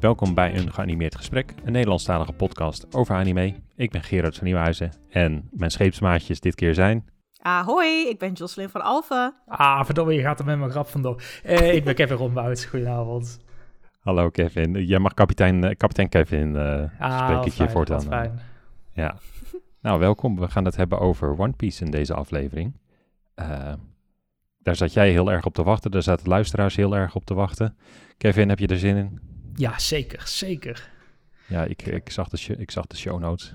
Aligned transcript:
welkom 0.00 0.34
bij 0.34 0.56
een 0.56 0.72
geanimeerd 0.72 1.16
gesprek, 1.16 1.54
een 1.64 1.72
Nederlandstalige 1.72 2.32
podcast 2.32 2.94
over 2.94 3.14
anime. 3.14 3.54
Ik 3.76 3.90
ben 3.90 4.02
Gerard 4.02 4.36
van 4.36 4.44
Nieuwhuizen 4.44 4.92
en 5.10 5.48
mijn 5.50 5.70
scheepsmaatjes 5.70 6.40
dit 6.40 6.54
keer 6.54 6.74
zijn... 6.74 7.08
Ahoi, 7.42 8.08
ik 8.08 8.18
ben 8.18 8.32
Jocelyn 8.32 8.68
van 8.68 8.80
Alphen. 8.80 9.34
Ah, 9.46 9.84
verdomme, 9.84 10.12
je 10.12 10.20
gaat 10.20 10.38
er 10.38 10.44
met 10.44 10.58
mijn 10.58 10.70
grap 10.70 10.86
vandoor. 10.86 11.22
Eh, 11.42 11.74
ik 11.74 11.84
ben 11.84 11.94
Kevin 11.94 12.16
Rombouts, 12.16 12.64
goedenavond. 12.64 13.40
Hallo 14.00 14.30
Kevin, 14.30 14.84
jij 14.84 14.98
mag 14.98 15.14
kapitein, 15.14 15.64
eh, 15.64 15.76
kapitein 15.76 16.08
Kevin 16.08 16.54
uh, 16.54 16.82
ah, 16.98 17.28
spreek 17.28 17.38
ik 17.38 17.44
je 17.44 17.50
fijn, 17.50 17.70
voortaan. 17.70 17.96
wat 17.96 18.06
fijn. 18.06 18.40
Ja, 18.92 19.16
nou 19.80 19.98
welkom. 19.98 20.40
We 20.40 20.48
gaan 20.48 20.64
het 20.64 20.76
hebben 20.76 20.98
over 20.98 21.38
One 21.38 21.52
Piece 21.52 21.84
in 21.84 21.90
deze 21.90 22.14
aflevering. 22.14 22.80
Eh, 23.34 23.72
daar 24.58 24.76
zat 24.76 24.92
jij 24.92 25.10
heel 25.10 25.32
erg 25.32 25.44
op 25.44 25.54
te 25.54 25.62
wachten, 25.62 25.90
daar 25.90 26.02
zaten 26.02 26.28
luisteraars 26.28 26.76
heel 26.76 26.96
erg 26.96 27.14
op 27.14 27.24
te 27.24 27.34
wachten. 27.34 27.76
Kevin, 28.16 28.48
heb 28.48 28.58
je 28.58 28.66
er 28.66 28.78
zin 28.78 28.96
in? 28.96 29.29
Ja, 29.60 29.78
zeker, 29.78 30.22
zeker. 30.24 30.90
Ja, 31.46 31.64
ik, 31.64 31.82
ik, 31.82 32.10
zag, 32.10 32.28
de 32.28 32.56
ik 32.56 32.70
zag 32.70 32.86
de 32.86 32.96
show 32.96 33.20
notes. 33.20 33.54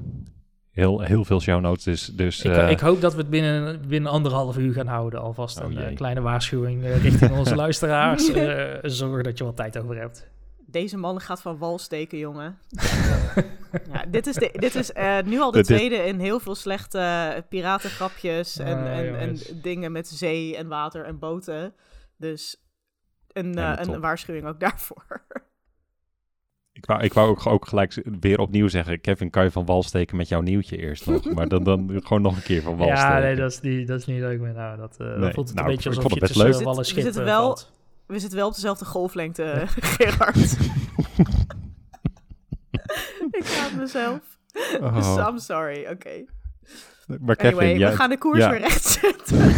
Heel, 0.72 1.02
heel 1.02 1.26
veel 1.26 1.42
show 1.42 1.62
notes, 1.62 1.84
dus... 1.84 2.06
dus 2.06 2.42
Ik, 2.44 2.52
eh, 2.52 2.70
ik 2.70 2.80
hoop 2.80 3.02
dat 3.02 3.14
we 3.14 3.20
het 3.22 3.30
binnen, 3.30 3.88
binnen 3.88 4.12
anderhalf 4.12 4.58
uur 4.58 4.74
gaan 4.74 4.88
houden. 4.88 5.22
Alvast 5.22 5.62
Oh, 5.62 5.72
een 5.72 5.78
eh, 5.78 5.96
kleine 5.96 6.22
waarschuwing 6.22 6.84
eh, 6.84 7.02
richting 7.02 7.32
onze 7.32 7.56
luisteraars. 7.66 8.32
Eh, 8.34 8.78
zorg 8.82 9.24
dat 9.24 9.38
je 9.38 9.44
wat 9.44 9.56
tijd 9.56 9.78
over 9.78 9.98
hebt. 9.98 10.28
Deze 10.66 10.98
man 10.98 11.20
gaat 11.22 11.42
van 11.42 11.58
wal 11.58 11.78
steken, 11.78 12.18
jongen. 12.18 12.58
ja, 13.94 14.06
dit 14.08 14.28
is, 14.28 14.36
de, 14.36 14.50
dit 14.54 14.76
is 14.76 14.92
eh, 14.92 15.18
nu 15.26 15.40
al 15.40 15.52
de 15.52 15.64
tweede 15.64 15.96
in 15.96 16.20
heel 16.20 16.40
veel 16.40 16.56
slechte 16.56 17.44
piratengrapjes 17.50 18.58
en, 18.60 18.78
Ah, 18.78 18.98
en, 18.98 19.16
en 19.18 19.26
jongens. 19.28 19.52
dingen 19.62 19.92
met 19.92 20.08
zee 20.08 20.58
en 20.58 20.68
water 20.68 21.06
en 21.06 21.20
boten. 21.20 21.74
Dus 22.18 22.64
een, 23.32 23.54
Ja, 23.54 23.80
eh, 23.80 23.94
een 23.94 24.02
waarschuwing 24.02 24.46
ook 24.48 24.60
daarvoor. 24.60 25.26
Ik 26.86 26.92
wou, 26.92 27.04
ik 27.04 27.14
wou 27.14 27.30
ook, 27.30 27.46
ook 27.48 27.68
gelijk 27.68 28.04
weer 28.20 28.40
opnieuw 28.40 28.68
zeggen, 28.68 29.02
Kevin, 29.02 29.30
kan 29.30 29.44
je 29.44 29.52
van 29.52 29.66
wal 29.66 29.84
steken 29.84 30.18
met 30.18 30.28
jouw 30.28 30.42
nieuwtje 30.42 30.78
eerst 30.78 31.06
nog? 31.06 31.26
Maar 31.36 31.48
dan, 31.48 31.64
dan 31.64 31.92
gewoon 32.04 32.22
nog 32.22 32.36
een 32.36 32.44
keer 32.44 32.62
van 32.62 32.78
wal 32.78 32.88
ja, 32.88 32.96
steken. 32.96 33.22
nee, 33.22 33.36
dat 33.36 33.52
is 33.52 33.62
niet, 33.62 33.88
dat 33.88 34.00
is 34.00 34.06
niet 34.06 34.20
leuk 34.20 34.40
meer. 34.40 34.54
Nou, 34.54 34.78
dat, 34.78 34.96
eh, 35.00 35.08
Nee, 35.18 35.34
voelt 35.34 35.48
het 35.48 35.56
nou, 35.58 35.70
een 35.70 35.76
beetje 35.76 35.90
ik 35.90 35.96
alsof 35.96 36.14
je 36.14 36.20
tussen 36.20 36.46
leuk. 36.46 36.62
wal 36.62 36.74
en 36.74 36.80
We 36.96 37.02
zitten 37.02 37.24
wel- 37.24 37.42
valt. 37.44 37.72
We 38.06 38.20
zitten 38.20 38.38
wel 38.38 38.48
op 38.48 38.54
dezelfde 38.54 38.86
golflengte, 38.86 39.64
Gerard. 39.98 40.58
ik 43.40 43.46
haat 43.58 43.74
mezelf. 43.78 44.20
Oh. 44.82 45.26
I'm 45.30 45.40
sorry, 45.40 45.88
oké. 45.88 46.26
Maar 47.20 47.36
Kevin, 47.36 47.58
Anyway, 47.58 47.78
jij- 47.78 47.90
we 47.90 47.96
gaan 47.96 48.10
de 48.10 48.18
koers 48.18 48.40
ja. 48.40 48.50
weer 48.50 48.60
rechtzetten. 48.60 49.54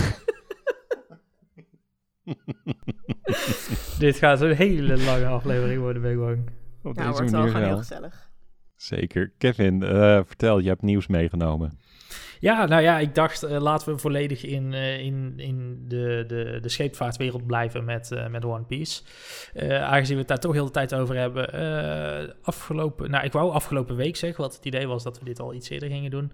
Dit 3.99 4.17
gaat 4.17 4.41
een 4.41 4.55
hele 4.55 4.97
lange 5.03 5.25
aflevering 5.25 5.79
worden, 5.81 6.01
ben 6.01 6.11
ik 6.11 6.17
bang. 6.17 6.37
Op 6.83 6.95
nou, 6.95 7.07
deze 7.07 7.11
wordt 7.11 7.31
wel 7.31 7.47
gewoon 7.47 7.63
heel 7.63 7.77
gezellig. 7.77 8.29
Zeker. 8.75 9.31
Kevin, 9.37 9.83
eh, 9.83 10.19
vertel, 10.25 10.59
je 10.59 10.67
hebt 10.67 10.81
nieuws 10.81 11.07
meegenomen. 11.07 11.79
Ja, 12.39 12.65
nou 12.65 12.81
ja, 12.81 12.99
ik 12.99 13.15
dacht 13.15 13.43
uh, 13.43 13.61
laten 13.61 13.93
we 13.93 13.99
volledig 13.99 14.43
in, 14.43 14.71
uh, 14.71 14.99
in, 14.99 15.33
in 15.37 15.85
de, 15.87 16.23
de, 16.27 16.57
de 16.61 16.69
scheepvaartwereld 16.69 17.45
blijven 17.45 17.85
met, 17.85 18.11
uh, 18.11 18.27
met 18.27 18.45
One 18.45 18.63
Piece. 18.63 19.01
Uh, 19.53 19.83
aangezien 19.83 20.13
we 20.13 20.19
het 20.19 20.27
daar 20.27 20.39
toch 20.39 20.53
heel 20.53 20.65
de 20.65 20.71
tijd 20.71 20.93
over 20.95 21.15
hebben. 21.15 21.55
Uh, 21.55 22.33
afgelopen, 22.41 23.11
nou 23.11 23.25
ik 23.25 23.31
wou 23.31 23.51
afgelopen 23.51 23.95
week 23.95 24.15
zeggen, 24.15 24.41
wat 24.41 24.55
het 24.55 24.65
idee 24.65 24.87
was 24.87 25.03
dat 25.03 25.19
we 25.19 25.25
dit 25.25 25.39
al 25.39 25.53
iets 25.53 25.69
eerder 25.69 25.89
gingen 25.89 26.11
doen. 26.11 26.31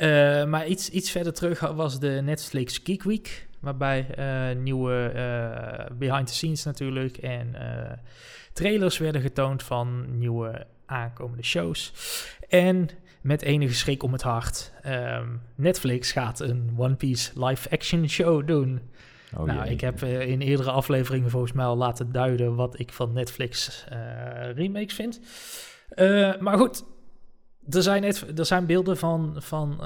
Uh, 0.00 0.44
maar 0.44 0.66
iets, 0.66 0.90
iets 0.90 1.10
verder 1.10 1.32
terug 1.32 1.60
was 1.60 2.00
de 2.00 2.20
Netflix 2.24 2.80
Geek 2.84 3.02
Week. 3.02 3.48
Waarbij 3.60 4.06
uh, 4.18 4.56
nieuwe 4.62 5.12
uh, 5.14 5.96
behind 5.96 6.26
the 6.26 6.34
scenes 6.34 6.64
natuurlijk 6.64 7.16
en 7.16 7.52
uh, 7.54 7.92
trailers 8.52 8.98
werden 8.98 9.20
getoond 9.20 9.62
van 9.62 10.18
nieuwe 10.18 10.66
aankomende 10.86 11.44
shows. 11.44 11.92
En 12.48 12.88
met 13.20 13.42
enige 13.42 13.74
schrik 13.74 14.02
om 14.02 14.12
het 14.12 14.22
hart. 14.22 14.72
Um, 14.86 15.42
Netflix 15.54 16.12
gaat 16.12 16.40
een 16.40 16.74
One 16.76 16.94
Piece 16.94 17.44
live-action 17.44 18.08
show 18.08 18.46
doen. 18.46 18.80
Oh, 19.36 19.44
nou, 19.44 19.64
jee. 19.64 19.72
ik 19.72 19.80
heb 19.80 20.02
uh, 20.02 20.20
in 20.20 20.40
eerdere 20.40 20.70
afleveringen 20.70 21.30
volgens 21.30 21.52
mij 21.52 21.64
al 21.64 21.76
laten 21.76 22.12
duiden 22.12 22.54
wat 22.54 22.78
ik 22.78 22.92
van 22.92 23.12
Netflix 23.12 23.84
uh, 23.92 24.52
remakes 24.54 24.94
vind. 24.94 25.20
Uh, 25.94 26.36
maar 26.38 26.58
goed, 26.58 26.84
er 27.70 27.82
zijn, 27.82 28.02
net, 28.02 28.38
er 28.38 28.46
zijn 28.46 28.66
beelden 28.66 28.96
van, 28.96 29.36
van, 29.38 29.76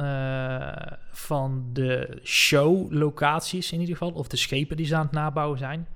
van 1.10 1.68
de 1.72 2.18
show-locaties 2.22 3.72
in 3.72 3.80
ieder 3.80 3.96
geval, 3.96 4.12
of 4.12 4.28
de 4.28 4.36
schepen 4.36 4.76
die 4.76 4.86
ze 4.86 4.96
aan 4.96 5.02
het 5.02 5.12
nabouwen 5.12 5.58
zijn. 5.58 5.88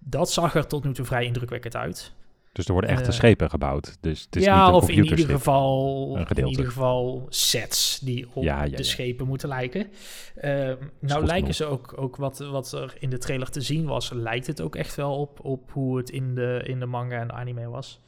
Dat 0.00 0.30
zag 0.30 0.54
er 0.54 0.66
tot 0.66 0.84
nu 0.84 0.92
toe 0.94 1.04
vrij 1.04 1.24
indrukwekkend 1.24 1.76
uit. 1.76 2.12
Dus 2.52 2.66
er 2.66 2.72
worden 2.72 2.90
echte 2.90 3.06
Eh, 3.08 3.12
schepen 3.12 3.50
gebouwd. 3.50 3.96
Dus 4.00 4.20
het 4.24 4.36
is 4.36 4.44
ja, 4.44 4.58
niet 4.58 4.68
een 4.68 4.74
of 4.74 4.88
in 4.88 5.04
ieder, 5.04 5.28
geval, 5.28 6.10
Een 6.14 6.20
in 6.20 6.26
gedeelte. 6.26 6.50
ieder 6.50 6.66
geval 6.66 7.26
sets 7.28 7.98
die 7.98 8.28
op 8.32 8.42
Ja, 8.42 8.62
ja, 8.64 8.76
de 8.76 8.82
schepen 8.82 9.26
moeten 9.26 9.48
lijken. 9.48 9.90
Ehm, 10.36 10.76
nou 11.00 11.24
lijken 11.24 11.36
genoeg. 11.36 11.54
ze 11.54 11.64
ook, 11.64 11.92
ook 11.96 12.16
wat, 12.16 12.38
wat 12.38 12.72
er 12.72 12.94
in 12.98 13.10
de 13.10 13.18
trailer 13.18 13.50
te 13.50 13.60
zien 13.60 13.84
was, 13.86 14.10
lijkt 14.12 14.46
het 14.46 14.60
ook 14.60 14.76
echt 14.76 14.94
wel 14.94 15.16
op, 15.18 15.44
op 15.44 15.70
hoe 15.72 15.96
het 15.96 16.10
in 16.10 16.34
de, 16.34 16.60
in 16.64 16.78
de 16.80 16.86
manga 16.86 17.20
en 17.20 17.26
de 17.26 17.32
anime 17.32 17.68
was. 17.68 18.00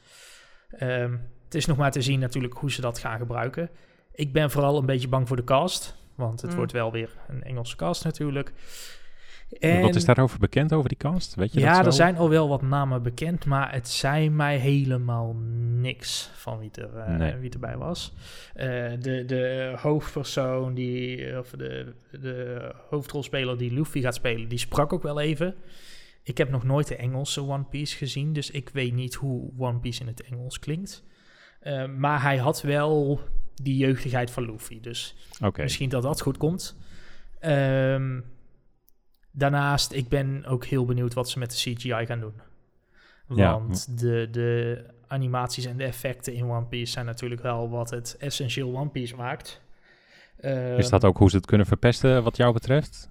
Ehm, 0.69 1.11
het 1.45 1.55
is 1.55 1.65
nog 1.65 1.77
maar 1.77 1.91
te 1.91 2.01
zien 2.01 2.19
natuurlijk 2.19 2.53
hoe 2.53 2.71
ze 2.71 2.81
dat 2.81 2.99
gaan 2.99 3.17
gebruiken. 3.17 3.69
Ik 4.11 4.33
ben 4.33 4.51
vooral 4.51 4.77
een 4.77 4.85
beetje 4.85 5.07
bang 5.07 5.27
voor 5.27 5.37
de 5.37 5.43
cast, 5.43 5.95
want 6.15 6.41
het 6.41 6.49
Mm. 6.51 6.55
wordt 6.57 6.71
wel 6.71 6.91
weer 6.91 7.09
een 7.27 7.43
Engelse 7.43 7.75
cast 7.75 8.03
natuurlijk. 8.03 8.53
Wat 9.59 9.95
is 9.95 10.05
daarover 10.05 10.39
bekend, 10.39 10.73
over 10.73 10.89
die 10.89 10.97
cast? 10.97 11.35
Weet 11.35 11.53
je 11.53 11.59
ja, 11.59 11.77
dat 11.77 11.85
er 11.85 11.93
zijn 11.93 12.17
al 12.17 12.29
wel 12.29 12.47
wat 12.47 12.61
namen 12.61 13.03
bekend, 13.03 13.45
maar 13.45 13.73
het 13.73 13.89
zei 13.89 14.29
mij 14.29 14.57
helemaal 14.57 15.35
niks 15.79 16.29
van 16.33 16.59
wie, 16.59 16.71
er, 16.73 16.97
eh, 16.97 17.15
Nee. 17.17 17.35
wie 17.35 17.49
erbij 17.49 17.77
was. 17.77 18.13
Eh, 18.53 18.67
de, 18.99 19.23
de 19.25 19.73
hoofdpersoon, 19.77 20.73
die, 20.73 21.37
of 21.39 21.49
de, 21.49 21.93
de 22.11 22.71
hoofdrolspeler 22.89 23.57
die 23.57 23.73
Luffy 23.73 24.01
gaat 24.01 24.15
spelen, 24.15 24.47
die 24.47 24.57
sprak 24.57 24.93
ook 24.93 25.03
wel 25.03 25.19
even. 25.19 25.55
Ik 26.23 26.37
heb 26.37 26.49
nog 26.49 26.63
nooit 26.63 26.87
de 26.87 26.95
Engelse 26.95 27.41
One 27.41 27.63
Piece 27.63 27.97
gezien, 27.97 28.33
dus 28.33 28.51
ik 28.51 28.69
weet 28.73 28.93
niet 28.93 29.13
hoe 29.13 29.51
One 29.57 29.79
Piece 29.79 30.01
in 30.01 30.07
het 30.07 30.23
Engels 30.23 30.59
klinkt. 30.59 31.03
Eh, 31.59 31.85
maar 31.85 32.21
hij 32.21 32.37
had 32.37 32.61
wel 32.61 33.19
die 33.55 33.77
jeugdigheid 33.77 34.31
van 34.31 34.45
Luffy, 34.45 34.79
dus. 34.81 35.15
Misschien 35.63 35.89
dat 35.89 36.03
dat 36.03 36.21
goed 36.21 36.37
komt. 36.37 36.77
Ehm, 37.39 38.19
daarnaast, 39.33 39.91
ik 39.91 40.09
ben 40.09 40.45
ook 40.45 40.65
heel 40.65 40.85
benieuwd 40.85 41.13
wat 41.13 41.29
ze 41.29 41.39
met 41.39 41.51
de 41.51 41.57
CGI 41.57 42.05
gaan 42.05 42.19
doen. 42.19 42.33
Ja. 43.27 43.51
Want 43.51 43.99
de, 43.99 44.27
de 44.31 44.83
animaties 45.07 45.65
en 45.65 45.77
de 45.77 45.83
effecten 45.83 46.33
in 46.33 46.49
One 46.49 46.65
Piece 46.65 46.91
zijn 46.91 47.05
natuurlijk 47.05 47.41
wel 47.41 47.69
wat 47.69 47.89
het 47.89 48.15
essentieel 48.19 48.75
One 48.77 48.89
Piece 48.89 49.15
maakt. 49.15 49.61
Is 50.77 50.89
dat 50.89 51.01
Ehm, 51.01 51.05
ook 51.11 51.17
hoe 51.17 51.29
ze 51.29 51.35
het 51.35 51.45
kunnen 51.45 51.67
verpesten 51.67 52.23
wat 52.23 52.37
jou 52.37 52.53
betreft? 52.53 53.09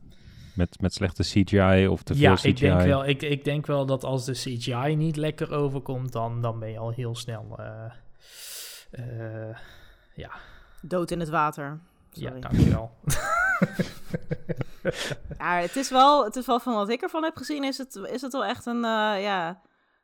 Met, 0.54 0.80
met 0.80 0.94
slechte 0.94 1.22
CGI 1.22 1.86
of 1.86 2.02
te 2.02 2.14
veel 2.14 2.22
ja, 2.22 2.34
CGI? 2.34 2.48
ik 2.48 2.56
denk, 2.58 2.80
wel, 2.80 3.06
ik, 3.06 3.22
ik 3.22 3.44
denk 3.44 3.66
wel 3.66 3.86
dat 3.86 4.04
als 4.04 4.24
de 4.24 4.32
CGI 4.32 4.94
niet 4.96 5.16
lekker 5.16 5.52
overkomt, 5.52 6.12
dan, 6.12 6.42
dan 6.42 6.58
ben 6.58 6.70
je 6.70 6.78
al 6.78 6.90
heel 6.90 7.14
snel. 7.16 7.56
eh, 7.58 7.92
eh, 8.90 9.56
ja, 10.14 10.30
Dood 10.82 11.10
in 11.10 11.20
het 11.20 11.28
water. 11.28 11.80
ja, 12.10 12.26
Sorry. 12.26 12.40
dankjewel. 12.40 12.90
Ja, 15.38 15.56
het 15.56 15.76
is 15.76 15.90
wel, 15.90 16.24
het 16.24 16.36
is 16.36 16.46
wel 16.46 16.60
van 16.60 16.74
wat 16.74 16.88
ik 16.88 17.02
ervan 17.02 17.24
heb 17.24 17.36
gezien, 17.36 17.64
is 17.64 17.78
het, 17.78 17.94
is 17.94 18.22
het 18.22 18.32
wel 18.32 18.44
echt 18.44 18.66
een, 18.66 18.84
eh, 18.84 19.22
ja, 19.22 19.60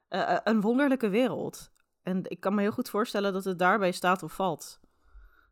eh, 0.08 0.32
eh, 0.32 0.38
een 0.44 0.60
wonderlijke 0.60 1.08
wereld. 1.08 1.70
En 2.02 2.20
ik 2.22 2.40
kan 2.40 2.54
me 2.54 2.60
heel 2.60 2.70
goed 2.70 2.90
voorstellen 2.90 3.32
dat 3.32 3.44
het 3.44 3.58
daarbij 3.58 3.92
staat 3.92 4.22
of 4.22 4.32
valt. 4.32 4.80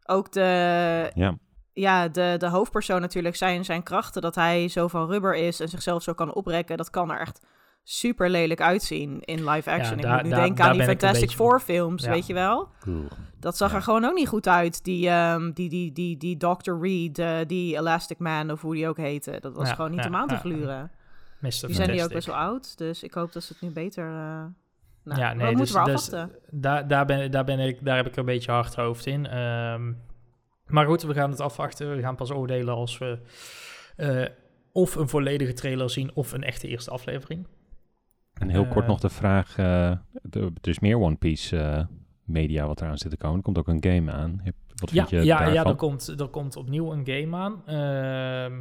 Ook 0.04 0.32
de, 0.32 1.10
Ja, 1.14 1.38
ja, 1.72 2.08
de, 2.08 2.34
de 2.38 2.48
hoofdpersoon 2.48 3.00
natuurlijk, 3.00 3.36
zijn, 3.36 3.64
zijn 3.64 3.82
krachten, 3.82 4.22
dat 4.22 4.34
hij 4.34 4.68
zo 4.68 4.88
van 4.88 5.06
rubber 5.06 5.34
is 5.34 5.60
en 5.60 5.68
zichzelf 5.68 6.02
zo 6.02 6.12
kan 6.12 6.34
oprekken, 6.34 6.76
dat 6.76 6.90
kan 6.90 7.10
er 7.10 7.20
echt 7.20 7.46
super 7.88 8.30
lelijk 8.30 8.60
uitzien 8.60 9.20
in 9.20 9.48
live 9.50 9.70
action. 9.70 9.96
ik 9.96 10.02
daar- 10.02 10.14
moet 10.14 10.22
nu 10.22 10.30
daar- 10.30 10.38
denken 10.40 10.56
daar 10.56 10.66
aan 10.70 10.76
die 10.76 10.86
Fantastic 10.86 11.30
Four 11.30 11.60
films, 11.60 12.02
Ja. 12.04 12.10
weet 12.10 12.26
je 12.26 12.34
wel? 12.34 12.68
cool. 12.80 13.04
Dat 13.40 13.56
zag 13.56 13.70
Ja. 13.70 13.76
er 13.76 13.82
gewoon 13.82 14.04
ook 14.04 14.14
niet 14.14 14.28
goed 14.28 14.48
uit. 14.48 14.84
Die, 14.84 15.08
ehm, 15.08 15.50
die, 15.52 15.68
die, 15.68 15.92
die, 15.92 16.16
die 16.16 16.36
Dr. 16.36 16.72
Reed, 16.80 17.18
eh, 17.18 17.36
die 17.46 17.76
Elastic 17.76 18.18
Man, 18.18 18.50
of 18.50 18.60
hoe 18.60 18.74
die 18.74 18.88
ook 18.88 18.96
heette. 18.96 19.36
Dat 19.40 19.54
was 19.54 19.68
Ja, 19.68 19.74
gewoon 19.74 19.90
niet 19.90 20.00
ja, 20.02 20.06
om 20.08 20.14
aan 20.16 20.26
te 20.28 20.34
ja, 20.34 20.40
ja. 20.44 20.48
gluren. 20.50 20.90
Die 21.40 21.74
zijn 21.74 21.90
nu 21.90 22.02
ook 22.02 22.12
best 22.12 22.26
wel 22.26 22.36
oud, 22.36 22.78
dus 22.78 23.02
ik 23.02 23.14
hoop 23.14 23.32
dat 23.32 23.42
ze 23.42 23.52
het 23.52 23.62
nu 23.62 23.70
beter... 23.70 24.04
eh 24.06 24.12
nou, 25.04 25.20
Ja, 25.20 25.28
we 25.30 25.36
nee, 25.36 25.46
moeten 25.54 25.56
dus- 25.64 25.72
we 25.84 25.84
dus- 25.84 26.12
afwachten. 26.12 26.38
Daar, 26.50 26.88
daar, 26.88 27.04
ben, 27.06 27.30
daar, 27.30 27.44
ben 27.44 27.58
ik, 27.58 27.84
daar 27.84 27.96
heb 27.96 28.06
ik 28.06 28.16
een 28.16 28.24
beetje 28.24 28.52
hard 28.52 28.74
hoofd 28.74 29.06
in. 29.06 29.26
Ehm, 29.26 29.92
maar 30.66 30.86
goed, 30.86 31.02
we 31.02 31.14
gaan 31.14 31.30
het 31.30 31.40
afwachten. 31.40 31.96
We 31.96 32.02
gaan 32.02 32.16
pas 32.16 32.30
oordelen 32.30 32.74
als 32.74 32.98
we 32.98 33.18
eh, 33.96 34.24
of 34.72 34.94
een 34.94 35.08
volledige 35.08 35.52
trailer 35.52 35.90
zien 35.90 36.10
of 36.14 36.32
een 36.32 36.42
echte 36.44 36.68
eerste 36.68 36.90
aflevering. 36.90 37.46
En 38.40 38.48
heel 38.48 38.66
kort 38.66 38.84
Eh. 38.84 38.90
nog 38.90 39.00
de 39.00 39.08
vraag, 39.08 39.58
eh, 39.58 39.90
er 40.30 40.50
is 40.62 40.78
meer 40.78 40.98
One 41.00 41.16
Piece 41.16 41.58
eh, 41.58 41.84
media 42.24 42.66
wat 42.66 42.80
eraan 42.80 42.98
zit 42.98 43.10
te 43.10 43.16
komen. 43.16 43.36
Er 43.36 43.42
komt 43.42 43.58
ook 43.58 43.68
een 43.68 43.84
game 43.84 44.12
aan. 44.12 44.42
Wat 44.74 44.90
Ja, 44.90 45.06
vind 45.06 45.10
je 45.22 45.26
ja, 45.26 45.36
daarvan? 45.36 45.54
ja 45.54 45.64
er, 45.64 45.74
komt, 45.74 46.20
er 46.20 46.28
komt 46.28 46.56
opnieuw 46.56 46.92
een 46.92 47.06
game 47.06 47.36
aan. 47.36 47.62
Ehm, 47.66 48.60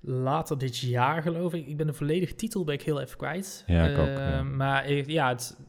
later 0.00 0.58
dit 0.58 0.78
jaar 0.78 1.22
geloof 1.22 1.54
ik. 1.54 1.66
Ik 1.66 1.76
ben 1.76 1.86
de 1.86 1.92
volledige 1.92 2.34
titel 2.34 2.64
ben 2.64 2.74
ik 2.74 2.82
heel 2.82 3.00
even 3.00 3.16
kwijt. 3.16 3.64
Ja, 3.66 3.84
ik 3.86 3.98
ook, 3.98 4.06
Ehm, 4.06 4.18
ja. 4.30 4.42
Maar 4.42 4.92
ja, 4.92 5.28
het, 5.28 5.60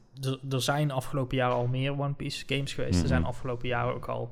er, 0.49 0.61
zijn 0.61 0.91
afgelopen 0.91 1.37
jaren 1.37 1.55
al 1.55 1.67
meer 1.67 1.99
One 1.99 2.13
Piece 2.13 2.43
games 2.47 2.73
geweest. 2.73 3.01
Er 3.01 3.07
zijn 3.07 3.19
Mhm. 3.21 3.29
afgelopen 3.29 3.67
jaren 3.67 3.93
ook 3.93 4.05
al, 4.07 4.31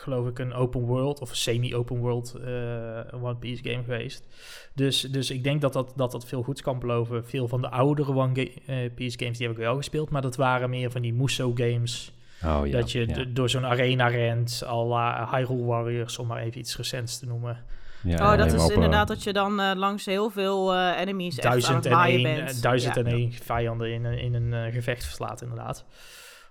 geloof 0.00 0.26
ik, 0.28 0.38
een 0.38 0.52
open 0.54 0.80
world 0.80 1.20
of 1.20 1.30
een 1.30 1.36
semi-open 1.36 1.96
world 1.96 2.34
eh, 2.34 3.22
One 3.22 3.36
Piece 3.36 3.62
game 3.70 3.82
geweest. 3.84 4.26
Dus, 4.74 5.00
dus 5.00 5.30
ik 5.30 5.44
denk 5.44 5.60
dat 5.60 5.72
dat, 5.72 5.92
dat 5.96 6.10
dat 6.12 6.26
veel 6.26 6.42
goeds 6.42 6.62
kan 6.62 6.78
beloven. 6.78 7.24
Veel 7.26 7.48
van 7.48 7.60
de 7.60 7.68
oudere 7.70 8.14
One 8.14 8.34
Ga- 8.34 8.60
eh, 8.72 8.76
Piece 8.94 9.18
games 9.18 9.38
die 9.38 9.46
heb 9.46 9.56
ik 9.56 9.62
wel 9.62 9.76
gespeeld, 9.76 10.10
maar 10.10 10.22
dat 10.22 10.36
waren 10.36 10.70
meer 10.70 10.90
van 10.90 11.02
die 11.02 11.14
Muso 11.14 11.52
games. 11.54 12.12
Oh 12.44 12.60
ja. 12.66 12.72
dat 12.72 12.92
je 12.92 13.06
ja. 13.08 13.14
d- 13.14 13.36
door 13.36 13.48
zo'n 13.50 13.66
arena 13.66 14.06
rent, 14.06 14.62
à 14.66 14.84
la 14.84 15.28
Hyrule 15.30 15.64
Warriors, 15.64 16.18
om 16.18 16.26
maar 16.26 16.42
even 16.42 16.58
iets 16.60 16.76
recents 16.76 17.18
te 17.18 17.26
noemen. 17.26 17.64
Ja, 18.02 18.32
oh, 18.32 18.38
dat 18.38 18.52
is 18.52 18.62
op, 18.62 18.68
eh, 18.68 18.74
inderdaad 18.74 19.08
dat 19.08 19.22
je 19.22 19.32
dan 19.32 19.60
eh, 19.60 19.70
langs 19.76 20.04
heel 20.06 20.30
veel 20.30 20.74
eh, 20.74 21.00
enemies 21.00 21.36
echt 21.36 21.44
aan 21.46 21.50
duizend 21.50 21.84
het 21.84 21.92
en 21.92 22.00
één, 22.00 22.22
bent. 22.22 22.50
eh, 22.56 22.62
duizend 22.62 22.94
Ja. 22.94 23.00
en 23.00 23.06
één 23.06 23.32
vijanden 23.32 23.92
in, 23.92 24.04
een- 24.04 24.18
in 24.18 24.34
een 24.34 24.52
eh, 24.66 24.72
gevecht 24.72 25.04
verslaat, 25.04 25.42
inderdaad. 25.42 25.84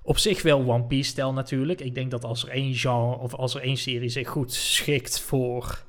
Op 0.08 0.18
zich 0.18 0.42
wel 0.42 0.68
One 0.72 0.84
Piece 0.84 1.10
stijl 1.10 1.34
natuurlijk. 1.34 1.82
Ik 1.82 1.96
denk 1.96 2.12
dat 2.12 2.24
als 2.24 2.44
er 2.44 2.50
één 2.50 2.74
genre 2.76 3.18
of 3.18 3.34
als 3.34 3.56
er 3.56 3.62
één 3.62 3.78
serie 3.78 4.10
zich 4.10 4.28
goed 4.28 4.54
schikt 4.54 5.20
voor 5.20 5.84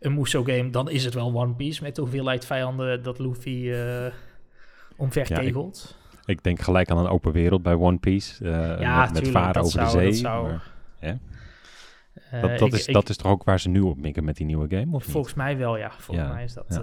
een 0.00 0.14
Muso 0.14 0.42
game, 0.44 0.70
dan 0.70 0.90
is 0.90 1.04
het 1.04 1.14
wel 1.14 1.34
One 1.34 1.54
Piece 1.54 1.82
met 1.82 1.94
de 1.94 2.00
hoeveelheid 2.00 2.46
vijanden 2.46 3.02
dat 3.02 3.18
Luffy 3.18 3.70
eh 3.70 4.06
omverkegelt. 4.96 5.96
Ik 6.24 6.42
denk 6.42 6.60
gelijk 6.60 6.90
aan 6.90 6.98
een 6.98 7.06
open 7.08 7.32
wereld 7.32 7.62
bij 7.62 7.74
One 7.74 7.98
Piece. 7.98 8.44
eh, 8.44 8.80
Ja, 8.80 9.00
met, 9.00 9.12
met 9.12 9.22
tuurlijk, 9.22 9.32
varen 9.44 9.52
dat 9.52 9.64
over 9.64 9.80
zou- 9.80 9.92
de 9.92 9.98
zee. 9.98 10.10
dat 10.10 10.16
zou- 10.16 10.46
maar 10.48 10.72
Eh, 12.30 12.40
dat, 12.42 12.58
dat, 12.58 12.68
ik- 12.68 12.74
is, 12.74 12.86
ik- 12.86 12.94
dat 12.94 13.08
is 13.08 13.16
toch 13.16 13.30
ook 13.30 13.44
waar 13.44 13.60
ze 13.60 13.68
nu 13.68 13.80
op 13.80 13.98
mikken 13.98 14.24
met 14.24 14.36
die 14.36 14.46
nieuwe 14.46 14.68
game, 14.76 14.92
of 14.96 15.02
niet? 15.02 15.12
Volgens 15.12 15.34
mij 15.34 15.56
wel, 15.58 15.76
ja. 15.76 15.90
Volgens 15.98 16.26
Ja, 16.26 16.32
mij 16.32 16.44
is 16.44 16.52
dat... 16.52 16.64
ja. 16.68 16.80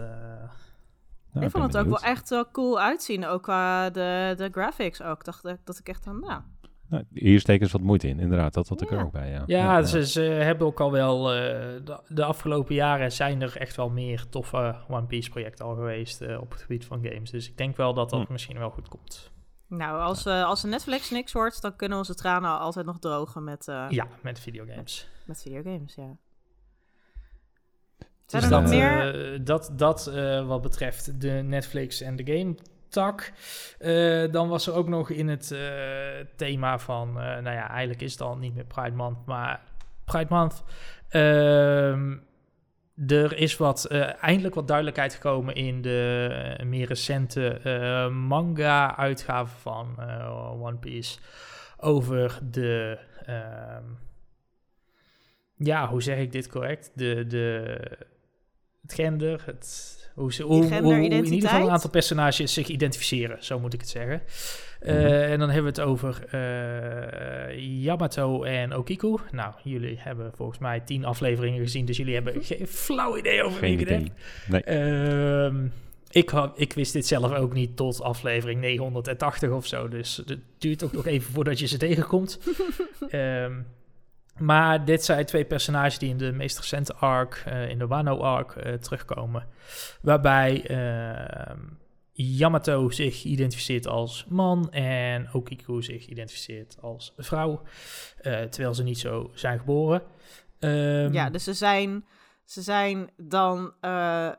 Nou, 1.34 1.46
ik 1.46 1.52
vond 1.52 1.64
het 1.64 1.78
ook 1.78 1.88
wel 1.90 2.00
echt 2.02 2.30
wel 2.30 2.52
cool 2.52 2.80
uitzien, 2.80 3.26
ook 3.26 3.44
qua 3.44 3.90
de, 3.90 4.34
de 4.38 4.50
graphics 4.52 5.02
ook. 5.02 5.26
Dacht 5.26 5.46
ik, 5.46 5.58
dat 5.64 5.78
ik 5.78 5.90
echt 5.90 6.08
aan, 6.08 6.20
nou, 6.20 6.42
Nou, 6.92 7.04
hier 7.14 7.40
steken 7.40 7.66
ze 7.68 7.72
wat 7.78 7.82
moeite 7.86 8.08
in, 8.08 8.20
inderdaad. 8.20 8.54
Dat 8.54 8.68
had 8.68 8.82
ik 8.82 8.92
er 8.92 9.04
ook 9.04 9.12
bij, 9.12 9.30
ja. 9.30 9.44
Ja, 9.46 9.82
Ze, 9.84 10.08
ze 10.08 10.22
hebben 10.22 10.68
ook 10.68 10.80
al 10.80 10.92
wel. 10.92 11.34
eh, 11.34 11.40
de, 11.86 12.00
de 12.08 12.24
afgelopen 12.24 12.76
jaren 12.76 13.12
zijn 13.12 13.42
er 13.42 13.58
echt 13.58 13.76
wel 13.76 13.90
meer 13.90 14.26
toffe 14.30 14.76
One 14.90 15.06
Piece 15.06 15.30
projecten 15.30 15.66
al 15.66 15.76
geweest 15.76 16.22
eh, 16.22 16.42
op 16.42 16.52
het 16.52 16.62
gebied 16.62 16.86
van 16.86 17.04
games. 17.06 17.30
Dus 17.32 17.50
ik 17.50 17.58
denk 17.58 17.76
wel 17.78 17.94
dat 17.94 18.10
dat 18.10 18.26
Hm. 18.26 18.32
misschien 18.32 18.58
wel 18.58 18.70
goed 18.70 18.88
komt. 18.88 19.32
nou 19.68 20.00
als, 20.02 20.26
eh 20.26 20.44
als 20.44 20.64
Netflix 20.64 21.10
niks 21.10 21.32
wordt, 21.32 21.62
dan 21.62 21.76
kunnen 21.76 21.98
onze 21.98 22.16
tranen 22.16 22.60
altijd 22.60 22.86
nog 22.86 23.00
drogen 23.00 23.44
met, 23.44 23.68
eh, 23.68 23.86
Ja, 23.90 24.08
met 24.22 24.40
videogames. 24.40 25.08
met 25.26 25.42
videogames, 25.42 25.96
ja. 25.96 26.16
Dus 27.98 28.42
Zijn 28.42 28.44
er 28.44 28.50
dat, 28.50 28.62
nog 28.62 28.70
dat, 28.70 28.80
meer? 28.80 29.34
eh, 29.34 29.40
dat, 29.46 29.72
dat 29.76 30.08
eh, 30.08 30.48
wat 30.48 30.62
betreft 30.62 31.22
de 31.22 31.30
Netflix 31.32 32.02
en 32.02 32.16
de 32.16 32.26
game 32.38 32.56
tak. 32.92 33.32
Eh, 33.80 34.32
dan 34.32 34.50
was 34.50 34.68
er 34.68 34.74
ook 34.74 34.88
nog 34.88 35.10
in 35.10 35.28
het 35.28 35.52
eh, 35.52 35.60
thema 36.36 36.80
van, 36.80 37.08
eh, 37.08 37.24
nou 37.24 37.56
ja, 37.56 37.70
eigenlijk 37.70 38.02
is 38.02 38.12
het 38.12 38.22
al 38.22 38.38
niet 38.38 38.56
meer 38.56 38.66
Pride 38.66 38.96
Month, 38.96 39.26
maar 39.26 39.62
Pride 40.06 40.28
Month. 40.30 40.64
Ehm, 41.10 42.18
er 43.08 43.38
is 43.38 43.58
wat, 43.58 43.86
eindelijk 44.22 44.56
wat 44.56 44.68
duidelijkheid 44.68 45.14
gekomen 45.14 45.56
in 45.56 45.82
de 45.82 46.60
meer 46.64 46.88
recente 46.88 47.60
manga-uitgave 48.14 49.58
van 49.58 50.00
One 50.60 50.78
Piece 50.78 51.20
over 51.78 52.40
de, 52.52 53.00
ehm, 53.26 53.84
ja, 55.56 55.88
hoe 55.88 56.02
zeg 56.02 56.18
ik 56.18 56.32
dit 56.32 56.48
correct? 56.48 56.92
De, 56.96 57.28
de, 57.28 57.78
het 58.82 58.94
gender, 58.94 59.42
het, 59.46 60.01
hoe, 60.14 60.34
ze, 60.34 60.44
hoe, 60.44 60.66
hoe, 60.66 60.82
hoe 60.82 60.94
in 60.94 61.34
ieder 61.34 61.50
geval 61.50 61.66
een 61.66 61.74
aantal 61.74 61.90
personages 61.90 62.54
zich 62.54 62.68
identificeren, 62.68 63.44
zo 63.44 63.60
moet 63.60 63.74
ik 63.74 63.80
het 63.80 63.90
zeggen. 63.90 64.22
Eh, 64.80 64.96
Mhm. 64.96 65.06
En 65.06 65.40
dan 65.40 65.50
hebben 65.50 65.74
we 65.74 65.82
het 65.82 65.90
over 65.90 66.26
eh, 66.30 67.58
Yamato 67.84 68.44
en 68.44 68.76
Okiku. 68.78 69.16
Nou, 69.32 69.54
jullie 69.64 69.98
hebben 70.00 70.32
volgens 70.36 70.60
mij 70.60 70.80
tien 70.80 71.06
afleveringen 71.06 71.62
gezien, 71.62 71.86
dus 71.86 71.98
jullie 71.98 72.14
hebben 72.14 72.44
geen 72.44 72.68
flauw 72.68 73.18
idee 73.18 73.44
over 73.44 73.62
wie 73.62 73.78
ik 73.78 73.90
het. 73.90 74.12
Nee. 74.48 74.64
Ehm, 74.64 75.66
ik, 76.10 76.30
had, 76.30 76.60
ik 76.60 76.74
wist 76.74 76.94
dit 76.94 77.08
zelf 77.08 77.34
ook 77.34 77.54
niet 77.54 77.76
tot 77.76 78.02
aflevering 78.02 78.62
980 78.62 79.50
of 79.50 79.68
zo. 79.68 79.88
Dus 79.88 80.22
het 80.26 80.40
duurt 80.58 80.84
ook 80.84 80.92
nog 80.92 81.08
even 81.08 81.34
voordat 81.34 81.60
je 81.60 81.68
ze 81.68 81.78
tegenkomt. 81.78 82.40
Ehm, 83.10 83.54
maar 84.38 84.86
dit 84.86 85.06
zijn 85.06 85.26
twee 85.26 85.46
personages 85.46 85.98
die 85.98 86.10
in 86.10 86.18
de 86.18 86.32
meest 86.32 86.58
recente 86.58 86.96
arc, 86.96 87.44
eh, 87.46 87.70
in 87.70 87.78
de 87.78 87.88
Wano-arc, 87.88 88.56
eh, 88.56 88.74
terugkomen. 88.74 89.48
Waarbij 90.02 90.66
ehm, 90.68 91.60
Yamato 92.12 92.90
zich 92.90 93.24
identificeert 93.24 93.88
als 93.88 94.26
man 94.30 94.72
en 94.72 95.30
Okiku 95.34 95.84
zich 95.84 96.08
identificeert 96.08 96.78
als 96.82 97.14
vrouw. 97.18 97.62
eh, 98.22 98.42
terwijl 98.42 98.74
ze 98.74 98.84
niet 98.84 99.00
zo 99.00 99.32
zijn 99.34 99.60
geboren. 99.60 100.02
Ehm, 100.60 101.14
ja, 101.14 101.30
dus 101.30 101.44
ze 101.44 101.54
zijn, 101.54 102.06
ze 102.46 102.62
zijn 102.62 103.10
dan 103.18 103.74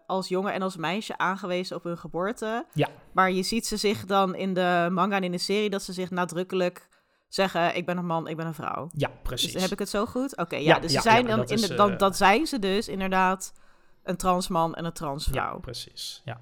als 0.06 0.28
jongen 0.28 0.52
en 0.52 0.62
als 0.62 0.76
meisje 0.76 1.18
aangewezen 1.18 1.76
op 1.76 1.84
hun 1.84 1.98
geboorte. 1.98 2.66
Ja. 2.74 2.88
Maar 3.12 3.32
je 3.32 3.42
ziet 3.42 3.66
ze 3.66 3.76
zich 3.76 4.04
dan 4.04 4.34
in 4.34 4.54
de 4.54 4.88
manga 4.90 5.16
en 5.16 5.24
in 5.24 5.32
de 5.32 5.38
serie 5.38 5.70
dat 5.70 5.82
ze 5.82 5.92
zich 5.92 6.10
nadrukkelijk 6.10 6.88
zeggen: 7.34 7.76
Ik 7.76 7.86
ben 7.86 7.96
een 7.98 8.06
man, 8.06 8.28
ik 8.28 8.36
ben 8.36 8.46
een 8.46 8.54
vrouw. 8.54 8.88
ja, 8.96 9.10
precies. 9.22 9.52
Dus 9.52 9.62
heb 9.62 9.70
ik 9.70 9.78
het 9.78 9.88
zo 9.88 10.06
goed? 10.06 10.36
Oké, 10.36 10.56
ja, 10.56 10.74
Ja, 10.74 10.80
dus 10.80 10.92
ja, 10.92 11.00
ze 11.00 11.08
zijn 11.08 11.22
ja, 11.22 11.28
dan 11.28 11.38
dat 11.38 11.50
in 11.50 11.60
de, 11.60 11.74
dan, 11.74 11.92
eh, 11.92 11.98
dat 11.98 12.16
zijn 12.16 12.46
ze 12.46 12.58
dus 12.58 12.88
inderdaad 12.88 13.52
een 14.02 14.16
transman 14.16 14.74
en 14.74 14.84
een 14.84 14.92
transvrouw. 14.92 15.52
Ja, 15.52 15.58
precies. 15.58 16.22
Ja. 16.24 16.40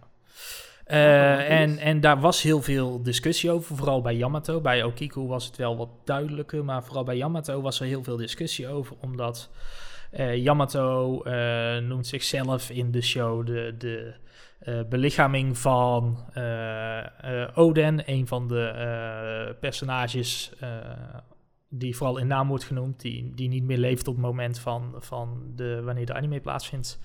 Eh, 0.84 1.36
dus- 1.36 1.46
en, 1.46 1.78
en 1.78 2.00
daar 2.00 2.20
was 2.20 2.42
heel 2.42 2.62
veel 2.62 3.02
discussie 3.02 3.50
over, 3.50 3.76
vooral 3.76 4.00
bij 4.00 4.14
Yamato. 4.14 4.60
Bij 4.60 4.82
Okiku 4.82 5.20
was 5.20 5.46
het 5.46 5.56
wel 5.56 5.76
wat 5.76 5.90
duidelijker, 6.04 6.64
maar 6.64 6.84
vooral 6.84 7.04
bij 7.04 7.16
Yamato 7.16 7.60
was 7.60 7.80
er 7.80 7.86
heel 7.86 8.02
veel 8.02 8.16
discussie 8.16 8.68
over, 8.68 8.96
omdat 9.00 9.50
eh, 10.10 10.36
Yamato 10.36 11.22
noemt 11.80 12.06
zichzelf 12.06 12.70
in 12.70 12.90
de 12.90 13.02
show 13.02 13.46
de, 13.46 13.74
de 13.78 14.14
eh, 14.60 14.80
belichaming 14.88 15.58
van 15.58 16.24
eh, 16.32 17.42
eh, 17.42 17.48
Oden, 17.54 18.02
een 18.06 18.26
van 18.26 18.48
de 18.48 19.56
personages 19.60 20.52
die 21.68 21.96
vooral 21.96 22.18
in 22.18 22.26
naam 22.26 22.48
wordt 22.48 22.64
genoemd, 22.64 23.00
die, 23.00 23.34
die 23.34 23.48
niet 23.48 23.64
meer 23.64 23.78
leeft 23.78 24.08
op 24.08 24.14
het 24.14 24.24
moment 24.24 24.58
van, 24.58 24.94
van 24.98 25.42
de, 25.54 25.82
wanneer 25.82 26.06
de 26.06 26.14
anime 26.14 26.40
plaatsvindt. 26.40 27.00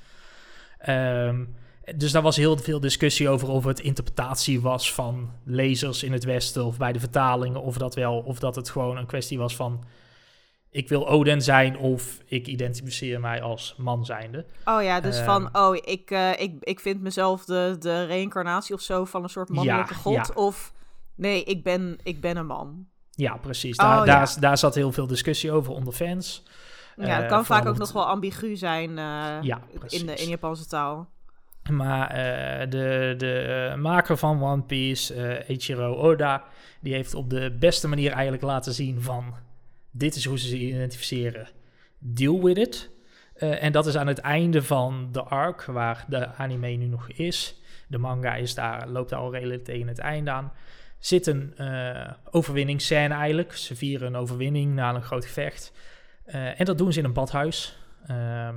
Ehm, 0.77 1.45
dus 1.95 2.11
daar 2.11 2.21
was 2.21 2.35
heel 2.35 2.57
veel 2.57 2.79
discussie 2.79 3.29
over 3.29 3.49
of 3.49 3.63
het 3.63 3.79
interpretatie 3.79 4.61
was 4.61 4.93
van 4.93 5.31
lezers 5.43 6.03
in 6.03 6.11
het 6.11 6.23
Westen 6.23 6.65
of 6.65 6.77
bij 6.77 6.93
de 6.93 6.99
vertalingen, 6.99 7.61
of 7.61 7.77
dat 7.77 7.95
wel, 7.95 8.17
of 8.19 8.39
dat 8.39 8.55
het 8.55 8.69
gewoon 8.69 8.97
een 8.97 9.05
kwestie 9.05 9.37
was 9.37 9.55
van 9.55 9.83
ik 10.75 10.89
wil 10.89 11.07
Oden 11.07 11.41
zijn 11.41 11.77
of 11.77 12.19
ik 12.25 12.47
identificeer 12.47 13.19
mij 13.19 13.41
als 13.41 13.75
man 13.77 14.05
zijnde. 14.05 14.45
Oh 14.65 14.83
ja, 14.83 14.99
dus 15.01 15.15
Ehm. 15.17 15.25
van, 15.25 15.49
oh, 15.57 15.75
ik, 15.75 16.11
eh, 16.11 16.39
ik, 16.41 16.53
ik 16.59 16.79
vind 16.79 17.01
mezelf 17.01 17.45
de, 17.45 17.75
de 17.79 18.03
reïncarnatie 18.05 18.75
of 18.75 18.81
zo 18.81 19.05
van 19.05 19.23
een 19.23 19.29
soort 19.29 19.49
mannelijke 19.49 19.93
Ja, 19.93 19.99
god. 19.99 20.13
ja. 20.13 20.25
Of 20.33 20.73
nee, 21.15 21.43
ik 21.43 21.63
ben, 21.63 21.97
ik 22.03 22.21
ben 22.21 22.37
een 22.37 22.45
man. 22.45 22.85
Ja, 23.11 23.35
precies. 23.37 23.75
Oh, 23.77 23.85
Daar, 23.85 23.97
ja. 23.97 24.03
daar, 24.05 24.35
daar 24.39 24.57
zat 24.57 24.75
heel 24.75 24.91
veel 24.91 25.07
discussie 25.07 25.51
over 25.51 25.73
onder 25.73 25.93
fans. 25.93 26.43
Ja, 26.95 27.03
Eh, 27.05 27.19
dat 27.19 27.29
kan 27.29 27.45
vaak 27.45 27.59
ook 27.67 27.77
nog 27.77 27.87
het- 27.87 27.91
wel 27.93 28.07
ambigu 28.07 28.55
zijn 28.55 28.89
eh, 28.89 29.37
Ja, 29.41 29.61
in, 29.87 30.05
de, 30.05 30.13
in 30.15 30.29
Japanse 30.29 30.67
taal. 30.67 31.09
Maar 31.71 32.07
eh, 32.09 32.69
de, 32.69 33.13
de 33.17 33.39
eh, 33.71 33.75
maker 33.77 34.17
van 34.17 34.43
One 34.43 34.61
Piece, 34.61 35.13
eh 35.13 35.49
Eiichiro 35.49 35.95
Oda, 35.95 36.43
die 36.79 36.93
heeft 36.93 37.13
op 37.13 37.29
de 37.29 37.55
beste 37.59 37.87
manier 37.87 38.11
eigenlijk 38.11 38.43
laten 38.43 38.73
zien 38.73 39.01
van 39.01 39.33
dit 39.97 40.15
is 40.15 40.25
hoe 40.25 40.39
ze 40.39 40.47
zich 40.47 40.59
identificeren. 40.59 41.47
Deal 41.99 42.43
with 42.43 42.57
it. 42.57 42.89
Eh, 43.33 43.63
en 43.63 43.71
dat 43.71 43.85
is 43.85 43.97
aan 43.97 44.07
het 44.07 44.19
einde 44.19 44.63
van 44.63 45.09
de 45.11 45.23
arc, 45.23 45.65
waar 45.65 46.05
de 46.07 46.27
anime 46.27 46.67
nu 46.69 46.85
nog 46.85 47.09
is. 47.09 47.61
De 47.87 47.97
manga 47.97 48.35
is 48.35 48.53
daar, 48.53 48.87
loopt 48.87 49.09
daar 49.09 49.19
al 49.19 49.31
redelijk 49.31 49.63
tegen 49.63 49.87
het 49.87 49.99
einde 49.99 50.31
aan. 50.31 50.53
Zit 50.99 51.27
een 51.27 51.57
eh 51.57 52.11
overwinningsscène 52.31 53.13
eigenlijk. 53.13 53.55
Ze 53.55 53.75
vieren 53.75 54.07
een 54.07 54.15
overwinning 54.15 54.73
na 54.73 54.95
een 54.95 55.01
groot 55.01 55.25
gevecht. 55.25 55.71
Eh, 56.25 56.59
en 56.59 56.65
dat 56.65 56.77
doen 56.77 56.93
ze 56.93 56.99
in 56.99 57.05
een 57.05 57.13
badhuis. 57.13 57.77
Ehm, 58.07 58.55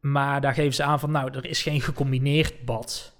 maar 0.00 0.40
daar 0.40 0.54
geven 0.54 0.74
ze 0.74 0.82
aan 0.82 1.00
van, 1.00 1.10
nou, 1.10 1.32
er 1.32 1.46
is 1.46 1.62
geen 1.62 1.80
gecombineerd 1.80 2.64
bad. 2.64 3.16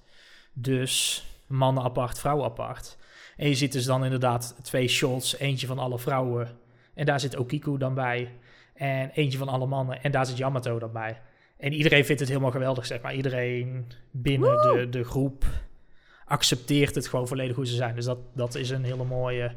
Dus 0.53 1.25
mannen 1.47 1.83
apart, 1.85 2.19
vrouwen 2.19 2.45
apart. 2.45 2.97
En 3.37 3.49
je 3.49 3.55
ziet 3.55 3.73
dus 3.73 3.85
dan 3.85 4.05
inderdaad 4.05 4.57
twee 4.63 4.89
shots, 4.89 5.39
eentje 5.39 5.67
van 5.67 5.79
alle 5.79 5.99
vrouwen. 5.99 6.59
En 6.99 7.07
daar 7.07 7.21
zit 7.21 7.37
Okiku 7.37 7.78
dan 7.78 7.95
bij. 7.95 8.38
En 8.75 9.11
eentje 9.11 9.38
van 9.38 9.49
alle 9.49 9.67
mannen. 9.67 10.02
En 10.02 10.11
daar 10.11 10.26
zit 10.26 10.37
Yamato 10.37 10.78
dan 10.78 10.93
bij. 10.93 11.21
En 11.57 11.73
iedereen 11.73 12.05
vindt 12.05 12.21
het 12.21 12.31
helemaal 12.31 12.50
geweldig, 12.50 12.87
zeg 12.87 13.00
maar. 13.00 13.14
Iedereen 13.14 13.87
binnen 14.11 14.62
de, 14.62 14.87
de 14.90 15.05
groep 15.05 15.45
accepteert 16.25 16.95
het 16.95 17.09
gewoon 17.09 17.28
volledig 17.28 17.57
hoe 17.57 17.67
ze 17.67 17.75
zijn. 17.75 17.95
Dus 17.95 18.05
dat, 18.05 18.19
dat 18.33 18.55
is 18.55 18.71
een 18.71 18.85
hele 18.85 19.05
mooie... 19.05 19.52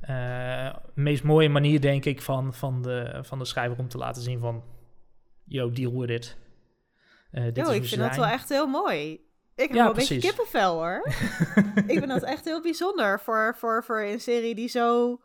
eh, 0.00 0.74
meest 0.94 1.22
mooie 1.22 1.48
manier, 1.48 1.80
denk 1.80 2.04
ik, 2.04 2.22
van, 2.22 2.54
van, 2.54 2.82
de, 2.82 3.18
van 3.22 3.38
de 3.38 3.44
schrijver 3.44 3.78
om 3.78 3.88
te 3.88 3.98
laten 3.98 4.22
zien 4.22 4.40
van... 4.40 4.62
Yo, 5.44 5.70
deal 5.70 5.98
with 6.00 6.10
it. 6.10 6.36
Eh, 7.30 7.44
dit 7.44 7.56
Yo, 7.56 7.70
is 7.70 7.76
ik 7.76 7.84
vind 7.84 8.00
dat 8.00 8.16
wel 8.16 8.26
echt 8.26 8.48
heel 8.48 8.66
mooi. 8.66 9.12
Ik 9.54 9.68
heb 9.68 9.70
Ja, 9.70 9.76
wel 9.76 9.88
een 9.88 9.94
beetje 9.94 10.18
kippenvel 10.18 10.72
hoor. 10.74 11.06
ik 11.86 11.98
vind 11.98 12.08
dat 12.08 12.22
echt 12.22 12.44
heel 12.44 12.62
bijzonder 12.62 13.20
voor, 13.20 13.54
voor, 13.58 13.84
voor 13.84 14.02
een 14.02 14.20
serie 14.20 14.54
die 14.54 14.68
zo, 14.68 15.20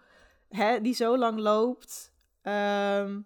hè, 0.49 0.81
die 0.81 0.93
zo 0.93 1.17
lang 1.17 1.39
loopt. 1.39 2.13
Ehm, 2.41 3.21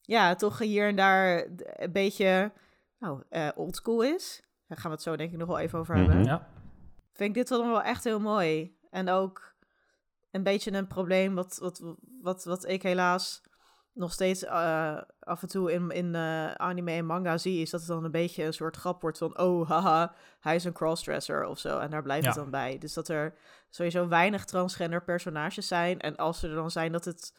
ja, 0.00 0.34
toch 0.34 0.58
hier 0.58 0.88
en 0.88 0.96
daar 0.96 1.46
een 1.58 1.92
beetje 1.92 2.52
nou, 2.98 3.22
eh 3.28 3.48
oldschool 3.54 4.02
is. 4.02 4.42
Daar 4.68 4.78
gaan 4.78 4.90
we 4.90 4.96
het 4.96 5.06
zo 5.06 5.16
denk 5.16 5.32
ik 5.32 5.38
nog 5.38 5.48
wel 5.48 5.58
even 5.58 5.78
over 5.78 5.96
hebben. 5.96 6.16
Mhm. 6.16 6.26
Ja. 6.26 6.48
Vind 7.12 7.28
ik 7.28 7.34
dit 7.34 7.48
dan 7.48 7.70
wel 7.70 7.82
echt 7.82 8.04
heel 8.04 8.20
mooi. 8.20 8.78
En 8.90 9.08
ook 9.08 9.54
een 10.30 10.42
beetje 10.42 10.72
een 10.72 10.86
probleem 10.86 11.34
wat, 11.34 11.58
wat, 11.60 11.82
wat, 12.20 12.44
wat 12.44 12.68
ik 12.68 12.82
helaas 12.82 13.42
nog 13.96 14.12
steeds 14.12 14.44
eh, 14.44 14.96
af 15.20 15.42
en 15.42 15.48
toe 15.48 15.72
in, 15.72 15.90
in 15.90 16.14
eh, 16.14 16.52
anime 16.52 16.90
en 16.92 17.06
manga 17.06 17.38
zie, 17.38 17.60
is 17.60 17.70
dat 17.70 17.80
het 17.80 17.88
dan 17.88 18.04
een 18.04 18.10
beetje 18.10 18.44
een 18.44 18.52
soort 18.52 18.76
grap 18.76 19.00
wordt 19.00 19.18
van, 19.18 19.38
oh 19.38 19.68
haha, 19.68 20.14
hij 20.40 20.54
is 20.54 20.64
een 20.64 20.72
crossdresser 20.72 21.44
of 21.44 21.58
zo. 21.58 21.78
En 21.78 21.90
daar 21.90 22.02
blijft 22.02 22.22
Ja. 22.24 22.28
het 22.30 22.38
dan 22.38 22.50
bij. 22.50 22.78
Dus 22.78 22.92
dat 22.94 23.08
er 23.08 23.34
sowieso 23.70 24.08
weinig 24.08 24.44
transgender 24.44 25.02
personages 25.04 25.68
zijn. 25.68 26.00
En 26.00 26.16
als 26.16 26.38
ze 26.40 26.48
er 26.48 26.54
dan 26.54 26.70
zijn, 26.70 26.92
dat 26.92 27.04
het, 27.04 27.34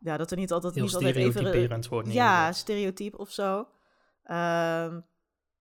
ja, 0.00 0.16
dat 0.16 0.30
er 0.30 0.36
niet 0.36 0.52
altijd, 0.52 0.74
Heel 0.74 0.84
niet 0.84 0.94
altijd 0.94 1.16
even... 1.16 1.88
wordt 1.88 2.12
Ja, 2.12 2.36
neergezet. 2.38 2.56
stereotyp 2.56 3.18
of 3.18 3.30
zo. 3.30 3.68
Ehm, 4.24 5.00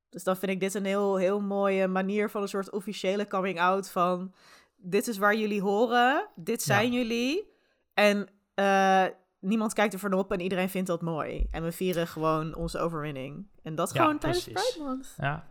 dus 0.09 0.23
dan 0.23 0.37
vind 0.37 0.51
ik 0.51 0.59
dit 0.59 0.73
een 0.73 0.85
heel, 0.85 1.15
heel 1.15 1.41
mooie 1.41 1.87
manier 1.87 2.29
van 2.29 2.41
een 2.41 2.47
soort 2.47 2.71
officiële 2.71 3.27
coming 3.27 3.59
out 3.59 3.89
van... 3.89 4.33
Dit 4.77 5.07
is 5.07 5.17
waar 5.17 5.35
jullie 5.35 5.61
horen, 5.61 6.27
dit 6.35 6.61
zijn 6.61 6.91
jullie. 6.93 7.53
En 7.93 8.27
eh, 8.53 9.05
niemand 9.45 9.73
kijkt 9.73 9.93
er 9.93 9.99
van 9.99 10.13
op 10.13 10.31
en 10.31 10.39
iedereen 10.39 10.69
vindt 10.69 10.87
dat 10.87 11.01
mooi. 11.01 11.47
En 11.51 11.63
we 11.63 11.71
vieren 11.71 12.07
gewoon 12.07 12.55
onze 12.55 12.79
overwinning. 12.79 13.47
En 13.63 13.75
dat 13.75 13.93
Ja, 13.93 14.01
gewoon 14.01 14.19
tijdens 14.19 14.43
precies. 14.43 14.71
Pride 14.71 14.85
Month. 14.85 15.13
Ja. 15.17 15.45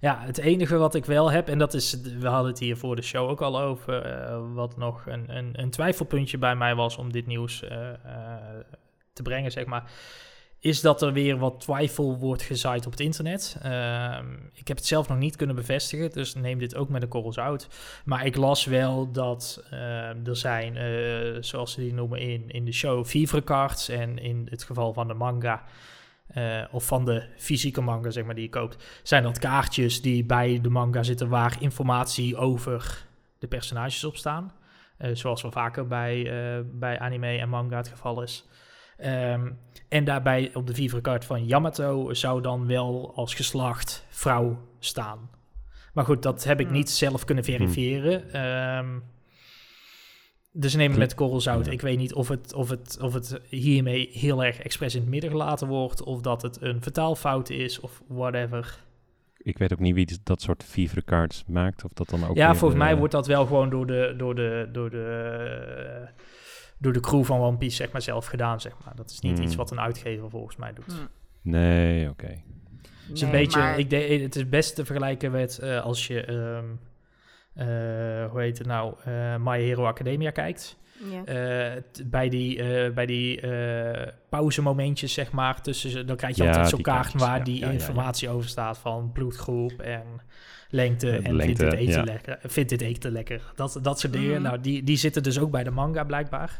ja, 0.00 0.18
het 0.20 0.38
enige 0.38 0.76
wat 0.76 0.94
ik 0.94 1.04
wel 1.04 1.30
heb, 1.30 1.48
en 1.48 1.58
dat 1.58 1.74
is, 1.74 2.00
we 2.00 2.28
hadden 2.28 2.50
het 2.50 2.60
hier 2.60 2.76
voor 2.76 2.96
de 2.96 3.02
show 3.02 3.28
ook 3.30 3.40
al 3.40 3.60
over, 3.60 4.02
eh, 4.02 4.40
wat 4.54 4.76
nog 4.76 5.06
een, 5.06 5.36
een, 5.36 5.60
een 5.60 5.70
twijfelpuntje 5.70 6.38
bij 6.38 6.56
mij 6.56 6.74
was 6.74 6.96
om 6.96 7.12
dit 7.12 7.26
nieuws 7.26 7.62
eh, 7.62 7.88
eh, 7.88 7.96
te 9.12 9.22
brengen, 9.22 9.52
zeg 9.52 9.66
maar, 9.66 9.90
is 10.60 10.80
dat 10.80 11.02
er 11.02 11.12
weer 11.12 11.38
wat 11.38 11.60
twijfel 11.60 12.18
wordt 12.18 12.42
gezaaid 12.42 12.86
op 12.86 12.92
het 12.92 13.00
internet. 13.00 13.56
Ehm, 13.62 14.26
ik 14.52 14.68
heb 14.68 14.76
het 14.76 14.86
zelf 14.86 15.08
nog 15.08 15.18
niet 15.18 15.36
kunnen 15.36 15.56
bevestigen, 15.56 16.10
dus 16.10 16.34
neem 16.34 16.58
dit 16.58 16.74
ook 16.74 16.88
met 16.88 17.02
een 17.02 17.08
korrel 17.08 17.32
zout. 17.32 17.68
Maar 18.04 18.26
ik 18.26 18.36
las 18.36 18.64
wel 18.64 19.12
dat 19.12 19.64
eh, 19.70 20.26
er 20.26 20.36
zijn, 20.36 20.76
eh, 20.76 21.42
zoals 21.42 21.72
ze 21.72 21.80
die 21.80 21.94
noemen 21.94 22.20
in, 22.20 22.50
in 22.50 22.64
de 22.64 22.72
show, 22.72 23.04
vivre 23.04 23.44
cards 23.44 23.88
en 23.88 24.18
in 24.18 24.46
het 24.50 24.62
geval 24.62 24.92
van 24.92 25.08
de 25.08 25.14
manga... 25.14 25.64
eh, 26.28 26.64
of 26.70 26.86
van 26.86 27.04
de 27.04 27.24
fysieke 27.36 27.80
manga, 27.80 28.10
zeg 28.10 28.24
maar, 28.24 28.34
die 28.34 28.44
je 28.44 28.50
koopt, 28.50 29.00
zijn 29.02 29.22
dat 29.22 29.38
kaartjes 29.38 30.02
die 30.02 30.24
bij 30.24 30.58
de 30.62 30.70
manga 30.70 31.02
zitten 31.02 31.28
waar 31.28 31.56
informatie 31.60 32.36
over 32.36 33.06
de 33.38 33.46
personages 33.46 34.04
op 34.04 34.16
staan. 34.16 34.52
Eh, 34.96 35.10
zoals 35.14 35.42
wel 35.42 35.52
vaker 35.52 35.86
bij, 35.86 36.22
bij 36.64 36.98
anime 36.98 37.38
en 37.38 37.48
manga 37.48 37.76
het 37.76 37.88
geval 37.88 38.22
is. 38.22 38.46
Ehm, 38.98 39.50
en 39.88 40.04
daarbij 40.04 40.50
op 40.54 40.66
de 40.66 40.74
vivre-kaart 40.74 41.24
van 41.24 41.46
Yamato 41.46 42.14
zou 42.14 42.42
dan 42.42 42.66
wel 42.66 43.12
als 43.14 43.34
geslacht 43.34 44.06
vrouw 44.08 44.58
staan. 44.78 45.30
Maar 45.92 46.04
goed, 46.04 46.22
dat 46.22 46.44
heb 46.44 46.60
ik 46.60 46.66
Hmm. 46.66 46.74
niet 46.74 46.90
zelf 46.90 47.24
kunnen 47.24 47.44
verifiëren. 47.44 48.32
Ehm, 48.32 48.98
dus 50.52 50.74
neem 50.74 50.90
het 50.90 50.98
met 50.98 51.14
korrel 51.14 51.40
zout. 51.40 51.66
Ja. 51.66 51.72
Ik 51.72 51.80
weet 51.80 51.98
niet 51.98 52.14
of 52.14 52.28
het, 52.28 52.52
of, 52.54 52.68
het, 52.68 52.98
of 53.00 53.14
het 53.14 53.40
hiermee 53.48 54.08
heel 54.12 54.44
erg 54.44 54.58
expres 54.58 54.94
in 54.94 55.00
het 55.00 55.10
midden 55.10 55.30
gelaten 55.30 55.68
wordt. 55.68 56.02
Of 56.02 56.20
dat 56.20 56.42
het 56.42 56.62
een 56.62 56.82
vertaalfout 56.82 57.50
is 57.50 57.80
of 57.80 58.02
whatever. 58.08 58.84
Ik 59.36 59.58
weet 59.58 59.72
ook 59.72 59.78
niet 59.78 59.94
wie 59.94 60.18
dat 60.22 60.42
soort 60.42 60.64
vivre 60.64 61.04
cards 61.04 61.44
maakt. 61.46 61.84
Of 61.84 61.92
dat 61.92 62.08
dan 62.08 62.24
ook 62.24 62.36
ja, 62.36 62.54
volgens 62.54 62.80
mij 62.80 62.96
wordt 62.96 63.12
dat 63.12 63.26
wel 63.26 63.46
gewoon 63.46 63.70
door 63.70 63.86
de, 63.86 64.14
door 64.16 64.34
de, 64.34 64.68
door 64.72 64.90
de, 64.90 66.08
door 66.78 66.92
de 66.92 67.00
crew 67.00 67.24
van 67.24 67.40
One 67.40 67.56
Piece 67.56 67.76
zeg 67.76 67.92
maar, 67.92 68.02
zelf 68.02 68.26
gedaan. 68.26 68.60
Zeg 68.60 68.72
maar. 68.84 68.96
Dat 68.96 69.10
is 69.10 69.20
niet 69.20 69.36
Hmm. 69.38 69.46
iets 69.46 69.54
wat 69.54 69.70
een 69.70 69.80
uitgever 69.80 70.30
volgens 70.30 70.56
mij 70.56 70.72
doet. 70.72 70.84
Hm. 70.92 71.50
Nee, 71.50 72.08
oké. 72.08 72.26
Het 72.26 73.16
is 73.16 73.20
een 73.22 73.30
Nee, 73.30 73.42
beetje, 73.44 73.58
maar- 73.58 73.78
ik 73.78 73.90
denk, 73.90 74.20
het 74.22 74.36
is 74.36 74.48
best 74.48 74.74
te 74.74 74.84
vergelijken 74.84 75.30
met 75.30 75.58
eh, 75.58 75.82
als 75.82 76.06
je, 76.06 76.20
ehm, 76.24 76.64
eh, 77.54 78.30
hoe 78.30 78.40
heet 78.40 78.58
het 78.58 78.66
nou, 78.66 78.94
eh 79.04 79.36
My 79.36 79.60
Hero 79.60 79.84
Academia 79.86 80.30
kijkt. 80.30 80.76
Eh, 81.24 81.72
bij 82.06 82.28
die, 82.28 82.62
eh, 82.62 82.92
bij 82.94 83.06
die 83.06 83.40
eh 83.40 84.12
pauzemomentjes, 84.28 85.12
zeg 85.12 85.30
maar, 85.32 85.62
tussen 85.62 85.90
ze, 85.90 86.04
dan 86.04 86.16
krijg 86.16 86.36
je 86.36 86.42
Ja, 86.42 86.48
altijd 86.48 86.68
zo'n 86.68 86.80
kaart 86.82 87.12
waar 87.12 87.38
ja, 87.38 87.44
die 87.44 87.54
ja, 87.54 87.60
ja, 87.60 87.66
ja. 87.72 87.78
informatie 87.78 88.28
over 88.28 88.48
staat 88.48 88.78
van 88.78 89.12
bloedgroep 89.12 89.80
en 89.80 90.02
lengte 90.68 91.10
en 91.10 91.36
lengte, 91.36 91.56
vindt 91.56 91.58
dit 91.58 91.88
eten 91.88 91.98
ja. 91.98 92.04
lekker. 92.04 92.38
Vindt 92.42 92.70
dit 92.70 92.80
eten 92.80 93.12
lekker. 93.12 93.52
Dat, 93.54 93.78
dat 93.82 94.00
soort 94.00 94.12
dingen. 94.12 94.32
Mhm. 94.32 94.42
Nou, 94.42 94.60
die, 94.60 94.82
die 94.82 94.96
zitten 94.96 95.22
dus 95.22 95.38
ook 95.38 95.50
bij 95.50 95.64
de 95.64 95.70
manga 95.70 96.04
blijkbaar. 96.04 96.58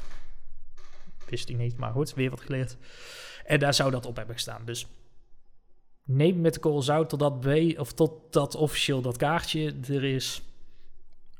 Wist 1.29 1.49
ik 1.49 1.57
niet, 1.57 1.77
maar 1.77 1.93
goed, 1.93 2.15
weer 2.15 2.31
wat 2.31 2.41
geleerd. 2.41 2.77
En 3.45 3.59
daar 3.59 3.75
zou 3.75 3.91
dat 3.91 4.07
op 4.07 4.17
hebben 4.17 4.35
gestaan. 4.35 4.63
Dus 4.65 4.87
neem 6.05 6.41
met 6.41 6.55
de 6.55 6.61
korrel 6.61 6.83
zout 6.83 7.09
totdat, 7.09 7.41
B, 7.41 7.47
of 7.79 7.93
totdat 7.93 8.55
officieel 8.55 9.01
dat 9.01 9.17
kaartje 9.17 9.75
er 9.89 10.05
is. 10.05 10.43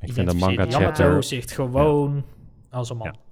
Ik 0.01 0.13
vind 0.13 0.15
de 0.15 0.23
Identificeer 0.23 0.57
manga 0.57 0.71
Yamato 0.71 1.05
chapter... 1.05 1.23
zich 1.23 1.55
gewoon 1.55 2.25
als 2.71 2.91
een 2.91 2.97
man. 2.97 3.07
Ja. 3.07 3.28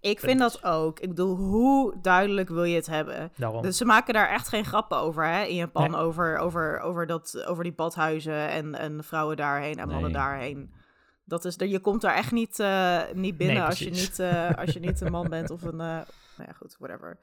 Ik 0.00 0.20
vind 0.20 0.38
dat 0.38 0.64
ook. 0.64 1.00
Ik 1.00 1.08
bedoel, 1.08 1.36
hoe 1.36 1.94
duidelijk 2.02 2.48
wil 2.48 2.64
je 2.64 2.74
het 2.76 2.86
hebben? 2.86 3.32
Daarom. 3.36 3.62
Dus 3.62 3.76
ze 3.76 3.84
maken 3.84 4.14
daar 4.14 4.28
echt 4.28 4.48
geen 4.48 4.64
grappen 4.64 4.98
over, 4.98 5.24
hè? 5.26 5.42
In 5.44 5.54
Japan, 5.54 5.90
Nee. 5.90 6.00
over, 6.00 6.38
over, 6.38 6.80
over, 6.80 7.06
dat, 7.06 7.44
over 7.46 7.64
die 7.64 7.72
badhuizen 7.72 8.48
en, 8.48 8.74
en 8.74 9.04
vrouwen 9.04 9.36
daarheen 9.36 9.78
en 9.78 9.86
mannen 9.88 10.02
Nee. 10.12 10.20
daarheen. 10.20 10.72
Dat 11.24 11.44
is, 11.44 11.54
je 11.58 11.80
komt 11.80 12.00
daar 12.00 12.14
echt 12.14 12.32
niet, 12.32 12.58
eh, 12.58 13.00
niet 13.14 13.36
binnen 13.36 13.56
Nee, 13.56 13.64
als, 13.64 13.78
je 13.78 13.90
niet, 13.90 14.18
eh, 14.18 14.50
als 14.56 14.70
je 14.72 14.80
niet 14.80 15.00
een 15.00 15.10
man 15.12 15.28
bent 15.28 15.50
of 15.50 15.62
een... 15.62 15.80
eh, 15.80 15.86
nou 16.36 16.46
ja, 16.46 16.52
goed, 16.56 16.76
whatever. 16.78 17.18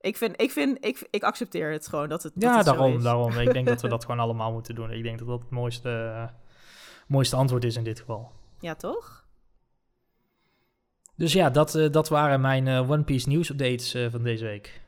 Ik 0.00 0.16
vind, 0.16 0.40
ik 0.40 0.50
vind, 0.50 0.84
ik, 0.84 1.06
ik 1.10 1.22
accepteer 1.22 1.72
het 1.72 1.88
gewoon 1.88 2.08
dat 2.08 2.22
het, 2.22 2.32
dat 2.34 2.42
ja, 2.42 2.56
het 2.56 2.66
zo 2.66 2.72
daarom, 2.72 3.02
daarom. 3.02 3.32
Ik 3.38 3.52
denk 3.52 3.66
dat 3.66 3.80
we 3.80 3.88
dat 3.88 4.04
gewoon 4.04 4.20
allemaal 4.20 4.52
moeten 4.52 4.74
doen. 4.74 4.90
Ik 4.90 5.02
denk 5.02 5.18
dat 5.18 5.28
dat 5.28 5.40
het 5.40 5.50
mooiste, 5.50 6.30
mooiste 7.06 7.36
antwoord 7.36 7.64
is 7.64 7.76
in 7.76 7.84
dit 7.84 7.98
geval. 8.00 8.30
Ja, 8.60 8.74
toch? 8.74 9.17
Dus 11.18 11.32
ja, 11.32 11.50
dat, 11.50 11.74
eh, 11.74 11.90
dat 11.90 12.08
waren 12.08 12.40
mijn 12.40 12.66
eh, 12.66 12.90
One 12.90 13.02
Piece 13.02 13.28
nieuws 13.28 13.48
updates 13.50 13.94
eh, 13.94 14.06
van 14.10 14.22
deze 14.22 14.44
week. 14.44 14.80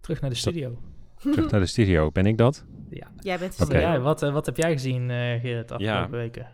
Terug 0.00 0.20
naar 0.20 0.30
de 0.30 0.36
studio. 0.36 0.78
Terug 1.16 1.50
naar 1.50 1.60
de 1.60 1.66
studio. 1.66 2.10
Ben 2.12 2.26
ik 2.26 2.38
dat? 2.38 2.64
Ja. 2.90 3.10
Jij 3.20 3.38
bent 3.38 3.56
ben 3.68 3.80
jij? 3.80 4.00
wat, 4.00 4.20
wat 4.20 4.46
heb 4.46 4.56
jij 4.56 4.72
gezien, 4.72 5.10
eh 5.10 5.40
Gerrit, 5.40 5.68
de 5.68 5.74
afgelopen 5.74 6.10
weken? 6.18 6.48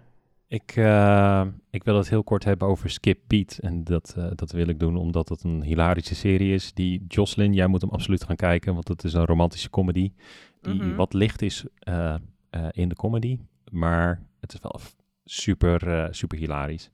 Ik, 0.47 0.73
eh, 0.76 1.47
ik 1.70 1.85
wil 1.85 1.97
het 1.97 2.09
heel 2.09 2.25
kort 2.25 2.44
hebben 2.44 2.68
over 2.68 2.90
Skip 2.90 3.18
Beat. 3.26 3.59
En 3.61 3.85
dat, 3.85 4.14
eh, 4.16 4.30
dat 4.35 4.52
wil 4.52 4.68
ik 4.68 4.78
doen 4.78 4.97
omdat 4.97 5.28
het 5.28 5.42
een 5.44 5.62
hilarische 5.62 6.14
serie 6.14 6.54
is. 6.54 6.73
Die 6.75 7.04
Jocelyn, 7.09 7.52
jij 7.52 7.66
moet 7.66 7.80
hem 7.80 7.90
absoluut 7.90 8.25
gaan 8.25 8.37
kijken. 8.37 8.75
Want 8.75 8.88
het 8.88 9.04
is 9.04 9.12
een 9.12 9.25
romantische 9.25 9.70
comedy. 9.70 10.12
Die 10.61 10.75
Mhm. 10.75 10.94
wat 10.94 11.12
licht 11.12 11.42
is 11.42 11.64
eh, 11.78 12.14
eh, 12.50 12.66
in 12.70 12.88
de 12.88 12.94
comedy. 12.94 13.38
Maar 13.70 14.23
het 14.40 14.52
is 14.52 14.61
wel 14.62 14.80
super, 15.25 15.88
eh, 15.88 16.06
super 16.11 16.38
hilarisch. 16.38 16.90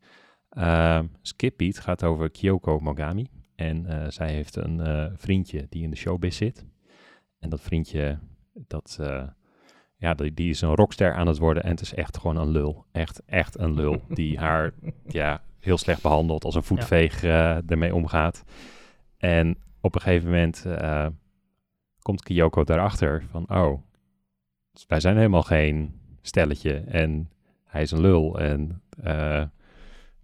Eh, 0.56 1.00
Skip 1.22 1.56
Beat 1.56 1.78
gaat 1.78 2.04
over 2.04 2.30
Kyoko 2.30 2.80
Mogami. 2.80 3.26
En 3.56 3.86
eh, 3.86 4.10
zij 4.10 4.32
heeft 4.32 4.56
een 4.56 4.80
eh, 4.80 5.06
vriendje 5.14 5.66
die 5.68 5.82
in 5.82 5.90
de 5.90 5.96
showbiz 5.96 6.36
zit. 6.36 6.64
En 7.38 7.48
dat 7.48 7.60
vriendje, 7.60 8.18
dat, 8.52 8.98
eh, 9.00 9.22
ja, 9.96 10.14
die, 10.14 10.34
die 10.34 10.50
is 10.50 10.60
een 10.60 10.74
rockster 10.74 11.14
aan 11.14 11.26
het 11.26 11.38
worden. 11.38 11.62
En 11.62 11.70
het 11.70 11.80
is 11.80 11.94
echt 11.94 12.18
gewoon 12.18 12.36
een 12.36 12.48
lul. 12.48 12.84
Echt, 12.92 13.22
echt 13.26 13.58
een 13.58 13.74
lul. 13.74 14.02
Die 14.08 14.38
haar 14.44 14.72
ja, 15.06 15.42
heel 15.58 15.78
slecht 15.78 16.02
behandelt, 16.02 16.44
als 16.44 16.54
een 16.54 16.62
voetveeg 16.62 17.24
ermee 17.24 17.94
omgaat. 17.94 18.44
En 19.16 19.58
op 19.80 19.94
een 19.94 20.00
gegeven 20.00 20.30
moment 20.30 20.66
komt 22.02 22.22
Kyoko 22.22 22.64
daarachter 22.64 23.24
van, 23.30 23.44
oh, 23.48 23.80
wij 24.86 25.00
zijn 25.00 25.16
helemaal 25.16 25.42
geen 25.42 26.00
stelletje. 26.20 26.74
En 26.74 27.30
hij 27.64 27.82
is 27.82 27.90
een 27.90 28.00
lul. 28.00 28.40
En 28.40 28.82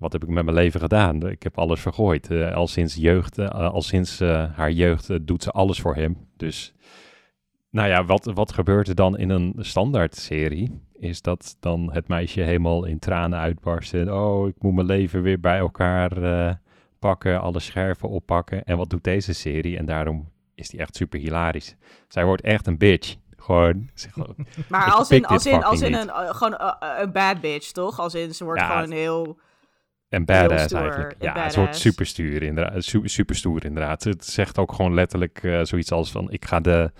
wat 0.02 0.12
heb 0.12 0.22
ik 0.22 0.28
met 0.28 0.44
mijn 0.44 0.56
leven 0.56 0.80
gedaan? 0.80 1.28
Ik 1.28 1.42
heb 1.42 1.58
alles 1.58 1.80
vergooid. 1.80 2.30
Eh, 2.30 2.54
al 2.54 2.66
sinds 2.66 2.94
jeugd, 2.94 3.38
eh, 3.38 3.48
al 3.48 3.82
sinds 3.82 4.20
eh, 4.20 4.44
haar 4.54 4.70
jeugd 4.70 5.26
doet 5.26 5.42
ze 5.42 5.50
alles 5.50 5.80
voor 5.80 5.94
hem. 5.94 6.16
Dus, 6.36 6.74
nou 7.70 7.88
ja, 7.88 8.04
wat, 8.04 8.30
wat 8.34 8.52
gebeurt 8.52 8.88
er 8.88 8.94
dan 8.94 9.18
in 9.18 9.30
een 9.30 9.54
standaard 9.58 10.16
serie? 10.16 10.80
Is 10.92 11.22
dat 11.22 11.56
dan 11.60 11.92
het 11.92 12.08
meisje 12.08 12.40
helemaal 12.40 12.84
in 12.84 12.98
tranen 12.98 13.38
uitbarst. 13.38 13.94
En, 13.94 14.12
oh, 14.12 14.48
ik 14.48 14.54
moet 14.58 14.74
mijn 14.74 14.86
leven 14.86 15.22
weer 15.22 15.40
bij 15.40 15.58
elkaar 15.58 16.10
pakken, 16.98 17.40
alle 17.40 17.60
scherven 17.60 18.08
oppakken. 18.08 18.64
En 18.64 18.76
wat 18.76 18.90
doet 18.90 19.04
deze 19.04 19.32
serie? 19.32 19.78
En 19.78 19.86
daarom 19.86 20.28
is 20.54 20.68
die 20.68 20.80
echt 20.80 20.96
super 20.96 21.18
hilarisch. 21.18 21.76
Zij 22.08 22.24
wordt 22.24 22.42
echt 22.42 22.66
een 22.66 22.78
bitch. 22.78 23.16
Gewoon, 23.36 23.90
Maar 24.68 24.90
als 24.90 25.10
in, 25.10 25.26
als 25.26 25.46
in, 25.46 25.64
als 25.64 25.80
in 25.80 25.94
een, 25.94 26.10
gewoon 26.10 26.74
een 26.98 27.12
bad 27.12 27.40
bitch, 27.40 27.70
toch? 27.70 27.98
Als 28.00 28.14
in, 28.14 28.34
ze 28.34 28.44
wordt 28.44 28.60
Ja, 28.60 28.66
gewoon 28.66 28.90
heel... 28.90 29.38
En 30.12 30.24
badass 30.24 30.64
stoer, 30.64 30.80
eigenlijk. 30.80 31.14
Ja, 31.18 31.26
het 31.26 31.34
badass. 31.34 31.56
wordt 31.56 31.76
super 31.76 32.06
stuur 32.06 32.42
inderdaad. 32.42 32.84
Su 32.84 33.00
super 33.08 33.34
stoer 33.36 33.64
inderdaad. 33.64 34.04
Het 34.04 34.24
zegt 34.24 34.58
ook 34.58 34.72
gewoon 34.72 34.94
letterlijk 34.94 35.42
eh, 35.42 35.62
zoiets 35.62 35.92
als 35.92 36.10
van 36.10 36.30
ik 36.30 36.44
ga 36.44 36.60
de 36.60 36.90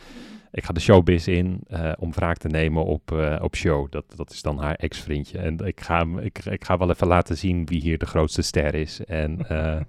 ik 0.53 0.65
ga 0.65 0.73
de 0.73 0.81
showbiz 0.81 1.27
in 1.27 1.61
eh, 1.67 1.93
om 1.99 2.13
wraak 2.13 2.37
te 2.39 2.49
nemen 2.49 2.85
op, 2.85 3.13
eh, 3.13 3.39
op 3.43 3.57
show. 3.57 3.91
Dat, 3.91 4.05
dat 4.17 4.31
is 4.31 4.43
dan 4.43 4.59
haar 4.59 4.75
ex-vriendje. 4.75 5.39
En 5.39 5.59
ik 5.59 5.81
ga, 5.81 5.99
hem- 5.99 6.19
ik, 6.19 6.45
ik 6.45 6.65
ga 6.65 6.79
wel 6.79 6.91
even 6.91 7.07
laten 7.07 7.37
zien 7.39 7.67
wie 7.67 7.81
hier 7.81 7.99
de 7.99 8.07
grootste 8.07 8.43
ster 8.43 8.75
is. 8.75 9.05
En 9.05 9.49
eh, 9.49 9.81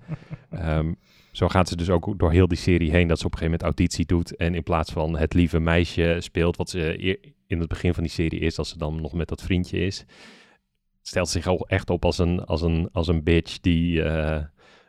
ehm, 0.77 0.93
zo 1.31 1.47
gaat 1.47 1.67
ze 1.67 1.75
dus 1.75 1.89
ook 1.89 2.19
door 2.19 2.31
heel 2.31 2.47
die 2.47 2.57
serie 2.57 2.91
heen 2.91 3.07
dat 3.07 3.19
ze 3.19 3.25
op 3.25 3.31
een 3.31 3.37
gegeven 3.37 3.59
moment 3.59 3.79
auditie 3.79 4.05
doet. 4.05 4.35
En 4.35 4.55
in 4.55 4.63
plaats 4.63 4.91
van 4.91 5.17
het 5.17 5.33
lieve 5.33 5.59
meisje 5.59 6.17
speelt, 6.19 6.57
wat 6.57 6.69
ze 6.69 6.97
in 7.47 7.59
het 7.59 7.67
begin 7.67 7.93
van 7.93 8.03
die 8.03 8.11
serie 8.11 8.39
is, 8.39 8.57
als 8.57 8.69
ze 8.69 8.77
dan 8.77 9.01
nog 9.01 9.13
met 9.13 9.27
dat 9.27 9.41
vriendje 9.41 9.77
is, 9.79 10.05
stelt 11.03 11.29
zich 11.29 11.47
al 11.47 11.67
echt 11.67 11.89
op 11.89 12.05
als 12.05 12.17
een, 12.17 12.45
als 12.45 12.61
een, 12.61 12.89
als 12.91 13.07
een 13.07 13.23
bitch 13.23 13.59
die, 13.59 14.03
eh, 14.03 14.43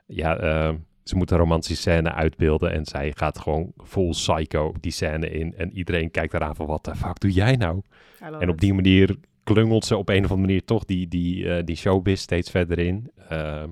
ja, 0.06 0.36
eh, 0.36 0.74
ze 1.02 1.16
moet 1.16 1.30
een 1.30 1.38
romantische 1.38 1.76
scène 1.76 2.12
uitbeelden 2.12 2.72
en 2.72 2.84
zij 2.84 3.12
gaat 3.16 3.38
gewoon 3.38 3.72
full 3.84 4.10
psycho 4.10 4.74
die 4.80 4.92
scène 4.92 5.30
in. 5.30 5.54
En 5.56 5.72
iedereen 5.72 6.10
kijkt 6.10 6.34
eraan 6.34 6.56
van, 6.56 6.66
wat 6.66 6.84
de 6.84 6.94
fuck 6.94 7.20
doe 7.20 7.30
jij 7.30 7.56
nou? 7.56 7.82
En 8.18 8.48
op 8.48 8.54
it. 8.54 8.60
die 8.60 8.74
manier 8.74 9.16
klungelt 9.42 9.84
ze 9.84 9.96
op 9.96 10.08
een 10.08 10.24
of 10.24 10.30
andere 10.30 10.40
manier 10.40 10.64
toch 10.64 10.84
die, 10.84 11.08
die, 11.08 11.48
eh, 11.48 11.64
die 11.64 11.76
showbiz 11.76 12.20
steeds 12.20 12.50
verder 12.50 12.78
in. 12.78 13.10
Ehm, 13.28 13.68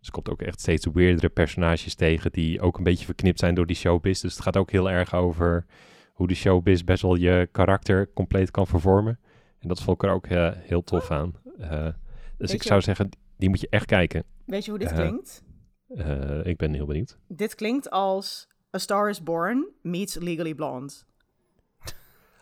ze 0.00 0.10
komt 0.10 0.30
ook 0.30 0.42
echt 0.42 0.60
steeds 0.60 0.86
weirdere 0.92 1.28
personages 1.28 1.94
tegen 1.94 2.32
die 2.32 2.60
ook 2.60 2.78
een 2.78 2.84
beetje 2.84 3.04
verknipt 3.04 3.38
zijn 3.38 3.54
door 3.54 3.66
die 3.66 3.76
showbiz. 3.76 4.20
Dus 4.20 4.32
het 4.32 4.42
gaat 4.42 4.56
ook 4.56 4.70
heel 4.70 4.90
erg 4.90 5.14
over 5.14 5.66
hoe 6.12 6.26
de 6.28 6.34
showbiz 6.34 6.82
best 6.82 7.02
wel 7.02 7.14
je 7.14 7.48
karakter 7.52 8.12
compleet 8.14 8.50
kan 8.50 8.66
vervormen. 8.66 9.18
En 9.58 9.68
dat 9.68 9.82
vond 9.82 10.02
ik 10.02 10.08
er 10.08 10.14
ook 10.14 10.26
heel 10.68 10.84
tof 10.84 11.10
aan. 11.10 11.34
Eh, 11.58 11.84
dus 11.84 11.92
Weet 12.38 12.52
ik 12.52 12.62
je- 12.62 12.68
zou 12.68 12.80
zeggen, 12.80 13.08
die 13.36 13.48
moet 13.48 13.60
je 13.60 13.68
echt 13.70 13.86
kijken. 13.86 14.24
Weet 14.46 14.64
je 14.64 14.70
hoe 14.70 14.78
dit 14.80 14.90
Eh, 14.90 14.96
klinkt? 14.96 15.42
Eh, 15.88 16.44
ik 16.46 16.56
ben 16.56 16.74
heel 16.74 16.86
benieuwd. 16.86 17.18
Dit 17.28 17.54
klinkt 17.54 17.90
als 17.90 18.48
A 18.76 18.78
Star 18.78 19.08
is 19.08 19.22
Born 19.22 19.68
meets 19.82 20.14
Legally 20.14 20.54
Blonde. 20.54 20.92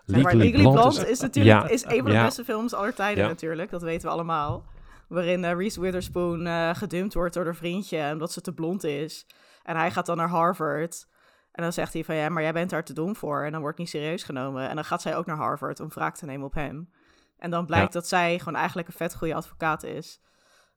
Maar, 0.07 0.35
Legally, 0.37 0.63
Blonde, 0.73 1.09
is, 1.11 1.21
natuurlijk 1.21 1.61
ja, 1.61 1.69
is 1.69 1.85
een 1.85 1.97
van 1.97 2.05
de 2.05 2.11
ja. 2.13 2.25
beste 2.25 2.45
films 2.45 2.75
aller 2.75 2.95
tijden 2.95 3.23
Ja. 3.23 3.29
natuurlijk. 3.29 3.71
Dat 3.71 3.83
weten 3.83 4.07
we 4.09 4.13
allemaal. 4.15 4.65
Waarin 5.09 5.45
Reese 5.45 5.81
Witherspoon 5.81 6.47
eh, 6.47 6.75
gedumpt 6.75 7.15
wordt 7.15 7.35
door 7.35 7.45
haar 7.45 7.55
vriendje 7.57 8.11
omdat 8.13 8.33
ze 8.33 8.41
te 8.41 8.53
blond 8.55 8.85
is. 8.85 9.27
En 9.63 9.77
hij 9.77 9.91
gaat 9.91 10.07
dan 10.07 10.17
naar 10.17 10.29
Harvard. 10.29 11.07
En 11.53 11.63
dan 11.63 11.73
zegt 11.73 11.93
hij 11.93 12.05
van 12.05 12.15
ja, 12.15 12.29
maar 12.29 12.43
jij 12.43 12.53
bent 12.53 12.71
daar 12.71 12.85
te 12.85 12.93
dom 12.93 13.17
voor. 13.17 13.45
En 13.45 13.53
dan 13.53 13.61
wordt 13.61 13.79
niet 13.79 13.89
serieus 13.89 14.23
genomen. 14.23 14.69
En 14.69 14.75
dan 14.75 14.85
gaat 14.85 15.03
zij 15.03 15.17
ook 15.17 15.27
naar 15.27 15.37
Harvard 15.37 15.81
om 15.81 15.89
wraak 15.89 16.17
te 16.17 16.25
nemen 16.27 16.47
op 16.47 16.55
hem. 16.55 16.91
En 17.39 17.51
dan 17.51 17.67
blijkt 17.67 17.93
Ja. 17.93 18.01
dat 18.01 18.09
zij 18.09 18.39
gewoon 18.39 18.55
eigenlijk 18.55 18.89
een 18.89 18.95
vet 18.95 19.15
goede 19.15 19.35
advocaat 19.35 19.83
is. 19.85 20.21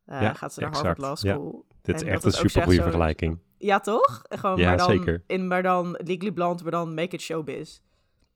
Eh, 0.06 0.22
Ja, 0.22 0.34
gaat 0.34 0.54
ze 0.54 0.60
naar 0.60 0.70
exact. 0.70 0.88
Harvard 0.88 1.08
Law 1.08 1.18
Ja. 1.32 1.34
School. 1.34 1.66
Dit 1.82 1.96
is 1.96 2.04
echt 2.04 2.24
een 2.24 2.32
super 2.32 2.64
goede 2.64 2.82
vergelijking. 2.82 3.40
Ja, 3.58 3.80
toch? 3.80 4.22
Gewoon, 4.30 4.58
Ja, 4.58 4.68
maar 4.68 4.78
dan, 4.78 4.90
zeker. 4.90 5.24
In, 5.28 5.48
maar 5.48 5.64
dan 5.64 5.92
Legally 5.92 6.32
Blonde, 6.32 6.64
maar 6.64 6.72
dan 6.72 6.94
Make 6.94 7.16
It 7.16 7.22
Showbiz. 7.22 7.80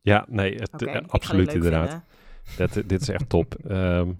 Ja, 0.01 0.25
nee, 0.29 0.55
het, 0.55 0.81
eh, 0.85 1.01
absoluut 1.07 1.53
inderdaad. 1.53 2.01
Dat, 2.57 2.73
dit 2.73 3.01
is 3.01 3.09
echt 3.09 3.29
top. 3.29 3.55
Ehm, 3.67 4.11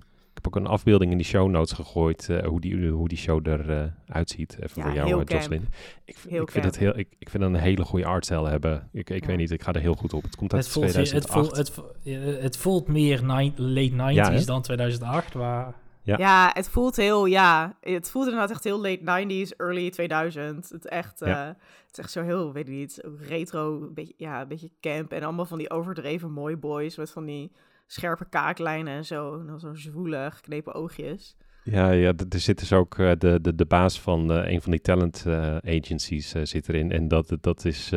heb 0.44 0.48
ook 0.48 0.56
een 0.56 0.68
afbeelding 0.68 1.12
in 1.12 1.18
die 1.18 1.26
show 1.26 1.50
notes 1.50 1.72
gegooid, 1.72 2.30
eh, 2.30 2.48
hoe, 2.48 2.62
die, 2.62 2.90
hoe 2.90 3.08
die 3.08 3.18
show 3.18 3.48
eruit 3.48 3.92
uitziet. 4.08 4.54
Even 4.60 4.70
Ja, 4.76 4.84
voor 4.84 4.94
jou, 4.94 5.08
heel 5.08 5.20
eh, 5.20 5.26
camp. 5.26 5.40
Jocelyn. 5.42 5.68
Ik, 6.06 6.18
ik, 6.26 6.52
vind 6.52 6.66
het 6.66 6.78
heel, 6.78 6.98
ik, 6.98 7.08
ik 7.20 7.30
vind 7.30 7.44
het 7.44 7.54
een 7.54 7.60
hele 7.60 7.84
goede 7.84 8.06
artstijl 8.06 8.46
hebben. 8.46 8.90
Ik, 8.92 9.10
ik 9.10 9.22
Ja. 9.22 9.28
weet 9.28 9.38
niet, 9.38 9.52
ik 9.52 9.62
ga 9.64 9.74
er 9.74 9.82
heel 9.82 9.96
goed 9.96 10.14
op. 10.14 10.24
Het 10.24 10.36
komt 10.36 10.54
uit 10.54 10.64
Het 10.64 10.74
voelt, 10.74 10.86
het, 10.86 10.94
2008. 10.94 11.34
voelt, 11.48 11.58
het, 11.58 11.70
vo- 11.70 11.92
ja, 12.02 12.20
het 12.20 12.58
voelt 12.58 12.88
meer 12.88 13.24
nine- 13.24 13.54
late 13.56 14.12
90s 14.12 14.16
Ja, 14.16 14.32
hè? 14.32 14.44
dan 14.46 14.62
2008. 14.62 15.34
Waar, 15.34 15.74
Ja. 16.06 16.18
Ja. 16.18 16.50
het 16.54 16.70
voelt 16.70 16.96
heel, 16.96 17.26
ja, 17.26 17.78
het 17.82 18.10
voelt 18.12 18.26
inderdaad 18.26 18.52
echt 18.52 18.64
heel 18.64 18.82
late 18.82 19.02
90s, 19.04 19.56
early 19.58 19.90
2000. 19.90 20.70
Het, 20.70 20.88
echt, 20.88 21.20
Ja. 21.20 21.42
eh, 21.42 21.48
het 21.88 21.92
is 21.92 21.98
echt 21.98 22.12
zo 22.12 22.24
heel, 22.24 22.54
weet 22.54 22.68
ik 22.68 22.74
niet, 22.74 23.04
retro, 23.28 23.82
een 23.82 23.94
beetje, 23.94 24.14
ja, 24.18 24.42
een 24.42 24.48
beetje 24.48 24.70
camp. 24.82 25.12
En 25.12 25.24
allemaal 25.24 25.46
van 25.46 25.58
die 25.58 25.70
overdreven 25.70 26.32
mooi 26.32 26.56
boys 26.58 26.98
met 26.98 27.12
van 27.12 27.26
die 27.26 27.52
scherpe 27.86 28.30
kaaklijnen 28.30 28.94
en 28.94 29.06
zo. 29.06 29.40
En 29.40 29.46
dan 29.46 29.60
zo'n 29.60 29.76
zwoele, 29.76 30.30
geknepen 30.32 30.74
oogjes. 30.74 31.38
Ja, 31.64 31.92
ja 31.92 32.14
er 32.30 32.40
zit 32.40 32.60
dus 32.60 32.74
ook 32.74 33.00
eh, 33.00 33.12
de, 33.18 33.42
de, 33.42 33.56
de 33.56 33.66
baas 33.66 34.02
van 34.02 34.32
eh, 34.32 34.52
een 34.52 34.62
van 34.62 34.72
die 34.72 34.82
talent 34.82 35.24
eh, 35.28 35.58
agencies 35.58 36.30
zit 36.44 36.70
erin. 36.70 36.92
En 36.92 37.08
dat, 37.08 37.38
dat 37.42 37.66
is 37.66 37.92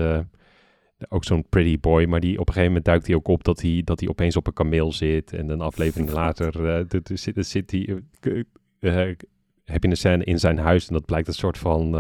ook 1.09 1.25
zo'n 1.25 1.49
pretty 1.49 1.81
boy. 1.81 2.05
Maar 2.05 2.21
die, 2.21 2.33
op 2.33 2.49
een 2.49 2.53
gegeven 2.53 2.69
moment 2.69 2.85
duikt 2.85 3.07
hij 3.07 3.17
ook 3.17 3.29
op 3.29 3.45
dat 3.45 3.61
hij, 3.61 3.83
dat 3.85 4.01
hij 4.01 4.09
opeens 4.09 4.37
op 4.37 4.47
een 4.47 4.53
kameel 4.53 4.93
zit. 4.93 5.33
En 5.33 5.49
een 5.49 5.61
aflevering 5.61 6.11
later 6.23 6.87
zit, 7.05 7.47
zit 7.47 7.71
hij, 7.71 8.05
heb 9.65 9.83
je 9.83 9.89
een 9.89 9.97
scène 9.97 10.25
in 10.25 10.39
zijn 10.39 10.59
huis. 10.59 10.89
En 10.89 10.95
dat 10.95 11.05
blijkt 11.05 11.29
een 11.29 11.35
soort 11.35 11.59
van 11.59 11.95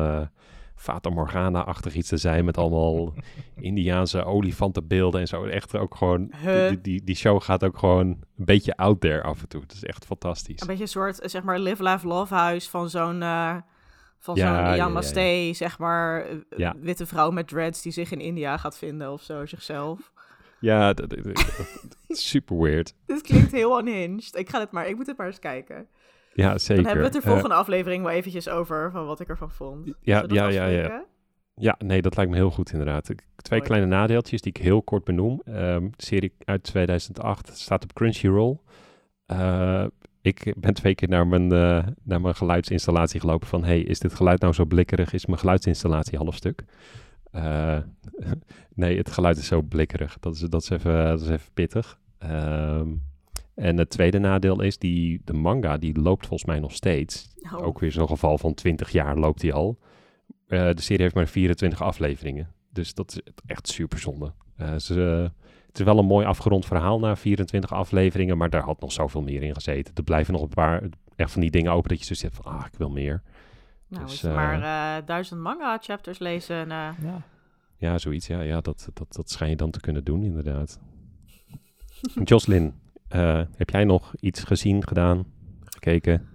Fata 0.76 1.10
Morgana-achtig 1.10 1.94
iets 1.94 2.08
te 2.08 2.16
zijn. 2.16 2.44
Met 2.44 2.58
allemaal 2.58 3.14
Indiaanse 3.56 4.24
olifantenbeelden 4.24 5.20
en 5.20 5.26
zo. 5.26 5.44
Echt 5.44 5.76
ook 5.76 5.94
gewoon, 5.94 6.32
Huh? 6.42 6.68
die, 6.68 6.80
die, 6.80 7.04
die 7.04 7.16
show 7.16 7.42
gaat 7.42 7.64
ook 7.64 7.78
gewoon 7.78 8.06
een 8.06 8.44
beetje 8.44 8.76
out 8.76 9.00
there 9.00 9.22
af 9.22 9.40
en 9.42 9.48
toe. 9.48 9.60
Het 9.60 9.72
is 9.72 9.84
echt 9.84 10.04
fantastisch. 10.06 10.60
Een 10.60 10.66
beetje 10.66 10.82
een 10.82 10.88
soort, 10.88 11.18
zeg 11.22 11.42
maar, 11.42 11.58
live, 11.58 11.82
laugh, 11.82 12.04
love 12.04 12.34
huis 12.34 12.68
van 12.68 12.90
zo'n... 12.90 13.22
eh, 13.22 13.56
van 14.18 14.34
Ja, 14.34 14.46
zo'n 14.54 14.64
ja, 14.64 14.74
ja, 14.74 14.86
Namaste, 14.86 15.50
zeg 15.54 15.78
maar, 15.78 16.26
eh, 16.26 16.36
Ja. 16.56 16.74
witte 16.80 17.06
vrouw 17.06 17.30
met 17.30 17.48
dreads 17.48 17.82
die 17.82 17.92
zich 17.92 18.10
in 18.10 18.20
India 18.20 18.56
gaat 18.56 18.78
vinden 18.78 19.12
of 19.12 19.22
zo, 19.22 19.46
zichzelf. 19.46 20.12
Ja, 20.60 20.92
dat- 20.92 21.10
dat- 21.10 21.24
dat- 21.24 21.74
super 22.08 22.58
weird. 22.58 22.94
Dit 23.06 23.20
klinkt 23.22 23.52
heel 23.52 23.78
unhinged. 23.78 24.36
Ik 24.36 24.48
ga 24.48 24.58
het 24.60 24.70
maar, 24.70 24.86
ik 24.88 24.96
moet 24.96 25.06
het 25.06 25.16
maar 25.16 25.26
eens 25.26 25.38
kijken. 25.38 25.86
Ja, 26.42 26.58
zeker. 26.58 26.82
Dan 26.82 26.92
hebben 26.92 27.10
we 27.10 27.16
het 27.16 27.22
de 27.24 27.28
Eh, 27.28 27.34
volgende 27.34 27.54
aflevering 27.54 28.02
wel 28.04 28.12
eventjes 28.12 28.48
over, 28.48 28.90
van 28.90 29.06
wat 29.06 29.20
ik 29.20 29.28
ervan 29.28 29.50
vond. 29.50 29.92
ja, 30.00 30.24
ja, 30.28 30.48
ja, 30.48 31.04
ja. 31.54 31.74
nee, 31.78 32.02
dat 32.02 32.16
lijkt 32.16 32.30
me 32.30 32.36
heel 32.36 32.50
goed 32.50 32.72
inderdaad. 32.72 33.08
Ik- 33.08 33.22
Twee 33.36 33.60
kleine 33.60 33.86
nadeeltjes 33.86 34.40
die 34.40 34.52
ik 34.56 34.62
heel 34.62 34.82
kort 34.82 35.04
benoem. 35.04 35.40
Ehm, 35.44 35.80
de 35.82 36.04
serie 36.04 36.32
uit 36.44 36.62
2008 36.62 37.58
staat 37.58 37.82
op 37.82 37.92
Crunchyroll. 37.92 38.58
Eh, 39.26 39.84
ik 40.20 40.54
ben 40.56 40.74
twee 40.74 40.94
keer 40.94 41.08
naar 41.08 41.26
mijn, 41.26 41.52
eh, 41.52 41.86
naar 42.02 42.20
mijn 42.20 42.34
geluidsinstallatie 42.34 43.20
gelopen 43.20 43.46
van... 43.48 43.64
hey, 43.64 43.80
is 43.80 43.98
dit 43.98 44.14
geluid 44.14 44.40
nou 44.40 44.52
zo 44.52 44.64
blikkerig? 44.64 45.12
Is 45.12 45.26
mijn 45.26 45.38
geluidsinstallatie 45.38 46.18
half 46.18 46.34
stuk? 46.34 46.62
Nee, 48.74 48.96
het 48.96 49.10
geluid 49.10 49.36
is 49.36 49.46
zo 49.46 49.62
blikkerig. 49.62 50.16
Dat 50.20 50.34
is, 50.34 50.40
dat 50.40 50.62
is, 50.62 50.70
even, 50.70 51.04
dat 51.04 51.20
is 51.20 51.28
even 51.28 51.52
pittig. 51.54 51.98
Ehm, 52.18 52.88
en 53.56 53.78
het 53.78 53.90
tweede 53.90 54.18
nadeel 54.18 54.62
is, 54.62 54.78
die, 54.78 55.20
de 55.24 55.32
manga 55.32 55.76
die 55.76 56.00
loopt 56.00 56.26
volgens 56.26 56.50
mij 56.50 56.60
nog 56.60 56.72
steeds. 56.72 57.28
Oh, 57.52 57.66
Ook 57.66 57.78
weer 57.78 57.92
zo'n 57.92 58.08
geval 58.08 58.38
van 58.38 58.54
20 58.54 58.90
jaar 58.90 59.18
loopt 59.18 59.42
hij 59.42 59.52
al. 59.52 59.78
Eh, 60.46 60.70
de 60.70 60.82
serie 60.82 61.02
heeft 61.02 61.14
maar 61.14 61.28
24 61.28 61.82
afleveringen. 61.82 62.48
Dus 62.72 62.94
dat 62.94 63.10
is 63.10 63.32
echt 63.46 63.68
super 63.68 63.98
zonde. 63.98 64.32
Eh, 64.56 64.76
ze, 64.76 65.30
het 65.66 65.78
is 65.78 65.84
wel 65.84 65.98
een 65.98 66.06
mooi 66.06 66.26
afgerond 66.26 66.66
verhaal 66.66 66.98
na 66.98 67.16
24 67.16 67.72
afleveringen, 67.72 68.36
maar 68.36 68.50
daar 68.50 68.62
had 68.62 68.80
nog 68.80 68.92
zoveel 68.92 69.22
meer 69.22 69.42
in 69.42 69.54
gezeten. 69.54 69.94
Er 69.94 70.02
blijven 70.02 70.32
nog 70.32 70.42
een 70.42 70.48
paar 70.48 70.82
echt 71.16 71.30
van 71.30 71.40
die 71.40 71.50
dingen 71.50 71.72
open 71.72 71.88
dat 71.88 71.98
je 71.98 72.04
zo 72.04 72.14
zegt 72.14 72.34
van, 72.36 72.44
ah, 72.44 72.64
ik 72.72 72.78
wil 72.78 72.90
meer. 72.90 73.22
nou, 73.88 74.06
dus, 74.06 74.22
maar 74.22 74.62
eh, 74.62 75.06
duizend 75.06 75.40
manga-chapters 75.40 76.18
lezen. 76.18 76.56
En, 76.56 76.70
eh, 76.70 76.88
ja. 77.02 77.22
Ja, 77.78 77.98
zoiets. 77.98 78.26
Ja, 78.26 78.40
ja 78.40 78.60
dat, 78.60 78.88
dat, 78.94 79.14
dat 79.14 79.30
schijn 79.30 79.50
je 79.50 79.56
dan 79.56 79.70
te 79.70 79.80
kunnen 79.80 80.04
doen, 80.04 80.22
inderdaad. 80.22 80.80
Jocelyn, 82.24 82.74
eh, 83.08 83.40
heb 83.56 83.70
jij 83.70 83.84
nog 83.84 84.14
iets 84.20 84.42
gezien, 84.44 84.86
gedaan, 84.86 85.24
gekeken? 85.64 86.28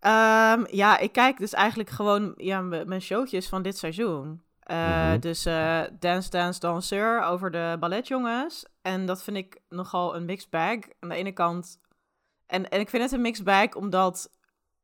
Ehm, 0.00 0.64
ja, 0.70 0.98
ik 0.98 1.12
kijk 1.12 1.38
dus 1.38 1.52
eigenlijk 1.52 1.90
gewoon 1.90 2.34
ja, 2.36 2.60
mijn 2.60 3.00
showtjes 3.00 3.48
van 3.48 3.62
dit 3.62 3.78
seizoen. 3.78 4.42
Eh, 4.60 5.10
Mhm. 5.10 5.18
Dus 5.20 5.46
eh, 5.46 5.82
Dance 5.98 6.30
Dance 6.30 6.60
Danseur 6.60 7.22
over 7.22 7.50
de 7.50 7.76
balletjongens. 7.80 8.64
En 8.82 9.06
dat 9.06 9.22
vind 9.22 9.36
ik 9.36 9.60
nogal 9.68 10.16
een 10.16 10.24
mixed 10.24 10.50
bag. 10.50 10.78
Aan 11.00 11.08
de 11.08 11.14
ene 11.14 11.32
kant... 11.32 11.80
En, 12.46 12.68
en 12.68 12.80
ik 12.80 12.88
vind 12.88 13.02
het 13.02 13.12
een 13.12 13.20
mixed 13.20 13.44
bag 13.44 13.74
omdat 13.74 14.30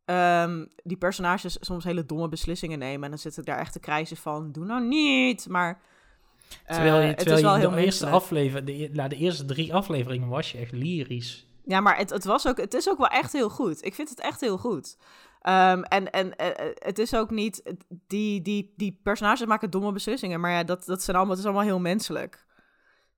ehm, 0.04 0.64
die 0.82 0.96
personages 0.96 1.56
soms 1.60 1.84
hele 1.84 2.06
domme 2.06 2.28
beslissingen 2.28 2.78
nemen. 2.78 3.04
En 3.04 3.10
dan 3.10 3.18
zit 3.18 3.36
ik 3.36 3.44
daar 3.44 3.58
echt 3.58 3.72
te 3.72 3.80
krijzen 3.80 4.16
van, 4.16 4.52
doe 4.52 4.64
nou 4.64 4.86
niet. 4.86 5.48
Maar 5.48 5.80
Terwijl 6.66 7.00
je, 7.00 7.06
het 7.06 7.16
terwijl 7.16 7.36
is 7.36 7.42
wel 7.42 7.54
je 7.54 7.60
heel 7.60 7.70
de 7.70 7.84
eerste, 7.84 8.06
aflevering, 8.06 8.66
de, 8.66 8.72
e- 8.72 8.88
nou, 8.92 9.08
de 9.08 9.16
eerste 9.16 9.44
drie 9.44 9.74
afleveringen 9.74 10.28
was 10.28 10.52
je 10.52 10.58
echt 10.58 10.72
lyrisch. 10.72 11.46
Ja, 11.64 11.80
maar 11.80 11.96
het, 11.96 12.10
het, 12.10 12.24
was 12.24 12.46
ook, 12.46 12.56
het 12.56 12.74
is 12.74 12.88
ook 12.88 12.98
wel 12.98 13.08
echt 13.08 13.32
heel 13.32 13.50
goed. 13.50 13.84
Ik 13.84 13.94
vind 13.94 14.08
het 14.08 14.20
echt 14.20 14.40
heel 14.40 14.58
goed. 14.58 14.96
Ehm, 15.40 15.82
en 15.82 16.10
en 16.10 16.36
eh, 16.36 16.48
eh, 16.48 16.74
het 16.74 16.98
is 16.98 17.14
ook 17.14 17.30
niet... 17.30 17.74
Die, 17.88 18.42
die, 18.42 18.72
die 18.76 19.00
personages 19.02 19.46
maken 19.46 19.70
domme 19.70 19.92
beslissingen. 19.92 20.40
Maar 20.40 20.50
ja, 20.50 20.64
dat, 20.64 20.84
dat 20.84 21.02
zijn 21.02 21.16
allemaal, 21.16 21.34
het 21.34 21.44
is 21.44 21.50
allemaal 21.50 21.68
heel 21.68 21.80
menselijk. 21.80 22.46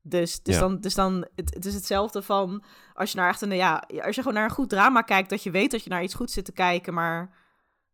Dus, 0.03 0.43
dus 0.43 0.55
Ja. 0.55 0.61
dan, 0.61 0.81
dus 0.81 0.95
dan 0.95 1.27
het, 1.35 1.55
het 1.55 1.65
is 1.65 1.75
hetzelfde 1.75 2.23
van... 2.23 2.65
Als 2.95 3.11
je 3.13 3.19
naar 3.19 3.29
echt 3.29 3.41
een... 3.41 3.57
Ja, 3.57 3.85
als 4.01 4.15
je 4.15 4.23
gewoon 4.23 4.35
naar 4.35 4.45
een 4.45 4.51
goed 4.51 4.69
drama 4.69 5.03
kijkt... 5.03 5.31
Dat 5.31 5.43
je 5.43 5.51
weet 5.51 5.71
dat 5.71 5.85
je 5.85 5.91
naar 5.91 6.03
iets 6.03 6.15
goed 6.15 6.31
zit 6.31 6.45
te 6.45 6.53
kijken. 6.53 6.95
Maar 6.95 7.37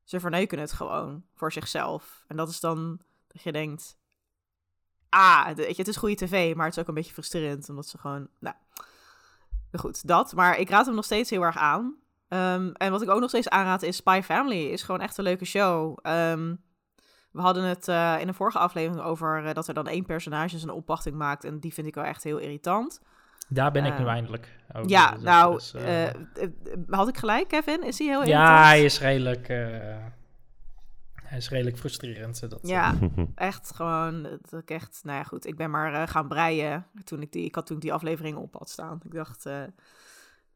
ze 0.04 0.20
verneuken 0.20 0.58
het 0.58 0.72
gewoon 0.72 1.24
voor 1.34 1.52
zichzelf. 1.52 2.24
En 2.28 2.36
dat 2.36 2.48
is 2.48 2.60
dan 2.60 3.00
dat 3.26 3.42
je 3.42 3.52
denkt... 3.52 3.96
Ah, 5.14 5.46
de- 5.46 5.54
weet 5.54 5.70
je, 5.76 5.82
het 5.82 5.88
is 5.88 5.96
goede 5.96 6.14
tv, 6.14 6.54
maar 6.54 6.66
het 6.66 6.74
is 6.76 6.82
ook 6.82 6.88
een 6.88 6.94
beetje 6.94 7.12
frustrerend. 7.12 7.68
Omdat 7.68 7.86
ze 7.86 7.98
gewoon... 7.98 8.28
Nou, 8.40 8.56
goed, 9.72 10.06
dat. 10.06 10.32
Maar 10.34 10.58
ik 10.58 10.70
raad 10.70 10.86
hem 10.86 10.94
nog 10.94 11.04
steeds 11.04 11.30
heel 11.30 11.42
erg 11.42 11.56
aan. 11.56 11.94
Ehm, 12.28 12.70
en 12.72 12.90
wat 12.90 13.02
ik 13.02 13.10
ook 13.10 13.20
nog 13.20 13.28
steeds 13.28 13.48
aanraad 13.48 13.82
is 13.82 13.96
Spy 13.96 14.20
Family. 14.24 14.66
Is 14.66 14.82
gewoon 14.82 15.00
echt 15.00 15.18
een 15.18 15.24
leuke 15.24 15.44
show. 15.44 15.98
Ehm, 16.02 16.54
We 17.32 17.40
hadden 17.40 17.64
het 17.64 17.88
eh, 17.88 18.16
in 18.20 18.28
een 18.28 18.34
vorige 18.34 18.58
aflevering 18.58 19.04
over 19.04 19.44
eh, 19.46 19.54
dat 19.54 19.68
er 19.68 19.74
dan 19.74 19.88
één 19.88 20.04
personage 20.06 20.58
zijn 20.58 20.70
opwachting 20.72 21.16
maakt. 21.16 21.44
En 21.44 21.58
die 21.60 21.72
vind 21.72 21.86
ik 21.86 21.94
wel 21.94 22.04
echt 22.04 22.22
heel 22.24 22.38
irritant. 22.38 23.00
Daar 23.48 23.70
ben 23.72 23.84
ik 23.84 23.98
nu 23.98 24.04
Eh, 24.04 24.10
eindelijk. 24.10 24.48
over. 24.72 24.90
ja, 24.90 25.10
Dus, 25.12 25.22
nou, 25.22 25.54
dus, 25.54 25.74
eh, 25.74 26.10
had 26.88 27.08
ik 27.08 27.16
gelijk, 27.18 27.48
Kevin? 27.48 27.82
Is 27.82 27.98
hij 27.98 28.06
heel 28.08 28.18
ja, 28.24 28.26
irritant? 28.26 28.66
hij 28.66 28.84
is 28.84 29.00
redelijk. 29.00 29.48
Eh, 31.32 31.38
hij 31.38 31.38
is 31.38 31.48
redelijk 31.48 31.78
frustrerend. 31.78 32.50
Dat, 32.50 32.60
Ja, 32.62 32.94
echt 33.34 33.72
gewoon, 33.74 34.22
dat 34.22 34.60
ik 34.60 34.70
echt, 34.70 35.00
nou 35.04 35.18
ja 35.18 35.24
goed, 35.24 35.46
ik 35.46 35.56
ben 35.56 35.70
maar 35.70 35.94
eh, 35.94 36.08
gaan 36.08 36.28
breien 36.28 36.86
toen 37.04 37.22
ik 37.22 37.32
die, 37.32 37.44
ik 37.44 37.54
had 37.54 37.66
toen 37.66 37.78
die 37.78 37.92
aflevering 37.92 38.36
op 38.36 38.54
had 38.54 38.70
staan. 38.70 39.00
Ik 39.04 39.14
dacht, 39.14 39.46
eh 39.46 39.62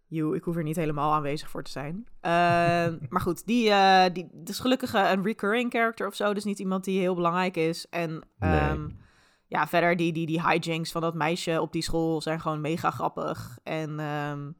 joe, 0.09 0.37
ik 0.37 0.43
hoef 0.43 0.57
er 0.57 0.63
niet 0.63 0.77
helemaal 0.77 1.13
aanwezig 1.13 1.51
voor 1.51 1.63
te 1.63 1.71
zijn. 1.71 2.07
Eh, 2.21 2.31
maar 3.09 3.21
goed, 3.21 3.47
die, 3.47 3.71
eh 3.71 4.05
die 4.13 4.31
is 4.45 4.59
gelukkig 4.59 4.95
eh, 4.95 5.11
een 5.11 5.25
recurring 5.25 5.71
character 5.71 6.07
of 6.07 6.15
zo, 6.15 6.35
dus 6.35 6.45
niet 6.45 6.59
iemand 6.59 6.85
die 6.85 7.01
heel 7.01 7.15
belangrijk 7.15 7.57
is. 7.57 7.89
En 7.89 8.11
Nee. 8.39 8.59
ehm, 8.59 8.89
ja, 9.47 9.67
verder 9.67 9.97
die, 9.97 10.13
die, 10.13 10.27
die 10.27 10.43
hijinks 10.43 10.93
van 10.93 11.01
dat 11.01 11.15
meisje 11.15 11.61
op 11.61 11.73
die 11.73 11.83
school 11.83 12.21
zijn 12.21 12.41
gewoon 12.41 12.61
mega 12.61 12.91
grappig. 12.91 13.59
En 13.63 14.01
ehm, 14.01 14.51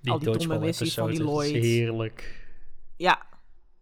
die 0.00 0.12
al 0.12 0.18
die 0.18 0.38
domme 0.38 0.58
missies 0.58 0.94
van 0.94 1.10
die 1.10 1.22
Lloyd. 1.22 1.50
Heerlijk. 1.50 2.46
ja, 2.96 3.22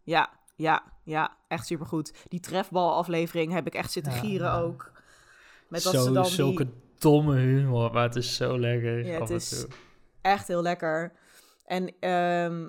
ja, 0.03 0.31
ja, 0.57 0.83
ja, 1.05 1.37
echt 1.49 1.67
supergoed. 1.67 2.25
Die 2.29 2.41
trefbalaflevering 2.41 3.53
heb 3.53 3.67
ik 3.67 3.75
echt 3.75 3.93
zitten 3.93 4.13
Ja, 4.13 4.19
gieren 4.19 4.47
ja. 4.47 4.59
ook. 4.61 4.93
Met 5.69 5.83
dat 5.83 5.93
Zo, 5.93 6.03
ze 6.03 6.13
dan 6.13 6.27
zulke 6.27 6.65
die, 6.65 6.75
domme 6.99 7.37
humor, 7.37 7.93
maar 7.93 8.03
het 8.03 8.17
is 8.17 8.37
zo 8.37 8.59
lekker. 8.59 9.05
Ja, 9.07 9.21
het 9.21 9.31
is- 9.31 9.61
toe. 9.61 9.69
echt 10.21 10.49
heel 10.49 10.63
lekker. 10.63 11.13
En 11.65 11.95
ehm, 12.01 12.69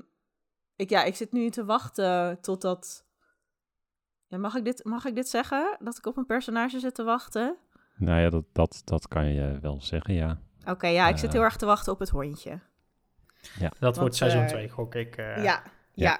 ik, 0.75 0.89
ja, 0.89 1.03
ik 1.03 1.15
zit 1.15 1.31
nu 1.31 1.49
te 1.49 1.65
wachten 1.65 2.41
totdat... 2.41 3.05
Ja, 4.27 4.37
mag, 4.37 4.55
ik 4.55 4.65
dit, 4.65 4.83
mag 4.85 5.05
ik 5.05 5.15
dit 5.15 5.29
zeggen? 5.29 5.77
Dat 5.79 5.97
ik 5.97 6.05
op 6.05 6.17
een 6.17 6.25
personage 6.25 6.79
zit 6.79 6.95
te 6.95 7.03
wachten? 7.03 7.57
nou 7.97 8.21
ja, 8.21 8.29
dat, 8.29 8.43
dat, 8.53 8.81
dat 8.85 9.07
kan 9.07 9.25
je 9.33 9.59
wel 9.61 9.81
zeggen, 9.81 10.13
ja. 10.13 10.39
Oké, 10.65 10.87
ja, 10.87 11.07
ik 11.07 11.17
zit 11.17 11.27
Eh. 11.27 11.33
heel 11.33 11.43
erg 11.43 11.55
te 11.55 11.65
wachten 11.65 11.93
op 11.93 11.99
het 11.99 12.09
hondje. 12.09 12.59
Dat 13.79 13.97
wordt 13.97 14.15
seizoen 14.15 14.41
eh, 14.41 14.47
2, 14.47 14.69
gok 14.69 14.95
ik. 14.95 15.15
eh. 15.17 15.25
ja, 15.25 15.43
ja, 15.43 15.63
ja. 15.93 16.19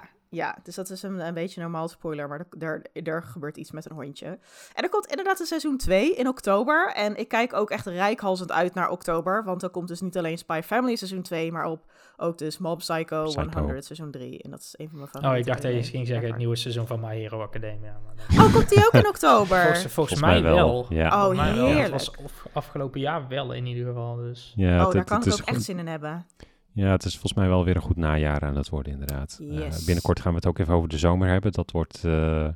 Dus 0.62 0.74
dat 0.74 0.90
is 0.90 1.02
een, 1.02 1.26
een 1.26 1.34
beetje 1.34 1.56
een 1.56 1.62
normaal 1.70 1.88
spoiler, 1.88 2.28
maar 2.28 2.46
er, 2.58 2.82
er, 2.92 3.04
er 3.14 3.22
gebeurt 3.22 3.56
iets 3.56 3.70
met 3.70 3.90
een 3.90 3.96
hondje. 3.96 4.26
En 4.74 4.82
er 4.82 4.88
komt 4.88 5.06
inderdaad 5.06 5.40
een 5.40 5.46
seizoen 5.46 5.76
2 5.76 6.14
in 6.14 6.28
oktober. 6.28 6.92
En 6.94 7.16
ik 7.16 7.28
kijk 7.28 7.52
ook 7.52 7.70
echt 7.70 7.86
rijkhalsend 7.86 8.52
uit 8.52 8.74
naar 8.74 8.90
oktober. 8.90 9.44
Want 9.44 9.62
er 9.62 9.68
komt 9.70 9.88
dus 9.88 10.00
niet 10.00 10.16
alleen 10.18 10.38
Spy 10.38 10.60
Family 10.64 10.96
seizoen 10.96 11.22
2, 11.22 11.52
maar 11.52 11.64
op 11.64 11.84
ook 12.16 12.38
dus 12.38 12.58
Mob 12.58 12.78
Psycho, 12.78 13.24
Psycho. 13.24 13.58
100 13.58 13.84
seizoen 13.84 14.10
3. 14.10 14.42
En 14.42 14.50
dat 14.50 14.60
is 14.60 14.74
een 14.76 14.88
van 14.88 14.98
mijn 14.98 15.08
Oh, 15.08 15.14
favoriete 15.20 15.38
ik 15.38 15.46
dacht 15.46 15.62
dat 15.74 15.84
je 15.84 15.90
ging 15.90 16.06
zeggen 16.06 16.26
het 16.28 16.36
nieuwe 16.36 16.56
seizoen 16.56 16.86
van 16.86 17.00
My 17.00 17.16
Hero 17.16 17.42
Academia. 17.42 17.98
Maar 18.04 18.14
dat- 18.36 18.46
Oh, 18.46 18.52
komt 18.54 18.68
die 18.68 18.86
ook 18.86 18.92
in 18.92 19.08
oktober? 19.08 19.62
volgens, 19.62 19.92
volgens 19.92 20.20
mij 20.20 20.42
wel. 20.42 20.86
Ja, 20.88 21.28
Oh, 21.28 21.36
mij 21.36 21.54
wel. 21.54 21.64
Het 21.66 21.74
heerlijk. 21.74 21.92
was 21.92 22.16
af- 22.24 22.46
afgelopen 22.52 23.00
jaar 23.00 23.28
wel 23.28 23.52
in 23.52 23.66
ieder 23.66 23.86
geval. 23.86 24.16
Dus. 24.16 24.52
ja 24.56 24.66
oh, 24.66 24.72
het, 24.72 24.86
daar 24.92 25.00
het- 25.00 25.08
kan 25.10 25.18
het 25.18 25.26
ik 25.26 25.32
ook 25.40 25.48
echt 25.48 25.62
zin 25.62 25.78
in 25.78 25.86
hebben. 25.86 26.26
Ja, 26.72 26.90
het 26.90 27.04
is 27.04 27.12
volgens 27.12 27.34
mij 27.34 27.48
wel 27.48 27.64
weer 27.64 27.76
een 27.76 27.82
goed 27.82 27.96
najaar 27.96 28.40
aan 28.40 28.56
het 28.56 28.68
worden, 28.68 28.92
inderdaad. 28.92 29.38
Eh, 29.50 29.68
binnenkort 29.86 30.20
gaan 30.20 30.30
we 30.30 30.36
het 30.36 30.46
ook 30.46 30.58
even 30.58 30.74
over 30.74 30.88
de 30.88 30.98
zomer 30.98 31.28
hebben. 31.28 31.52
Dat 31.52 31.70
wordt, 31.70 32.04
eh, 32.04 32.48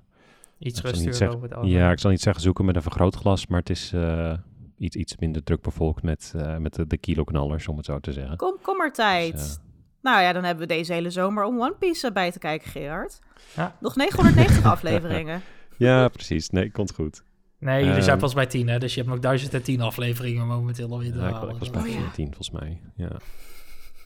Iets 0.59 0.81
rustiger 0.81 1.14
zeggen- 1.14 1.37
over 1.37 1.48
het 1.48 1.57
algemeen. 1.59 1.79
ja, 1.79 1.90
ik 1.90 1.98
zal 1.98 2.11
niet 2.11 2.20
zeggen 2.20 2.42
zoeken 2.42 2.64
met 2.64 2.77
een 2.77 2.83
vergrootglas, 2.83 3.46
maar 3.46 3.59
het 3.59 3.70
is 3.70 3.92
eh, 3.92 4.33
iets, 4.79 4.96
iets 4.96 5.16
minder 5.16 5.42
druk 5.42 5.61
bevolkt 5.62 6.03
met, 6.03 6.33
eh, 6.37 6.57
met 6.57 6.75
de, 6.75 6.87
de 6.87 6.96
kiloknallers, 6.96 7.68
om 7.68 7.77
het 7.77 7.87
zo 7.87 7.98
te 7.98 8.12
zeggen. 8.12 8.37
Komkommertijd. 8.37 9.33
Dus, 9.33 9.59
Nou 10.03 10.22
ja, 10.22 10.33
dan 10.33 10.44
hebben 10.44 10.68
we 10.68 10.75
deze 10.75 10.92
hele 10.92 11.11
zomer 11.11 11.44
om 11.44 11.61
One 11.61 11.75
Piece 11.79 12.12
bij 12.12 12.31
te 12.31 12.38
kijken, 12.38 12.70
Gerard. 12.70 13.18
Ja. 13.57 13.77
Nog 13.81 13.96
990 13.96 14.64
afleveringen. 14.75 15.42
Ja, 15.77 16.09
precies. 16.09 16.51
Nee, 16.51 16.70
komt 16.70 16.94
goed. 16.94 17.22
Nee, 17.59 17.79
jullie 17.85 18.01
zijn 18.01 18.11
Ehm, 18.11 18.18
pas 18.18 18.35
bij 18.35 18.46
10, 18.46 18.68
hè? 18.68 18.79
Dus 18.79 18.94
je 18.94 19.01
hebt 19.01 19.12
nog 19.12 19.20
1010 19.20 19.81
afleveringen 19.81 20.46
momenteel 20.46 20.90
alweer 20.90 21.12
te 21.12 21.18
Ja, 21.18 21.29
ik, 21.48 21.59
was 21.59 21.70
bij 21.70 21.81
Oh, 21.83 21.88
ja. 21.88 21.94
14 22.01 22.27
volgens 22.27 22.51
mij. 22.51 22.81
Ja. 22.96 23.11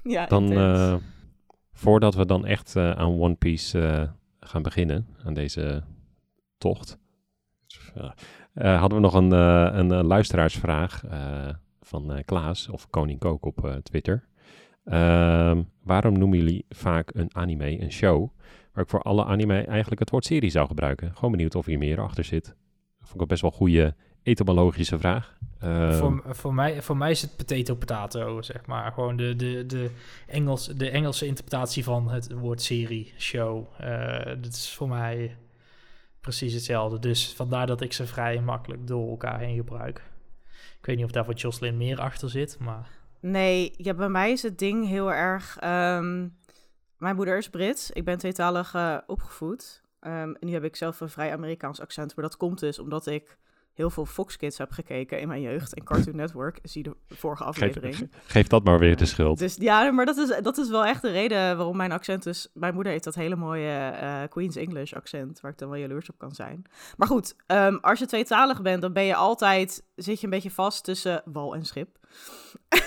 Ja, 0.07 0.27
Dan, 0.27 0.53
eh, 0.53 0.95
voordat 1.73 2.15
we 2.15 2.27
dan 2.27 2.47
echt 2.47 2.77
eh, 2.77 2.91
aan 2.91 3.21
One 3.21 3.35
Piece 3.35 3.87
eh, 3.87 4.09
gaan 4.41 4.63
beginnen, 4.63 5.07
aan 5.25 5.35
deze 5.35 5.83
tocht, 6.59 6.99
hadden 8.55 8.95
we 8.95 9.01
nog 9.01 9.15
een, 9.15 9.31
een 9.31 10.05
luisteraarsvraag 10.05 11.03
van 11.81 12.23
Klaas, 12.25 12.69
of 12.69 12.91
Koning 12.91 13.19
Kook 13.19 13.45
op 13.45 13.81
Twitter. 13.83 14.29
Ehm, 14.85 15.63
waarom 15.83 16.19
noemen 16.19 16.39
jullie 16.39 16.65
vaak 16.69 17.11
een 17.15 17.35
anime 17.35 17.81
een 17.81 17.93
show, 17.93 18.31
waar 18.73 18.85
ik 18.85 18.91
voor 18.91 19.03
alle 19.03 19.25
anime 19.25 19.65
eigenlijk 19.65 20.01
het 20.01 20.11
woord 20.11 20.25
serie 20.25 20.51
zou 20.51 20.67
gebruiken? 20.67 21.15
Gewoon 21.15 21.31
benieuwd 21.31 21.55
of 21.55 21.67
hier 21.67 21.79
meer 21.79 22.01
achter 22.01 22.25
zit. 22.25 22.55
Vond 23.01 23.15
ik 23.15 23.21
een 23.21 23.27
best 23.27 23.43
wel 23.43 23.51
goede 23.51 23.95
etymologische 24.27 24.99
vraag. 24.99 25.35
Ehm, 25.59 25.93
voor, 25.93 26.23
voor, 26.27 26.55
mij, 26.55 26.83
voor 26.83 26.97
mij 26.97 27.11
is 27.11 27.23
het 27.23 27.37
potato 27.37 27.75
potato, 27.75 28.43
zeg 28.43 28.67
maar. 28.67 28.93
Gewoon 28.93 29.17
de, 29.17 29.37
de, 29.37 29.67
de, 29.67 29.91
Engels, 30.27 30.67
de 30.67 30.91
Engelse 30.91 31.27
interpretatie 31.27 31.85
van 31.85 32.11
het 32.11 32.33
woord 32.33 32.63
serie, 32.63 33.13
show. 33.19 33.67
Eh, 33.79 34.27
dat 34.27 34.53
is 34.53 34.75
voor 34.75 34.89
mij 34.89 35.37
precies 36.21 36.53
hetzelfde. 36.53 36.99
Dus 36.99 37.35
vandaar 37.35 37.67
dat 37.67 37.81
ik 37.81 37.93
ze 37.93 38.07
vrij 38.07 38.41
makkelijk 38.41 38.87
door 38.87 39.11
elkaar 39.11 39.39
heen 39.39 39.57
gebruik. 39.57 40.03
Ik 40.79 40.87
weet 40.87 40.97
niet 40.97 41.05
of 41.05 41.11
daar 41.11 41.25
voor 41.25 41.35
Jocelyn 41.35 41.77
meer 41.77 42.01
achter 42.01 42.31
zit, 42.31 42.59
maar... 42.61 42.89
Nee, 43.21 43.75
ja, 43.77 43.95
bij 43.95 44.09
mij 44.09 44.33
is 44.33 44.43
het 44.43 44.59
ding 44.59 44.87
heel 44.87 45.13
erg... 45.13 45.57
ehm, 45.61 46.29
mijn 46.99 47.17
moeder 47.17 47.39
is 47.39 47.51
Brits. 47.51 47.91
Ik 47.91 48.05
ben 48.05 48.19
tweetalig 48.19 48.75
eh, 48.75 48.97
opgevoed. 49.07 49.83
Ehm, 50.01 50.15
en 50.15 50.47
nu 50.47 50.53
heb 50.53 50.65
ik 50.65 50.77
zelf 50.77 51.01
een 51.01 51.09
vrij 51.09 51.33
Amerikaans 51.33 51.81
accent. 51.81 52.17
Maar 52.17 52.25
dat 52.25 52.37
komt 52.37 52.59
dus 52.59 52.79
omdat 52.79 53.07
ik 53.07 53.37
heel 53.77 53.91
veel 53.91 54.07
Fox 54.07 54.37
Kids 54.37 54.59
heb 54.59 54.71
gekeken 54.71 55.21
in 55.21 55.29
mijn 55.29 55.41
jeugd. 55.41 55.75
En 55.75 55.85
Cartoon 55.85 56.17
Network, 56.17 56.59
zie 56.63 56.83
de 56.83 56.97
vorige 57.09 57.45
aflevering. 57.45 58.11
geef 58.27 58.47
dat 58.47 58.65
maar 58.65 58.79
weer 58.79 58.97
de 58.97 59.07
schuld. 59.07 59.39
Dus 59.39 59.57
ja, 59.59 59.91
maar 59.91 60.07
dat 60.07 60.17
is, 60.17 60.43
dat 60.43 60.59
is 60.59 60.69
wel 60.69 60.85
echt 60.85 61.03
de 61.03 61.11
reden 61.11 61.57
waarom 61.57 61.77
mijn 61.77 61.93
accent 61.93 62.27
is. 62.27 62.49
Mijn 62.55 62.75
moeder 62.75 62.93
heeft 62.93 63.05
dat 63.05 63.15
hele 63.15 63.37
mooie 63.37 63.71
eh, 63.71 64.23
Queen's 64.29 64.57
English 64.57 64.93
accent, 64.93 65.41
waar 65.41 65.51
ik 65.51 65.59
dan 65.59 65.69
wel 65.69 65.79
jaloers 65.79 66.11
op 66.11 66.19
kan 66.19 66.35
zijn. 66.35 66.63
Maar 66.97 67.09
goed, 67.09 67.35
ehm, 67.47 67.77
als 67.81 67.99
je 67.99 68.07
tweetalig 68.07 68.63
bent, 68.63 68.83
dan 68.83 68.93
ben 68.93 69.05
je 69.05 69.15
altijd, 69.15 69.85
zit 69.97 70.19
je 70.19 70.25
een 70.25 70.33
beetje 70.33 70.51
vast 70.51 70.85
tussen 70.85 71.23
wal 71.25 71.55
en 71.55 71.65
schip. 71.65 71.99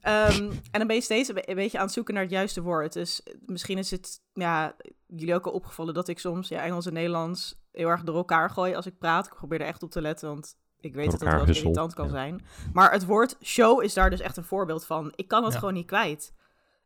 Ehm, 0.00 0.50
en 0.70 0.78
dan 0.78 0.86
ben 0.86 0.96
je 0.96 1.02
steeds 1.02 1.28
een 1.28 1.54
beetje 1.54 1.78
aan 1.78 1.84
het 1.84 1.92
zoeken 1.92 2.14
naar 2.14 2.22
het 2.22 2.32
juiste 2.32 2.62
woord. 2.62 2.92
Dus 2.92 3.22
misschien 3.46 3.78
is 3.78 3.90
het 3.90 4.20
ja, 4.32 4.76
jullie 5.06 5.34
ook 5.34 5.46
al 5.46 5.52
opgevallen 5.52 5.94
dat 5.94 6.08
ik 6.08 6.18
soms 6.18 6.48
ja, 6.48 6.62
Engels 6.62 6.86
en 6.86 6.92
Nederlands 6.92 7.58
heel 7.72 7.88
erg 7.88 8.02
door 8.02 8.16
elkaar 8.16 8.50
gooi 8.50 8.74
als 8.74 8.86
ik 8.86 8.98
praat. 8.98 9.26
Ik 9.26 9.34
probeer 9.34 9.60
er 9.60 9.66
echt 9.66 9.82
op 9.82 9.90
te 9.90 10.00
letten, 10.00 10.28
want 10.28 10.56
ik 10.80 10.94
weet 10.94 11.10
dat 11.10 11.20
dat 11.20 11.32
wel 11.32 11.46
irritant 11.46 11.94
kan 11.94 12.04
ja. 12.04 12.10
zijn. 12.10 12.44
Maar 12.72 12.92
het 12.92 13.04
woord 13.06 13.36
show 13.42 13.82
is 13.82 13.94
daar 13.94 14.10
dus 14.10 14.20
echt 14.20 14.36
een 14.36 14.44
voorbeeld 14.44 14.86
van. 14.86 15.12
Ik 15.14 15.28
kan 15.28 15.44
het 15.44 15.52
Ja. 15.52 15.58
gewoon 15.58 15.74
niet 15.74 15.86
kwijt. 15.86 16.32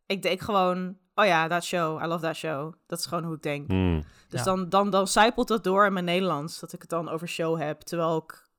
Ik 0.05 0.21
denk 0.21 0.41
gewoon, 0.41 0.97
oh 1.15 1.25
ja, 1.25 1.47
that 1.47 1.63
show, 1.63 2.03
I 2.03 2.05
love 2.05 2.21
that 2.21 2.35
show. 2.35 2.73
Dat 2.87 2.99
is 2.99 3.05
gewoon 3.05 3.23
hoe 3.23 3.35
ik 3.35 3.41
denk. 3.41 3.67
Hmm. 3.67 4.03
Dus 4.29 4.39
Ja. 4.39 4.45
dan, 4.45 4.69
dan, 4.69 4.89
dan 4.89 5.07
zijpelt 5.07 5.47
dat 5.47 5.63
door 5.63 5.85
in 5.85 5.93
mijn 5.93 6.05
Nederlands, 6.05 6.59
dat 6.59 6.73
ik 6.73 6.81
het 6.81 6.89
dan 6.89 7.09
over 7.09 7.27
show 7.27 7.59
heb, 7.61 7.81
terwijl 7.81 8.17
ik, 8.17 8.49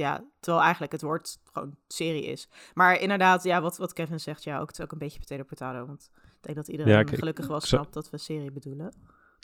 ja, 0.00 0.24
terwijl 0.40 0.62
eigenlijk 0.62 0.92
het 0.92 1.02
woord 1.02 1.38
gewoon 1.52 1.74
serie 1.88 2.24
is. 2.24 2.48
Maar 2.74 3.00
inderdaad, 3.00 3.42
ja, 3.44 3.60
wat, 3.60 3.76
wat 3.76 3.92
Kevin 3.92 4.20
zegt, 4.20 4.44
ja, 4.44 4.58
ook, 4.60 4.68
het 4.68 4.78
is 4.78 4.84
ook 4.84 4.92
een 4.92 4.98
beetje 4.98 5.18
potato 5.18 5.44
potato, 5.44 5.86
want 5.86 6.10
ik 6.14 6.38
denk 6.40 6.56
dat 6.56 6.68
iedereen 6.68 6.92
Ja, 6.92 6.98
ik- 7.00 7.08
gelukkig 7.18 7.46
wel 7.46 7.60
snapt 7.60 7.92
dat 7.92 8.10
we 8.10 8.18
serie 8.18 8.50
bedoelen. 8.52 8.92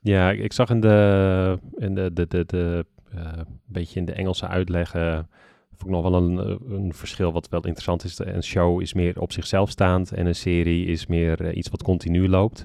Ja, 0.02 0.30
ik, 0.30 0.40
ik 0.40 0.52
zag 0.52 0.70
in 0.70 0.80
de, 0.80 1.58
in 1.76 1.94
de, 1.94 2.12
de, 2.12 2.26
de, 2.26 2.44
de 2.46 2.86
eh, 3.10 3.32
beetje 3.64 3.98
in 4.00 4.06
de 4.06 4.12
Engelse 4.12 4.46
uitleggen, 4.46 5.28
vond 5.70 5.82
ik 5.82 6.02
nog 6.02 6.10
wel 6.10 6.14
een, 6.22 6.36
een 6.74 6.94
verschil 6.94 7.32
wat 7.32 7.48
wel 7.48 7.60
interessant 7.60 8.04
is. 8.04 8.18
Een 8.18 8.42
show 8.42 8.80
is 8.80 8.92
meer 8.94 9.20
op 9.20 9.32
zichzelf 9.32 9.70
staand 9.70 10.12
en 10.12 10.26
een 10.26 10.34
serie 10.34 10.86
is 10.86 11.06
meer 11.06 11.44
eh, 11.44 11.56
iets 11.56 11.68
wat 11.68 11.82
continu 11.82 12.28
loopt. 12.28 12.64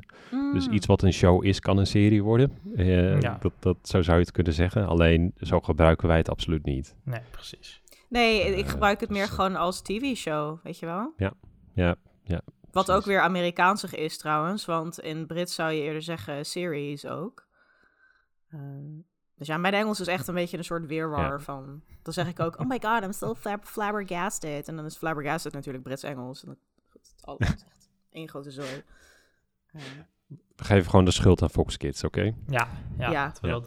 Dus 0.54 0.68
Mm. 0.68 0.74
iets 0.74 0.86
wat 0.86 1.02
een 1.04 1.14
show 1.14 1.46
is, 1.46 1.60
kan 1.60 1.78
een 1.78 1.88
serie 1.88 2.24
worden. 2.24 2.52
Eh, 2.76 3.20
Ja. 3.22 3.38
dat, 3.42 3.52
dat, 3.60 3.78
zo 3.84 4.02
zou 4.02 4.18
je 4.18 4.24
het 4.24 4.32
kunnen 4.32 4.54
zeggen. 4.54 4.88
Alleen, 4.88 5.34
zo 5.38 5.60
gebruiken 5.60 6.08
wij 6.08 6.18
het 6.18 6.30
absoluut 6.30 6.66
niet. 6.66 6.96
Nee, 7.04 7.20
precies. 7.32 7.81
Nee, 8.12 8.56
ik 8.58 8.66
Eh, 8.66 8.72
gebruik 8.72 9.00
het 9.00 9.10
meer 9.10 9.26
dus, 9.26 9.34
gewoon 9.36 9.56
als 9.56 9.82
tv-show, 9.82 10.60
weet 10.64 10.80
je 10.80 10.86
wel? 10.86 11.14
Ja, 11.18 11.34
ja, 11.74 11.96
Wat 12.72 12.92
ook 12.92 13.06
weer 13.06 13.22
Amerikaansig 13.22 13.96
is 13.96 14.18
trouwens, 14.18 14.66
want 14.66 15.00
in 15.00 15.26
Brits 15.28 15.56
zou 15.56 15.72
je 15.72 15.82
eerder 15.82 16.02
zeggen 16.02 16.46
series 16.46 17.06
ook. 17.06 17.48
Ehm, 18.50 19.00
dus 19.36 19.48
ja, 19.48 19.58
mijn 19.58 19.74
Engels 19.74 20.00
is 20.00 20.08
echt 20.08 20.28
een 20.28 20.34
beetje 20.34 20.58
een 20.58 20.64
soort 20.64 20.86
weerwar 20.86 21.32
Ja. 21.32 21.40
van... 21.40 21.82
Dan 22.02 22.14
zeg 22.14 22.28
ik 22.28 22.40
ook, 22.40 22.60
oh 22.60 22.68
my 22.68 22.80
god, 22.84 23.04
I'm 23.04 23.12
still 23.14 23.34
flab 23.34 23.66
flabbergasted. 23.66 24.68
En 24.68 24.76
dan 24.76 24.86
is 24.86 24.96
flabbergasted 24.98 25.54
natuurlijk 25.54 25.84
Brits-Engels. 25.84 26.44
En 26.44 26.50
dat, 26.50 26.58
alles 27.22 27.40
is 27.40 27.64
echt 27.64 27.90
één 28.10 28.30
grote 28.30 28.52
zooi. 28.52 28.84
Ehm, 29.72 29.84
We 30.56 30.64
geven 30.64 30.90
gewoon 30.90 31.06
de 31.06 31.12
schuld 31.12 31.42
aan 31.42 31.50
Fox 31.50 31.78
Kids, 31.78 32.04
oké? 32.04 32.22
Ja, 32.48 32.68
ja, 32.98 33.12
Ja. 33.12 33.34
Ja. 33.42 33.62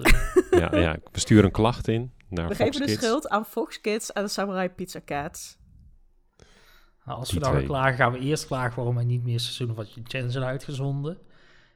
ja, 0.50 0.76
ja, 0.76 0.96
we 1.12 1.20
sturen 1.20 1.44
een 1.44 1.50
klacht 1.50 1.88
in 1.88 2.12
naar 2.35 2.49
we 2.49 2.55
Fox 2.55 2.77
geven 2.77 2.87
de 2.87 2.92
schuld 2.92 3.29
aan 3.29 3.44
Fox 3.44 3.81
Kids 3.81 4.12
en 4.12 4.23
de 4.23 4.29
Samurai 4.29 4.68
Pizza 4.68 5.01
Cats. 5.05 5.59
Nou, 7.05 7.18
als 7.18 7.29
Die 7.29 7.38
we 7.38 7.44
dan 7.44 7.55
gaan 7.55 7.62
twee. 7.64 7.73
klagen, 7.75 7.94
gaan 7.97 8.12
we 8.12 8.18
eerst 8.18 8.47
klagen 8.47 8.77
waarom 8.77 8.99
er 8.99 9.05
niet 9.05 9.23
meer 9.25 9.40
seizoenen 9.40 9.77
van 9.77 9.87
Chen 10.05 10.31
zijn 10.31 10.44
uitgezonden. 10.44 11.18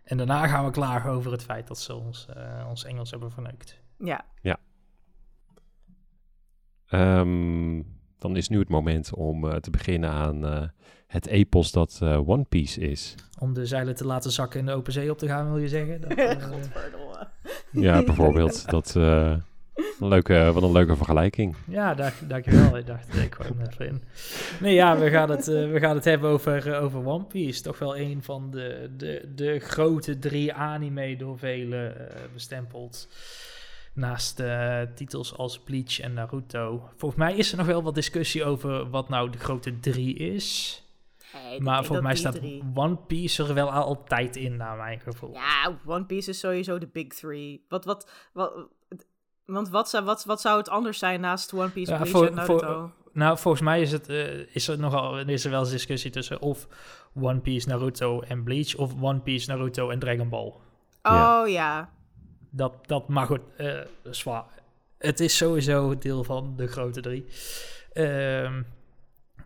En 0.05 0.17
daarna 0.17 0.47
gaan 0.47 0.65
we 0.65 0.71
klagen 0.71 1.11
over 1.11 1.33
het 1.33 1.43
feit 1.43 1.67
dat 1.69 1.79
ze 1.79 1.95
ons, 1.95 2.27
eh, 2.35 2.67
ons 2.69 2.85
Engels 2.85 3.11
hebben 3.11 3.31
verneukt. 3.31 3.81
Ja. 3.99 4.25
Ehm, 6.89 7.83
dan 8.19 8.37
is 8.37 8.49
nu 8.49 8.59
het 8.59 8.69
moment 8.69 9.15
om 9.15 9.49
eh, 9.49 9.57
te 9.57 9.71
beginnen 9.71 10.11
aan 10.11 10.47
eh, 10.47 10.63
het 11.07 11.27
epos 11.27 11.73
dat 11.73 11.99
eh, 12.03 12.29
One 12.29 12.45
Piece 12.45 12.81
is. 12.81 13.15
Om 13.39 13.55
de 13.55 13.67
zeilen 13.67 13.95
te 13.95 14.05
laten 14.07 14.31
zakken 14.31 14.61
in 14.61 14.67
de 14.67 14.73
open 14.73 14.93
zee 14.93 15.11
op 15.11 15.19
te 15.19 15.27
gaan, 15.27 15.47
wil 15.49 15.59
je 15.59 15.69
zeggen? 15.69 16.01
Dat, 16.01 16.11
eh. 16.19 16.37
Ja, 17.73 18.03
bijvoorbeeld. 18.03 18.67
Dat, 18.71 18.97
eh, 18.97 19.37
een 20.01 20.09
leuke, 20.09 20.51
wat 20.53 20.63
een 20.63 20.73
leuke 20.73 20.97
vergelijking. 20.97 21.57
Ja, 21.67 21.95
dank, 21.95 22.15
dankjewel. 22.29 22.77
Ik 22.77 22.87
dacht, 22.87 23.17
ik 23.17 23.37
hem 23.43 23.61
even 23.71 23.87
in. 23.87 24.03
Nee, 24.61 24.75
ja, 24.75 24.99
we 24.99 25.11
gaan 25.11 25.31
het, 25.31 25.49
eh, 25.49 25.71
we 25.71 25.79
gaan 25.81 25.95
het 25.95 26.05
hebben 26.05 26.31
over, 26.31 26.73
eh, 26.73 26.83
over 26.83 27.07
One 27.07 27.25
Piece. 27.25 27.63
Toch 27.63 27.79
wel 27.79 27.97
een 27.99 28.23
van 28.23 28.51
de, 28.51 28.91
de, 28.97 29.33
de 29.35 29.59
grote 29.59 30.19
drie 30.19 30.53
anime 30.55 31.17
door 31.17 31.39
velen 31.39 32.11
eh, 32.11 32.17
bestempeld. 32.33 33.09
Naast 33.95 34.41
eh, 34.41 34.81
titels 34.95 35.37
als 35.37 35.59
Bleach 35.59 36.01
en 36.01 36.13
Naruto. 36.13 36.89
Volgens 36.97 37.21
mij 37.21 37.37
is 37.37 37.51
er 37.53 37.59
nog 37.59 37.67
wel 37.67 37.83
wat 37.83 37.95
discussie 37.95 38.45
over 38.45 38.91
wat 38.91 39.09
nou 39.09 39.31
de 39.31 39.39
grote 39.39 39.81
drie 39.81 40.15
is. 40.15 40.83
Maar 41.59 41.85
volgens 41.85 42.07
mij 42.07 42.17
staat 42.17 42.35
drie- 42.35 42.63
One 42.75 42.97
Piece 42.97 43.43
er 43.45 43.55
wel 43.55 43.71
altijd 43.71 44.37
in, 44.37 44.57
naar 44.57 44.77
mijn 44.77 45.01
gevoel. 45.01 45.33
Ja, 45.35 45.79
One 45.87 46.05
Piece 46.05 46.31
is 46.31 46.39
sowieso 46.39 46.79
de 46.79 46.89
big 46.93 47.07
three. 47.07 47.65
Wat, 47.69 47.85
wat, 47.85 48.11
wat, 48.33 48.53
want 49.53 49.69
wat 49.69 49.89
zou, 49.89 50.05
wat, 50.05 50.25
wat 50.25 50.41
zou 50.41 50.59
het 50.59 50.69
anders 50.69 50.99
zijn 50.99 51.21
naast 51.21 51.53
One 51.53 51.69
Piece, 51.69 51.91
Ja, 51.91 51.97
Bleach 51.97 52.13
voor- 52.13 52.27
en 52.27 52.35
Naruto? 52.35 52.67
voor- 52.81 52.91
Nou, 53.13 53.39
volgens 53.39 53.63
mij 53.63 53.81
is, 53.81 53.93
het, 53.93 54.09
eh, 54.09 54.55
is 54.55 54.69
er 54.69 54.79
nogal 54.79 55.19
is 55.19 55.45
er 55.45 55.51
wel 55.51 55.61
eens 55.61 55.71
discussie 55.71 56.11
tussen 56.11 56.41
of 56.41 56.67
One 57.21 57.39
Piece, 57.41 57.69
Naruto 57.69 58.21
en 58.21 58.43
Bleach, 58.43 58.77
of 58.77 58.93
One 59.03 59.19
Piece, 59.21 59.51
Naruto 59.51 59.91
en 59.91 59.99
Dragon 59.99 60.29
Ball. 60.29 60.53
Oh 61.03 61.43
ja. 61.49 61.91
Dat, 62.51 62.73
dat 62.87 63.09
maar 63.09 63.27
goed, 63.27 63.41
eh, 63.57 63.81
zwaar. 64.11 64.45
Het 64.99 65.21
is 65.21 65.37
sowieso 65.37 65.99
deel 65.99 66.25
van 66.25 66.55
de 66.57 66.67
grote 66.67 67.01
drie. 67.01 67.27
Ehm, 67.93 68.63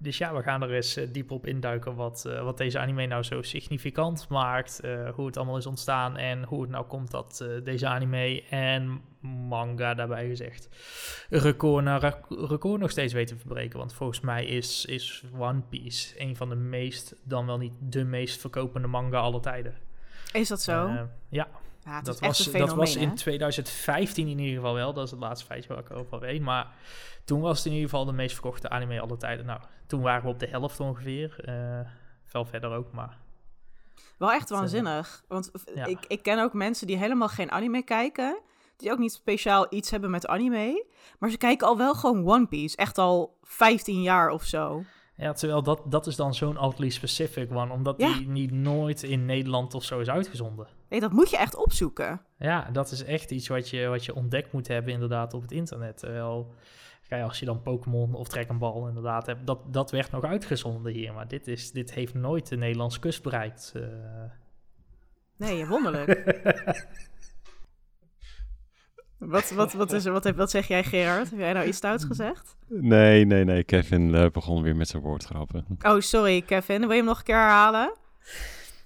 dus 0.02 0.18
ja, 0.18 0.34
we 0.34 0.42
gaan 0.42 0.62
er 0.62 0.70
eens 0.74 0.96
eh, 0.96 1.08
dieper 1.12 1.36
op 1.36 1.46
induiken 1.46 1.94
wat, 1.94 2.24
eh, 2.24 2.42
wat 2.42 2.56
deze 2.56 2.78
anime 2.78 3.06
nou 3.06 3.22
zo 3.22 3.42
significant 3.42 4.28
maakt. 4.28 4.80
eh, 4.80 5.10
hoe 5.10 5.26
het 5.26 5.36
allemaal 5.36 5.56
is 5.56 5.66
ontstaan 5.66 6.16
en 6.16 6.44
hoe 6.44 6.60
het 6.62 6.70
nou 6.70 6.84
komt 6.86 7.10
dat 7.10 7.44
deze 7.64 7.86
anime 7.86 8.42
en 8.50 9.00
manga 9.48 9.94
daarbij 9.94 10.28
gezegd 10.28 10.68
record 11.30 11.84
na 11.84 11.96
rec- 11.96 12.26
record 12.28 12.80
nog 12.80 12.90
steeds 12.90 13.12
weten 13.12 13.36
te 13.36 13.40
verbreken. 13.42 13.78
Want 13.78 13.92
volgens 13.94 14.20
mij 14.20 14.44
is, 14.44 14.84
is 14.84 15.24
One 15.38 15.60
Piece 15.68 16.20
een 16.20 16.36
van 16.36 16.48
de 16.48 16.54
meest, 16.54 17.14
dan 17.24 17.46
wel 17.46 17.58
niet 17.58 17.72
de 17.80 18.04
meest 18.04 18.40
verkopende 18.40 18.88
manga 18.88 19.18
aller 19.18 19.40
tijden. 19.40 19.74
Is 20.32 20.48
dat 20.48 20.62
zo? 20.62 20.72
Ja, 21.28 21.48
dat 22.02 22.20
was, 22.20 22.38
dat 22.68 22.76
was 22.76 22.96
in 22.96 23.08
hè? 23.08 23.14
2015 23.14 24.28
in 24.28 24.38
ieder 24.38 24.54
geval 24.54 24.74
wel. 24.74 24.92
Dat 24.92 25.04
is 25.04 25.10
het 25.10 25.20
laatste 25.20 25.46
feitje 25.46 25.68
waar 25.68 25.78
ik 25.78 25.90
over 25.90 26.20
weet. 26.20 26.40
Maar 26.40 26.66
toen 27.24 27.40
was 27.40 27.56
het 27.56 27.66
in 27.66 27.72
ieder 27.72 27.88
geval 27.88 28.04
de 28.04 28.12
meest 28.12 28.32
verkochte 28.32 28.68
anime 28.68 29.00
aller 29.00 29.18
tijden. 29.18 29.46
Nou, 29.46 29.60
toen 29.92 30.02
waren 30.02 30.22
we 30.22 30.28
op 30.28 30.38
de 30.38 30.46
helft 30.46 30.80
ongeveer. 30.80 31.36
eh 31.44 31.80
veel 32.24 32.44
verder 32.44 32.70
ook, 32.70 32.92
maar... 32.92 33.16
Wel 34.18 34.32
echt 34.32 34.50
eh, 34.50 34.56
waanzinnig. 34.58 35.24
Want 35.28 35.50
ja. 35.74 35.84
ik, 35.84 35.98
ik 36.08 36.22
ken 36.22 36.42
ook 36.42 36.52
mensen 36.52 36.86
die 36.86 36.96
helemaal 36.96 37.28
geen 37.28 37.50
anime 37.50 37.82
kijken. 37.82 38.40
Die 38.76 38.90
ook 38.92 38.98
niet 38.98 39.12
speciaal 39.12 39.66
iets 39.70 39.90
hebben 39.90 40.10
met 40.10 40.26
anime. 40.26 40.84
Maar 41.18 41.30
ze 41.30 41.36
kijken 41.36 41.66
al 41.66 41.76
wel 41.76 41.94
gewoon 41.94 42.26
One 42.26 42.46
Piece. 42.46 42.76
Echt 42.76 42.98
al 42.98 43.38
15 43.42 44.02
jaar 44.02 44.30
of 44.30 44.44
zo. 44.44 44.82
Ja, 45.16 45.32
terwijl 45.32 45.62
dat, 45.62 45.82
dat 45.84 46.06
is 46.06 46.16
dan 46.16 46.34
zo'n 46.34 46.58
oddly 46.58 46.88
specific 46.88 47.50
one. 47.50 47.72
Omdat 47.72 47.94
Ja. 48.00 48.12
die 48.12 48.28
niet 48.28 48.52
nooit 48.52 49.02
in 49.02 49.24
Nederland 49.26 49.74
of 49.74 49.84
zo 49.84 50.00
is 50.00 50.08
uitgezonden. 50.08 50.66
Nee, 50.88 51.00
dat 51.00 51.12
moet 51.12 51.30
je 51.30 51.36
echt 51.36 51.54
opzoeken. 51.56 52.20
Ja, 52.38 52.68
dat 52.72 52.90
is 52.90 53.04
echt 53.04 53.30
iets 53.30 53.48
wat 53.48 53.68
je, 53.68 53.86
wat 53.86 54.04
je 54.04 54.14
ontdekt 54.14 54.52
moet 54.52 54.68
hebben 54.68 54.92
inderdaad 54.92 55.34
op 55.34 55.42
het 55.42 55.52
internet. 55.52 55.98
Terwijl, 55.98 56.54
kijk, 57.12 57.24
als 57.28 57.38
je 57.38 57.46
dan 57.46 57.62
Pokémon 57.62 58.14
of 58.14 58.28
Dragon 58.28 58.58
Ball 58.58 58.88
inderdaad 58.88 59.26
hebt, 59.26 59.46
dat, 59.46 59.58
dat 59.72 59.90
werd 59.90 60.10
nog 60.10 60.24
uitgezonden 60.24 60.92
hier. 60.92 61.12
Maar 61.12 61.28
dit, 61.28 61.46
is, 61.48 61.70
dit 61.70 61.94
heeft 61.94 62.14
nooit 62.14 62.48
de 62.48 62.56
Nederlandse 62.56 62.98
kust 63.00 63.22
bereikt. 63.22 63.72
eh. 63.76 63.82
Nee, 65.36 65.66
wonderlijk. 65.66 66.08
wat, 69.18 69.50
wat, 69.50 69.72
wat, 69.72 69.92
is 69.92 70.04
er, 70.04 70.12
wat, 70.12 70.24
heb- 70.24 70.36
wat 70.36 70.50
zeg 70.50 70.66
jij, 70.68 70.84
Gerard? 70.84 71.30
Heb 71.30 71.38
jij 71.38 71.52
nou 71.52 71.66
iets 71.66 71.76
stouts 71.76 72.04
gezegd? 72.04 72.56
Nee, 72.68 73.24
nee, 73.24 73.44
nee. 73.44 73.64
Kevin 73.64 74.14
eh, 74.14 74.30
begon 74.30 74.62
weer 74.62 74.76
met 74.76 74.88
zijn 74.88 75.02
woordgrappen. 75.02 75.66
Oh, 75.82 76.00
sorry, 76.00 76.40
Kevin. 76.42 76.80
Wil 76.80 76.90
je 76.90 76.96
hem 76.96 77.04
nog 77.04 77.18
een 77.18 77.24
keer 77.24 77.34
herhalen? 77.36 77.94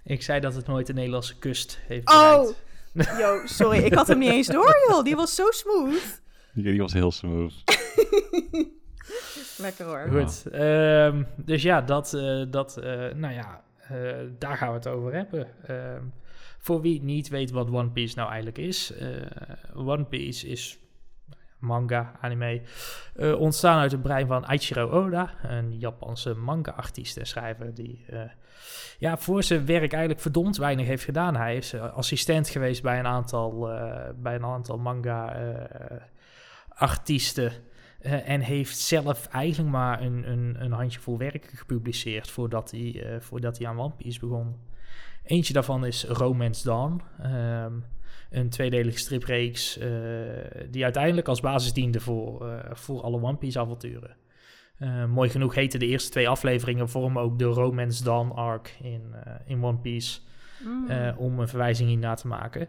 Ik 0.05 0.23
zei 0.23 0.41
dat 0.41 0.55
het 0.55 0.67
nooit 0.67 0.87
de 0.87 0.93
Nederlandse 0.93 1.39
kust 1.39 1.79
heeft 1.87 2.09
Oh! 2.09 2.49
bereikt. 2.93 3.19
Yo, 3.21 3.41
sorry. 3.47 3.79
Ik 3.85 3.95
had 3.95 4.07
hem 4.07 4.19
niet 4.19 4.31
eens 4.31 4.47
door, 4.47 4.77
joh. 4.89 5.05
Die 5.05 5.17
was 5.17 5.35
zo 5.35 5.51
smooth. 5.51 6.25
Ja, 6.65 6.71
die 6.71 6.81
was 6.81 6.93
heel 6.93 7.11
smooth. 7.13 7.53
Lekker 9.59 9.85
hoor. 9.87 10.07
Goed, 10.11 10.47
ehm, 10.53 11.23
dus 11.37 11.63
ja, 11.63 11.81
dat, 11.81 12.15
eh, 12.15 12.43
dat 12.51 12.77
eh, 12.77 13.13
nou 13.15 13.35
ja, 13.35 13.63
eh, 13.89 14.15
daar 14.39 14.57
gaan 14.57 14.69
we 14.69 14.75
het 14.75 14.87
over 14.87 15.15
hebben. 15.15 15.47
Ehm, 15.67 16.03
voor 16.59 16.81
wie 16.81 17.03
niet 17.03 17.29
weet 17.29 17.51
wat 17.51 17.71
One 17.71 17.91
Piece 17.91 18.17
nou 18.17 18.29
eigenlijk 18.29 18.59
is. 18.59 18.93
eh, 18.93 19.09
One 19.75 20.05
Piece 20.05 20.49
is 20.49 20.79
manga, 21.59 22.13
anime, 22.21 22.63
eh, 23.15 23.41
ontstaan 23.41 23.81
uit 23.81 23.93
het 23.93 24.03
brein 24.03 24.27
van 24.27 24.45
Eiichiro 24.45 24.91
Oda, 24.91 25.31
een 25.43 25.79
Japanse 25.79 26.35
manga-artiest 26.35 27.17
en 27.17 27.27
schrijver 27.27 27.75
die 27.75 28.05
eh, 28.09 28.21
ja, 28.99 29.17
voor 29.19 29.43
zijn 29.43 29.67
werk 29.67 29.93
eigenlijk 29.93 30.21
verdomd 30.21 30.57
weinig 30.57 30.87
heeft 30.87 31.05
gedaan. 31.05 31.37
Hij 31.37 31.57
is 31.57 31.75
assistent 31.75 32.49
geweest 32.49 32.83
bij 32.83 32.99
een 32.99 33.07
aantal, 33.07 33.71
eh, 33.71 34.09
bij 34.17 34.35
een 34.35 34.45
aantal 34.45 34.79
manga-artiesten. 36.77 37.53
Eh, 38.01 38.29
en 38.29 38.41
heeft 38.41 38.79
zelf 38.79 39.27
eigenlijk 39.27 39.71
maar 39.71 40.03
een, 40.03 40.31
een, 40.31 40.57
een 40.59 40.73
handjevol 40.73 41.19
werken 41.19 41.57
gepubliceerd 41.57 42.31
voordat 42.31 42.71
hij, 42.71 43.03
eh, 43.03 43.21
voordat 43.21 43.59
hij 43.59 43.67
aan 43.67 43.81
One 43.81 43.95
Piece 43.97 44.21
begon. 44.21 44.57
Eentje 45.25 45.53
daarvan 45.53 45.87
is 45.87 46.05
Romance 46.05 46.65
Dawn. 46.65 47.03
ehm, 47.23 47.73
een 48.31 48.49
tweedelige 48.49 48.99
stripreeks 48.99 49.79
eh, 49.79 49.89
die 50.71 50.85
uiteindelijk 50.85 51.29
als 51.29 51.41
basis 51.41 51.73
diende 51.73 52.01
voor, 52.01 52.61
voor 52.73 53.01
alle 53.03 53.23
One 53.23 53.37
Piece 53.37 53.59
avonturen. 53.59 54.17
Mooi 55.09 55.31
genoeg 55.31 55.55
heten 55.55 55.79
de 55.81 55.87
eerste 55.87 56.11
twee 56.11 56.29
afleveringen 56.29 56.89
vormen 56.89 57.23
ook 57.23 57.39
de 57.39 57.45
Romance 57.45 58.05
Dawn 58.05 58.31
arc 58.31 58.77
in, 58.83 59.15
in 59.47 59.65
One 59.65 59.79
Piece. 59.79 60.21
Mm. 60.65 61.15
om 61.17 61.39
een 61.41 61.49
verwijzing 61.49 61.89
hierna 61.89 62.15
te 62.15 62.27
maken. 62.27 62.69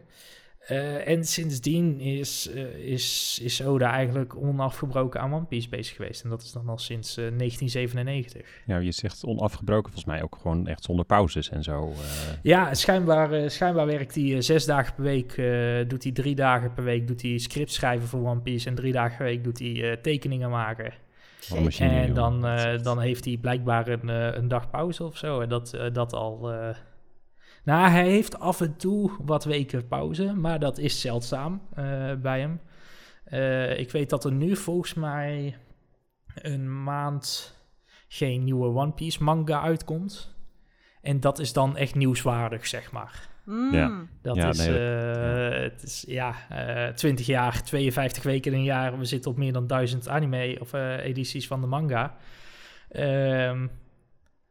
Eh, 0.68 1.08
en 1.08 1.24
sindsdien 1.26 2.00
is, 2.00 2.50
eh, 2.50 2.64
is, 2.76 3.40
is 3.44 3.64
Oda 3.64 3.92
eigenlijk 3.92 4.36
onafgebroken 4.36 5.22
aan 5.22 5.34
One 5.34 5.46
Piece 5.46 5.70
bezig 5.70 5.96
geweest. 5.96 6.24
En 6.24 6.30
dat 6.30 6.42
is 6.42 6.52
dan 6.52 6.70
al 6.70 6.78
sinds 6.78 7.18
eh, 7.18 7.24
1997. 7.38 8.42
Ja, 8.66 8.78
je 8.78 8.92
zegt 8.92 9.26
onafgebroken, 9.26 9.92
volgens 9.92 10.06
mij 10.06 10.24
ook 10.24 10.38
gewoon 10.42 10.68
echt 10.68 10.84
zonder 10.84 11.06
pauzes 11.06 11.50
en 11.50 11.64
zo. 11.64 11.90
eh. 11.92 11.98
Ja, 12.44 12.74
schijnbaar, 12.74 13.32
eh, 13.32 13.50
schijnbaar 13.50 13.86
werkt 13.86 14.16
hij 14.16 14.34
eh, 14.36 14.42
zes 14.42 14.66
dagen 14.66 14.94
per 14.96 15.04
week. 15.04 15.32
eh, 15.38 15.90
doet 15.90 16.04
hij 16.04 16.12
drie 16.12 16.36
dagen 16.36 16.74
per 16.74 16.84
week 16.84 17.08
doet 17.08 17.22
hij 17.22 17.38
scripts 17.38 17.74
schrijven 17.74 18.08
voor 18.08 18.28
One 18.28 18.42
Piece. 18.42 18.68
En 18.70 18.76
drie 18.76 18.92
dagen 18.94 19.18
per 19.18 19.26
week 19.26 19.44
doet 19.44 19.60
hij 19.60 19.92
eh, 19.92 19.98
tekeningen 20.02 20.50
maken. 20.50 20.94
Machine, 21.64 21.90
en 22.00 22.14
dan, 22.14 22.46
eh, 22.46 22.84
dan 22.84 23.00
heeft 23.00 23.26
hij 23.26 23.38
blijkbaar 23.38 23.88
een, 23.88 24.10
eh, 24.10 24.28
een 24.38 24.48
dag 24.48 24.70
pauze 24.70 25.04
of 25.04 25.18
zo. 25.18 25.40
En 25.42 25.50
dat, 25.50 25.74
eh, 25.74 25.94
dat 25.94 26.14
al. 26.14 26.52
Nou, 27.68 27.90
hij 27.90 28.10
heeft 28.10 28.40
af 28.40 28.62
en 28.62 28.78
toe 28.78 29.12
wat 29.26 29.44
weken 29.44 29.88
pauze, 29.88 30.34
maar 30.34 30.60
dat 30.60 30.78
is 30.78 31.02
zeldzaam 31.02 31.62
eh, 31.76 32.14
bij 32.22 32.40
hem. 32.40 32.60
Eh, 33.24 33.80
ik 33.80 33.92
weet 33.92 34.10
dat 34.10 34.26
er 34.26 34.32
nu 34.32 34.56
volgens 34.56 34.94
mij 34.94 35.58
een 36.36 36.84
maand 36.84 37.56
geen 38.08 38.44
nieuwe 38.44 38.68
One 38.68 38.92
Piece 38.92 39.24
manga 39.24 39.62
uitkomt. 39.62 40.36
En 41.02 41.20
dat 41.20 41.40
is 41.40 41.54
dan 41.54 41.78
echt 41.78 41.96
nieuwswaardig, 41.96 42.68
zeg 42.68 42.92
maar. 42.92 43.28
Mm. 43.46 43.74
Ja. 43.74 44.06
Dat 44.22 44.36
Ja, 44.36 44.48
is, 44.50 44.58
nee, 44.58 44.68
dat- 44.68 44.78
eh, 44.78 45.60
het 45.62 45.84
is, 45.84 46.04
ja, 46.08 46.34
eh 46.50 46.94
20 46.94 47.26
jaar, 47.26 47.64
52 47.64 48.24
weken 48.24 48.52
in 48.52 48.58
een 48.58 48.64
jaar. 48.64 48.98
We 49.00 49.06
zitten 49.06 49.32
op 49.32 49.38
meer 49.38 49.54
dan 49.54 49.68
1000 49.68 50.08
anime 50.08 50.58
of 50.62 50.74
eh, 50.74 51.06
edities 51.06 51.48
van 51.48 51.62
de 51.62 51.68
manga. 51.68 52.16
Ehm 52.90 53.68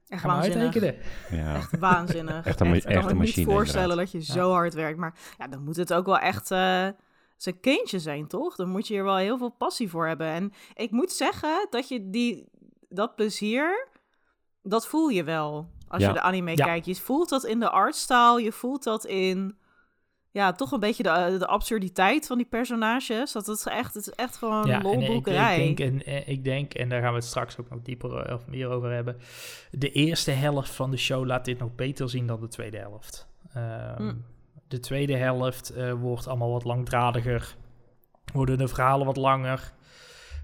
Echt 0.08 0.20
ga 0.20 0.26
maar 0.26 0.36
waanzinnig. 0.36 0.74
uitrekenen. 0.74 1.04
Ja. 1.44 1.60
Waanzinnig. 1.88 2.46
Echt 2.46 2.60
een 2.60 2.68
ma- 2.68 2.74
ik 2.74 2.82
kan 2.82 2.92
echt 2.92 3.04
me 3.06 3.10
niet 3.12 3.18
machine, 3.18 3.46
voorstellen 3.52 3.90
inderdaad. 3.90 4.12
dat 4.12 4.26
je 4.26 4.32
zo 4.32 4.50
hard 4.52 4.74
werkt. 4.74 4.98
Maar 4.98 5.14
ja, 5.38 5.48
dan 5.48 5.62
moet 5.64 5.76
het 5.76 5.92
ook 5.92 6.06
wel 6.06 6.18
echt 6.18 6.50
eh, 6.50 6.88
zijn 7.36 7.60
kindje 7.60 7.98
zijn, 7.98 8.26
toch? 8.26 8.56
Dan 8.56 8.68
moet 8.68 8.86
je 8.86 8.96
er 8.96 9.04
wel 9.04 9.16
heel 9.16 9.38
veel 9.38 9.48
passie 9.50 9.88
voor 9.90 10.06
hebben. 10.06 10.26
En 10.26 10.52
ik 10.74 10.90
moet 10.90 11.12
zeggen 11.12 11.66
dat 11.70 11.88
je 11.88 12.10
die, 12.10 12.44
dat 12.88 13.14
plezier, 13.16 13.88
dat 14.62 14.86
voel 14.86 15.08
je 15.08 15.24
wel 15.24 15.68
als 15.88 16.02
Ja. 16.02 16.08
je 16.08 16.14
de 16.14 16.20
anime 16.20 16.50
Ja. 16.56 16.64
kijkt. 16.64 16.86
Je 16.86 16.94
voelt 16.94 17.28
dat 17.28 17.44
in 17.44 17.60
de 17.60 17.70
artstyle, 17.70 18.42
je 18.42 18.52
voelt 18.52 18.82
dat 18.82 19.04
in... 19.04 19.56
Ja, 20.36 20.52
toch 20.52 20.72
een 20.72 20.80
beetje 20.80 21.02
de, 21.02 21.36
de 21.38 21.46
absurditeit 21.46 22.26
van 22.26 22.36
die 22.36 22.46
personages. 22.46 23.32
Dat 23.32 23.46
het 23.46 23.66
echt, 23.66 23.94
het 23.94 24.06
is 24.06 24.12
echt 24.14 24.36
gewoon 24.36 24.66
Ja, 24.66 24.76
ik, 24.76 24.82
lolboekerij. 24.82 25.68
ik, 25.68 25.76
denk, 25.76 25.92
en, 25.92 26.04
eh, 26.04 26.28
ik 26.28 26.44
denk, 26.44 26.74
en 26.74 26.88
daar 26.88 27.00
gaan 27.00 27.10
we 27.10 27.16
het 27.16 27.24
straks 27.24 27.58
ook 27.58 27.70
nog 27.70 27.82
dieper 27.82 28.16
eh, 28.16 28.34
of 28.34 28.46
meer 28.46 28.68
over 28.68 28.90
hebben. 28.92 29.16
De 29.70 29.92
eerste 29.92 30.30
helft 30.30 30.70
van 30.70 30.90
de 30.90 30.96
show 30.96 31.26
laat 31.26 31.44
dit 31.44 31.58
nog 31.58 31.74
beter 31.74 32.10
zien 32.10 32.26
dan 32.26 32.40
de 32.40 32.48
tweede 32.48 32.76
helft. 32.78 33.28
Ehm, 33.52 33.96
Hm. 33.96 34.14
De 34.68 34.80
tweede 34.80 35.16
helft 35.16 35.70
eh, 35.70 35.92
wordt 35.92 36.26
allemaal 36.26 36.52
wat 36.52 36.64
langdradiger. 36.64 37.56
Worden 38.32 38.58
de 38.58 38.68
verhalen 38.68 39.06
wat 39.06 39.16
langer? 39.16 39.72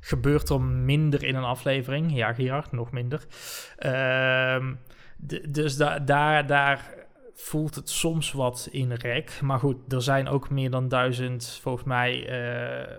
Gebeurt 0.00 0.48
er 0.48 0.61
minder 0.61 1.24
in 1.24 1.35
een 1.35 1.44
aflevering? 1.44 2.16
Ja, 2.16 2.33
Gerard, 2.33 2.72
nog 2.72 2.90
minder. 2.90 3.26
Ehm, 3.76 4.74
dus 5.48 5.76
da 5.76 5.98
daar, 5.98 6.46
daar 6.46 7.00
voelt 7.34 7.74
het 7.74 7.90
soms 7.90 8.32
wat 8.32 8.68
in 8.70 8.92
rek. 8.92 9.40
Maar 9.40 9.58
goed, 9.58 9.92
er 9.92 10.02
zijn 10.02 10.28
ook 10.28 10.50
meer 10.50 10.70
dan 10.70 10.88
duizend, 10.88 11.58
volgens 11.62 11.84
mij, 11.84 12.28
eh, 12.28 12.94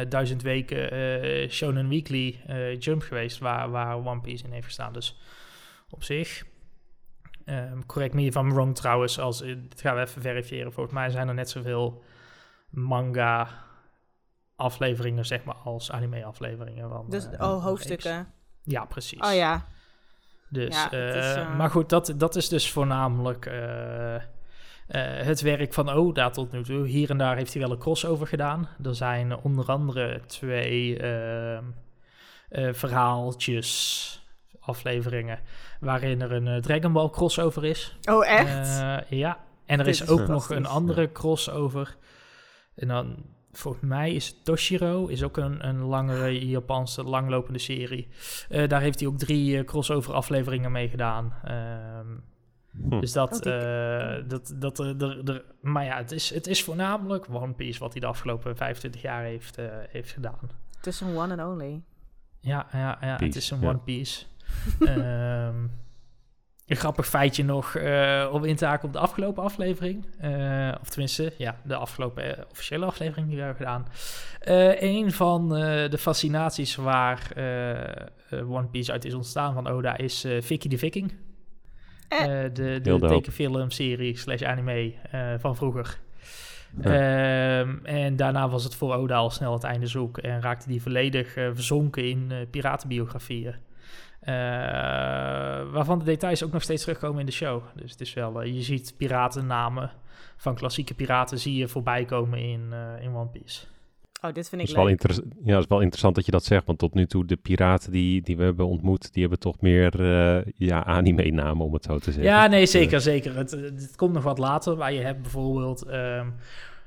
eh, 0.00 0.08
duizend 0.08 0.42
weken 0.42 0.90
eh, 0.90 1.50
Shonen 1.50 1.88
Weekly 1.88 2.40
Jump 2.78 3.02
geweest 3.02 3.38
waar, 3.38 3.70
waar 3.70 3.96
One 3.96 4.20
Piece 4.20 4.44
in 4.44 4.52
heeft 4.52 4.66
gestaan. 4.66 4.92
Dus 4.92 5.18
op 5.90 6.02
zich. 6.02 6.44
Ehm, 7.44 7.80
correct 7.86 8.14
me 8.14 8.22
if 8.22 8.34
I'm 8.34 8.52
wrong 8.52 8.74
trouwens. 8.74 9.18
Als, 9.18 9.38
dit 9.38 9.80
gaan 9.80 9.94
we 9.94 10.00
even 10.00 10.22
verifiëren. 10.22 10.72
Volgens 10.72 10.94
mij 10.94 11.10
zijn 11.10 11.28
er 11.28 11.34
net 11.34 11.50
zoveel 11.50 12.02
manga 12.70 13.48
afleveringen, 14.56 15.26
zeg 15.26 15.44
maar, 15.44 15.54
als 15.54 15.90
anime 15.90 16.24
afleveringen. 16.24 16.88
Van, 16.88 17.06
Dus, 17.08 17.28
oh, 17.38 17.64
hoofdstukken. 17.64 18.32
Ja, 18.62 18.84
precies. 18.84 19.20
Oh 19.20 19.34
ja. 19.34 19.66
Dus, 20.50 20.74
Ja, 20.74 20.82
het 20.90 21.14
is, 21.14 21.24
eh, 21.24 21.40
eh, 21.40 21.56
Maar 21.56 21.70
goed, 21.70 21.88
dat, 21.88 22.14
dat 22.16 22.36
is 22.36 22.48
dus 22.48 22.70
voornamelijk 22.70 23.46
eh, 23.46 24.14
eh, 24.14 24.22
het 25.26 25.40
werk 25.40 25.72
van 25.74 25.88
Oda 25.88 26.30
tot 26.30 26.52
nu 26.52 26.62
toe. 26.62 26.86
Hier 26.86 27.10
en 27.10 27.18
daar 27.18 27.36
heeft 27.36 27.52
hij 27.52 27.62
wel 27.62 27.70
een 27.70 27.78
crossover 27.78 28.26
gedaan. 28.26 28.68
Er 28.84 28.94
zijn 28.94 29.36
onder 29.36 29.66
andere 29.66 30.20
twee 30.26 30.98
ehm, 30.98 31.64
eh, 32.48 32.68
verhaaltjes, 32.72 34.26
afleveringen, 34.60 35.38
waarin 35.80 36.20
er 36.20 36.32
een 36.32 36.60
Dragon 36.62 36.92
Ball 36.92 37.10
crossover 37.10 37.64
is. 37.64 37.96
Oh, 38.10 38.26
echt? 38.26 38.80
Eh, 38.80 39.18
ja, 39.18 39.38
en 39.66 39.80
er 39.80 39.88
is 39.88 40.00
is 40.00 40.08
ook 40.08 40.26
nog 40.26 40.50
een 40.50 40.66
andere 40.66 41.12
crossover. 41.12 41.96
En 42.74 42.88
dan, 42.88 43.16
volgens 43.58 43.84
mij 43.84 44.12
is 44.12 44.36
Toshiro, 44.42 45.06
is 45.06 45.22
ook 45.22 45.36
een, 45.36 45.66
een 45.68 45.78
langere 45.80 46.46
Japanse 46.48 47.02
langlopende 47.02 47.58
serie. 47.58 48.08
Eh, 48.48 48.68
daar 48.68 48.80
heeft 48.80 49.00
hij 49.00 49.08
ook 49.08 49.18
drie 49.18 49.58
eh, 49.58 49.64
crossover 49.64 50.14
afleveringen 50.14 50.72
mee 50.72 50.88
gedaan. 50.88 51.34
Ehm, 51.44 52.06
Hm. 52.88 53.00
Dus 53.00 53.12
dat, 53.12 53.46
eh, 53.46 54.14
dat, 54.26 54.54
dat 54.56 54.78
er, 54.78 55.02
er, 55.02 55.30
er- 55.30 55.44
maar 55.60 55.84
ja, 55.84 55.96
het 55.96 56.12
is, 56.12 56.30
het 56.34 56.46
is 56.46 56.64
voornamelijk 56.64 57.26
One 57.30 57.52
Piece 57.52 57.78
wat 57.78 57.92
hij 57.92 58.00
de 58.00 58.06
afgelopen 58.06 58.56
25 58.56 59.02
jaar 59.02 59.22
heeft, 59.22 59.58
eh, 59.58 59.64
heeft 59.88 60.10
gedaan. 60.10 60.38
Het 60.76 60.86
is 60.86 61.00
een 61.00 61.16
one 61.16 61.42
and 61.42 61.52
only. 61.52 61.82
Ja, 62.40 62.66
ja, 62.72 62.98
ja 63.00 63.16
het 63.16 63.36
is 63.36 63.50
een 63.50 63.60
ja. 63.60 63.68
One 63.68 63.78
Piece. 63.78 64.24
Ehm, 64.80 65.54
een 66.68 66.76
grappig 66.76 67.06
feitje 67.06 67.44
nog 67.44 67.74
eh, 67.74 68.28
om 68.32 68.44
in 68.44 68.56
te 68.56 68.66
haken 68.66 68.86
op 68.86 68.92
de 68.92 68.98
afgelopen 68.98 69.42
aflevering. 69.42 70.04
Eh, 70.18 70.74
of 70.80 70.88
tenminste, 70.88 71.32
ja, 71.38 71.56
de 71.64 71.74
afgelopen 71.74 72.36
eh, 72.36 72.44
officiële 72.50 72.84
aflevering 72.84 73.26
die 73.26 73.36
we 73.36 73.42
hebben 73.42 73.66
gedaan. 73.66 73.86
Eh, 74.40 74.82
een 74.82 75.12
van 75.12 75.56
eh, 75.56 75.90
de 75.90 75.98
fascinaties 75.98 76.76
waar 76.76 77.32
One 78.30 78.66
Piece 78.66 78.92
uit 78.92 79.04
is 79.04 79.14
ontstaan 79.14 79.54
van 79.54 79.68
Oda 79.68 79.96
is 79.96 80.24
eh, 80.24 80.42
Vicky 80.42 80.68
de 80.68 80.78
Viking. 80.78 81.12
De 82.08 82.80
de 82.82 82.98
tekenfilmserie 82.98 84.16
slash 84.16 84.42
anime 84.42 84.94
eh, 85.10 85.34
van 85.38 85.56
vroeger. 85.56 85.98
Ja. 86.82 86.90
Ehm, 87.60 87.76
en 87.82 88.16
daarna 88.16 88.48
was 88.48 88.64
het 88.64 88.74
voor 88.74 88.94
Oda 88.94 89.16
al 89.16 89.30
snel 89.30 89.52
het 89.52 89.64
einde 89.64 89.86
zoek 89.86 90.18
en 90.18 90.40
raakte 90.40 90.68
die 90.68 90.82
volledig 90.82 91.32
verzonken 91.32 92.08
in 92.08 92.26
eh, 92.30 92.36
piratenbiografieën. 92.50 93.54
Eh, 94.28 94.34
waarvan 95.72 95.98
de 95.98 96.04
details 96.04 96.44
ook 96.44 96.52
nog 96.52 96.62
steeds 96.62 96.82
terugkomen 96.82 97.20
in 97.20 97.26
de 97.26 97.32
show. 97.32 97.62
Dus 97.74 97.90
het 97.90 98.00
is 98.00 98.14
wel, 98.14 98.42
eh, 98.42 98.54
je 98.54 98.62
ziet 98.62 98.94
piratennamen 98.96 99.90
van 100.36 100.54
klassieke 100.54 100.94
piraten 100.94 101.38
zie 101.38 101.56
je 101.56 101.68
voorbij 101.68 102.04
komen 102.04 102.38
in, 102.38 102.72
eh, 102.72 103.04
in 103.04 103.14
One 103.14 103.28
Piece. 103.28 103.66
Oh, 104.22 104.32
dit 104.32 104.48
vind 104.48 104.62
ik 104.62 104.68
is, 104.68 104.74
wel 104.74 104.84
leuk. 104.84 105.02
ja, 105.44 105.54
het 105.54 105.62
is 105.62 105.68
wel 105.68 105.80
interessant 105.80 106.14
dat 106.14 106.24
je 106.24 106.30
dat 106.30 106.44
zegt, 106.44 106.66
want 106.66 106.78
tot 106.78 106.94
nu 106.94 107.06
toe 107.06 107.24
de 107.24 107.36
piraten 107.36 107.92
die, 107.92 108.22
die 108.22 108.36
we 108.36 108.42
hebben 108.42 108.66
ontmoet, 108.66 109.12
die 109.12 109.20
hebben 109.22 109.40
toch 109.40 109.60
meer 109.60 110.00
eh, 110.00 110.52
ja, 110.56 110.84
anime-namen, 110.84 111.66
om 111.66 111.72
het 111.72 111.84
zo 111.84 111.98
te 111.98 112.12
zeggen. 112.12 112.22
Ja, 112.22 112.46
nee, 112.46 112.66
zeker, 112.66 113.00
zeker. 113.00 113.36
Het, 113.36 113.50
het 113.50 113.96
komt 113.96 114.12
nog 114.12 114.22
wat 114.22 114.38
later, 114.38 114.76
waar 114.76 114.92
je 114.92 115.00
hebt 115.00 115.22
bijvoorbeeld 115.22 115.82
ehm, 115.82 116.28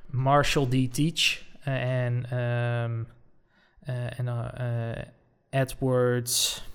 Marshall 0.06 0.68
D. 0.68 0.94
Teach 0.94 1.42
en, 1.64 2.26
ehm, 2.30 3.04
eh, 3.80 4.20
en 4.20 4.28
Edwards 5.50 6.70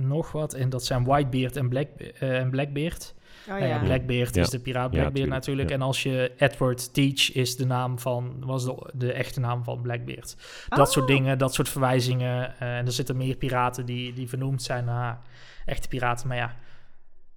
nog 0.00 0.32
wat. 0.32 0.54
En 0.54 0.70
dat 0.70 0.84
zijn 0.84 1.04
Whitebeard 1.04 1.56
en, 1.56 1.68
Black, 1.68 1.88
eh, 1.98 2.38
en 2.38 2.50
Blackbeard. 2.50 3.14
Oh 3.42 3.46
Nou 3.48 3.60
ja, 3.60 3.66
ja. 3.68 3.78
Blackbeard 3.78 4.34
Ja. 4.34 4.42
is 4.42 4.48
de 4.50 4.58
piraat 4.60 4.82
Ja, 4.84 4.88
Blackbeard 4.90 5.14
tuurlijk, 5.14 5.30
natuurlijk. 5.34 5.68
ja. 5.68 5.74
En 5.74 5.82
als 5.82 6.02
je 6.02 6.32
Edward 6.36 6.94
Teach 6.94 7.32
is 7.32 7.56
de 7.56 7.66
naam 7.66 7.98
van, 7.98 8.36
was 8.46 8.64
de, 8.64 8.90
de 8.94 9.12
echte 9.12 9.40
naam 9.40 9.64
van 9.64 9.82
Blackbeard. 9.82 10.36
Dat 10.68 10.92
soort 10.92 11.08
Oh. 11.10 11.16
dingen, 11.16 11.38
dat 11.38 11.54
soort 11.54 11.68
verwijzingen. 11.68 12.58
eh, 12.58 12.78
en 12.78 12.86
er 12.86 12.92
zitten 12.92 13.16
meer 13.16 13.36
piraten 13.36 13.86
die, 13.86 14.12
die 14.12 14.28
vernoemd 14.28 14.62
zijn 14.62 14.84
naar 14.84 15.20
echte 15.64 15.88
piraten. 15.88 16.28
Maar 16.28 16.36
ja, 16.36 16.56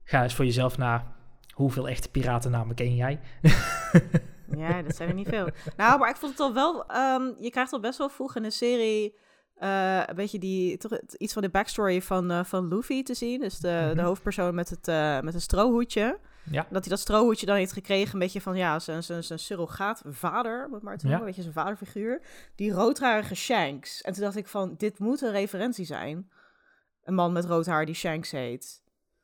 ga 0.03 0.23
eens 0.23 0.33
voor 0.33 0.45
jezelf 0.45 0.77
na. 0.77 1.11
Hoeveel 1.53 1.87
echte 1.89 2.09
piratennamen 2.09 2.75
ken 2.75 2.95
jij? 2.95 3.19
Ja, 4.57 4.81
dat 4.81 4.95
zijn 4.95 5.09
er 5.09 5.15
niet 5.15 5.27
veel. 5.29 5.47
Nou, 5.77 5.99
maar 5.99 6.09
ik 6.09 6.15
vond 6.15 6.31
het 6.31 6.41
al 6.41 6.53
wel... 6.53 6.85
ehm, 6.87 7.23
je 7.39 7.49
krijgt 7.49 7.73
al 7.73 7.79
best 7.79 7.97
wel 7.97 8.09
vroeg 8.09 8.35
in 8.35 8.43
de 8.43 8.51
serie... 8.51 9.15
eh, 9.55 10.03
een 10.05 10.15
beetje 10.15 10.39
die, 10.39 10.77
toch 10.77 10.99
iets 11.17 11.33
van 11.33 11.41
de 11.41 11.49
backstory 11.49 12.01
van, 12.01 12.31
eh, 12.31 12.43
van 12.43 12.67
Luffy 12.67 13.03
te 13.03 13.13
zien. 13.13 13.39
Dus 13.39 13.59
de, 13.59 13.81
Mhm. 13.85 13.95
de 13.95 14.01
hoofdpersoon 14.01 14.55
met 14.55 14.69
het, 14.69 14.87
eh, 14.87 15.19
met 15.19 15.33
een 15.33 15.41
strohoedje. 15.41 16.19
Ja. 16.51 16.65
Dat 16.69 16.81
hij 16.81 16.89
dat 16.89 16.99
strohoedje 16.99 17.45
dan 17.45 17.55
heeft 17.55 17.71
gekregen, 17.71 18.13
een 18.13 18.19
beetje 18.19 18.41
van 18.41 18.55
ja, 18.55 18.79
zijn, 18.79 19.03
zijn, 19.03 19.23
zijn 19.23 19.39
surrogaatvader, 19.39 20.65
om 20.65 20.73
het 20.73 20.83
maar 20.83 20.97
te 20.97 21.03
noemen, 21.05 21.19
Ja. 21.19 21.25
weet 21.25 21.35
je, 21.35 21.41
zijn 21.41 21.53
vaderfiguur. 21.53 22.21
Die 22.55 22.71
roodharige 22.71 23.35
Shanks. 23.35 24.01
En 24.01 24.13
toen 24.13 24.23
dacht 24.23 24.35
ik 24.35 24.47
van, 24.47 24.73
dit 24.77 24.99
moet 24.99 25.21
een 25.21 25.31
referentie 25.31 25.85
zijn. 25.85 26.29
Een 27.03 27.13
man 27.13 27.31
met 27.31 27.45
rood 27.45 27.65
haar 27.65 27.85
die 27.85 27.95
Shanks 27.95 28.31
heet. 28.31 28.81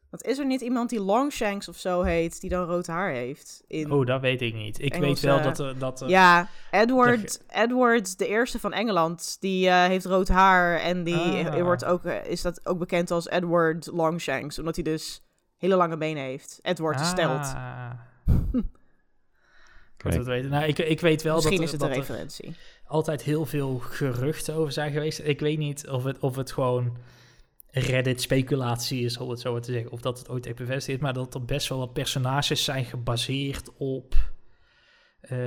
Want 0.09 0.23
is 0.23 0.37
er 0.37 0.45
niet 0.45 0.61
iemand 0.61 0.89
die 0.89 1.01
Longshanks 1.01 1.67
of 1.67 1.77
zo 1.77 2.01
heet, 2.01 2.41
die 2.41 2.49
dan 2.49 2.65
rood 2.65 2.87
haar 2.87 3.11
heeft? 3.11 3.63
In... 3.67 3.91
Oh, 3.91 4.05
dat 4.05 4.21
weet 4.21 4.41
ik 4.41 4.53
niet. 4.53 4.79
Ik 4.81 4.93
Engelse- 4.93 5.09
weet 5.11 5.19
wel 5.35 5.41
dat 5.41 5.59
er... 5.59 5.77
Dat 5.79 6.01
er 6.01 6.09
Ja, 6.09 6.47
Edward, 6.71 7.41
Edward, 7.49 8.17
de 8.17 8.27
eerste 8.27 8.59
van 8.59 8.73
Engeland, 8.73 9.37
die 9.39 9.67
eh, 9.67 9.83
heeft 9.85 10.05
rood 10.05 10.27
haar. 10.27 10.79
En 10.79 11.03
die 11.03 11.47
Ah. 11.49 11.61
wordt 11.61 11.85
ook, 11.85 12.05
eh, 12.05 12.25
is 12.25 12.41
dat 12.41 12.65
ook 12.65 12.79
bekend 12.79 13.11
als 13.11 13.27
Edward 13.29 13.85
Longshanks, 13.85 14.59
omdat 14.59 14.75
hij 14.75 14.83
dus 14.83 15.21
hele 15.57 15.75
lange 15.75 15.97
benen 15.97 16.23
heeft. 16.23 16.59
Edward 16.61 16.99
stelt. 16.99 17.45
Ah. 17.45 17.89
Kijk. 19.97 20.13
Goed 20.15 20.23
te 20.23 20.29
weten. 20.29 20.49
Nou, 20.49 20.65
ik, 20.65 20.77
ik 20.77 20.99
weet 20.99 21.21
wel 21.21 21.35
Misschien 21.35 21.57
dat, 21.59 21.65
is 21.67 21.73
er- 21.73 21.79
het 21.79 21.89
een 21.89 21.97
dat 21.97 22.07
er 22.09 22.15
referentie. 22.15 22.55
altijd 22.85 23.21
heel 23.23 23.45
veel 23.45 23.77
geruchten 23.77 24.53
over 24.55 24.71
zijn 24.71 24.91
geweest. 24.91 25.19
Ik 25.23 25.39
weet 25.39 25.57
niet 25.57 25.87
of 25.89 26.03
het, 26.03 26.19
of 26.19 26.35
het 26.35 26.51
gewoon 26.51 26.97
Reddit-speculatie 27.71 29.03
is, 29.05 29.17
om 29.17 29.29
het 29.29 29.39
zo 29.39 29.51
maar 29.51 29.61
te 29.61 29.71
zeggen. 29.71 29.91
Of 29.91 30.01
dat 30.01 30.19
het 30.19 30.29
ooit 30.29 30.45
echt 30.45 30.55
bevestigd 30.55 30.97
is. 30.97 31.03
Maar 31.03 31.13
dat 31.13 31.33
er 31.33 31.45
best 31.45 31.69
wel 31.69 31.77
wat 31.77 31.93
personages 31.93 32.63
zijn 32.63 32.85
gebaseerd 32.85 33.69
op 33.77 34.15
eh, 35.21 35.37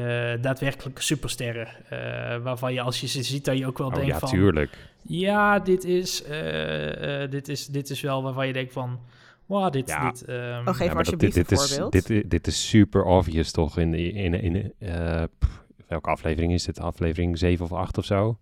daadwerkelijke 0.41 1.03
supersterren. 1.03 1.69
eh, 1.89 2.43
waarvan 2.43 2.73
je 2.73 2.81
als 2.81 3.01
je 3.01 3.07
ze 3.07 3.23
ziet, 3.23 3.45
dat 3.45 3.59
je 3.59 3.67
ook 3.67 3.79
wel 3.79 3.87
Oh 3.87 3.95
denkt 3.95 4.09
ja, 4.09 4.19
van... 4.19 4.29
tuurlijk. 4.29 4.91
Ja, 5.03 5.59
dit 5.59 5.85
is, 5.85 6.23
eh, 6.23 7.23
eh, 7.23 7.31
dit, 7.31 7.49
is, 7.49 7.67
dit 7.67 7.91
is 7.91 8.01
wel 8.01 8.23
waarvan 8.23 8.47
je 8.47 8.53
denkt 8.53 8.73
van... 8.73 9.01
Wow, 9.47 9.73
dit... 9.73 9.89
Ja. 9.89 10.11
dit 10.11 10.25
ehm, 10.25 10.69
Oh, 10.69 10.75
geef 10.75 10.87
Ja, 10.93 10.99
alsjeblieft 10.99 11.35
dit, 11.35 11.51
een 11.51 11.57
dit, 11.57 11.65
is, 11.67 11.71
voorbeeld. 11.71 11.93
dit, 11.93 12.09
i- 12.09 12.29
dit 12.29 12.47
is 12.47 12.69
super 12.69 13.05
obvious 13.05 13.51
toch 13.51 13.79
in, 13.79 13.95
in, 13.95 14.35
in, 14.35 14.55
in 14.55 14.73
eh, 14.79 15.23
pff, 15.39 15.63
welke 15.89 16.11
aflevering 16.11 16.53
is 16.53 16.65
dit? 16.65 16.81
Aflevering 16.81 17.39
7 17.39 17.65
of 17.65 17.73
8 17.73 17.99
of 17.99 18.05
zo? 18.05 18.39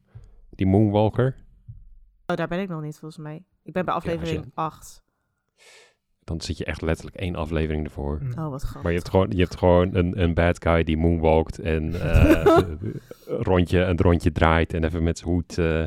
Die 0.50 0.66
Moonwalker. 0.66 1.36
Oh, 2.26 2.36
daar 2.36 2.48
ben 2.48 2.60
ik 2.60 2.68
nog 2.68 2.82
niet, 2.82 2.98
volgens 2.98 3.22
mij. 3.22 3.42
Ik 3.70 3.76
ben 3.76 3.84
bij 3.84 3.94
aflevering 3.94 4.50
8. 4.54 5.02
Dan 6.24 6.40
zit 6.40 6.58
je 6.58 6.64
echt 6.64 6.82
letterlijk 6.82 7.16
één 7.16 7.34
aflevering 7.36 7.84
ervoor. 7.84 8.18
mm. 8.22 8.30
Oh, 8.44 8.48
wat 8.50 8.62
grappig. 8.62 8.82
Maar 8.82 8.92
je 8.92 8.98
hebt 8.98 9.10
gewoon, 9.10 9.30
je 9.30 9.42
hebt 9.42 9.56
gewoon 9.56 9.94
een, 9.94 10.20
een 10.22 10.34
bad 10.34 10.62
guy 10.62 10.84
die 10.84 10.96
moonwalkt 10.96 11.58
en 11.58 12.00
eh, 12.00 12.44
een 12.56 13.00
rondje, 13.50 13.80
een 13.80 13.96
rondje 13.98 14.32
draait 14.32 14.74
en 14.74 14.84
even 14.84 15.02
met 15.02 15.18
zijn 15.18 15.30
hoed 15.30 15.58
eh 15.58 15.84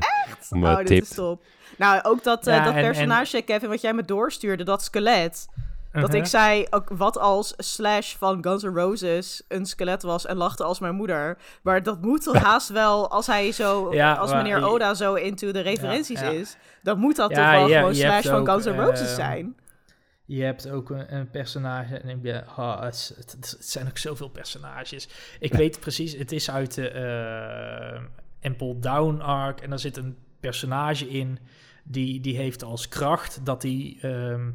om, 0.49 0.65
eh, 0.65 0.71
oh, 0.71 0.77
dit 0.77 0.87
tipt. 0.87 1.01
is 1.01 1.15
top. 1.15 1.43
Nou, 1.77 2.03
ook 2.03 2.23
dat, 2.23 2.47
eh, 2.47 2.55
Ja, 2.55 2.63
dat 2.63 2.73
en- 2.73 2.79
en- 2.79 2.85
personage, 2.85 3.41
Kevin, 3.41 3.69
wat 3.69 3.81
jij 3.81 3.93
me 3.93 4.03
doorstuurde, 4.03 4.63
dat 4.63 4.83
skelet. 4.83 5.47
Dat 5.93 6.03
Uh-huh. 6.03 6.19
ik 6.19 6.25
zei, 6.25 6.65
ook 6.69 6.89
wat 6.89 7.17
als 7.17 7.53
Slash 7.57 8.15
van 8.15 8.43
Guns 8.43 8.63
N' 8.63 8.67
Roses 8.75 9.43
een 9.47 9.65
skelet 9.65 10.03
was 10.03 10.25
en 10.25 10.37
lachte 10.37 10.63
als 10.63 10.79
mijn 10.79 10.95
moeder. 10.95 11.37
Maar 11.63 11.83
dat 11.83 12.01
moet 12.01 12.23
toch 12.23 12.37
haast 12.49 12.69
wel, 12.69 13.09
als 13.09 13.27
hij 13.27 13.51
zo, 13.51 13.93
Ja, 13.93 14.13
als 14.13 14.31
maar 14.31 14.41
meneer 14.43 14.57
je- 14.59 14.65
Oda 14.65 14.93
zo 14.93 15.13
into 15.13 15.51
de 15.51 15.59
referenties 15.59 16.19
Ja, 16.19 16.29
ja. 16.29 16.39
is, 16.39 16.55
dan 16.83 16.99
moet 16.99 17.15
dat 17.15 17.33
toch 17.33 17.51
wel 17.51 17.67
je- 17.67 17.75
gewoon 17.75 17.89
je 17.95 17.99
Slash 18.01 18.25
van 18.27 18.39
ook, 18.39 18.49
Guns 18.49 18.65
N' 18.65 18.69
Roses 18.79 19.07
ehm, 19.07 19.15
zijn. 19.15 19.55
Je 20.25 20.43
hebt 20.43 20.69
ook 20.69 20.89
een, 20.89 21.15
een 21.15 21.29
personage 21.29 21.97
en 21.97 22.09
ik 22.09 22.21
ben, 22.21 22.47
ah, 22.55 22.81
het, 22.81 23.13
het, 23.15 23.57
zijn 23.59 23.87
ook 23.87 23.97
zoveel 23.97 24.29
personages. 24.29 25.07
Ik 25.39 25.53
weet 25.53 25.79
precies, 25.79 26.13
het 26.17 26.31
is 26.31 26.51
uit 26.51 26.73
de 26.75 26.89
eh 26.89 28.01
Ample 28.41 28.79
Down 28.79 29.21
arc 29.21 29.59
en 29.61 29.69
daar 29.69 29.79
zit 29.79 29.97
een 29.97 30.17
personage 30.39 31.09
in 31.09 31.39
die, 31.83 32.19
die 32.19 32.35
heeft 32.37 32.63
als 32.63 32.87
kracht 32.87 33.39
dat 33.45 33.61
hij 33.63 33.97
ehm, 34.01 34.49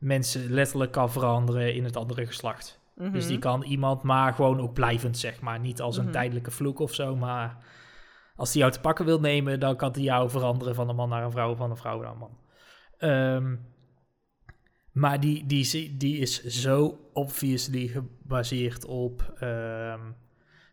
mensen 0.00 0.50
letterlijk 0.50 0.92
kan 0.92 1.10
veranderen 1.12 1.74
in 1.74 1.84
het 1.84 1.96
andere 1.96 2.26
geslacht. 2.26 2.78
Dus 3.12 3.24
die 3.26 3.32
Mhm. 3.38 3.40
kan 3.46 3.62
iemand 3.62 4.02
maar 4.02 4.34
gewoon 4.34 4.60
ook 4.60 4.72
blijvend, 4.74 5.18
zeg 5.18 5.40
maar. 5.40 5.60
Niet 5.60 5.80
als 5.80 5.96
een 5.96 6.02
Mhm. 6.02 6.12
tijdelijke 6.12 6.50
vloek 6.50 6.78
of 6.78 6.94
zo, 6.94 7.16
maar 7.16 7.56
Als 8.36 8.52
hij 8.52 8.60
jou 8.60 8.72
te 8.72 8.80
pakken 8.80 9.04
wil 9.04 9.20
nemen, 9.20 9.60
dan 9.60 9.76
kan 9.76 9.92
hij 9.92 10.02
jou 10.02 10.30
veranderen 10.30 10.74
van 10.74 10.88
een 10.88 10.96
man 10.96 11.08
naar 11.08 11.24
een 11.24 11.30
vrouw, 11.30 11.54
van 11.54 11.70
een 11.70 11.76
vrouw 11.76 12.00
naar 12.00 12.10
een 12.10 12.18
man. 12.18 12.36
Ehm, 12.98 13.56
maar 14.92 15.20
die, 15.20 15.46
die, 15.46 15.96
die 15.96 16.18
is 16.18 16.44
zo 16.44 16.98
obviously 17.12 17.86
gebaseerd 17.86 18.84
op 18.84 19.32
ehm, 19.38 20.00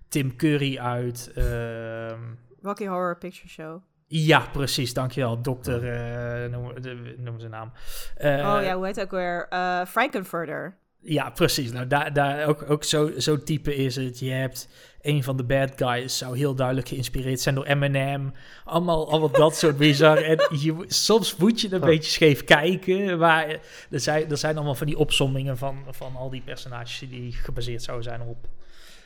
Tim 0.08 0.36
Curry 0.36 0.78
uit... 0.78 1.32
ehm, 1.36 2.22
Rocky 2.62 2.86
Horror 2.88 3.18
Picture 3.18 3.48
Show. 3.50 3.82
Ja, 4.08 4.40
precies, 4.52 4.94
dankjewel. 4.94 5.42
Dokter, 5.42 5.88
eh 5.94 6.50
noem, 6.52 6.82
de- 6.82 7.16
noem 7.18 7.40
zijn 7.40 7.52
naam. 7.52 7.72
Eh, 8.18 8.32
oh 8.32 8.64
ja, 8.64 8.76
hoe 8.76 8.86
heet 8.86 8.96
het 8.96 9.06
ook 9.06 9.12
weer? 9.12 9.46
Eh 9.50 9.86
Frankenfurter. 9.86 10.78
Ja, 11.02 11.30
precies. 11.30 11.72
Nou, 11.72 11.88
daar, 11.88 12.14
daar 12.14 12.48
ook, 12.48 12.70
ook 12.70 12.84
zo, 12.84 13.12
zo 13.20 13.44
type 13.44 13.76
is 13.76 13.96
het. 13.96 14.20
Je 14.20 14.32
hebt 14.32 14.70
een 15.02 15.24
van 15.24 15.38
de 15.38 15.44
bad 15.44 15.72
guys, 15.76 16.18
zou 16.18 16.38
heel 16.38 16.56
duidelijk 16.56 16.88
geïnspireerd 16.88 17.40
zijn 17.40 17.56
door 17.56 17.66
Eminem. 17.66 18.34
Allemaal, 18.66 19.10
allemaal 19.10 19.32
dat 19.32 19.56
soort 19.56 19.78
bizar. 19.88 20.18
En 20.18 20.38
je, 20.60 20.84
soms 20.88 21.36
moet 21.36 21.62
je 21.62 21.68
een 21.74 21.82
Oh. 21.82 21.86
beetje 21.88 22.12
scheef 22.12 22.44
kijken. 22.44 23.18
Maar 23.18 23.48
er 23.92 24.00
zijn, 24.00 24.30
er 24.32 24.38
zijn 24.38 24.56
allemaal 24.56 24.76
van 24.76 24.88
die 24.88 24.98
opsommingen 24.98 25.58
van, 25.58 25.84
van 25.90 26.16
al 26.16 26.30
die 26.30 26.42
personages 26.46 27.00
die 27.10 27.32
gebaseerd 27.34 27.84
zouden 27.84 28.06
zijn 28.06 28.22
op. 28.22 28.48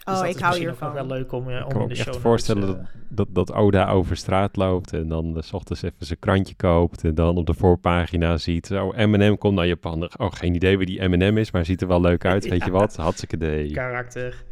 Dus 0.06 0.14
Oh, 0.14 0.20
dat 0.22 0.30
ik 0.30 0.36
is 0.36 0.42
hou 0.42 0.58
hiervan. 0.58 0.94
wel 0.94 1.06
leuk 1.06 1.32
om, 1.32 1.50
eh, 1.50 1.56
Ik 1.58 1.64
om 1.64 1.70
kan 1.70 1.78
me 1.78 1.84
in 1.84 1.90
de 1.90 1.94
ook 1.94 2.00
show 2.00 2.14
echt 2.14 2.18
voorstellen 2.24 2.68
eh, 2.80 2.86
dat, 3.10 3.28
dat, 3.36 3.48
dat 3.48 3.54
Oda 3.58 3.90
over 3.90 4.16
straat 4.18 4.56
loopt 4.56 4.94
en 4.94 5.08
dan 5.08 5.38
eh, 5.38 5.42
s 5.44 5.54
ochtends 5.54 5.82
even 5.82 6.06
zijn 6.06 6.20
krantje 6.20 6.56
koopt 6.56 7.04
en 7.04 7.16
dan 7.16 7.38
op 7.38 7.46
de 7.46 7.54
voorpagina 7.54 8.38
ziet, 8.38 8.66
zo 8.68 8.94
M&M 8.96 9.38
komt 9.38 9.56
naar 9.56 9.68
Japan. 9.68 10.10
Oh, 10.18 10.32
geen 10.32 10.56
idee 10.56 10.78
wie 10.78 10.86
die 10.86 11.08
M&M 11.08 11.38
is, 11.38 11.52
maar 11.52 11.66
ziet 11.66 11.82
er 11.82 11.88
wel 11.88 12.02
leuk 12.02 12.26
uit. 12.26 12.48
Weet 12.50 12.64
je 12.66 12.72
wat? 12.72 12.96
Hartstikke 12.96 13.36
idee. 13.36 13.72
karakter. 13.72 14.44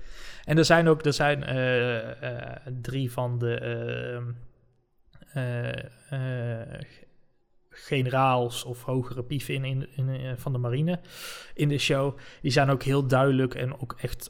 En 0.43 0.57
er 0.57 0.65
zijn 0.65 0.87
ook 0.87 1.05
er 1.05 1.13
zijn, 1.13 1.43
eh, 1.43 1.97
eh, 2.23 2.57
drie 2.81 3.11
van 3.11 3.39
de 3.39 3.53
ehm, 3.55 4.23
eh, 5.33 6.61
eh, 6.61 6.81
generaals 7.69 8.63
of 8.63 8.83
hogere 8.83 9.23
pieven 9.23 9.53
in, 9.53 9.63
in, 9.65 9.87
in, 9.95 10.09
eh, 10.09 10.31
van 10.35 10.51
de 10.53 10.57
marine 10.57 10.99
in 11.53 11.67
de 11.69 11.77
show. 11.77 12.17
Die 12.41 12.51
zijn 12.51 12.69
ook 12.69 12.83
heel 12.83 13.07
duidelijk 13.07 13.55
en 13.55 13.79
ook 13.81 13.95
echt 14.01 14.29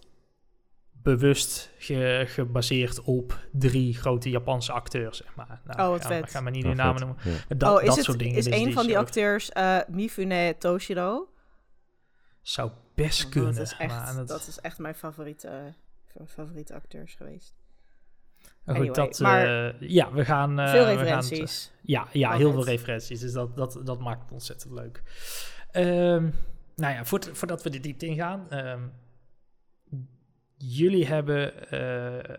bewust 1.04 1.72
ge- 1.78 2.24
gebaseerd 2.28 3.02
op 3.02 3.40
drie 3.52 3.94
grote 3.98 4.30
Japanse 4.30 4.72
acteurs. 4.72 5.18
Zeg 5.18 5.36
maar. 5.36 5.62
Nou, 5.66 5.80
Oh, 5.82 5.88
wat 5.90 6.02
ja, 6.02 6.08
vet. 6.08 6.24
Ik 6.24 6.30
ga 6.30 6.42
maar 6.42 6.52
niet 6.52 6.64
Oh, 6.64 6.70
de 6.70 6.76
namen 6.76 7.02
noemen. 7.02 7.18
Ja. 7.24 7.32
Maar 7.32 7.58
Dat, 7.58 7.76
oh, 7.78 7.82
is 7.82 7.88
dat 7.88 7.96
het, 7.96 8.06
soort 8.06 8.20
dingen. 8.20 8.36
is 8.38 8.46
een 8.46 8.74
van 8.74 8.84
die 8.84 8.92
show 8.94 9.02
acteurs 9.04 9.50
eh, 9.50 9.78
Mifune 9.88 10.56
Toshiro? 10.60 11.28
Zou 12.42 12.72
best 12.96 13.26
Oh, 13.26 13.32
kunnen. 13.32 13.54
Dat 13.56 13.64
is, 13.66 13.76
echt, 13.78 13.90
maar 13.96 14.16
dat- 14.16 14.28
dat 14.28 14.48
is 14.48 14.60
echt 14.60 14.78
mijn 14.78 14.96
favoriete, 14.96 15.74
fa- 16.08 16.26
favoriete 16.28 16.74
acteurs 16.74 17.14
geweest. 17.16 17.54
maar 18.64 18.76
goed, 18.76 18.96
dat, 18.96 19.20
maar- 19.20 19.68
eh, 19.70 19.90
ja, 19.90 20.12
we 20.12 20.26
gaan... 20.26 20.60
eh, 20.60 20.70
Veel 20.70 20.80
we 20.80 20.86
gaan 20.86 20.98
het- 20.98 21.08
referenties. 21.08 21.72
Ja, 21.82 22.08
ja 22.12 22.30
Oh, 22.32 22.36
heel 22.38 22.52
veel 22.52 22.66
referenties. 22.66 23.20
Dus 23.20 23.32
dat, 23.34 23.56
dat, 23.58 23.80
dat 23.84 24.00
maakt 24.00 24.22
het 24.22 24.32
ontzettend 24.32 24.74
leuk. 24.74 25.04
Ehm, 25.72 26.30
nou 26.76 26.94
ja, 26.94 27.06
voordat 27.06 27.64
we 27.64 27.70
de 27.70 27.80
diepte 27.80 28.06
ingaan. 28.06 28.50
ehm, 28.50 28.82
jullie 30.62 31.06
hebben, 31.06 31.70
eh, 31.70 32.36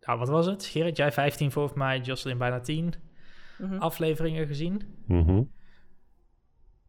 nou 0.00 0.18
wat 0.18 0.28
was 0.28 0.46
het? 0.46 0.64
Gerrit, 0.64 0.96
jij 0.96 1.12
15 1.12 1.50
volgens 1.50 1.78
mij, 1.78 2.00
Jocelyn 2.00 2.38
bijna 2.38 2.60
10 2.60 2.94
Mhm. 3.58 3.78
afleveringen 3.78 4.46
gezien. 4.46 4.82
Mhm. 5.06 5.42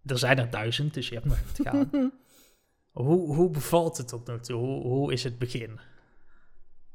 Er 0.05 0.17
zijn 0.17 0.37
er 0.37 0.49
duizend, 0.49 0.93
dus 0.93 1.07
je 1.07 1.13
hebt 1.13 1.25
nog 1.27 1.37
even 1.37 1.53
te 1.53 1.63
gaan. 1.63 1.89
hoe, 2.91 3.35
hoe 3.35 3.49
bevalt 3.49 3.97
het 3.97 4.07
tot 4.07 4.27
nu 4.27 4.39
toe? 4.39 4.55
Hoe, 4.59 4.81
hoe 4.83 5.13
is 5.13 5.23
het 5.23 5.37
begin? 5.37 5.79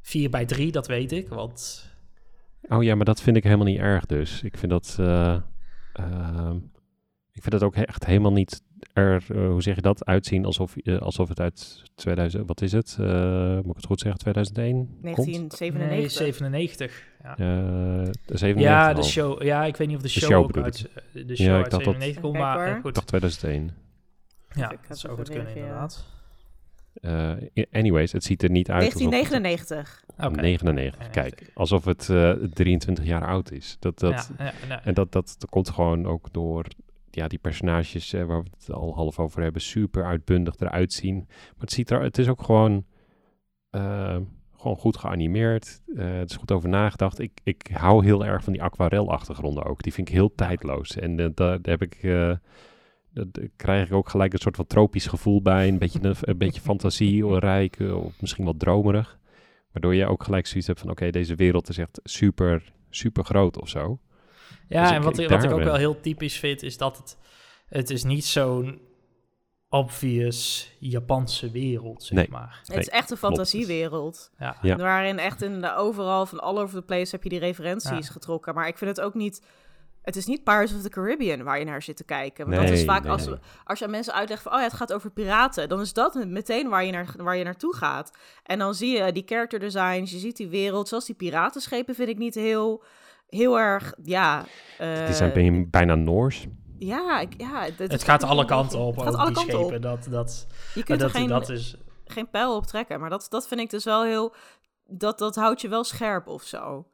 4 0.03 0.31
bij 0.31 0.47
3, 0.47 0.73
dat 0.73 0.87
weet 0.87 1.13
ik, 1.13 1.29
want... 1.29 1.89
Oh 2.63 2.83
ja, 2.83 2.95
maar 2.95 3.05
dat 3.05 3.21
vind 3.23 3.37
ik 3.37 3.45
helemaal 3.45 3.67
niet 3.67 3.79
erg 3.79 4.07
dus. 4.07 4.43
Ik 4.43 4.57
vind 4.57 4.73
dat, 4.73 4.97
eh, 5.01 5.41
ehm, 5.93 6.57
ik 7.33 7.43
vind 7.43 7.51
dat 7.51 7.63
ook 7.63 7.75
echt 7.75 8.07
helemaal 8.07 8.33
niet 8.33 8.63
er, 8.93 9.25
eh, 9.29 9.37
hoe 9.49 9.63
zeg 9.63 9.75
je 9.75 9.81
dat, 9.81 10.05
uitzien 10.05 10.45
alsof, 10.45 10.77
eh, 10.77 10.99
alsof 10.99 11.29
het 11.29 11.41
uit 11.41 11.83
2000, 11.95 12.47
wat 12.47 12.61
is 12.63 12.73
het? 12.73 12.97
Eh, 13.01 13.55
moet 13.55 13.67
ik 13.71 13.77
het 13.77 13.87
goed 13.87 14.01
zeggen, 14.01 14.21
2001 14.21 14.77
komt? 14.77 15.03
1997. 15.03 15.89
Nee, 15.89 16.09
97. 16.09 17.03
Ja. 17.23 17.31
Eh, 17.31 17.37
de 18.27 18.37
97 18.39 18.61
Ja, 18.61 18.93
de 18.95 19.03
show. 19.03 19.43
Ja, 19.43 19.65
ik 19.65 19.77
weet 19.77 19.87
niet 19.89 19.97
of 19.97 20.03
de 20.03 20.09
De 20.09 20.15
show, 20.21 20.31
show 20.31 20.45
ook 20.45 20.57
uit 20.65 20.89
ik. 21.13 21.29
de 21.29 21.37
show 21.37 21.47
Ja, 21.47 21.57
ik 21.57 21.63
uit 21.63 21.71
dacht 21.71 21.85
dat- 21.85 21.95
97 21.95 22.23
komt, 22.23 22.37
maar 22.39 22.67
hoor. 22.67 22.77
Ik 22.77 22.83
goed. 22.83 22.95
dacht 22.95 23.07
2001. 23.07 23.71
Ja, 24.55 24.73
dat 24.89 24.99
zou 24.99 25.17
goed 25.17 25.29
kunnen 25.29 25.57
inderdaad. 25.57 26.07
Eh, 26.95 27.33
i- 27.55 27.67
anyways, 27.73 28.13
het 28.13 28.25
ziet 28.25 28.43
er 28.43 28.51
niet 28.51 28.71
uit 28.71 28.85
alsof 28.85 29.01
het- 29.01 29.11
1999. 29.11 30.05
Oké. 30.19 30.41
99. 30.41 31.11
Kijk, 31.11 31.51
alsof 31.55 31.85
het 31.85 32.09
eh, 32.11 32.31
23 32.55 33.05
jaar 33.05 33.27
oud 33.27 33.51
is. 33.53 33.77
Dat, 33.81 33.99
dat, 33.99 34.31
ja, 34.39 34.45
ja, 34.45 34.53
ja. 34.69 34.85
En 34.85 34.95
dat, 34.95 35.13
dat, 35.13 35.35
dat 35.39 35.51
komt 35.51 35.71
gewoon 35.71 36.07
ook 36.07 36.29
door 36.33 36.65
ja, 37.11 37.29
die 37.29 37.39
personages 37.39 38.13
eh, 38.13 38.25
waar 38.25 38.43
we 38.43 38.51
het 38.59 38.73
al 38.73 38.95
half 38.95 39.19
over 39.19 39.43
hebben, 39.43 39.63
super 39.63 40.05
uitbundig 40.05 40.55
eruit 40.59 40.93
zien. 40.93 41.17
Maar 41.27 41.59
het, 41.59 41.73
ziet 41.73 41.91
er, 41.91 42.03
het 42.03 42.19
is 42.19 42.29
ook 42.29 42.43
gewoon, 42.43 42.85
eh, 43.71 44.17
gewoon 44.57 44.77
goed 44.77 44.97
geanimeerd. 44.97 45.83
Eh, 45.97 46.13
het 46.13 46.31
is 46.31 46.37
goed 46.37 46.53
over 46.53 46.69
nagedacht. 46.69 47.19
Ik, 47.19 47.41
ik 47.45 47.71
hou 47.73 48.05
heel 48.05 48.25
erg 48.25 48.45
van 48.45 48.53
die 48.53 48.63
aquarelachtergronden 48.63 49.65
ook. 49.65 49.83
Die 49.83 49.93
vind 49.93 50.09
ik 50.09 50.15
heel 50.15 50.35
tijdloos. 50.35 50.97
En 50.97 51.35
daar, 51.35 51.59
heb 51.63 51.83
ik... 51.83 52.01
dat 53.13 53.41
krijg 53.57 53.87
ik 53.87 53.93
ook 53.93 54.09
gelijk 54.09 54.33
een 54.33 54.39
soort 54.39 54.57
van 54.57 54.67
tropisch 54.67 55.07
gevoel 55.07 55.43
bij. 55.43 55.69
Een 55.69 55.79
beetje, 55.79 55.99
een, 56.03 56.17
een 56.21 56.39
beetje 56.39 56.61
fantasierijk, 56.61 57.79
of 57.81 58.21
misschien 58.21 58.45
wat 58.45 58.59
dromerig. 58.59 59.19
Waardoor 59.73 59.95
je 59.95 60.07
ook 60.07 60.25
gelijk 60.25 60.47
zoiets 60.47 60.67
hebt 60.67 60.81
van... 60.81 60.91
Oké, 60.91 61.11
deze 61.11 61.35
wereld 61.35 61.69
is 61.69 61.79
echt 61.79 62.01
super, 62.05 62.73
super 62.91 63.25
groot 63.25 63.61
of 63.61 63.69
zo. 63.69 64.01
Ja, 64.69 64.83
Dus 64.83 64.91
en 64.91 64.97
ik- 64.97 65.03
wat, 65.03 65.19
ik 65.19 65.29
wat 65.29 65.45
ik 65.45 65.51
ook 65.51 65.57
ben. 65.57 65.67
wel 65.67 65.75
heel 65.77 66.01
typisch 66.01 66.39
vind, 66.39 66.63
is 66.63 66.77
dat 66.77 66.97
het, 66.97 67.17
het 67.69 67.91
is 67.91 68.03
niet 68.05 68.25
zo'n 68.25 68.81
obvious 69.69 70.71
Japanse 70.79 71.51
wereld, 71.51 72.03
zeg 72.03 72.19
Nee. 72.19 72.29
maar. 72.31 72.61
Het 72.65 72.77
is 72.77 72.89
echt 72.89 73.11
een 73.11 73.17
fantasiewereld. 73.17 74.31
Ja. 74.39 74.57
Ja. 74.63 74.77
Waarin 74.77 75.19
echt 75.19 75.43
in 75.43 75.61
de, 75.61 75.75
overal 75.75 76.27
van 76.27 76.41
all 76.41 76.59
over 76.59 76.75
the 76.75 76.83
place 76.87 77.11
heb 77.11 77.23
je 77.23 77.29
die 77.29 77.39
referenties 77.39 78.07
Ja. 78.07 78.13
getrokken. 78.13 78.55
Maar 78.55 78.67
ik 78.69 78.79
vind 78.79 78.97
het 78.97 79.01
ook 79.07 79.15
niet... 79.15 79.43
Het 80.03 80.17
is 80.17 80.27
niet 80.27 80.45
Pirates 80.45 80.75
of 80.75 80.83
the 80.83 80.89
Caribbean 80.89 81.43
waar 81.43 81.59
je 81.59 81.65
naar 81.65 81.83
zit 81.83 81.97
te 81.97 82.05
kijken. 82.05 82.49
Want 82.49 82.61
dat 82.61 82.71
is 82.71 82.85
vaak 82.85 83.03
nee, 83.03 83.13
als, 83.13 83.29
als 83.65 83.79
je 83.79 83.85
aan 83.85 83.91
mensen 83.91 84.15
uitlegt 84.15 84.43
van... 84.43 84.53
Oh 84.53 84.59
ja, 84.59 84.65
het 84.65 84.73
gaat 84.73 84.93
over 84.93 85.11
piraten. 85.11 85.69
Dan 85.69 85.81
is 85.81 85.93
dat 85.93 86.25
meteen 86.27 86.69
waar 86.69 86.85
je, 86.85 86.93
naar, 86.93 87.15
waar 87.17 87.37
je 87.37 87.45
naartoe 87.45 87.75
gaat. 87.77 88.13
En 88.43 88.59
dan 88.59 88.75
zie 88.75 88.97
je 88.97 89.13
die 89.13 89.23
character 89.27 89.59
designs. 89.59 90.11
Je 90.11 90.19
ziet 90.19 90.37
die 90.37 90.49
wereld. 90.49 90.89
Zoals 90.89 91.07
die 91.07 91.15
piratenschepen 91.15 91.95
vind 91.95 92.09
ik 92.09 92.19
niet 92.19 92.35
heel... 92.35 92.83
Heel 93.31 93.59
erg, 93.59 93.95
ja... 94.03 94.45
eh, 94.79 95.07
die 95.07 95.15
zijn 95.15 95.33
bijna- 95.33 95.65
bijna 95.71 95.95
Noors. 95.95 96.47
Ja, 96.79 97.21
ik, 97.21 97.35
ja 97.37 97.69
het, 97.77 98.03
gaat 98.05 98.23
alle 98.23 98.45
kanten 98.45 98.79
op, 98.79 98.95
Het 98.97 99.05
gaat 99.05 99.15
alle 99.15 99.27
die 99.27 99.35
kanten 99.35 99.53
schepen. 99.59 99.77
op. 99.77 99.83
Dat, 99.83 100.07
dat, 100.11 100.47
Je 100.75 100.83
kunt 100.83 101.01
dat, 101.01 101.09
er 101.11 101.17
geen, 101.17 101.29
dat 101.29 101.49
is... 101.49 101.77
geen 102.05 102.31
pijl 102.31 102.57
op 102.57 102.67
trekken. 102.67 103.01
Maar 103.01 103.11
dat, 103.11 103.27
dat 103.29 103.49
vind 103.49 103.61
ik 103.61 103.71
dus 103.71 103.85
wel 103.85 104.05
heel... 104.05 104.35
Dat, 104.87 105.19
dat 105.19 105.37
houdt 105.37 105.61
je 105.61 105.69
wel 105.69 105.85
scherp 105.85 106.27
of 106.27 106.43
zo. 106.43 106.87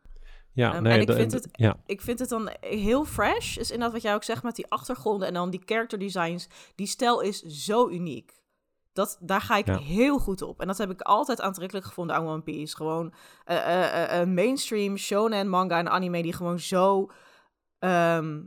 Ja, 0.53 0.75
Ehm, 0.75 0.83
nee, 0.83 0.93
en 0.93 1.01
ik 1.01 1.13
vind 1.13 1.33
het- 1.33 1.49
ja, 1.53 1.77
ik 1.87 2.01
vind 2.01 2.19
het 2.19 2.29
dan 2.29 2.51
heel 2.61 3.05
fresh. 3.05 3.57
Is 3.57 3.71
inderdaad 3.71 3.93
wat 3.93 4.03
jij 4.03 4.15
ook 4.15 4.25
zegt 4.25 4.43
met 4.43 4.57
die 4.57 4.67
achtergronden 4.71 5.29
en 5.29 5.35
dan 5.35 5.51
die 5.51 5.63
character 5.65 5.99
designs. 5.99 6.49
Die 6.75 6.87
stijl 6.87 7.21
is 7.21 7.41
zo 7.43 7.89
uniek. 7.89 8.33
Dat, 8.97 9.19
daar 9.21 9.41
ga 9.41 9.57
ik 9.57 9.67
Ja. 9.67 9.79
heel 9.79 10.19
goed 10.19 10.43
op. 10.43 10.61
En 10.61 10.67
dat 10.67 10.79
heb 10.79 10.91
ik 10.91 11.01
altijd 11.01 11.41
aantrekkelijk 11.41 11.87
gevonden 11.87 12.17
aan 12.17 12.27
One 12.27 12.43
Piece. 12.43 12.77
Gewoon 12.77 13.15
eh, 13.45 13.57
eh, 13.57 14.03
eh, 14.13 14.21
een 14.21 14.35
mainstream 14.35 14.97
shonen 14.97 15.49
manga 15.49 15.79
en 15.79 15.89
anime 15.91 16.23
die 16.23 16.33
gewoon 16.33 16.59
zo 16.61 17.11
ehm, 17.79 18.41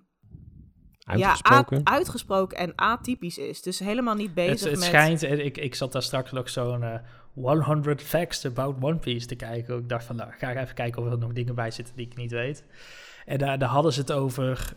uitgesproken. 1.03 1.77
Ja, 1.77 1.83
a- 1.91 1.93
uitgesproken 1.95 2.57
en 2.57 2.75
atypisch 2.75 3.37
is. 3.37 3.61
Dus 3.61 3.79
helemaal 3.79 4.15
niet 4.15 4.33
bezig 4.33 4.51
Het, 4.59 4.69
het 4.69 4.79
met... 4.79 4.83
schijnt, 4.83 5.23
en 5.23 5.45
ik, 5.45 5.57
ik 5.57 5.75
zat 5.75 5.91
daar 5.91 6.03
straks 6.03 6.31
nog 6.31 6.49
zo'n 6.49 6.83
eh 6.83 6.99
100 7.33 8.01
facts 8.01 8.45
about 8.45 8.75
One 8.83 8.97
Piece 8.97 9.27
te 9.27 9.35
kijken. 9.35 9.77
Ik 9.77 9.89
dacht 9.89 10.05
van, 10.05 10.15
nou, 10.15 10.31
ga 10.37 10.49
ik 10.49 10.57
even 10.57 10.75
kijken 10.75 11.01
of 11.05 11.11
er 11.11 11.17
nog 11.17 11.33
dingen 11.33 11.55
bij 11.55 11.71
zitten 11.71 11.95
die 11.95 12.05
ik 12.05 12.15
niet 12.15 12.31
weet. 12.31 12.63
En 13.25 13.37
daar, 13.37 13.57
daar 13.59 13.69
hadden 13.69 13.93
ze 13.93 13.99
het 13.99 14.11
over, 14.11 14.73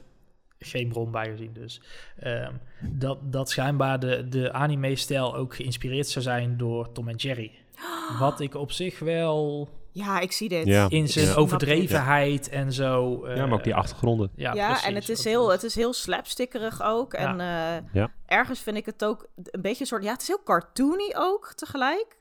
geen 0.63 0.89
bron 0.89 1.11
bij 1.11 1.31
gezien 1.31 1.53
dus, 1.53 1.81
ehm, 2.19 2.53
dat, 2.81 3.19
dat 3.23 3.51
schijnbaar 3.51 3.99
de, 3.99 4.29
de 4.29 4.53
anime-stijl 4.53 5.35
ook 5.37 5.55
geïnspireerd 5.55 6.09
zou 6.09 6.25
zijn 6.25 6.57
door 6.57 6.93
Tom 6.93 7.09
en 7.09 7.17
Jerry. 7.17 7.51
Wat 8.19 8.41
ik 8.41 8.55
op 8.55 8.73
zich 8.73 8.99
wel 8.99 9.69
Ja, 9.91 10.21
ik 10.21 10.33
zie 10.33 10.49
dit. 10.49 10.67
Ja. 10.67 10.87
in 10.89 11.09
zijn 11.09 11.27
Ja. 11.27 11.35
overdrevenheid 11.35 12.49
en 12.49 12.73
zo... 12.73 13.23
ja, 13.29 13.47
maar 13.47 13.59
ook 13.59 13.65
die 13.65 13.73
eh, 13.73 13.79
achtergronden. 13.79 14.31
Ja, 14.35 14.55
Ja, 14.55 14.67
precies. 14.67 14.87
en 14.87 14.95
het 14.95 15.09
is, 15.09 15.25
heel, 15.25 15.51
het 15.51 15.63
is 15.63 15.75
heel 15.75 15.93
slapstickerig 15.93 16.83
ook. 16.83 17.15
En 17.15 17.41
eh, 17.41 17.93
Ja. 17.93 18.11
ergens 18.27 18.61
vind 18.61 18.77
ik 18.77 18.87
het 18.87 19.05
ook 19.05 19.27
een 19.37 19.63
beetje 19.63 19.81
een 19.81 19.87
soort... 19.87 20.05
Ja, 20.05 20.13
het 20.13 20.21
is 20.23 20.29
heel 20.29 20.43
cartoony 20.45 21.13
ook 21.17 21.53
tegelijk. 21.57 22.21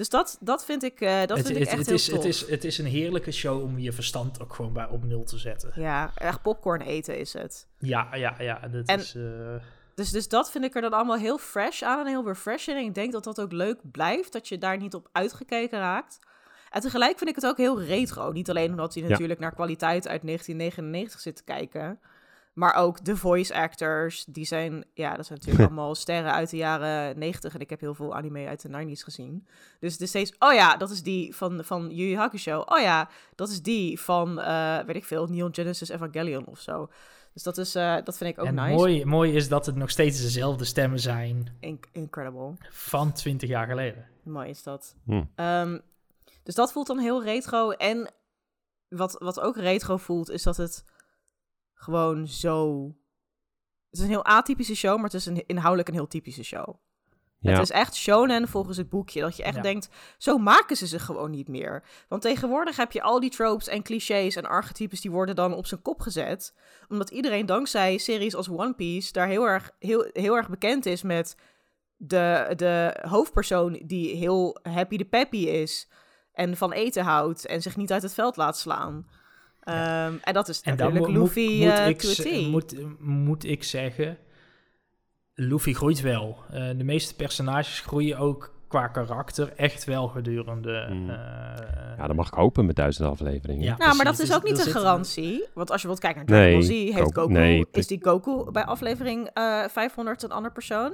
Dus 0.00 0.08
dat, 0.08 0.38
dat 0.40 0.64
vind 0.64 0.82
ik, 0.82 1.00
eh, 1.00 1.18
dat 1.26 1.36
het, 1.36 1.46
vind 1.46 1.58
ik 1.60 1.66
echt 1.66 1.76
het 1.76 1.86
heel 1.86 1.94
is, 1.94 2.04
tof. 2.04 2.16
het, 2.16 2.24
is, 2.24 2.48
het 2.48 2.64
is 2.64 2.78
een 2.78 2.86
heerlijke 2.86 3.30
show 3.32 3.62
om 3.62 3.78
je 3.78 3.92
verstand 3.92 4.42
ook 4.42 4.54
gewoon 4.54 4.72
bij 4.72 4.86
op 4.88 5.04
nul 5.04 5.24
te 5.24 5.38
zetten. 5.38 5.72
Ja, 5.74 6.10
echt 6.14 6.42
popcorn 6.42 6.80
eten 6.80 7.18
is 7.18 7.32
het. 7.32 7.66
Ja, 7.78 8.14
ja, 8.14 8.34
ja. 8.38 8.68
Dat 8.68 8.86
En- 8.86 8.98
is, 8.98 9.14
eh, 9.14 9.22
Dus, 9.94 10.10
dus 10.10 10.28
dat 10.28 10.50
vind 10.50 10.64
ik 10.64 10.74
er 10.74 10.80
dan 10.80 10.92
allemaal 10.92 11.16
heel 11.16 11.38
fresh 11.38 11.82
aan 11.82 12.00
en 12.00 12.06
heel 12.06 12.26
refreshing. 12.26 12.78
En 12.78 12.84
ik 12.84 12.94
denk 12.94 13.12
dat 13.12 13.24
dat 13.24 13.40
ook 13.40 13.52
leuk 13.52 13.78
blijft, 13.90 14.32
dat 14.32 14.48
je 14.48 14.58
daar 14.58 14.76
niet 14.76 14.94
op 14.94 15.08
uitgekeken 15.12 15.78
raakt. 15.78 16.18
En 16.70 16.80
tegelijk 16.80 17.18
vind 17.18 17.30
ik 17.30 17.36
het 17.36 17.46
ook 17.46 17.56
heel 17.56 17.82
retro. 17.82 18.32
Niet 18.32 18.50
alleen 18.50 18.70
omdat 18.70 18.94
hij 18.94 19.02
Ja. 19.02 19.08
natuurlijk 19.08 19.40
naar 19.40 19.54
kwaliteit 19.54 20.08
uit 20.08 20.22
1999 20.22 21.20
zit 21.20 21.36
te 21.36 21.44
kijken. 21.44 22.00
Maar 22.60 22.74
ook 22.74 23.04
de 23.04 23.16
voice 23.16 23.54
actors, 23.54 24.24
die 24.28 24.44
zijn, 24.44 24.84
ja, 24.94 25.16
dat 25.16 25.26
zijn 25.26 25.38
natuurlijk 25.38 25.66
allemaal 25.70 25.94
sterren 25.94 26.32
uit 26.32 26.50
de 26.50 26.56
jaren 26.56 27.18
90. 27.18 27.54
En 27.54 27.60
ik 27.60 27.70
heb 27.70 27.80
heel 27.80 27.94
veel 27.94 28.14
anime 28.14 28.46
uit 28.46 28.62
de 28.62 28.68
90s 28.68 29.02
gezien. 29.02 29.46
Dus 29.78 29.92
het 29.92 30.00
is 30.00 30.08
steeds, 30.08 30.32
oh 30.38 30.52
ja, 30.52 30.76
dat 30.76 30.90
is 30.90 31.02
die 31.02 31.36
van, 31.36 31.64
van 31.64 31.90
Yu 31.90 32.04
Yu 32.06 32.16
Hakusho. 32.16 32.60
Oh 32.60 32.80
ja, 32.80 33.08
dat 33.34 33.48
is 33.48 33.62
die 33.62 34.00
van, 34.00 34.40
eh, 34.40 34.78
weet 34.78 34.96
ik 34.96 35.04
veel, 35.04 35.26
Neon 35.26 35.54
Genesis 35.54 35.88
Evangelion 35.88 36.46
of 36.46 36.60
zo. 36.60 36.90
Dus 37.32 37.42
dat, 37.42 37.58
is, 37.58 37.74
eh, 37.74 37.96
dat 38.04 38.16
vind 38.16 38.30
ik 38.30 38.38
ook 38.38 38.46
en 38.46 38.54
nice. 38.54 38.74
mooi, 38.74 39.04
mooi 39.04 39.32
is 39.32 39.48
dat 39.48 39.66
het 39.66 39.76
nog 39.76 39.90
steeds 39.90 40.20
dezelfde 40.22 40.64
stemmen 40.64 41.00
zijn 41.00 41.56
In- 41.60 41.80
incredible. 41.92 42.54
van 42.70 43.12
20 43.12 43.48
jaar 43.48 43.66
geleden. 43.66 44.06
Mooi 44.22 44.48
is 44.48 44.62
dat. 44.62 44.94
Hm. 45.04 45.22
Ehm, 45.34 45.78
dus 46.42 46.54
dat 46.54 46.72
voelt 46.72 46.86
dan 46.86 46.98
heel 46.98 47.22
retro. 47.24 47.70
En 47.70 48.12
wat, 48.88 49.16
wat 49.18 49.40
ook 49.40 49.56
retro 49.56 49.96
voelt, 49.96 50.30
is 50.30 50.42
dat 50.42 50.56
het 50.56 50.84
gewoon 51.80 52.28
zo... 52.28 52.84
Het 53.90 53.98
is 53.98 54.00
een 54.00 54.10
heel 54.10 54.24
atypische 54.24 54.74
show, 54.74 54.94
maar 54.96 55.04
het 55.04 55.14
is 55.14 55.26
een, 55.26 55.46
inhoudelijk 55.46 55.88
een 55.88 55.94
heel 55.94 56.06
typische 56.06 56.42
show. 56.42 56.74
Ja. 57.38 57.50
Het 57.50 57.60
is 57.60 57.70
echt 57.70 57.94
shonen 57.94 58.48
volgens 58.48 58.76
het 58.76 58.88
boekje. 58.88 59.20
Dat 59.20 59.36
je 59.36 59.42
echt 59.42 59.56
Ja. 59.56 59.62
denkt, 59.62 59.88
zo 60.18 60.38
maken 60.38 60.76
ze 60.76 60.86
ze 60.86 60.98
gewoon 60.98 61.30
niet 61.30 61.48
meer. 61.48 61.82
Want 62.08 62.22
tegenwoordig 62.22 62.76
heb 62.76 62.92
je 62.92 63.02
al 63.02 63.20
die 63.20 63.30
tropes 63.30 63.68
en 63.68 63.82
clichés 63.82 64.36
en 64.36 64.46
archetypes... 64.46 65.00
die 65.00 65.10
worden 65.10 65.34
dan 65.36 65.54
op 65.54 65.66
zijn 65.66 65.82
kop 65.82 66.00
gezet. 66.00 66.54
Omdat 66.88 67.10
iedereen 67.10 67.46
dankzij 67.46 67.98
series 67.98 68.34
als 68.34 68.48
One 68.48 68.74
Piece... 68.74 69.12
daar 69.12 69.28
heel 69.28 69.48
erg, 69.48 69.70
heel, 69.78 70.10
heel 70.12 70.36
erg 70.36 70.48
bekend 70.48 70.86
is 70.86 71.02
met 71.02 71.36
de, 71.96 72.52
de 72.56 73.04
hoofdpersoon... 73.08 73.82
die 73.84 74.16
heel 74.16 74.58
happy 74.62 74.96
de 74.96 75.04
peppy 75.04 75.46
is... 75.46 75.88
en 76.32 76.56
van 76.56 76.72
eten 76.72 77.04
houdt 77.04 77.46
en 77.46 77.62
zich 77.62 77.76
niet 77.76 77.92
uit 77.92 78.02
het 78.02 78.14
veld 78.14 78.36
laat 78.36 78.58
slaan. 78.58 79.06
Ehm, 79.72 80.14
en 80.22 80.32
dat 80.32 80.48
is 80.48 80.60
En 80.60 80.76
dan 80.76 80.86
natuurlijk 80.86 81.12
mo- 81.14 81.20
Luffy 81.22 81.40
moet, 81.40 81.60
moet, 81.60 82.18
eh, 82.26 82.40
ik, 82.42 82.46
moet, 82.46 82.74
moet 83.00 83.44
ik 83.44 83.64
zeggen, 83.64 84.18
Luffy 85.34 85.72
groeit 85.72 86.00
wel. 86.00 86.36
Eh, 86.50 86.68
de 86.76 86.84
meeste 86.84 87.14
personages 87.14 87.80
groeien 87.80 88.18
ook 88.18 88.54
qua 88.68 88.86
karakter 88.88 89.52
echt 89.56 89.84
wel 89.84 90.08
gedurende... 90.08 90.86
Mm. 90.90 91.10
eh, 91.10 91.16
ja, 91.98 92.06
dat 92.06 92.16
mag 92.16 92.26
ik 92.26 92.34
hopen 92.34 92.66
met 92.66 92.76
duizend 92.76 93.08
afleveringen. 93.08 93.64
Ja. 93.64 93.76
Nou, 93.78 93.96
maar 93.96 94.04
dat 94.04 94.18
is 94.18 94.26
Dus 94.28 94.36
ook 94.36 94.42
niet 94.44 94.66
een 94.66 94.72
garantie. 94.72 95.44
Want 95.54 95.70
als 95.70 95.80
je 95.80 95.86
wilt 95.86 96.00
kijken 96.00 96.18
naar 96.26 96.36
Dragon 96.38 96.52
Ball 96.52 96.62
Z, 96.62 96.68
Nee, 96.68 96.92
heeft 96.94 97.14
Goku- 97.14 97.32
nee, 97.32 97.66
is 97.72 97.86
die 97.86 97.98
Goku 98.02 98.50
bij 98.50 98.64
aflevering 98.64 99.28
eh 99.34 99.64
500 99.68 100.22
een 100.22 100.30
ander 100.32 100.52
persoon? 100.52 100.92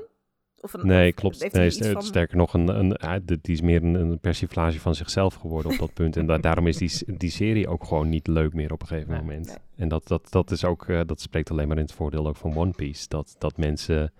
Of 0.61 0.73
een, 0.73 0.87
Nee, 0.87 1.09
of 1.09 1.15
klopt. 1.15 1.41
heeft 1.43 1.55
Nee, 1.55 1.71
st- 1.71 1.87
van- 1.87 2.03
Sterker 2.03 2.37
nog, 2.37 2.55
een, 2.55 2.69
een, 2.69 2.97
ja, 3.01 3.19
de- 3.19 3.39
die 3.43 3.55
is 3.55 3.61
meer 3.61 3.83
een, 3.83 3.95
een 3.95 4.19
persiflage 4.19 4.81
van 4.81 4.95
zichzelf 4.95 5.35
geworden 5.35 5.73
op 5.73 5.79
dat 5.79 5.93
punt. 5.95 6.17
En 6.17 6.27
da- 6.27 6.39
daarom 6.39 6.67
is 6.67 6.77
die, 6.77 7.17
die 7.17 7.31
serie 7.31 7.69
ook 7.69 7.85
gewoon 7.85 8.09
niet 8.09 8.27
leuk 8.27 8.53
meer 8.53 8.73
op 8.73 8.81
een 8.81 8.87
gegeven 8.87 9.11
Nee, 9.11 9.21
moment. 9.21 9.47
nee. 9.47 9.57
En 9.77 9.89
dat, 9.89 10.09
dat, 10.09 10.27
dat 10.31 10.51
is 10.51 10.65
ook, 10.65 10.89
eh, 10.89 11.01
dat 11.07 11.21
spreekt 11.21 11.51
alleen 11.51 11.69
maar 11.69 11.77
in 11.77 11.83
het 11.83 11.93
voordeel 11.93 12.27
ook 12.27 12.37
van 12.37 12.57
One 12.57 12.71
Piece. 12.73 13.09
Dat, 13.09 13.37
dat 13.39 13.57
mensen. 13.57 14.13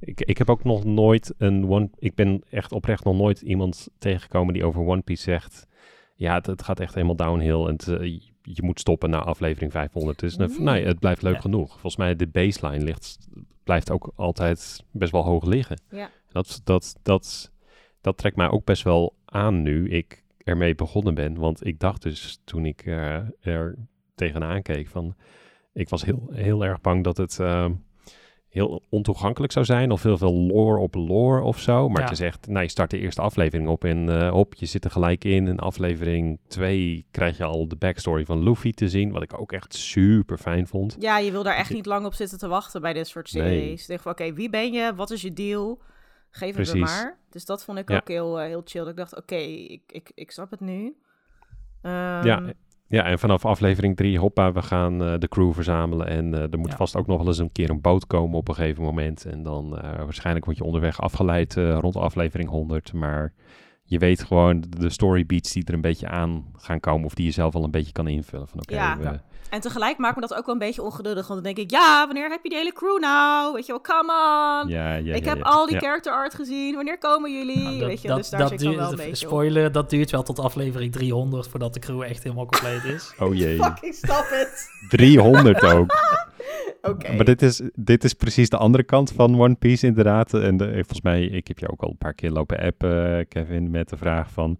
Ik, 0.00 0.20
ik 0.20 0.38
heb 0.38 0.50
ook 0.50 0.64
nog 0.64 0.84
nooit 0.84 1.34
een 1.38 1.68
One. 1.68 1.90
Ik 1.98 2.14
ben 2.14 2.42
echt 2.50 2.72
oprecht 2.72 3.04
nog 3.04 3.16
nooit 3.16 3.40
iemand 3.40 3.88
tegengekomen 3.98 4.54
die 4.54 4.64
over 4.64 4.80
One 4.86 5.00
Piece 5.02 5.22
zegt. 5.22 5.66
Ja, 6.14 6.34
het, 6.34 6.46
het 6.46 6.62
gaat 6.62 6.80
echt 6.80 6.94
helemaal 6.94 7.16
downhill. 7.16 7.64
En 7.66 7.72
het, 7.72 7.88
eh, 7.88 8.02
je- 8.02 8.30
je 8.42 8.62
moet 8.62 8.80
stoppen 8.80 9.10
na 9.10 9.18
aflevering 9.18 9.72
500. 9.72 10.18
Dus 10.18 10.36
nee, 10.36 10.48
nee, 10.58 10.84
het 10.86 10.98
blijft 10.98 11.22
leuk 11.22 11.34
Ja. 11.34 11.40
genoeg. 11.40 11.70
Volgens 11.70 11.96
mij 11.96 12.16
de 12.16 12.26
baseline 12.26 12.84
ligt, 12.84 13.18
blijft 13.64 13.90
ook 13.90 14.12
altijd 14.14 14.84
best 14.90 15.12
wel 15.12 15.24
hoog 15.24 15.44
liggen. 15.44 15.80
Ja. 15.90 16.10
Dat, 16.28 16.60
dat, 16.64 16.96
dat, 17.02 17.52
dat 18.00 18.18
trekt 18.18 18.36
mij 18.36 18.48
ook 18.48 18.64
best 18.64 18.82
wel 18.82 19.14
aan 19.24 19.62
nu 19.62 19.88
ik 19.88 20.24
ermee 20.38 20.74
begonnen 20.74 21.14
ben. 21.14 21.34
Want 21.34 21.66
ik 21.66 21.80
dacht 21.80 22.02
dus 22.02 22.40
toen 22.44 22.66
ik 22.66 22.86
eh, 22.86 23.46
er 23.46 23.76
tegenaan 24.14 24.62
keek 24.62 24.88
van... 24.88 25.14
Ik 25.72 25.88
was 25.88 26.04
heel, 26.04 26.28
heel 26.32 26.64
erg 26.64 26.80
bang 26.80 27.04
dat 27.04 27.16
het 27.16 27.38
eh, 27.38 27.70
heel 28.52 28.82
ontoegankelijk 28.88 29.52
zou 29.52 29.64
zijn. 29.64 29.90
Of 29.90 30.02
heel 30.02 30.18
veel 30.18 30.32
lore 30.34 30.78
op 30.78 30.94
lore 30.94 31.42
of 31.42 31.58
zo. 31.60 31.88
Maar 31.88 31.98
Ja. 32.02 32.08
het 32.08 32.18
is 32.18 32.26
echt, 32.26 32.46
nou 32.46 32.62
je 32.62 32.68
start 32.70 32.90
de 32.90 32.98
eerste 32.98 33.20
aflevering 33.22 33.68
op 33.68 33.84
en 33.84 34.20
eh, 34.26 34.34
op, 34.34 34.54
je 34.54 34.66
zit 34.66 34.84
er 34.84 34.90
gelijk 34.90 35.24
in. 35.24 35.46
In 35.46 35.58
aflevering 35.58 36.38
2 36.48 37.06
krijg 37.10 37.36
je 37.36 37.44
al 37.44 37.68
de 37.68 37.76
backstory 37.76 38.24
van 38.24 38.42
Luffy 38.42 38.72
te 38.72 38.88
zien. 38.88 39.12
Wat 39.12 39.22
ik 39.22 39.40
ook 39.40 39.52
echt 39.52 39.74
super 39.74 40.38
fijn 40.38 40.66
vond. 40.66 40.96
Ja, 40.98 41.18
je 41.18 41.30
wil 41.30 41.42
daar 41.42 41.56
echt 41.56 41.72
niet 41.72 41.86
lang 41.86 42.06
op 42.06 42.14
zitten 42.14 42.38
te 42.38 42.48
wachten 42.48 42.80
bij 42.80 42.92
dit 42.92 43.08
soort 43.08 43.32
Nee. 43.32 43.42
series. 43.60 43.86
Je 43.86 43.98
van, 43.98 44.12
oké, 44.12 44.32
wie 44.32 44.50
ben 44.50 44.72
je? 44.72 44.94
Wat 44.94 45.10
is 45.10 45.22
je 45.22 45.32
deal? 45.32 45.80
Geef 46.30 46.56
het 46.56 46.72
me 46.74 46.78
maar. 46.80 47.18
Dus 47.30 47.44
dat 47.44 47.64
vond 47.64 47.78
ik 47.78 47.88
Ja. 47.90 47.96
ook 47.96 48.08
heel, 48.08 48.40
eh, 48.40 48.46
heel 48.46 48.62
chill. 48.64 48.80
Dat 48.80 48.90
ik 48.90 48.96
dacht, 48.96 49.16
oké, 49.16 49.34
ik, 49.34 49.82
ik, 49.86 50.10
ik 50.14 50.30
snap 50.30 50.50
het 50.50 50.60
nu. 50.60 50.96
Ehm, 51.82 52.26
Ja, 52.26 52.42
Ja, 52.92 53.04
en 53.04 53.18
vanaf 53.18 53.44
aflevering 53.44 53.96
3, 53.96 54.18
hoppa, 54.18 54.52
we 54.52 54.62
gaan 54.62 55.02
eh, 55.04 55.18
de 55.18 55.28
crew 55.28 55.52
verzamelen. 55.52 56.06
En 56.06 56.34
eh, 56.34 56.52
er 56.52 56.58
moet 56.58 56.70
Ja. 56.70 56.76
vast 56.76 56.96
ook 56.96 57.06
nog 57.06 57.18
wel 57.18 57.26
eens 57.26 57.38
een 57.38 57.52
keer 57.52 57.70
een 57.70 57.80
boot 57.80 58.06
komen 58.06 58.36
op 58.38 58.48
een 58.48 58.54
gegeven 58.54 58.82
moment. 58.82 59.24
En 59.24 59.42
dan 59.42 59.78
eh, 59.78 59.96
waarschijnlijk 59.96 60.44
word 60.44 60.56
je 60.56 60.64
onderweg 60.64 61.00
afgeleid 61.00 61.54
rond 61.54 61.96
aflevering 61.96 62.48
100. 62.48 62.92
Maar 62.92 63.32
je 63.84 63.98
weet 63.98 64.22
gewoon 64.24 64.64
de- 64.68 64.90
story 64.90 65.26
beats 65.26 65.52
die 65.52 65.64
er 65.64 65.74
een 65.74 65.80
beetje 65.80 66.08
aan 66.08 66.44
gaan 66.56 66.80
komen. 66.80 67.04
Of 67.06 67.14
die 67.14 67.24
je 67.24 67.30
zelf 67.32 67.54
al 67.54 67.64
een 67.64 67.70
beetje 67.70 67.92
kan 67.92 68.08
invullen. 68.08 68.48
Van 68.48 68.60
oké, 68.60 68.74
Ja. 68.74 68.96
we- 68.98 69.02
Ja. 69.04 69.22
En 69.52 69.60
tegelijk 69.60 69.98
maakt 69.98 70.14
me 70.14 70.20
dat 70.20 70.34
ook 70.34 70.46
wel 70.46 70.54
een 70.54 70.60
beetje 70.60 70.82
ongeduldig. 70.82 71.28
Want 71.28 71.44
dan 71.44 71.54
denk 71.54 71.66
ik, 71.66 71.70
ja, 71.76 72.04
wanneer 72.06 72.30
heb 72.30 72.42
je 72.42 72.48
die 72.48 72.58
hele 72.58 72.72
crew 72.72 73.00
nou? 73.00 73.52
Weet 73.54 73.66
je 73.66 73.72
wel, 73.72 73.80
come 73.80 74.12
on. 74.62 74.68
ja, 74.68 74.94
ja, 74.94 75.14
ik 75.14 75.24
ja, 75.24 75.28
heb 75.28 75.38
ja. 75.38 75.44
al 75.44 75.66
die 75.66 75.74
Ja. 75.74 75.80
character 75.80 76.12
art 76.12 76.34
gezien. 76.34 76.74
Wanneer 76.74 76.98
komen 76.98 77.32
jullie? 77.32 77.62
Nou, 77.62 77.78
dat, 77.78 77.88
Weet 77.88 78.02
je, 78.02 78.08
dat, 78.08 78.16
dus 78.16 78.30
daar 78.30 78.40
dat 78.40 78.48
zit 78.48 78.62
ik 78.62 78.68
wel 78.76 78.78
een 78.80 78.96
duurt, 78.96 78.96
beetje 79.08 79.26
op. 79.26 79.32
spoiler, 79.32 79.72
dat 79.72 79.90
duurt 79.90 80.10
wel 80.10 80.22
tot 80.22 80.38
aflevering 80.38 80.92
300 80.92 81.48
voordat 81.48 81.74
de 81.74 81.80
crew 81.80 82.02
echt 82.02 82.22
helemaal 82.22 82.46
compleet 82.46 82.84
is. 82.84 83.14
Oh 83.20 83.34
jee, 83.34 83.56
Fucking 83.56 83.94
stop 83.94 84.26
it. 84.32 84.68
300 84.88 85.62
ook. 85.64 85.92
Oké. 86.82 87.12
Maar 87.12 87.24
dit 87.24 87.42
is, 87.42 87.62
dit 87.74 88.04
is 88.04 88.12
precies 88.14 88.48
de 88.48 88.56
andere 88.56 88.84
kant 88.84 89.12
van 89.12 89.40
One 89.40 89.54
Piece 89.54 89.86
inderdaad. 89.86 90.34
En 90.34 90.56
de, 90.56 90.64
volgens 90.72 91.00
mij, 91.00 91.22
ik 91.24 91.48
heb 91.48 91.58
je 91.58 91.70
ook 91.70 91.82
al 91.82 91.90
een 91.90 91.96
paar 91.98 92.14
keer 92.14 92.30
lopen 92.30 92.58
appen, 92.58 93.28
Kevin, 93.28 93.70
met 93.70 93.88
de 93.88 93.96
vraag 93.96 94.30
van... 94.30 94.58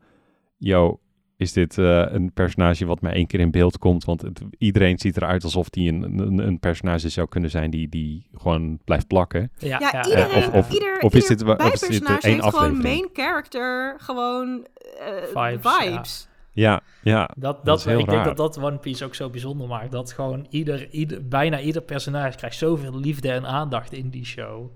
Yo, 0.59 1.01
is 1.43 1.53
dit 1.53 1.79
eh, 1.79 2.05
een 2.09 2.33
personage 2.33 2.87
wat 2.87 3.01
maar 3.01 3.13
één 3.13 3.27
keer 3.27 3.41
in 3.41 3.51
beeld 3.51 3.79
komt? 3.79 4.05
Want 4.05 4.23
het- 4.23 4.43
iedereen 4.59 4.99
ziet 4.99 5.17
eruit 5.17 5.45
alsof 5.45 5.69
die 5.69 5.93
een, 5.93 6.03
een, 6.19 6.39
een 6.39 6.59
personage 6.59 7.09
zou 7.09 7.29
kunnen 7.29 7.51
zijn 7.51 7.71
die, 7.71 7.89
die 7.89 8.27
gewoon 8.35 8.79
blijft 8.85 9.07
plakken. 9.07 9.51
Ja, 9.59 9.79
Ja, 9.81 10.05
iedereen, 10.05 10.37
of- 10.37 10.49
of- 10.53 10.71
ieder, 10.73 10.99
of 11.01 11.15
is 11.15 11.27
dit 11.27 11.43
of 11.45 11.73
is 11.73 11.81
dit 11.81 12.03
één 12.09 12.09
heeft 12.11 12.25
gewoon 12.25 12.43
aflevering? 12.45 12.83
main 12.83 13.09
character, 13.13 13.95
gewoon 13.99 14.67
eh, 15.01 15.47
Vibes, 15.49 15.73
vibes. 15.77 16.27
ja. 16.27 16.31
Ja, 16.55 16.81
ja. 17.03 17.27
Dat, 17.37 17.41
Dat 17.41 17.65
dat, 17.65 17.79
is 17.79 17.85
heel 17.85 17.99
ik 17.99 18.09
denk 18.09 18.25
dat 18.25 18.37
dat 18.37 18.59
One 18.59 18.77
Piece 18.79 19.05
ook 19.05 19.15
zo 19.15 19.31
bijzonder 19.31 19.69
maakt. 19.69 19.93
Dat 19.93 20.13
gewoon 20.13 20.47
ieder, 20.51 20.89
ieder, 20.91 21.29
bijna 21.29 21.61
ieder 21.61 21.83
personage 21.83 22.37
krijgt 22.37 22.57
zoveel 22.57 22.99
liefde 22.99 23.31
en 23.33 23.47
aandacht 23.47 23.93
in 23.93 24.09
die 24.11 24.25
show. 24.25 24.71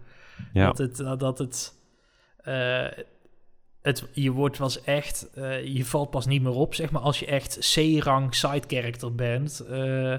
ja. 0.53 0.67
Dat 0.67 0.79
het, 0.79 0.97
dat 0.97 1.21
dat 1.21 1.39
het, 1.39 1.75
eh, 2.37 2.85
het, 3.87 4.05
je 4.13 4.31
wordt 4.33 4.59
was 4.59 4.83
echt, 4.83 5.29
eh, 5.35 5.65
je 5.65 5.85
valt 5.85 6.11
pas 6.11 6.27
niet 6.27 6.43
meer 6.43 6.53
op, 6.55 6.75
zeg 6.75 6.91
maar, 6.91 7.03
als 7.03 7.19
je 7.19 7.27
echt 7.27 7.75
C-rang 7.75 8.35
side 8.35 8.63
character 8.67 9.15
bent. 9.15 9.61
eh, 9.61 10.15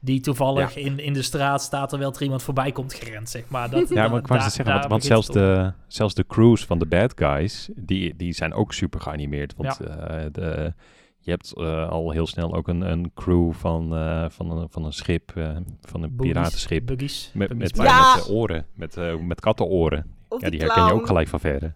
die 0.00 0.20
toevallig 0.20 0.76
in, 0.76 0.98
in 0.98 1.12
de 1.12 1.22
straat 1.22 1.62
staat 1.62 1.88
terwijl 1.88 2.12
er 2.12 2.22
iemand 2.22 2.42
voorbij 2.42 2.72
komt 2.72 2.94
gerend, 2.94 3.28
zeg 3.30 3.48
maar. 3.48 3.70
Dat, 3.70 3.88
Ja, 3.94 4.08
maar 4.08 4.18
ik 4.18 4.26
wou 4.26 4.40
zeggen, 4.50 4.88
want, 4.88 5.04
zelfs, 5.04 5.26
de, 5.26 5.72
zelfs 5.86 6.14
de 6.14 6.26
crews 6.26 6.64
van 6.64 6.78
de 6.78 6.86
bad 6.86 7.12
guys, 7.16 7.68
die, 7.76 8.16
die 8.16 8.32
zijn 8.32 8.54
ook 8.54 8.72
super 8.72 9.00
geanimeerd. 9.00 9.54
Want 9.56 9.80
eh, 9.80 10.24
de, 10.32 10.72
je 11.18 11.30
hebt 11.30 11.52
eh, 11.56 11.88
al 11.88 12.10
heel 12.10 12.26
snel 12.26 12.54
ook 12.54 12.68
een, 12.68 12.80
een 12.80 13.10
crew 13.14 13.52
van, 13.52 13.96
eh, 13.96 14.24
van, 14.28 14.50
een, 14.50 14.66
van 14.70 14.84
een 14.84 14.92
schip, 14.92 15.32
eh, 15.34 15.56
van 15.80 16.02
een 16.02 16.16
Boogies, 16.16 16.32
piratenschip. 16.32 16.86
Buggies. 16.86 17.30
Met, 17.34 17.58
met, 17.58 17.76
Ja. 17.76 18.14
met 18.14 18.24
eh, 18.26 18.30
oren, 18.30 18.66
met, 18.74 18.96
met 19.22 19.40
kattenoren. 19.40 20.14
Of 20.28 20.40
Ja, 20.40 20.48
die 20.50 20.58
die 20.58 20.68
herken 20.68 20.86
je 20.86 20.92
ook 20.92 21.06
gelijk 21.06 21.28
van 21.28 21.40
verder. 21.40 21.74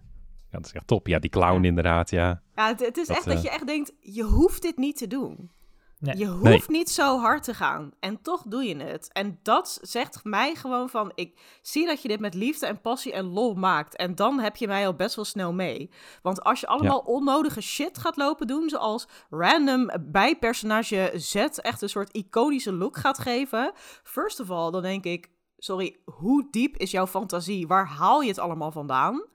Ja, 0.51 0.57
dat 0.57 0.65
is 0.65 0.73
echt 0.73 0.87
top. 0.87 1.07
Ja, 1.07 1.19
die 1.19 1.29
clown 1.29 1.61
Ja. 1.61 1.67
inderdaad, 1.67 2.09
ja. 2.09 2.41
Ja, 2.55 2.67
het, 2.67 2.79
het 2.79 2.97
is 2.97 3.07
Dat, 3.07 3.17
echt 3.17 3.25
dat 3.25 3.35
eh, 3.35 3.43
je 3.43 3.49
echt 3.49 3.67
denkt, 3.67 3.91
je 3.99 4.23
hoeft 4.23 4.61
dit 4.61 4.77
niet 4.77 4.97
te 4.97 5.07
doen. 5.07 5.51
Nee. 5.99 6.17
Je 6.17 6.27
hoeft 6.27 6.43
Nee. 6.69 6.77
niet 6.77 6.89
zo 6.89 7.19
hard 7.19 7.43
te 7.43 7.53
gaan. 7.53 7.91
En 7.99 8.21
toch 8.21 8.43
doe 8.47 8.63
je 8.63 8.75
het. 8.75 9.09
En 9.13 9.39
dat 9.43 9.79
zegt 9.81 10.23
mij 10.23 10.55
gewoon 10.55 10.89
van... 10.89 11.11
Ik 11.15 11.39
zie 11.61 11.85
dat 11.85 12.01
je 12.01 12.07
dit 12.07 12.19
met 12.19 12.33
liefde 12.33 12.65
en 12.65 12.81
passie 12.81 13.13
en 13.13 13.25
lol 13.25 13.53
maakt. 13.53 13.95
En 13.95 14.15
dan 14.15 14.39
heb 14.39 14.55
je 14.55 14.67
mij 14.67 14.85
al 14.85 14.93
best 14.95 15.15
wel 15.15 15.25
snel 15.25 15.53
mee. 15.53 15.89
Want 16.21 16.43
als 16.43 16.59
je 16.59 16.67
allemaal 16.67 16.99
onnodige 16.99 17.61
shit 17.61 17.97
gaat 17.97 18.17
lopen 18.17 18.47
doen... 18.47 18.69
zoals 18.69 19.07
random 19.29 19.89
bijpersonage 20.01 21.11
Z... 21.15 21.35
echt 21.35 21.81
een 21.81 21.89
soort 21.89 22.11
iconische 22.13 22.73
look 22.73 22.97
gaat 22.97 23.19
geven... 23.19 23.71
First 24.03 24.39
of 24.39 24.49
all, 24.51 24.71
dan 24.71 24.81
denk 24.81 25.03
ik... 25.05 25.29
Sorry, 25.57 25.97
hoe 26.05 26.47
diep 26.51 26.77
is 26.77 26.91
jouw 26.91 27.07
fantasie? 27.07 27.67
Waar 27.67 27.87
haal 27.87 28.21
je 28.21 28.27
het 28.27 28.39
allemaal 28.39 28.71
vandaan? 28.71 29.25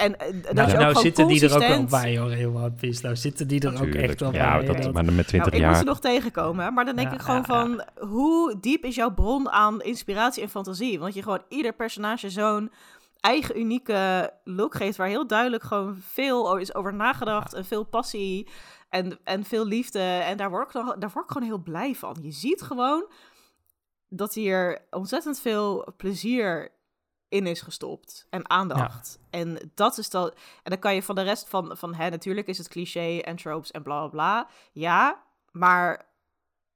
En 0.00 0.18
eh, 0.18 0.32
dat 0.42 0.52
Nou, 0.54 0.68
je 0.68 0.74
ook 0.74 0.80
nou 0.80 0.94
zitten 0.94 1.26
die 1.26 1.44
er 1.48 1.54
ook 1.54 1.60
wel 1.60 1.84
bij 1.84 2.18
hoor, 2.18 2.30
heel 2.30 2.54
One 2.56 2.70
Piece. 2.72 3.02
Nou 3.02 3.16
zitten 3.16 3.48
die 3.48 3.60
er 3.60 3.82
ook 3.82 3.94
echt 3.94 4.20
wel 4.20 4.32
ja, 4.32 4.56
bij. 4.56 4.66
dat, 4.66 4.82
Dat- 4.82 4.92
maar 4.92 5.04
met 5.04 5.26
20 5.28 5.38
nou, 5.38 5.46
ik 5.50 5.58
jaar. 5.60 5.68
moet 5.68 5.78
ze 5.78 5.84
nog 5.84 6.00
tegenkomen. 6.00 6.74
Maar 6.74 6.84
dan 6.84 6.96
denk 6.96 7.08
Ja, 7.08 7.14
ik 7.14 7.20
gewoon 7.20 7.36
ja, 7.36 7.44
van... 7.44 7.84
hoe 8.08 8.60
diep 8.60 8.84
is 8.84 8.94
jouw 8.94 9.14
bron 9.14 9.50
aan 9.50 9.80
inspiratie 9.82 10.42
en 10.42 10.48
fantasie? 10.48 10.98
Want 10.98 11.14
je 11.14 11.22
gewoon 11.22 11.42
ieder 11.48 11.72
personage 11.72 12.30
zo'n 12.30 12.70
eigen 13.20 13.58
unieke 13.58 14.32
look 14.44 14.74
geeft... 14.74 14.96
waar 14.96 15.08
heel 15.08 15.26
duidelijk 15.26 15.62
gewoon 15.62 15.96
veel 16.00 16.56
is 16.56 16.74
over 16.74 16.94
nagedacht... 16.94 17.54
en 17.54 17.64
veel 17.64 17.84
passie 17.84 18.48
En, 18.88 19.18
en 19.24 19.44
veel 19.44 19.66
liefde. 19.66 19.98
En 20.00 20.36
daar 20.36 20.50
word, 20.50 20.66
ik, 20.66 20.72
dan- 20.72 20.96
daar 20.98 21.10
word 21.14 21.24
ik 21.24 21.30
gewoon 21.30 21.48
heel 21.48 21.62
blij 21.62 21.94
van. 21.94 22.16
Je 22.22 22.32
ziet 22.32 22.62
gewoon 22.62 23.10
dat 24.08 24.34
hier 24.34 24.86
ontzettend 24.90 25.40
veel 25.40 25.92
plezier 25.96 26.68
in 27.30 27.46
is 27.46 27.60
gestopt. 27.60 28.26
En 28.30 28.50
aandacht. 28.50 29.18
En 29.30 29.70
dat 29.74 29.98
is 29.98 30.10
dan... 30.10 30.26
En 30.62 30.70
dan 30.70 30.78
kan 30.78 30.94
je 30.94 31.02
van 31.02 31.14
de 31.14 31.22
rest 31.22 31.48
van... 31.48 31.76
van 31.76 31.94
hè, 31.94 32.10
natuurlijk 32.10 32.46
is 32.46 32.58
het 32.58 32.68
cliché 32.68 33.18
en 33.18 33.36
tropes 33.36 33.70
en 33.70 33.82
bla 33.82 33.98
bla 33.98 34.08
bla. 34.08 34.48
Ja, 34.72 35.22
maar 35.50 36.08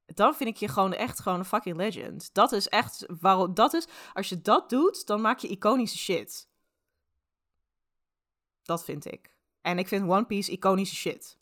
dan 0.07 0.35
vind 0.35 0.51
ik 0.51 0.57
je 0.57 0.69
gewoon 0.69 0.93
echt 0.95 1.21
gewoon 1.21 1.39
een 1.39 1.45
fucking 1.45 1.77
legend. 1.77 2.31
Dat 2.35 2.53
is 2.53 2.69
echt 2.69 3.07
waarom. 3.21 3.55
Dat 3.55 3.73
is, 3.73 3.87
als 4.13 4.29
je 4.29 4.41
dat 4.43 4.71
doet, 4.71 5.07
dan 5.07 5.21
maak 5.21 5.39
je 5.39 5.49
iconische 5.49 5.99
shit. 5.99 6.49
Dat 8.63 8.85
vind 8.85 9.13
ik. 9.13 9.35
En 9.61 9.79
ik 9.79 9.89
vind 9.89 10.09
One 10.09 10.25
Piece 10.25 10.51
iconische 10.53 10.95
shit. 10.97 11.37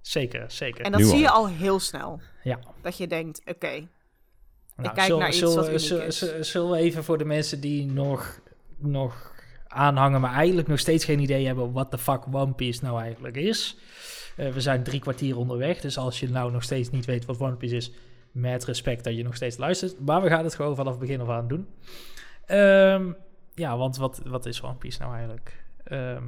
Zeker, 0.00 0.50
zeker. 0.50 0.84
En 0.84 0.92
dat 0.92 1.00
Nu 1.00 1.06
zie 1.06 1.14
al. 1.14 1.20
je 1.20 1.30
al 1.30 1.46
heel 1.58 1.80
snel. 1.80 2.20
Ja. 2.42 2.58
Dat 2.82 2.96
je 2.96 3.06
denkt, 3.06 3.40
oké, 3.44 3.88
Nou, 4.76 4.94
kijk 4.94 5.00
zullen- 5.00 5.18
naar 5.18 5.28
iets 5.28 5.38
zullen, 5.38 5.54
wat 5.72 5.80
zullen- 5.80 6.06
is. 6.06 6.18
zullen- 6.18 6.44
Zullen 6.46 6.70
we 6.70 6.76
even 6.76 7.04
voor 7.04 7.18
de 7.18 7.24
mensen 7.24 7.60
die 7.60 7.86
nog, 7.86 8.40
nog 8.78 9.34
aanhangen, 9.68 10.20
maar 10.20 10.34
eigenlijk 10.34 10.68
nog 10.68 10.78
steeds 10.78 11.04
geen 11.04 11.18
idee 11.20 11.46
hebben 11.46 11.72
wat 11.72 11.90
de 11.90 11.98
fuck 11.98 12.22
One 12.32 12.52
Piece 12.52 12.84
nou 12.84 13.00
eigenlijk 13.00 13.36
is. 13.36 13.76
Eh, 14.36 14.48
we 14.48 14.60
zijn 14.60 14.82
drie 14.82 15.00
kwartier 15.00 15.36
onderweg, 15.38 15.80
dus 15.80 15.98
als 15.98 16.20
je 16.20 16.28
nou 16.28 16.52
nog 16.52 16.62
steeds 16.62 16.90
niet 16.90 17.04
weet 17.04 17.24
wat 17.24 17.40
One 17.40 17.56
Piece 17.56 17.76
is, 17.76 17.92
met 18.32 18.64
respect 18.64 19.04
dat 19.04 19.16
je 19.16 19.22
nog 19.22 19.36
steeds 19.36 19.56
luistert. 19.56 20.00
Maar 20.00 20.22
we 20.22 20.28
gaan 20.28 20.44
het 20.44 20.54
gewoon 20.54 20.76
vanaf 20.76 20.90
het 20.90 21.00
begin 21.00 21.20
af 21.20 21.28
aan 21.28 21.48
doen. 21.48 21.66
Ehm, 22.46 23.12
ja, 23.54 23.76
want 23.76 23.96
wat, 23.96 24.20
wat 24.24 24.46
is 24.46 24.62
One 24.62 24.74
Piece 24.74 25.00
nou 25.00 25.12
eigenlijk? 25.14 25.64
Ehm, 25.84 26.22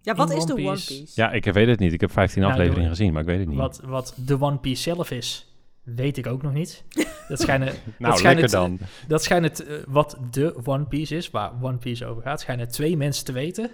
ja, 0.00 0.14
wat 0.14 0.30
is 0.30 0.44
de 0.44 0.52
One 0.52 0.62
Piece-? 0.62 1.12
Ja, 1.14 1.32
ik 1.32 1.44
weet 1.44 1.66
het 1.66 1.78
niet. 1.78 1.92
Ik 1.92 2.00
heb 2.00 2.10
15 2.10 2.40
Nou, 2.42 2.52
afleveringen 2.54 2.88
gezien, 2.88 3.12
maar 3.12 3.22
ik 3.22 3.28
weet 3.28 3.38
het 3.38 3.48
niet. 3.48 3.58
wat, 3.58 3.80
wat 3.84 4.14
de 4.16 4.40
One 4.40 4.58
Piece 4.58 4.82
zelf 4.82 5.10
is, 5.10 5.51
weet 5.82 6.16
ik 6.16 6.26
ook 6.26 6.42
nog 6.42 6.52
niet. 6.52 6.84
Dat 7.28 7.40
schijnen 7.40 7.74
nou, 7.98 8.16
schijnt 8.16 8.40
lekker 8.40 8.60
het- 8.60 8.78
dan. 8.78 8.78
Dat 9.08 9.22
schijnt 9.22 9.44
het, 9.44 9.66
eh, 9.66 9.76
wat 9.86 10.18
de 10.30 10.60
One 10.64 10.84
Piece 10.86 11.16
is, 11.16 11.30
waar 11.30 11.52
One 11.62 11.76
Piece 11.78 12.06
over 12.06 12.22
gaat, 12.22 12.40
schijnen 12.40 12.68
twee 12.68 12.96
mensen 12.96 13.24
te 13.24 13.32
weten. 13.32 13.70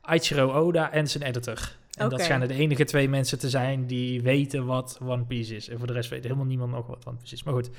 Aichiro 0.00 0.52
Oda 0.52 0.92
en 0.92 1.08
zijn 1.08 1.24
editor. 1.24 1.76
En 1.98 2.08
dat 2.08 2.20
schijnen 2.20 2.48
de 2.48 2.54
enige 2.54 2.84
twee 2.84 3.08
mensen 3.08 3.38
te 3.38 3.50
zijn 3.50 3.86
die 3.86 4.22
weten 4.22 4.66
wat 4.66 4.98
One 5.02 5.24
Piece 5.24 5.56
is. 5.56 5.68
En 5.68 5.78
voor 5.78 5.86
de 5.86 5.92
rest 5.92 6.10
weet 6.10 6.22
helemaal 6.22 6.44
niemand 6.44 6.72
nog 6.72 6.86
wat 6.86 7.06
One 7.06 7.16
Piece 7.16 7.34
is. 7.34 7.42
Maar 7.42 7.54
goed, 7.54 7.70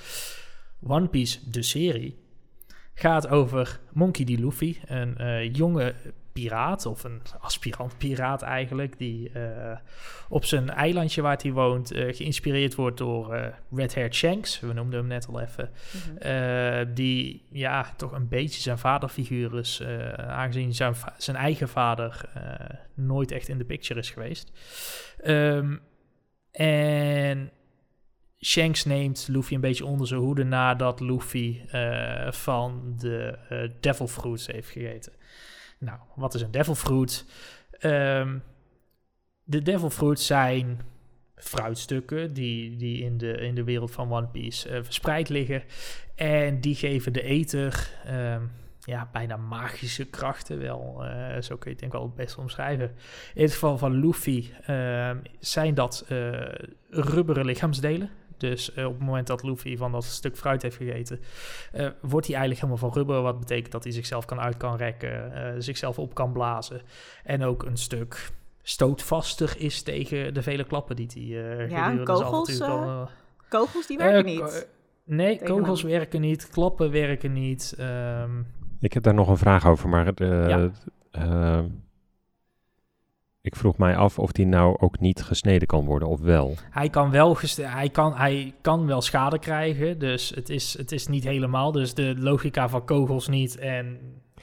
One 0.88 1.08
Piece, 1.08 1.50
de 1.50 1.62
serie, 1.62 2.18
gaat 2.94 3.28
over 3.28 3.80
Monkey 3.94 4.26
D. 4.26 4.30
Luffy, 4.30 4.78
een 4.86 5.18
eh, 5.18 5.54
jonge 5.54 5.94
piraat, 6.34 6.86
of 6.86 7.04
een 7.04 7.22
aspirant 7.40 7.98
piraat 7.98 8.42
eigenlijk, 8.42 8.98
die 8.98 9.30
eh, 9.30 9.78
op 10.30 10.46
zijn 10.46 10.70
eilandje 10.70 11.22
waar 11.22 11.40
hij 11.42 11.52
woont 11.52 11.92
eh, 11.92 12.16
geïnspireerd 12.16 12.76
wordt 12.76 12.98
door 12.98 13.34
eh 13.34 13.48
Red 13.72 13.96
Hair 13.96 14.14
Shanks. 14.14 14.60
We 14.60 14.74
noemden 14.74 15.00
hem 15.00 15.08
net 15.08 15.28
al 15.28 15.42
even. 15.42 15.70
Mhm. 16.20 16.94
Die 16.94 17.46
ja, 17.52 17.94
toch 17.98 18.12
een 18.12 18.28
beetje 18.28 18.62
zijn 18.62 18.78
vaderfiguur 18.78 19.58
is, 19.60 19.84
aangezien 20.18 20.74
zijn, 20.74 20.96
zijn 21.18 21.38
eigen 21.38 21.70
vader 21.70 22.22
nooit 22.94 23.32
echt 23.32 23.48
in 23.48 23.58
de 23.58 23.66
picture 23.66 24.00
is 24.00 24.10
geweest. 24.10 24.52
Ehm, 25.22 25.78
en 26.52 27.52
Shanks 28.40 28.86
neemt 28.86 29.28
Luffy 29.28 29.54
een 29.54 29.62
beetje 29.62 29.86
onder 29.86 30.08
zijn 30.08 30.20
hoede 30.20 30.44
nadat 30.44 31.00
Luffy 31.00 31.62
van 32.30 32.96
de 32.98 33.38
Devil 33.80 34.08
Fruits 34.08 34.48
heeft 34.48 34.70
gegeten. 34.70 35.14
Nou, 35.84 36.00
wat 36.16 36.34
is 36.34 36.42
een 36.42 36.52
Devil 36.52 36.76
Fruit? 36.76 37.26
Ehm, 37.80 38.38
de 39.44 39.62
Devil 39.62 39.90
Fruits 39.90 40.26
zijn 40.26 40.82
fruitstukken 41.36 42.34
die, 42.34 42.76
die 42.76 43.04
in, 43.04 43.18
de, 43.18 43.32
in 43.32 43.56
de 43.56 43.64
wereld 43.64 43.92
van 43.92 44.12
One 44.12 44.28
Piece 44.28 44.70
eh, 44.70 44.84
verspreid 44.84 45.30
liggen. 45.30 45.64
En 46.16 46.62
die 46.62 46.76
geven 46.76 47.14
de 47.14 47.22
eter 47.22 47.90
ehm, 48.06 48.42
ja, 48.80 49.10
bijna 49.12 49.38
magische 49.38 50.06
krachten. 50.06 50.60
Wel, 50.60 51.06
eh, 51.06 51.42
zo 51.42 51.58
kun 51.58 51.64
je 51.64 51.70
het 51.70 51.80
denk 51.80 51.82
ik 51.82 51.92
wel 51.92 52.02
het 52.02 52.16
best 52.16 52.38
omschrijven. 52.38 52.92
In 53.34 53.44
het 53.44 53.54
geval 53.54 53.78
van 53.78 54.00
Luffy 54.00 54.50
ehm, 54.66 55.18
zijn 55.40 55.74
dat 55.74 56.06
eh, 56.08 56.32
rubberen 56.90 57.46
lichaamsdelen. 57.46 58.10
Dus 58.38 58.74
eh, 58.74 58.86
op 58.86 58.94
het 58.94 59.02
moment 59.06 59.28
dat 59.28 59.44
Luffy 59.44 59.78
van 59.78 59.92
dat 59.92 60.04
stuk 60.04 60.38
fruit 60.38 60.62
heeft 60.62 60.76
gegeten, 60.76 61.20
eh, 61.72 61.88
wordt 62.02 62.28
hij 62.28 62.36
eigenlijk 62.36 62.56
helemaal 62.68 62.90
van 62.90 62.94
rubber. 63.00 63.22
Wat 63.22 63.40
betekent 63.40 63.72
dat 63.72 63.84
hij 63.84 63.94
zichzelf 63.94 64.26
kan 64.26 64.40
uit 64.40 64.58
kan 64.58 64.76
rekken, 64.76 65.34
eh, 65.34 65.54
zichzelf 65.58 66.00
op 66.00 66.14
kan 66.14 66.32
blazen. 66.32 66.82
En 67.24 67.44
ook 67.44 67.64
een 67.64 67.78
stuk 67.78 68.30
stootvaster 68.62 69.54
is 69.58 69.82
tegen 69.82 70.34
de 70.34 70.42
vele 70.42 70.64
klappen 70.64 70.96
die 70.96 71.08
hij 71.14 71.24
eh 71.24 71.70
Ja, 71.70 71.84
gedurende 71.84 72.04
kogels, 72.04 72.48
Kogels, 73.50 73.88
die 73.88 73.98
werken 73.98 74.26
niet. 74.26 74.68
Nee, 75.06 75.38
Tegen 75.38 75.56
kogels 75.56 75.82
hem. 75.82 75.92
werken 75.92 76.22
niet, 76.22 76.50
klappen 76.50 76.92
werken 76.92 77.34
niet. 77.34 77.76
ehm, 77.78 78.32
Ik 78.80 78.94
heb 78.94 79.04
daar 79.04 79.14
nog 79.14 79.28
een 79.28 79.38
vraag 79.38 79.66
over, 79.68 79.90
maar 79.90 80.08
eh, 80.14 80.48
Ja. 80.48 80.70
eh, 81.12 81.60
ik 83.44 83.56
vroeg 83.56 83.78
mij 83.78 83.96
af 83.96 84.20
of 84.20 84.32
die 84.32 84.46
nou 84.46 84.76
ook 84.80 85.00
niet 85.00 85.22
gesneden 85.24 85.68
kan 85.68 85.86
worden, 85.86 86.08
of 86.08 86.20
wel. 86.20 86.56
hij, 86.70 86.90
kan 86.90 87.12
wel 87.12 87.38
hij, 87.62 87.90
kan, 87.90 88.14
hij 88.16 88.54
kan 88.62 88.86
wel 88.88 89.02
schade 89.02 89.40
krijgen, 89.40 90.00
dus 90.00 90.30
het 90.36 90.50
is, 90.50 90.78
het 90.78 90.92
is 90.92 91.08
niet 91.08 91.24
helemaal. 91.24 91.72
Dus 91.72 91.94
de 91.94 92.16
logica 92.18 92.70
van 92.70 92.86
kogels 92.86 93.28
niet 93.28 93.58
en 93.58 94.00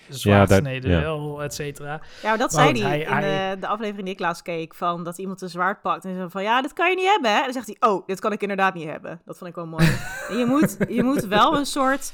zwaardsneden 0.09 0.91
ja. 0.91 1.01
wel, 1.01 1.43
et 1.43 1.55
cetera. 1.55 2.01
Ja, 2.23 2.37
dat 2.37 2.53
Maar 2.53 2.65
zei 2.67 2.81
hij 2.83 2.91
hij- 2.91 3.01
in 3.01 3.13
hij- 3.13 3.55
de, 3.55 3.61
de 3.61 3.67
aflevering 3.67 4.05
die 4.05 4.15
ik 4.15 4.21
laatst 4.21 4.43
keek, 4.43 4.75
van 4.75 5.05
dat 5.05 5.19
iemand 5.19 5.41
een 5.43 5.49
zwaard 5.49 5.83
pakt 5.83 6.05
en 6.05 6.17
zo 6.17 6.29
van, 6.29 6.43
ja, 6.43 6.63
dit 6.63 6.73
kan 6.73 6.91
je 6.91 6.97
niet 6.97 7.09
hebben, 7.11 7.31
hè? 7.31 7.37
En 7.37 7.45
dan 7.45 7.53
zegt 7.53 7.67
hij, 7.67 7.91
oh, 7.91 8.07
dit 8.07 8.21
kan 8.21 8.33
ik 8.33 8.43
inderdaad 8.43 8.75
niet 8.75 8.89
hebben. 8.89 9.21
Dat 9.25 9.39
vond 9.39 9.51
ik 9.51 9.57
wel 9.57 9.67
mooi. 9.67 9.87
en 10.29 10.37
je 10.41 10.45
moet, 10.47 10.77
je 10.89 11.03
moet 11.03 11.25
wel 11.25 11.57
een 11.59 11.67
soort, 11.67 12.13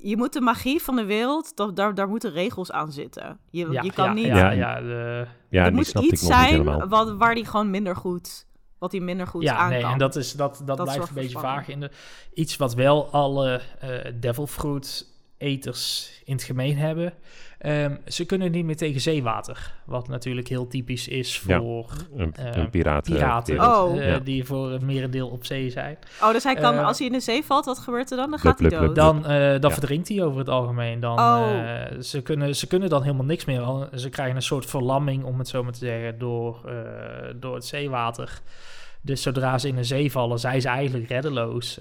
je 0.00 0.16
moet 0.16 0.32
de 0.32 0.40
magie 0.40 0.82
van 0.82 0.96
de 0.96 1.04
wereld, 1.04 1.56
dat, 1.56 1.76
daar, 1.76 1.94
daar 1.94 2.08
moeten 2.08 2.30
regels 2.30 2.72
aan 2.72 2.92
zitten. 2.92 3.38
Je, 3.50 3.70
Ja, 3.70 3.82
je 3.82 3.92
kan 3.92 4.04
ja, 4.04 4.12
niet, 4.12 4.26
Ja, 4.26 4.36
Ja, 4.36 4.50
ja, 4.50 4.80
de, 4.80 5.26
Ja, 5.48 5.64
er 5.64 5.72
moet 5.72 5.94
iets 5.94 6.26
zijn 6.26 6.88
wat, 6.88 7.16
waar 7.16 7.34
die 7.34 7.44
gewoon 7.44 7.70
minder 7.70 7.96
goed, 7.96 8.46
wat 8.78 8.92
hij 8.92 9.00
minder 9.00 9.26
goed 9.26 9.42
ja 9.42 9.56
aan 9.56 9.70
nee, 9.70 9.80
kan. 9.80 9.92
en 9.92 9.98
dat, 9.98 10.16
is, 10.16 10.32
dat, 10.32 10.62
dat, 10.64 10.82
blijft 10.82 11.08
een 11.08 11.14
beetje 11.14 11.38
vaag. 11.38 11.68
In 11.68 11.80
de, 11.80 11.90
iets 12.34 12.56
wat 12.56 12.74
wel 12.74 13.10
alle 13.10 13.60
eh 13.78 14.12
devil 14.14 14.46
fruit 14.46 15.06
eters 15.38 16.12
in 16.24 16.34
het 16.34 16.42
gemeen 16.42 16.76
hebben. 16.76 17.14
Ehm, 17.58 17.96
ze 18.06 18.24
kunnen 18.24 18.50
niet 18.50 18.64
meer 18.64 18.76
tegen 18.76 19.00
zeewater. 19.00 19.72
Wat 19.84 20.08
natuurlijk 20.08 20.48
heel 20.48 20.66
typisch 20.66 21.08
is 21.08 21.42
Ja. 21.46 21.58
voor 21.58 21.86
Een, 22.16 22.34
eh, 22.34 22.56
een 22.56 22.70
piraten. 22.70 23.60
Oh. 23.60 23.96
eh, 23.98 24.08
Ja. 24.08 24.18
Die 24.18 24.44
voor 24.44 24.70
het 24.70 24.82
merendeel 24.82 25.28
op 25.28 25.44
zee 25.44 25.70
zijn. 25.70 25.98
Oh, 26.22 26.32
dus 26.32 26.44
hij 26.44 26.54
kan, 26.54 26.74
Eh, 26.74 26.86
als 26.86 26.98
hij 26.98 27.06
in 27.06 27.12
de 27.12 27.20
zee 27.20 27.44
valt, 27.44 27.64
wat 27.64 27.78
gebeurt 27.78 28.10
er 28.10 28.16
dan? 28.16 28.30
Dan 28.30 28.38
gaat 28.38 28.58
hij 28.58 28.68
dood. 28.68 28.94
Dan, 28.94 29.16
eh, 29.26 29.38
dan 29.38 29.60
Ja. 29.60 29.70
verdrinkt 29.70 30.08
hij 30.08 30.22
over 30.22 30.38
het 30.38 30.48
algemeen. 30.48 31.00
Dan, 31.00 31.18
Oh. 31.18 31.48
eh, 31.50 32.00
ze, 32.00 32.22
kunnen, 32.22 32.56
ze 32.56 32.66
kunnen 32.66 32.88
dan 32.88 33.02
helemaal 33.02 33.24
niks 33.24 33.44
meer. 33.44 33.88
Ze 33.94 34.08
krijgen 34.08 34.36
een 34.36 34.42
soort 34.42 34.66
verlamming, 34.66 35.24
om 35.24 35.38
het 35.38 35.48
zo 35.48 35.62
maar 35.62 35.72
te 35.72 35.78
zeggen, 35.78 36.18
door, 36.18 36.60
eh, 36.66 36.74
door 37.36 37.54
het 37.54 37.64
zeewater. 37.64 38.40
Dus 39.00 39.22
zodra 39.22 39.58
ze 39.58 39.68
in 39.68 39.76
de 39.76 39.84
zee 39.84 40.10
vallen, 40.10 40.38
zijn 40.38 40.60
ze 40.60 40.68
eigenlijk 40.68 41.08
reddeloos. 41.08 41.78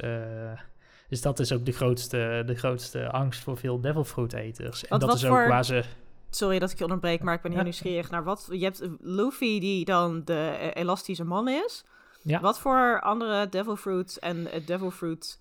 Dus 1.10 1.22
dat 1.22 1.40
is 1.40 1.52
ook 1.52 1.66
de 1.66 1.72
grootste, 1.72 2.44
de 2.46 2.56
grootste 2.56 3.12
angst 3.12 3.44
voor 3.44 3.58
veel 3.58 3.82
devil 3.82 4.04
fruit 4.04 4.34
eters. 4.34 4.88
En 4.88 5.00
dat 5.00 5.14
is 5.14 5.26
ook 5.26 5.32
voor- 5.32 5.48
waar 5.48 5.66
ze... 5.66 5.84
Sorry 6.30 6.60
dat 6.60 6.72
ik 6.72 6.78
je 6.78 6.84
onderbreek, 6.84 7.22
maar 7.24 7.34
ik 7.34 7.42
ben 7.42 7.52
heel 7.52 7.60
Ja. 7.60 7.66
nieuwsgierig 7.66 8.10
naar 8.10 8.24
wat. 8.24 8.48
Je 8.52 8.64
hebt 8.64 8.88
Luffy, 9.02 9.60
die 9.60 9.86
dan 9.86 10.22
de 10.26 10.34
eh, 10.60 10.82
elastische 10.82 11.24
man 11.24 11.48
is. 11.50 11.84
Ja. 12.24 12.40
Wat 12.40 12.60
voor 12.60 13.02
andere 13.02 13.50
Devil 13.50 13.76
Fruits 13.76 14.20
en 14.20 14.52
eh, 14.52 14.66
Devil 14.66 14.92
Fruit 14.92 15.40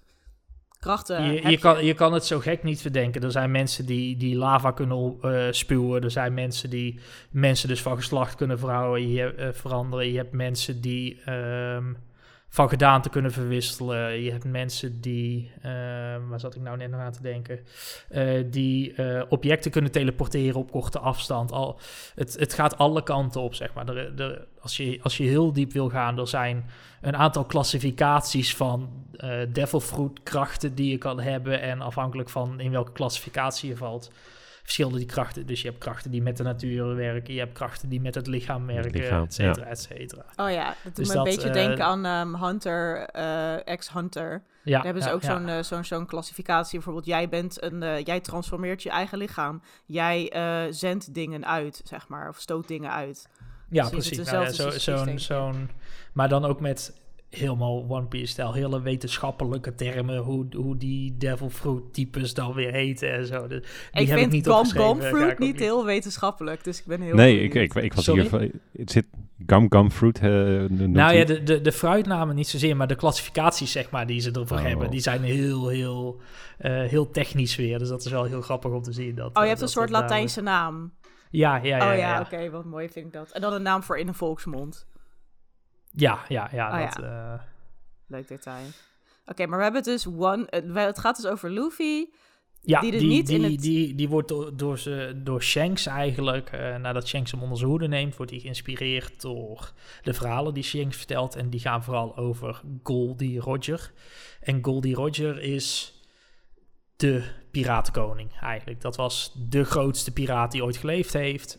krachten 0.81 1.23
Je, 1.23 1.51
je, 1.51 1.59
kan, 1.59 1.85
je 1.85 1.95
kan 1.95 2.13
het 2.13 2.25
zo 2.25 2.39
gek 2.39 2.63
niet 2.63 2.81
verdenken. 2.81 3.23
Er 3.23 3.31
zijn 3.31 3.51
mensen 3.51 3.87
die, 3.87 4.17
die 4.17 4.37
lava 4.37 4.71
kunnen 4.71 5.17
eh, 5.23 5.47
spuwen. 5.51 6.03
Er 6.03 6.11
zijn 6.11 6.35
mensen 6.35 6.71
die 6.71 7.01
mensen 7.31 7.69
dus 7.69 7.83
van 7.83 7.97
geslacht 7.97 8.35
kunnen 8.35 8.59
verhouden, 8.59 9.09
je, 9.09 9.21
hebt, 9.21 9.39
eh, 9.39 9.49
veranderen. 9.53 10.07
Je 10.13 10.17
hebt 10.17 10.33
mensen 10.33 10.81
die 10.81 11.21
ehm, 11.25 11.93
van 12.49 12.69
gedaante 12.69 13.09
kunnen 13.09 13.33
verwisselen. 13.33 14.23
Je 14.23 14.31
hebt 14.31 14.45
mensen 14.45 15.01
die, 15.01 15.53
ehm, 15.63 16.27
waar 16.29 16.41
zat 16.41 16.55
ik 16.55 16.63
nou 16.63 16.77
net 16.77 16.93
aan 16.93 17.13
te 17.13 17.23
denken, 17.23 17.61
Eh, 18.09 18.45
die 18.47 18.93
eh, 18.95 19.23
objecten 19.29 19.71
kunnen 19.71 19.91
teleporteren 19.91 20.61
op 20.61 20.71
korte 20.71 20.99
afstand. 20.99 21.53
Al, 21.53 21.79
het, 22.15 22.37
het 22.39 22.55
gaat 22.55 22.79
alle 22.79 23.03
kanten 23.03 23.41
op, 23.41 23.55
zeg 23.55 23.75
maar. 23.75 24.11
Als, 24.61 24.77
je, 24.77 24.99
als 25.03 25.17
je 25.17 25.25
heel 25.25 25.53
diep 25.53 25.73
wil 25.73 25.89
gaan, 25.89 26.19
er 26.19 26.29
zijn 26.29 26.65
een 27.01 27.17
aantal 27.17 27.45
klassificaties 27.45 28.57
van 28.57 29.05
eh 29.17 29.39
devil 29.49 29.81
fruit 29.81 30.23
krachten 30.23 30.75
die 30.75 30.91
je 30.91 30.99
kan 30.99 31.21
hebben. 31.21 31.61
En 31.61 31.81
afhankelijk 31.81 32.29
van 32.29 32.61
in 32.61 32.71
welke 32.71 32.93
klassificatie 32.93 33.69
je 33.69 33.77
valt, 33.77 34.11
verschillen 34.67 34.97
die 34.97 35.07
krachten. 35.07 35.47
Dus 35.47 35.63
je 35.63 35.69
hebt 35.69 35.81
krachten 35.81 36.11
die 36.11 36.23
met 36.23 36.37
de 36.37 36.43
natuur 36.43 36.95
werken, 36.95 37.35
je 37.35 37.41
hebt 37.41 37.53
krachten 37.53 37.89
die 37.89 38.01
met 38.01 38.15
het 38.15 38.27
lichaam 38.27 38.67
werken, 38.67 38.91
lichaam, 39.01 39.23
et 39.25 39.35
cetera, 39.35 39.67
et 39.67 39.81
cetera. 39.81 40.25
Oh 40.37 40.51
ja, 40.51 40.65
dat 40.67 40.77
doet 40.85 40.97
Dus 40.97 41.09
me 41.09 41.15
dat, 41.15 41.27
een 41.27 41.33
beetje 41.35 41.49
eh, 41.49 41.55
denken 41.55 41.85
aan 41.85 42.05
ehm, 42.05 42.45
Hunter, 42.45 42.97
eh, 42.99 43.67
ex-Hunter. 43.69 44.43
Ja, 44.63 44.73
Daar 44.73 44.85
hebben 44.85 45.03
ze 45.03 45.09
ja, 45.09 45.15
ook 45.15 45.23
ja. 45.23 45.37
zo'n 45.39 45.49
eh, 45.49 45.63
zo'n 45.63 45.85
zo'n 45.85 46.07
klassificatie. 46.07 46.73
Bijvoorbeeld, 46.75 47.07
jij 47.07 47.29
bent 47.29 47.63
een, 47.63 47.83
eh, 47.83 48.05
jij 48.05 48.21
transformeert 48.21 48.83
je 48.83 48.91
eigen 48.91 49.19
lichaam. 49.19 49.63
Jij 49.87 50.31
eh, 50.31 50.63
zendt 50.71 51.15
dingen 51.15 51.47
uit, 51.47 51.81
zeg 51.85 52.09
maar, 52.09 52.29
of 52.29 52.39
stoot 52.41 52.69
dingen 52.69 52.93
uit. 52.93 53.29
Ja, 53.71 53.89
Precies, 53.89 54.09
precies. 54.09 54.31
het 54.31 54.37
Nou 54.37 54.45
ja, 54.45 54.53
zo- 54.81 55.05
zo'n, 55.05 55.19
zo'n, 55.19 55.71
maar 56.13 56.29
dan 56.29 56.45
ook 56.45 56.61
met 56.61 56.93
helemaal 57.37 57.85
One 57.89 58.07
Piece-stijl. 58.07 58.53
Hele 58.53 58.83
wetenschappelijke 58.83 59.75
termen. 59.75 60.17
Hoe, 60.19 60.47
hoe 60.57 60.77
die 60.77 61.17
Devil 61.17 61.51
Fruit 61.51 61.83
types 61.93 62.35
dan 62.35 62.53
weer 62.55 62.73
heten 62.73 63.13
en 63.13 63.27
zo. 63.27 63.47
De- 63.47 63.61
Die 63.93 64.03
ik 64.03 64.09
heb 64.09 64.19
vind 64.19 64.21
ik 64.21 64.31
niet 64.33 64.47
Gum. 64.47 64.65
Gum 64.67 65.01
Fruit 65.01 65.39
niet 65.39 65.59
heel 65.59 65.85
wetenschappelijk, 65.85 66.65
dus 66.65 66.79
ik 66.81 66.87
ben 66.87 67.01
heel 67.01 67.15
nee, 67.15 67.41
ik, 67.41 67.55
ik, 67.55 67.75
ik 67.75 67.95
was 67.95 68.05
Sorry? 68.05 68.29
hier... 68.31 68.51
Het 68.77 68.91
zit 68.91 69.07
gum 69.47 69.67
gum 69.69 69.91
fruit. 69.91 70.19
eh, 70.19 70.29
Nou 70.69 71.15
ja, 71.15 71.25
de, 71.25 71.43
de, 71.43 71.61
de 71.61 71.73
fruitnamen 71.73 72.35
niet 72.35 72.49
zozeer, 72.49 72.77
maar 72.77 72.87
de 72.87 72.95
klassificaties 72.95 73.73
zeg 73.73 73.91
maar, 73.91 74.07
die 74.07 74.21
ze 74.21 74.31
ervoor 74.33 74.57
Oh. 74.59 74.65
hebben, 74.65 74.91
die 74.91 75.01
zijn 75.01 75.23
heel, 75.23 75.69
heel, 75.69 76.21
eh, 76.59 76.73
heel 76.85 77.11
technisch 77.11 77.57
weer. 77.57 77.79
Dus 77.79 77.89
dat 77.89 78.05
is 78.05 78.11
wel 78.11 78.25
heel 78.25 78.41
grappig 78.43 78.71
om 78.73 78.83
te 78.83 78.93
zien. 78.93 79.15
Dat, 79.15 79.27
Oh, 79.27 79.33
je 79.35 79.41
eh, 79.41 79.49
hebt 79.49 79.61
een 79.61 79.69
soort 79.69 79.91
Latijnse 79.91 80.41
naam. 80.41 80.93
Ja, 81.31 81.57
ja, 81.57 81.63
ja. 81.63 81.77
oh 81.77 81.81
ja, 81.87 81.93
ja, 81.93 82.15
ja. 82.15 82.21
oké, 82.21 82.51
wat 82.51 82.65
mooi 82.65 82.89
vind 82.89 83.07
ik 83.07 83.13
dat. 83.13 83.31
En 83.31 83.41
dan 83.41 83.53
een 83.53 83.63
naam 83.63 83.83
voor 83.83 83.99
in 83.99 84.07
de 84.07 84.13
volksmond. 84.13 84.87
Ja, 85.97 86.25
ja, 86.29 86.49
ja, 86.53 86.83
Oh, 86.85 86.95
dat, 86.95 87.05
eh, 87.05 87.35
Leuk 88.07 88.29
detail. 88.29 88.67
Oké, 89.27 89.47
maar 89.47 89.59
we 89.59 89.65
hebben 89.65 89.83
dus 89.83 90.07
one. 90.07 90.47
eh, 90.47 90.75
Het 90.87 90.99
gaat 90.99 91.17
dus 91.17 91.27
over 91.31 91.51
Luffy. 91.51 92.05
Ja, 92.61 92.81
Die 92.81 92.91
die, 92.91 93.01
die, 93.01 93.09
niet 93.09 93.29
in 93.29 93.43
het- 93.45 93.61
die, 93.61 93.95
die 93.95 94.09
wordt 94.09 94.29
door, 94.29 94.57
door, 94.57 94.79
ze, 94.79 95.21
door 95.25 95.43
Shanks 95.43 95.87
eigenlijk, 95.87 96.51
eh, 96.51 96.77
nadat 96.77 97.09
Shanks 97.09 97.31
hem 97.31 97.43
onder 97.43 97.59
zijn 97.59 97.71
hoede 97.71 97.89
neemt, 97.89 98.17
wordt 98.17 98.31
hij 98.33 98.41
geïnspireerd 98.41 99.21
door 99.21 99.73
de 100.03 100.15
verhalen 100.15 100.55
die 100.55 100.63
Shanks 100.63 100.97
vertelt. 100.97 101.37
En 101.37 101.51
die 101.51 101.61
gaan 101.61 101.85
vooral 101.85 102.17
over 102.17 102.61
Goldie 102.83 103.41
Roger. 103.41 103.93
En 104.41 104.65
Goldie 104.65 104.95
Roger 104.95 105.41
is 105.41 105.95
de 106.97 107.25
piratenkoning 107.51 108.31
eigenlijk. 108.41 108.81
Dat 108.81 108.97
was 108.97 109.33
de 109.49 109.65
grootste 109.65 110.13
piraat 110.13 110.53
die 110.53 110.65
ooit 110.65 110.77
geleefd 110.77 111.13
heeft. 111.13 111.59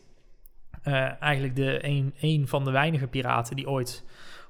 Eh, 0.87 1.21
eigenlijk 1.21 1.55
de 1.55 1.85
een, 1.85 2.13
een 2.19 2.47
van 2.47 2.63
de 2.63 2.71
weinige 2.71 3.07
piraten 3.07 3.55
die 3.55 3.69
ooit 3.69 4.03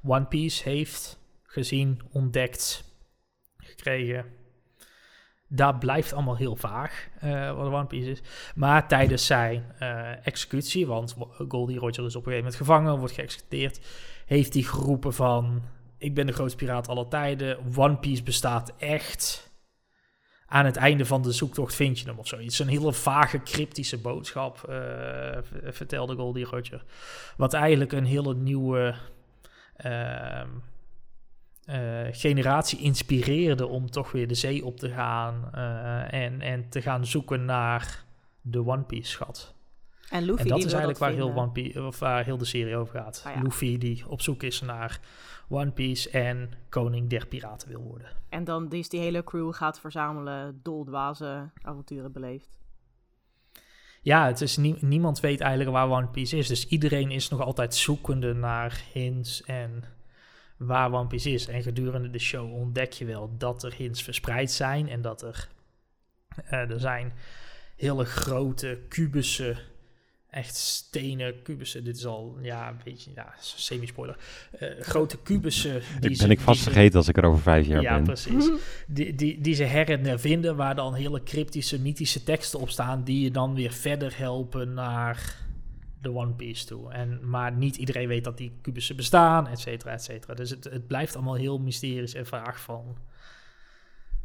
One 0.03 0.25
Piece 0.25 0.69
heeft 0.69 1.19
gezien, 1.43 2.01
ontdekt, 2.11 2.83
gekregen 3.57 4.25
dat 5.47 5.79
blijft 5.79 6.13
allemaal 6.13 6.37
heel 6.37 6.55
vaag, 6.55 7.07
eh, 7.19 7.55
wat 7.55 7.71
One 7.71 7.85
Piece 7.85 8.09
is. 8.09 8.21
Maar 8.55 8.87
tijdens 8.87 9.25
zijn 9.25 9.73
eh, 9.79 10.25
executie, 10.27 10.87
want 10.87 11.15
Goldie 11.47 11.79
Roger 11.79 12.05
is 12.05 12.15
op 12.15 12.25
een 12.25 12.31
gegeven 12.31 12.37
moment 12.37 12.55
gevangen, 12.55 12.97
wordt 12.97 13.13
geëxecuteerd, 13.13 13.79
heeft 14.25 14.53
hij 14.53 14.63
geroepen 14.63 15.13
van, 15.13 15.61
ik 15.97 16.13
ben 16.13 16.25
de 16.25 16.33
grootste 16.33 16.57
piraat 16.57 16.87
aller 16.87 17.07
tijden, 17.07 17.57
One 17.75 17.97
Piece 17.97 18.23
bestaat 18.23 18.73
echt. 18.77 19.46
Aan 20.47 20.65
het 20.65 20.75
einde 20.75 21.05
van 21.05 21.21
de 21.21 21.31
zoektocht 21.31 21.75
vind 21.75 21.99
je 21.99 22.05
hem 22.05 22.17
of 22.17 22.27
zoiets. 22.27 22.59
Een 22.59 22.67
hele 22.67 22.93
vage, 22.93 23.43
cryptische 23.43 23.97
boodschap, 23.97 24.63
eh, 24.63 25.37
vertelde 25.63 26.15
Goldie 26.15 26.45
Roger. 26.45 26.83
Wat 27.37 27.53
eigenlijk 27.53 27.91
een 27.91 28.05
hele 28.05 28.35
nieuwe... 28.35 28.95
ehm, 29.75 30.47
eh, 31.67 32.07
generatie 32.11 32.79
inspireerde 32.79 33.67
om 33.67 33.89
toch 33.89 34.11
weer 34.11 34.27
de 34.27 34.33
zee 34.33 34.65
op 34.65 34.77
te 34.77 34.89
gaan 34.89 35.49
eh, 35.53 36.13
en, 36.23 36.41
en 36.41 36.69
te 36.69 36.81
gaan 36.81 37.05
zoeken 37.05 37.45
naar 37.45 38.03
de 38.41 38.65
One 38.65 38.83
Piece 38.83 39.11
schat. 39.11 39.53
En 40.09 40.23
Luffy. 40.23 40.41
en 40.41 40.47
dat 40.47 40.57
die 40.57 40.65
is 40.65 40.73
eigenlijk 40.73 41.01
waar 41.01 41.11
heel. 41.11 41.35
One 41.35 41.51
Piece, 41.51 41.83
of 41.83 41.99
waar 41.99 42.23
heel 42.23 42.37
de 42.37 42.45
serie 42.45 42.75
over 42.75 42.99
gaat. 42.99 43.21
Ja. 43.25 43.41
Luffy 43.41 43.77
die 43.77 44.03
op 44.07 44.21
zoek 44.21 44.43
is 44.43 44.61
naar 44.61 44.99
One 45.49 45.71
Piece 45.71 46.09
en 46.09 46.51
koning 46.69 47.09
der 47.09 47.27
piraten 47.27 47.67
wil 47.67 47.81
worden. 47.81 48.07
En 48.29 48.43
dan 48.43 48.71
is 48.71 48.89
die 48.89 48.99
hele 48.99 49.23
crew 49.23 49.53
gaat 49.53 49.79
verzamelen, 49.79 50.59
doldwaze 50.63 51.49
avonturen 51.61 52.11
beleeft. 52.11 52.49
Ja, 54.01 54.25
het 54.25 54.41
is 54.41 54.57
nie- 54.57 54.77
niemand 54.79 55.19
weet 55.19 55.39
eigenlijk 55.41 55.71
waar 55.71 55.89
One 55.89 56.07
Piece 56.07 56.37
is. 56.37 56.47
Dus 56.47 56.67
iedereen 56.67 57.11
is 57.11 57.29
nog 57.29 57.41
altijd 57.41 57.75
zoekende 57.75 58.33
naar 58.33 58.83
hints 58.93 59.43
en 59.43 59.83
waar 60.57 60.93
One 60.93 61.07
Piece 61.07 61.31
is. 61.31 61.47
En 61.47 61.61
gedurende 61.61 62.09
de 62.09 62.19
show 62.19 62.53
ontdek 62.53 62.93
je 62.93 63.05
wel 63.05 63.37
dat 63.37 63.63
er 63.63 63.73
hints 63.73 64.03
verspreid 64.03 64.51
zijn. 64.51 64.89
En 64.89 65.01
dat 65.01 65.21
er, 65.21 65.47
eh, 66.45 66.69
er 66.69 66.79
zijn 66.79 67.13
hele 67.75 68.05
grote 68.05 68.79
kubussen, 68.89 69.57
echt 70.29 70.55
stenen 70.55 71.41
kubussen. 71.41 71.83
Dit 71.83 71.97
is 71.97 72.05
al, 72.05 72.37
ja, 72.41 72.69
een 72.69 72.79
beetje, 72.83 73.11
ja, 73.15 73.33
semi-spoiler. 73.39 74.17
Eh, 74.59 74.69
grote 74.81 75.17
kubussen. 75.17 75.81
die 75.99 76.09
Ik 76.09 76.15
ze- 76.15 76.21
ben 76.21 76.31
ik 76.31 76.37
die 76.37 76.45
vast 76.45 76.57
ze- 76.59 76.63
vergeten 76.63 76.97
als 76.97 77.07
ik 77.07 77.17
er 77.17 77.25
over 77.25 77.41
vijf 77.41 77.67
jaar 77.67 77.81
ja, 77.81 77.93
ben. 77.95 78.03
precies. 78.03 78.49
Die, 78.87 79.15
die, 79.15 79.41
die 79.41 79.53
ze 79.55 79.63
her 79.63 79.89
en 79.89 80.03
der 80.03 80.19
vinden, 80.19 80.55
waar 80.55 80.75
dan 80.75 80.93
hele 80.93 81.23
cryptische, 81.23 81.79
mythische 81.81 82.23
teksten 82.23 82.59
op 82.59 82.69
staan, 82.69 83.03
die 83.03 83.21
je 83.23 83.31
dan 83.31 83.53
weer 83.55 83.71
verder 83.71 84.17
helpen 84.17 84.73
naar 84.73 85.35
de 86.01 86.13
One 86.13 86.33
Piece 86.33 86.65
toe. 86.65 86.91
En, 86.91 87.29
maar 87.29 87.51
niet 87.51 87.75
iedereen 87.75 88.07
weet 88.07 88.23
dat 88.23 88.37
die 88.37 88.51
kubussen 88.61 88.95
bestaan, 88.95 89.47
et 89.47 89.59
cetera, 89.59 89.91
et 89.91 90.03
cetera. 90.03 90.33
Dus 90.33 90.49
het, 90.49 90.63
het 90.63 90.87
blijft 90.87 91.15
allemaal 91.15 91.35
heel 91.35 91.59
mysterisch 91.59 92.13
en 92.13 92.25
vraag 92.25 92.59
van 92.61 92.97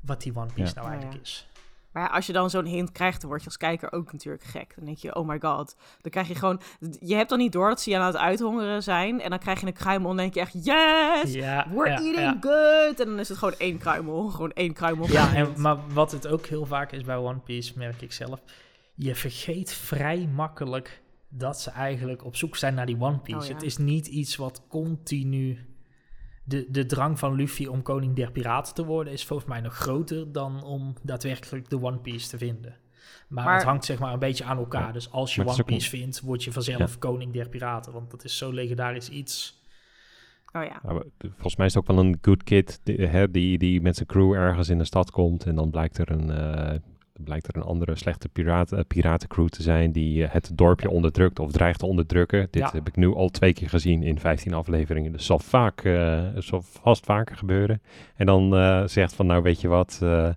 wat 0.00 0.22
die 0.22 0.36
One 0.36 0.53
Piece 0.55 0.74
Ja. 0.74 0.80
nou 0.80 0.86
Ja, 0.86 0.90
eigenlijk 0.92 1.14
ja. 1.14 1.30
is. 1.30 1.46
Maar 1.93 2.11
als 2.11 2.26
je 2.26 2.32
dan 2.32 2.51
zo'n 2.51 2.64
hint 2.64 2.93
krijgt, 2.93 3.20
dan 3.20 3.30
word 3.30 3.43
je 3.43 3.47
als 3.47 3.57
kijker 3.57 3.93
ook 3.93 4.12
natuurlijk 4.12 4.45
gek. 4.45 4.72
Dan 4.76 4.84
denk 4.84 4.99
je, 4.99 5.14
oh 5.14 5.28
my 5.28 5.40
god. 5.40 5.76
Dan 6.01 6.11
krijg 6.11 6.28
je 6.28 6.34
gewoon... 6.34 6.61
Je 7.01 7.14
hebt 7.14 7.28
dan 7.28 7.38
niet 7.38 7.53
door 7.53 7.68
dat 7.68 7.80
ze 7.80 7.90
je 7.90 7.99
aan 7.99 8.07
het 8.07 8.16
uithongeren 8.16 8.82
zijn. 8.82 9.20
En 9.20 9.30
dan 9.30 9.38
krijg 9.38 9.61
je 9.61 9.66
een 9.66 9.72
kruimel 9.72 10.11
en 10.11 10.16
dan 10.16 10.24
denk 10.24 10.34
je 10.34 10.40
echt, 10.40 10.64
yes! 10.64 11.32
Ja, 11.32 11.66
We're 11.70 11.88
ja, 11.88 11.97
eating 11.97 12.16
ja. 12.16 12.36
good! 12.40 13.01
En 13.01 13.07
dan 13.07 13.18
is 13.18 13.28
het 13.28 13.38
gewoon 13.38 13.55
één 13.59 13.78
kruimel. 13.78 14.28
Gewoon 14.28 14.53
één 14.53 14.72
kruimel. 14.72 15.09
Ja, 15.09 15.34
en, 15.34 15.53
maar 15.57 15.76
wat 15.93 16.12
het 16.12 16.26
ook 16.26 16.47
heel 16.47 16.66
vaak 16.66 16.93
is 16.93 17.03
bij 17.03 17.16
One 17.16 17.38
Piece, 17.38 17.72
merk 17.76 18.03
ik 18.03 18.12
zelf. 18.12 18.43
Je 18.95 19.14
vergeet 19.14 19.72
vrij 19.72 20.28
makkelijk 20.34 21.03
dat 21.28 21.61
ze 21.61 21.70
eigenlijk 21.70 22.24
op 22.24 22.36
zoek 22.36 22.57
zijn 22.57 22.74
naar 22.74 22.86
die 22.86 23.01
One 23.01 23.18
Piece. 23.18 23.38
Oh, 23.38 23.47
ja. 23.47 23.55
Het 23.55 23.62
is 23.62 23.76
niet 23.76 24.07
iets 24.07 24.36
wat 24.36 24.62
continu... 24.68 25.66
De, 26.45 26.66
de 26.70 26.86
drang 26.86 27.18
van 27.18 27.34
Luffy 27.34 27.66
om 27.66 27.82
koning 27.82 28.16
der 28.16 28.32
piraten 28.32 28.74
te 28.74 28.84
worden... 28.84 29.12
is 29.12 29.24
volgens 29.24 29.49
mij 29.49 29.61
nog 29.61 29.74
groter 29.74 30.32
dan 30.32 30.62
om 30.64 30.95
daadwerkelijk 31.03 31.70
de 31.70 31.82
One 31.82 31.99
Piece 31.99 32.28
te 32.28 32.38
vinden. 32.38 32.76
Maar, 33.28 33.45
Maar- 33.45 33.55
het 33.55 33.64
hangt 33.64 33.84
zeg 33.84 33.99
maar 33.99 34.12
een 34.12 34.18
beetje 34.18 34.45
aan 34.45 34.59
elkaar. 34.59 34.86
Ja. 34.86 34.93
Dus 34.93 35.11
als 35.11 35.34
je 35.34 35.47
One 35.47 35.64
Piece 35.64 35.88
vindt, 35.88 36.20
word 36.20 36.45
je 36.45 36.53
vanzelf 36.53 36.99
koning 36.99 37.32
der 37.32 37.49
piraten. 37.49 37.93
Want 37.93 38.11
dat 38.11 38.24
is 38.24 38.38
zo 38.38 38.51
legendarisch 38.53 39.09
iets. 39.09 39.61
Oh 40.53 40.64
ja. 40.64 40.80
Volgens 41.18 41.57
mij 41.57 41.66
is 41.66 41.74
het 41.74 41.82
ook 41.82 41.97
wel 41.97 42.05
een 42.05 42.18
good 42.20 42.43
kid 42.43 42.80
die, 42.82 43.07
hè, 43.07 43.30
die, 43.30 43.59
die 43.59 43.80
met 43.80 43.97
zijn 43.97 44.09
crew 44.09 44.32
ergens 44.32 44.68
in 44.68 44.78
de 44.78 44.84
stad 44.84 45.11
komt. 45.11 45.47
En 45.47 45.55
dan 45.55 45.70
blijkt 45.70 45.99
er 45.99 46.11
een, 46.11 46.30
eh, 46.30 46.78
blijkt 47.13 47.49
er 47.49 47.57
een 47.57 47.63
andere 47.63 47.97
slechte 47.97 48.29
piraten, 48.29 48.79
eh, 48.79 48.85
piratencrew 48.87 49.49
te 49.49 49.63
zijn 49.63 49.93
die 49.93 50.25
eh, 50.25 50.33
het 50.33 50.51
dorpje 50.55 50.91
onderdrukt 50.91 51.39
of 51.39 51.53
dreigt 51.53 51.79
te 51.79 51.87
onderdrukken. 51.87 52.49
Dit 52.51 52.63
Ja. 52.63 52.71
heb 52.73 52.89
ik 52.89 52.97
nu 52.97 53.15
al 53.15 53.29
twee 53.29 53.53
keer 53.53 53.69
gezien 53.69 54.03
in 54.03 54.19
15 54.19 54.55
afleveringen. 54.55 55.13
Dus 55.13 55.27
zal, 55.27 55.39
vaak, 55.39 55.81
eh, 55.85 56.23
zal 56.37 56.63
vast 56.63 57.05
vaker 57.05 57.37
gebeuren. 57.37 57.83
En 58.17 58.27
dan 58.27 58.57
eh, 58.57 58.83
zegt 58.87 59.15
van 59.15 59.27
nou 59.27 59.43
weet 59.43 59.61
je 59.61 59.69
wat, 59.69 59.99
eh, 60.03 60.29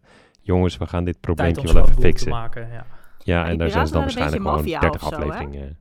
jongens 0.41 0.77
we 0.77 0.85
gaan 0.87 1.03
dit 1.03 1.19
probleempje 1.19 1.73
wel 1.73 1.83
even 1.83 2.01
fixen. 2.01 2.29
maken, 2.29 2.67
ja. 2.71 2.85
Ja, 3.23 3.47
en 3.47 3.57
daar 3.57 3.69
zijn 3.69 3.87
ze 3.87 3.93
dan 3.93 4.01
waarschijnlijk 4.01 4.41
gewoon 4.41 4.57
beetje 4.63 4.79
30 4.79 5.01
maffia 5.01 5.17
of 5.17 5.23
zo, 5.23 5.29
hè? 5.29 5.33
afleveringen. 5.35 5.77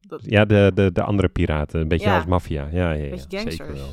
Dat, 0.00 0.20
Ja, 0.24 0.44
de, 0.44 0.70
de, 0.74 0.92
de 0.92 1.02
andere 1.02 1.28
piraten. 1.28 1.80
Een 1.80 1.88
beetje 1.88 2.08
Ja. 2.08 2.16
als 2.16 2.24
maffia. 2.26 2.68
Ja, 2.72 2.92
ja, 2.92 3.04
ja, 3.04 3.10
Beetje 3.10 3.40
zeker 3.40 3.72
wel. 3.72 3.88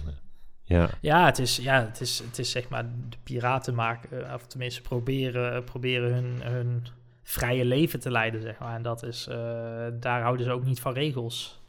Ja. 0.71 0.89
Ja, 1.01 1.25
het 1.25 1.39
is, 1.39 1.55
ja, 1.57 1.85
het 1.85 2.01
is, 2.01 2.19
het 2.19 2.39
is 2.39 2.51
zeg 2.51 2.69
maar 2.69 2.83
de 3.09 3.17
piraten 3.23 3.75
maken, 3.75 4.27
eh, 4.27 4.33
of 4.33 4.47
tenminste 4.47 4.81
proberen, 4.81 5.63
proberen 5.63 6.13
hun, 6.13 6.41
hun 6.41 6.85
vrije 7.23 7.65
leven 7.65 7.99
te 7.99 8.11
leiden, 8.11 8.41
zeg 8.41 8.59
maar. 8.59 8.75
En 8.75 8.81
dat 8.81 9.03
is, 9.03 9.27
eh, 9.27 9.35
daar 9.99 10.21
houden 10.21 10.45
ze 10.45 10.51
ook 10.51 10.65
niet 10.65 10.79
van 10.79 10.93
regels. 10.93 11.59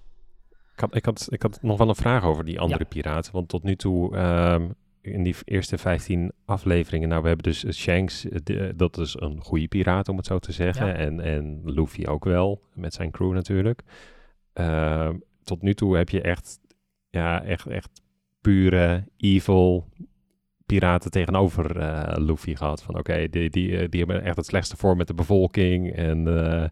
Ik, 0.75 0.81
had, 0.81 0.95
ik, 0.95 1.05
had, 1.05 1.27
ik 1.31 1.43
had 1.43 1.59
nog 1.63 1.79
wel 1.79 1.89
een 1.89 1.95
vraag 1.95 2.25
over 2.25 2.45
die 2.45 2.61
andere 2.61 2.83
Ja. 2.83 2.89
piraten. 2.89 3.33
Want 3.33 3.49
tot 3.49 3.63
nu 3.63 3.77
toe, 3.77 4.17
ehm, 4.17 4.69
in 5.01 5.23
die 5.23 5.37
eerste 5.45 5.79
15 5.79 6.33
afleveringen, 6.45 7.09
nou, 7.09 7.23
we 7.23 7.27
hebben 7.29 7.47
dus 7.53 7.65
eh, 7.65 7.73
Shanks, 7.73 8.27
de- 8.43 8.73
dat 8.77 8.99
is 8.99 9.17
een 9.21 9.41
goede 9.41 9.69
piraat, 9.69 10.09
om 10.09 10.17
het 10.17 10.27
zo 10.27 10.39
te 10.39 10.53
zeggen. 10.53 10.87
Ja. 10.87 10.93
En, 10.95 11.21
en 11.21 11.61
Luffy 11.65 12.05
ook 12.07 12.25
wel, 12.25 12.63
met 12.75 12.95
zijn 12.95 13.11
crew 13.11 13.33
natuurlijk. 13.33 13.83
Ehm, 14.53 15.17
tot 15.45 15.63
nu 15.63 15.75
toe 15.75 15.97
heb 15.97 16.09
je 16.09 16.21
echt, 16.21 16.59
ja, 17.11 17.43
echt, 17.45 17.67
echt 17.67 18.02
pure 18.43 19.05
evil 19.17 19.89
piraten 20.67 21.11
tegenover 21.11 21.77
eh, 21.79 22.17
Luffy 22.17 22.55
gehad. 22.57 22.83
Van 22.83 22.99
oké, 22.99 23.29
die, 23.29 23.51
die, 23.51 23.79
eh, 23.79 23.89
die 23.91 24.01
hebben 24.05 24.23
echt 24.23 24.37
het 24.37 24.47
slechtste 24.47 24.77
voor 24.77 24.97
met 24.97 25.07
de 25.07 25.15
bevolking. 25.15 25.93
En 25.95 26.19
eh, 26.45 26.69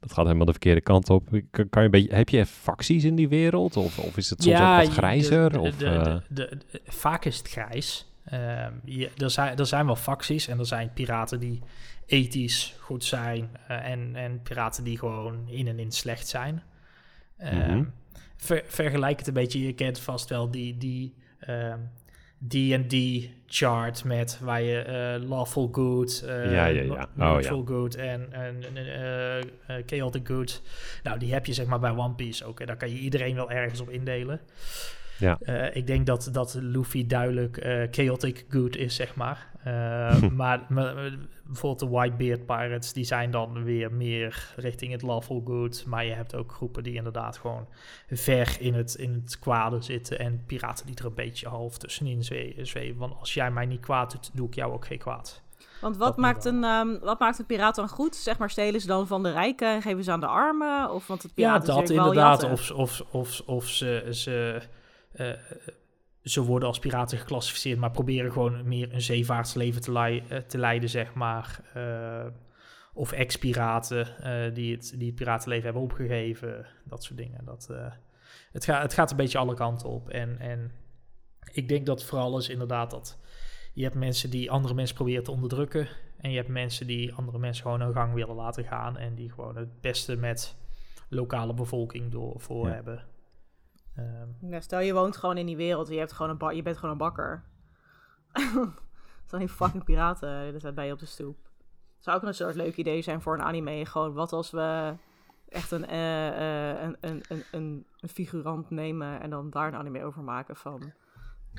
dat 0.00 0.12
gaat 0.12 0.24
helemaal 0.24 0.46
de 0.46 0.50
verkeerde 0.52 0.80
kant 0.80 1.10
op. 1.10 1.28
Kan, 1.50 1.68
kan 1.68 1.82
je 1.82 1.88
een 1.88 1.90
beetje, 1.90 2.14
heb 2.14 2.28
je 2.28 2.46
facties 2.46 3.04
in 3.04 3.14
die 3.16 3.28
wereld? 3.28 3.76
Of, 3.76 3.98
of 3.98 4.16
is 4.16 4.30
het 4.30 4.42
soms 4.42 4.56
ook 4.60 4.76
wat 4.76 4.88
grijzer? 4.88 5.52
de- 5.52 5.60
of, 5.60 5.76
de- 5.76 6.22
de- 6.28 6.58
vaak 6.84 7.24
is 7.24 7.36
het 7.38 7.48
grijs. 7.48 8.12
Ehm, 8.24 8.72
je, 8.84 9.10
er, 9.16 9.30
zijn, 9.30 9.58
er 9.58 9.66
zijn 9.66 9.86
wel 9.86 9.96
facties 9.96 10.48
en 10.48 10.58
er 10.58 10.66
zijn 10.66 10.90
piraten 10.94 11.40
die 11.40 11.60
ethisch 12.06 12.76
goed 12.80 13.04
zijn 13.04 13.48
en, 13.66 14.10
en 14.16 14.40
piraten 14.42 14.84
die 14.84 14.98
gewoon 14.98 15.44
in 15.48 15.68
en 15.68 15.78
in 15.78 15.92
slecht 15.92 16.28
zijn. 16.28 16.62
Ehm, 17.36 17.56
Mhm. 17.70 17.84
Ver- 18.44 18.64
vergelijk 18.66 19.18
het 19.18 19.26
een 19.26 19.34
beetje, 19.34 19.66
je 19.66 19.72
kent 19.72 19.98
vast 19.98 20.28
wel 20.28 20.50
die, 20.50 20.78
die, 20.78 21.14
ehm, 21.38 21.78
D&D 22.48 22.94
chart 23.46 24.04
met 24.04 24.38
waar 24.42 24.62
je 24.62 24.78
eh, 24.78 25.28
lawful 25.28 25.68
good, 25.72 26.22
Ja, 26.26 26.66
ja, 26.66 26.82
ja. 26.82 27.08
Oh, 27.18 27.32
neutral 27.32 27.64
good 27.64 27.94
en, 27.94 28.32
en 28.32 28.62
eh, 29.66 29.76
chaotic 29.86 30.26
good. 30.28 30.62
Nou, 31.02 31.18
die 31.18 31.32
heb 31.32 31.46
je 31.46 31.52
zeg 31.52 31.66
maar 31.66 31.78
bij 31.80 31.90
One 31.90 32.14
Piece 32.14 32.44
ook. 32.44 32.60
En 32.60 32.66
daar 32.66 32.76
kan 32.76 32.90
je 32.90 32.98
iedereen 32.98 33.34
wel 33.34 33.50
ergens 33.50 33.80
op 33.80 33.90
indelen. 33.90 34.40
Ja. 35.18 35.38
Eh, 35.40 35.76
ik 35.76 35.86
denk 35.86 36.06
dat, 36.06 36.28
dat 36.32 36.56
Luffy 36.60 37.06
duidelijk 37.06 37.56
eh, 37.56 37.82
chaotic 37.90 38.44
good 38.48 38.76
is, 38.76 38.94
zeg 38.94 39.14
maar. 39.14 39.52
Eh, 39.64 40.22
maar, 40.40 40.66
maar, 40.68 40.94
bijvoorbeeld 41.44 41.90
de 41.90 41.96
Whitebeard 41.96 42.46
Pirates, 42.46 42.92
die 42.92 43.04
zijn 43.04 43.30
dan 43.30 43.64
weer 43.64 43.92
meer 43.92 44.52
richting 44.56 44.92
het 44.92 45.02
lawful 45.02 45.42
good. 45.44 45.84
Maar 45.86 46.04
je 46.04 46.12
hebt 46.12 46.34
ook 46.34 46.52
groepen 46.52 46.82
die 46.82 46.94
inderdaad 46.94 47.38
gewoon 47.38 47.66
ver 48.10 48.56
in 48.60 48.74
het, 48.74 48.94
in 48.94 49.22
het 49.24 49.38
kwade 49.38 49.80
zitten. 49.80 50.18
En 50.18 50.42
piraten 50.46 50.86
die 50.86 50.96
er 50.96 51.04
een 51.04 51.14
beetje 51.14 51.48
half 51.48 51.78
tussenin 51.78 52.24
zwe- 52.24 52.54
zweven. 52.62 52.98
Want 52.98 53.14
als 53.20 53.34
jij 53.34 53.50
mij 53.50 53.66
niet 53.66 53.80
kwaad 53.80 54.12
doet, 54.12 54.30
doe 54.32 54.46
ik 54.46 54.54
jou 54.54 54.72
ook 54.72 54.86
geen 54.86 54.98
kwaad. 54.98 55.42
Want 55.80 55.96
wat 55.96 56.08
Dat 56.08 56.16
maakt, 56.16 56.44
een, 56.44 56.64
ehm, 56.64 56.98
wat 57.00 57.18
maakt 57.18 57.38
een 57.38 57.46
piraat 57.46 57.74
dan 57.74 57.88
goed? 57.88 58.16
Zeg 58.16 58.38
maar, 58.38 58.50
stelen 58.50 58.80
ze 58.80 58.86
dan 58.86 59.06
van 59.06 59.22
de 59.22 59.32
rijken 59.32 59.68
en 59.68 59.82
geven 59.82 60.04
ze 60.04 60.10
aan 60.10 60.20
de 60.20 60.26
armen? 60.26 60.90
Of 60.90 61.06
want 61.06 61.22
het 61.22 61.32
Ja, 61.34 61.58
piraten 61.58 61.68
is 61.68 61.88
dat 61.88 61.90
inderdaad. 61.90 62.42
Of, 62.50 62.70
of, 62.70 63.02
of, 63.10 63.42
of 63.46 63.68
ze, 63.68 64.08
ze, 64.10 64.62
eh, 65.14 65.30
ze 66.22 66.42
worden 66.42 66.68
als 66.68 66.78
piraten 66.78 67.18
geclassificeerd, 67.18 67.78
maar 67.78 67.90
proberen 67.90 68.32
gewoon 68.32 68.68
meer 68.68 68.92
een 68.92 69.00
zeevaartsleven 69.00 69.80
te, 69.80 69.92
lei- 69.92 70.22
eh, 70.28 70.38
te 70.38 70.58
leiden, 70.58 70.88
zeg 70.88 71.14
maar. 71.14 71.60
Eh, 71.74 72.26
of 72.94 73.12
ex-piraten 73.12 74.18
eh, 74.22 74.54
die, 74.54 74.74
het, 74.74 74.94
die 74.98 75.06
het 75.06 75.14
piratenleven 75.16 75.64
hebben 75.64 75.82
opgegeven. 75.82 76.66
Dat 76.84 77.04
soort 77.04 77.18
dingen. 77.18 77.44
Dat, 77.44 77.68
eh, 77.70 77.92
het, 78.52 78.64
gaat 78.64 78.82
het 78.82 78.92
gaat 78.94 79.10
een 79.10 79.16
beetje 79.16 79.38
alle 79.38 79.54
kanten 79.54 79.88
op. 79.88 80.08
En, 80.08 80.38
en 80.38 80.72
ik 81.52 81.68
denk 81.68 81.86
dat 81.86 82.04
vooral 82.04 82.38
is 82.38 82.48
inderdaad 82.48 82.90
dat 82.90 83.18
je 83.72 83.82
hebt 83.82 83.94
mensen 83.94 84.30
die 84.30 84.50
andere 84.50 84.74
mensen 84.74 84.96
proberen 84.96 85.24
te 85.24 85.30
onderdrukken. 85.30 85.88
En 86.20 86.30
je 86.30 86.36
hebt 86.36 86.48
mensen 86.48 86.86
die 86.86 87.12
andere 87.14 87.38
mensen 87.38 87.62
gewoon 87.62 87.80
hun 87.80 87.92
gang 87.92 88.14
willen 88.14 88.34
laten 88.34 88.64
gaan. 88.64 88.96
En 88.98 89.14
die 89.14 89.30
gewoon 89.30 89.56
het 89.56 89.80
beste 89.80 90.16
met 90.16 90.56
lokale 91.08 91.54
bevolking 91.54 92.12
door 92.12 92.40
voor 92.40 92.66
Ja. 92.68 92.74
hebben. 92.74 93.04
Ehm, 93.96 94.60
stel 94.60 94.80
je 94.80 94.92
woont 94.92 95.16
gewoon 95.16 95.36
in 95.36 95.46
die 95.46 95.56
wereld 95.56 95.86
en 95.88 95.92
je, 95.92 95.98
hebt 95.98 96.12
gewoon 96.12 96.38
een 96.40 96.56
je 96.56 96.62
bent 96.62 96.76
gewoon 96.76 96.90
een 96.90 96.98
bakker. 96.98 97.44
Er 98.32 99.26
staan 99.26 99.38
die 99.38 99.48
fucking 99.48 99.84
piraten 99.84 100.74
bij 100.74 100.86
je 100.86 100.92
op 100.92 100.98
de 100.98 101.06
stoep. 101.06 101.50
Zou 101.98 102.16
ook 102.16 102.22
een 102.22 102.34
soort 102.34 102.54
leuk 102.54 102.76
idee 102.76 103.02
zijn 103.02 103.22
voor 103.22 103.34
een 103.34 103.42
anime. 103.42 103.86
Gewoon 103.86 104.12
wat 104.12 104.32
als 104.32 104.50
we 104.50 104.94
echt 105.48 105.70
een, 105.70 105.86
eh, 105.86 106.72
eh, 106.72 106.82
een, 106.82 106.96
een, 107.00 107.22
een, 107.28 107.44
een, 107.52 107.86
een 108.00 108.08
figurant 108.08 108.70
nemen 108.70 109.20
en 109.20 109.30
dan 109.30 109.50
daar 109.50 109.68
een 109.68 109.74
anime 109.78 110.04
over 110.04 110.22
maken 110.22 110.56
van... 110.56 110.92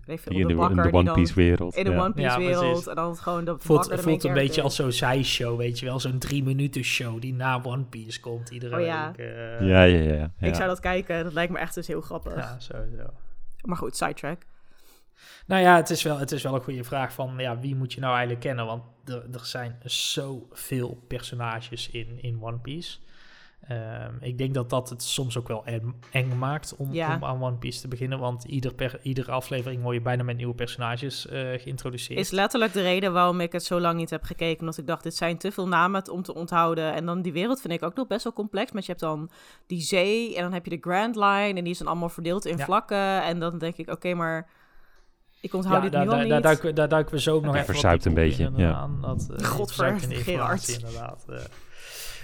veel, 0.06 0.18
Die 0.32 0.42
in 0.42 0.48
de, 0.48 0.54
bakker 0.56 0.94
One 0.94 1.04
dan 1.04 1.16
Piece 1.16 1.34
wereld. 1.34 1.76
In 1.76 1.84
de 1.84 1.92
ja. 1.92 2.00
One 2.04 2.14
Piece 2.14 2.28
Ja, 2.30 2.38
wereld. 2.38 2.88
En 2.88 2.96
dan 2.96 3.10
het 3.10 3.20
gewoon 3.20 3.46
de 3.46 3.56
voelt 3.60 3.80
bakker 3.80 4.00
voelt 4.04 4.24
een 4.24 4.34
beetje 4.34 4.62
als 4.62 4.76
zo'n 4.76 4.92
zijshow, 4.92 5.58
weet 5.58 5.80
je 5.80 5.86
wel. 5.86 6.00
Zo'n 6.00 6.20
drie 6.20 6.44
minuten 6.44 6.84
show 6.84 7.22
die 7.22 7.34
na 7.34 7.60
One 7.64 7.84
Piece 7.84 8.20
komt 8.20 8.50
iedere 8.50 8.76
Oh 8.80 8.86
ja. 8.86 9.08
week. 9.16 9.18
eh, 9.28 9.68
Ja, 9.68 9.84
ja, 9.84 10.00
ja. 10.02 10.14
ja. 10.14 10.48
Ik 10.48 10.56
zou 10.56 10.68
dat 10.68 10.80
kijken. 10.80 11.24
Dat 11.24 11.34
lijkt 11.34 11.52
me 11.52 11.60
echt 11.60 11.74
dus 11.76 11.88
heel 11.88 12.02
grappig. 12.02 12.36
ja, 12.36 12.60
sowieso. 12.60 13.06
Maar 13.62 13.78
goed, 13.78 13.96
sidetrack. 13.96 14.42
Nou 15.48 15.62
ja, 15.62 15.76
het 15.76 15.90
is 15.90 16.04
wel, 16.04 16.18
het 16.18 16.32
is 16.32 16.44
wel 16.44 16.56
een 16.56 16.62
goede 16.62 16.84
vraag 16.84 17.14
van 17.14 17.34
ja, 17.38 17.60
wie 17.60 17.76
moet 17.76 17.94
je 17.94 18.00
nou 18.00 18.12
eigenlijk 18.12 18.42
kennen? 18.42 18.66
Want 18.66 18.84
er, 19.06 19.24
er 19.34 19.46
zijn 19.46 19.76
zoveel 19.84 21.04
personages 21.08 21.90
in, 21.90 22.22
in 22.22 22.38
One 22.42 22.58
Piece. 22.58 22.98
Ehm, 23.68 24.14
ik 24.20 24.38
denk 24.38 24.54
dat 24.54 24.70
dat 24.70 24.90
het 24.90 25.04
soms 25.04 25.38
ook 25.38 25.48
wel 25.48 25.66
eng, 25.66 25.96
eng 26.12 26.38
maakt 26.38 26.76
om, 26.78 26.94
Ja. 26.94 27.16
om 27.16 27.24
aan 27.26 27.44
One 27.44 27.56
Piece 27.56 27.82
te 27.82 27.88
beginnen. 27.88 28.20
Want 28.20 28.44
ieder 28.44 28.74
per, 28.74 29.00
iedere 29.02 29.32
aflevering 29.32 29.82
word 29.82 29.96
je 29.96 30.02
bijna 30.02 30.24
met 30.24 30.38
nieuwe 30.38 30.54
personages 30.54 31.28
eh, 31.28 31.40
geïntroduceerd. 31.62 32.20
Is 32.20 32.30
letterlijk 32.32 32.74
de 32.74 32.82
reden 32.82 33.14
waarom 33.14 33.40
ik 33.42 33.52
het 33.52 33.64
zo 33.64 33.80
lang 33.80 33.98
niet 33.98 34.10
heb 34.10 34.24
gekeken. 34.24 34.60
Omdat 34.60 34.78
ik 34.78 34.88
dacht, 34.88 35.04
dit 35.04 35.16
zijn 35.16 35.38
te 35.38 35.52
veel 35.52 35.68
namen 35.68 36.12
om 36.12 36.22
te 36.24 36.34
onthouden. 36.34 36.94
En 36.94 37.06
dan 37.06 37.22
die 37.22 37.34
wereld 37.34 37.62
vind 37.62 37.74
ik 37.74 37.84
ook 37.84 37.96
nog 37.96 38.08
best 38.08 38.24
wel 38.24 38.34
complex. 38.34 38.72
Maar 38.72 38.82
je 38.82 38.88
hebt 38.88 39.00
dan 39.00 39.30
die 39.68 39.82
zee 39.82 40.36
en 40.36 40.42
dan 40.42 40.54
heb 40.54 40.66
je 40.66 40.70
de 40.80 40.90
Grand 40.90 41.16
Line. 41.16 41.54
En 41.58 41.64
die 41.64 41.70
is 41.74 41.78
dan 41.78 41.88
allemaal 41.88 42.10
verdeeld 42.10 42.46
in 42.46 42.58
Ja. 42.58 42.66
vlakken. 42.66 43.24
En 43.24 43.40
dan 43.40 43.58
denk 43.58 43.76
ik, 43.78 43.90
oké, 43.90 44.14
maar 44.14 44.50
ik 45.42 45.54
onthoud 45.54 45.76
ja, 45.76 45.82
dit 45.82 45.92
daar, 45.92 46.02
nu 46.04 46.08
al 46.08 46.14
daar, 46.14 46.22
niet. 46.24 46.32
daar, 46.32 46.42
duiken, 46.42 46.66
we- 46.66 46.74
daar 46.74 46.90
duiken 46.90 47.14
we 47.14 47.22
zo 47.22 47.36
ook 47.36 47.44
nog 47.44 47.54
even 47.56 47.66
verzuipt 47.66 48.06
een 48.06 48.12
in, 48.12 48.16
beetje, 48.18 48.52
ja. 48.56 48.90
Dat, 49.02 49.30
eh, 49.38 49.46
Godver- 49.46 50.00
Gerard. 50.00 50.68
inderdaad. 50.68 51.26
eh. 51.30 51.36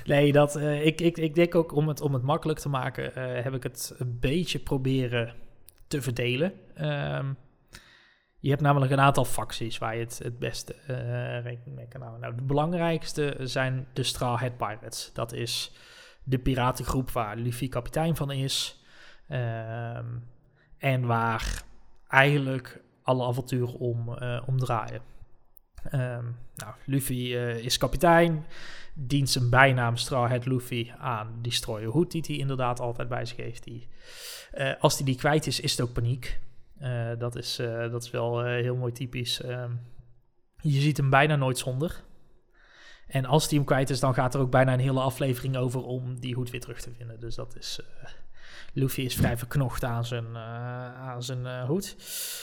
Nee, 0.05 0.31
dat, 0.31 0.55
eh, 0.55 0.85
ik, 0.85 1.01
ik, 1.01 1.17
ik 1.17 1.35
denk 1.35 1.55
ook 1.55 1.71
om 1.71 1.87
het, 1.87 2.01
om 2.01 2.13
het 2.13 2.23
makkelijk 2.23 2.59
te 2.59 2.69
maken, 2.69 3.15
eh, 3.15 3.43
heb 3.43 3.53
ik 3.53 3.63
het 3.63 3.95
een 3.97 4.17
beetje 4.19 4.59
proberen 4.59 5.33
te 5.87 6.01
verdelen. 6.01 6.53
Ehm, 6.75 7.33
je 8.39 8.49
hebt 8.49 8.61
namelijk 8.61 8.91
een 8.91 8.99
aantal 8.99 9.25
facties 9.25 9.77
waar 9.77 9.95
je 9.95 10.03
het 10.03 10.19
het 10.23 10.39
beste 10.39 10.73
eh, 10.73 11.43
rekening 11.43 11.75
mee 11.75 11.87
kan 11.87 12.01
houden. 12.01 12.21
Nou, 12.21 12.35
de 12.35 12.43
belangrijkste 12.43 13.35
zijn 13.39 13.87
de 13.93 14.03
Straw 14.03 14.39
Hat 14.39 14.57
Pirates. 14.57 15.11
Dat 15.13 15.33
is 15.33 15.71
de 16.23 16.39
piratengroep 16.39 17.11
waar 17.11 17.37
Luffy 17.37 17.67
kapitein 17.67 18.15
van 18.15 18.31
is. 18.31 18.83
Ehm, 19.27 20.05
en 20.77 21.05
waar 21.05 21.63
eigenlijk 22.07 22.81
alle 23.03 23.25
avonturen 23.25 23.79
om, 23.79 24.17
eh, 24.17 24.41
om 24.45 24.57
draaien. 24.57 25.01
Ehm, 25.83 26.25
nou, 26.55 26.73
Luffy 26.85 27.35
eh, 27.35 27.57
is 27.57 27.77
kapitein, 27.77 28.45
dient 28.93 29.29
zijn 29.29 29.49
bijnaam 29.49 29.97
Straw 29.97 30.45
Luffy 30.45 30.91
aan 30.97 31.39
die 31.41 31.51
strooie 31.51 31.87
hoed 31.87 32.11
die 32.11 32.23
hij 32.27 32.35
inderdaad 32.35 32.79
altijd 32.79 33.09
bij 33.09 33.25
zich 33.25 33.37
heeft. 33.37 33.63
Die, 33.63 33.87
eh, 34.51 34.73
als 34.79 34.95
hij 34.95 35.05
die 35.05 35.15
kwijt 35.15 35.47
is, 35.47 35.59
is 35.59 35.71
het 35.71 35.81
ook 35.81 35.93
paniek. 35.93 36.39
Eh, 36.77 37.09
dat, 37.17 37.35
is, 37.35 37.55
dat 37.91 38.03
is 38.03 38.11
wel 38.11 38.45
heel 38.45 38.75
mooi 38.75 38.91
typisch. 38.91 39.41
Ehm, 39.41 39.71
je 40.61 40.81
ziet 40.81 40.97
hem 40.97 41.09
bijna 41.09 41.35
nooit 41.35 41.57
zonder. 41.57 42.03
En 43.07 43.25
als 43.25 43.47
hij 43.49 43.57
hem 43.57 43.65
kwijt 43.65 43.89
is, 43.89 43.99
dan 43.99 44.13
gaat 44.13 44.33
er 44.33 44.39
ook 44.41 44.51
bijna 44.51 44.73
een 44.73 44.79
hele 44.79 44.99
aflevering 44.99 45.57
over 45.57 45.83
om 45.83 46.19
die 46.19 46.35
hoed 46.35 46.49
weer 46.49 46.59
terug 46.59 46.81
te 46.81 46.91
vinden. 46.97 47.19
Dus 47.19 47.35
dat 47.35 47.55
is... 47.55 47.79
Luffy 48.73 49.01
is 49.01 49.15
vrij 49.15 49.37
verknocht 49.37 49.83
aan 49.83 50.05
zijn, 50.05 50.25
eh, 50.35 50.99
aan 51.09 51.23
zijn 51.23 51.45
eh, 51.45 51.63
hoed. 51.65 51.95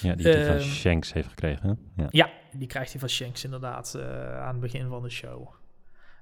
Ja, 0.03 0.15
die 0.15 0.29
hij 0.29 0.47
van 0.47 0.55
Ehm, 0.55 0.65
Shanks 0.65 1.13
heeft 1.13 1.29
gekregen. 1.29 1.69
hè? 1.69 2.03
Ja. 2.03 2.09
Ja, 2.11 2.31
die 2.53 2.67
krijgt 2.69 2.91
hij 2.91 3.01
van 3.01 3.09
Shanks 3.09 3.45
inderdaad 3.45 3.95
eh, 3.95 4.41
aan 4.41 4.49
het 4.53 4.61
begin 4.61 4.89
van 4.89 5.03
de 5.03 5.11
show. 5.11 5.49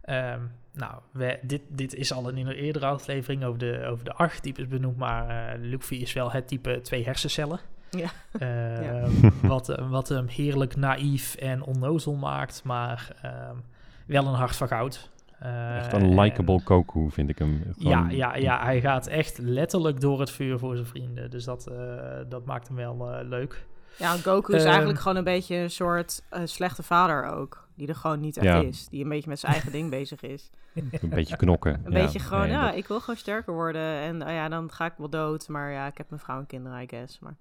Ehm, 0.03 0.41
nou, 0.73 0.95
we, 1.13 1.39
dit, 1.43 1.63
dit 1.69 1.95
is 1.95 2.13
al 2.13 2.29
in 2.29 2.47
een 2.47 2.53
eerdere 2.53 2.87
aflevering 2.87 3.45
over 3.45 3.59
de, 3.59 3.85
over 3.87 4.05
de 4.05 4.13
archetypes 4.13 4.69
benoemd, 4.69 4.97
maar 4.97 5.29
eh, 5.55 5.61
Luffy 5.61 5.95
is 5.95 6.13
wel 6.13 6.33
het 6.33 6.49
type 6.49 6.81
twee 6.83 7.05
hersencellen. 7.05 7.61
Ja. 7.91 8.11
Ehm, 8.39 9.11
wat, 9.53 9.67
wat 9.89 10.09
hem 10.09 10.27
heerlijk 10.27 10.77
naïef 10.77 11.35
en 11.35 11.63
onnozel 11.63 12.15
maakt, 12.15 12.63
maar 12.65 13.17
ehm, 13.23 13.57
wel 14.07 14.27
een 14.27 14.35
hart 14.35 14.57
van 14.57 14.69
goud. 14.69 15.11
Eh, 15.39 15.77
Echt 15.77 15.93
een 15.93 16.21
likable 16.21 16.61
Goku 16.65 17.11
vind 17.11 17.29
ik 17.31 17.39
hem. 17.39 17.63
ja, 17.79 17.97
Gewoon- 17.99 18.17
ja, 18.17 18.37
ja, 18.37 18.63
hij 18.65 18.81
gaat 18.81 19.07
echt 19.07 19.39
letterlijk 19.39 20.01
door 20.01 20.21
het 20.21 20.31
vuur 20.31 20.59
voor 20.59 20.75
zijn 20.75 20.87
vrienden. 20.87 21.31
Dus 21.31 21.45
dat, 21.45 21.67
eh, 21.67 21.77
dat 22.29 22.45
maakt 22.45 22.67
hem 22.69 22.77
wel 22.77 23.11
eh, 23.13 23.29
leuk. 23.29 23.67
Ja, 23.99 24.17
Goku 24.17 24.55
is 24.55 24.61
Ehm, 24.61 24.69
eigenlijk 24.71 25.01
gewoon 25.01 25.17
een 25.17 25.25
beetje 25.25 25.57
een 25.57 25.71
soort 25.71 26.23
eh, 26.29 26.41
slechte 26.45 26.83
vader 26.83 27.25
ook. 27.25 27.69
Die 27.75 27.89
er 27.89 27.95
gewoon 27.95 28.21
niet 28.21 28.37
echt 28.37 28.47
Ja. 28.47 28.61
is. 28.61 28.89
Die 28.89 29.03
een 29.03 29.09
beetje 29.09 29.29
met 29.29 29.39
zijn 29.39 29.53
eigen 29.53 29.73
ding 29.73 29.91
bezig 29.91 30.21
is. 30.23 30.51
Een 31.01 31.09
beetje 31.09 31.37
knokken. 31.37 31.75
Een 31.75 31.93
ja. 31.93 32.03
beetje 32.03 32.19
gewoon, 32.19 32.43
Nee, 32.43 32.51
ja, 32.51 32.67
dat- 32.67 32.77
ik 32.77 32.87
wil 32.89 33.01
gewoon 33.01 33.17
sterker 33.17 33.53
worden. 33.53 33.83
En 34.01 34.23
oh 34.23 34.29
ja, 34.29 34.49
dan 34.49 34.73
ga 34.73 34.85
ik 34.87 34.93
wel 34.97 35.09
dood. 35.09 35.49
Maar 35.49 35.71
ja, 35.73 35.87
ik 35.87 35.99
heb 35.99 36.09
mijn 36.11 36.21
vrouw 36.23 36.39
en 36.39 36.47
kinderen, 36.47 36.83
I 36.83 36.87
guess. 36.89 37.19
Maar... 37.19 37.35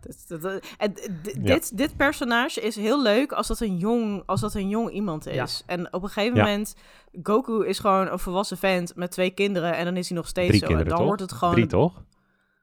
Dat- 0.00 0.24
dat- 0.28 0.42
dat- 0.42 0.74
en 0.78 0.92
d- 0.92 1.08
d- 1.22 1.30
Ja. 1.34 1.40
dit, 1.42 1.76
dit 1.78 1.96
personage 1.96 2.60
is 2.60 2.76
heel 2.76 3.02
leuk 3.02 3.32
als 3.32 3.46
dat 3.46 3.60
een 3.60 3.76
jong, 3.76 4.22
als 4.26 4.40
dat 4.40 4.54
een 4.54 4.68
jong 4.68 4.90
iemand 4.90 5.26
is. 5.26 5.34
Ja. 5.34 5.46
En 5.74 5.92
op 5.92 6.02
een 6.02 6.08
gegeven 6.08 6.36
Ja. 6.36 6.42
moment, 6.44 6.74
Goku 7.22 7.66
is 7.66 7.78
gewoon 7.78 8.08
een 8.10 8.18
volwassen 8.18 8.56
vent 8.58 8.92
met 8.96 9.10
twee 9.10 9.30
kinderen. 9.30 9.76
En 9.76 9.84
dan 9.84 9.96
is 9.96 10.08
hij 10.08 10.16
nog 10.16 10.28
steeds 10.28 10.48
Drie 10.48 10.60
zo. 10.60 10.66
kinderen, 10.66 10.90
en 10.92 10.96
dan 10.98 11.06
toch? 11.06 11.16
wordt 11.16 11.30
het 11.30 11.38
gewoon... 11.38 11.54
Drie 11.54 11.66
toch? 11.66 12.02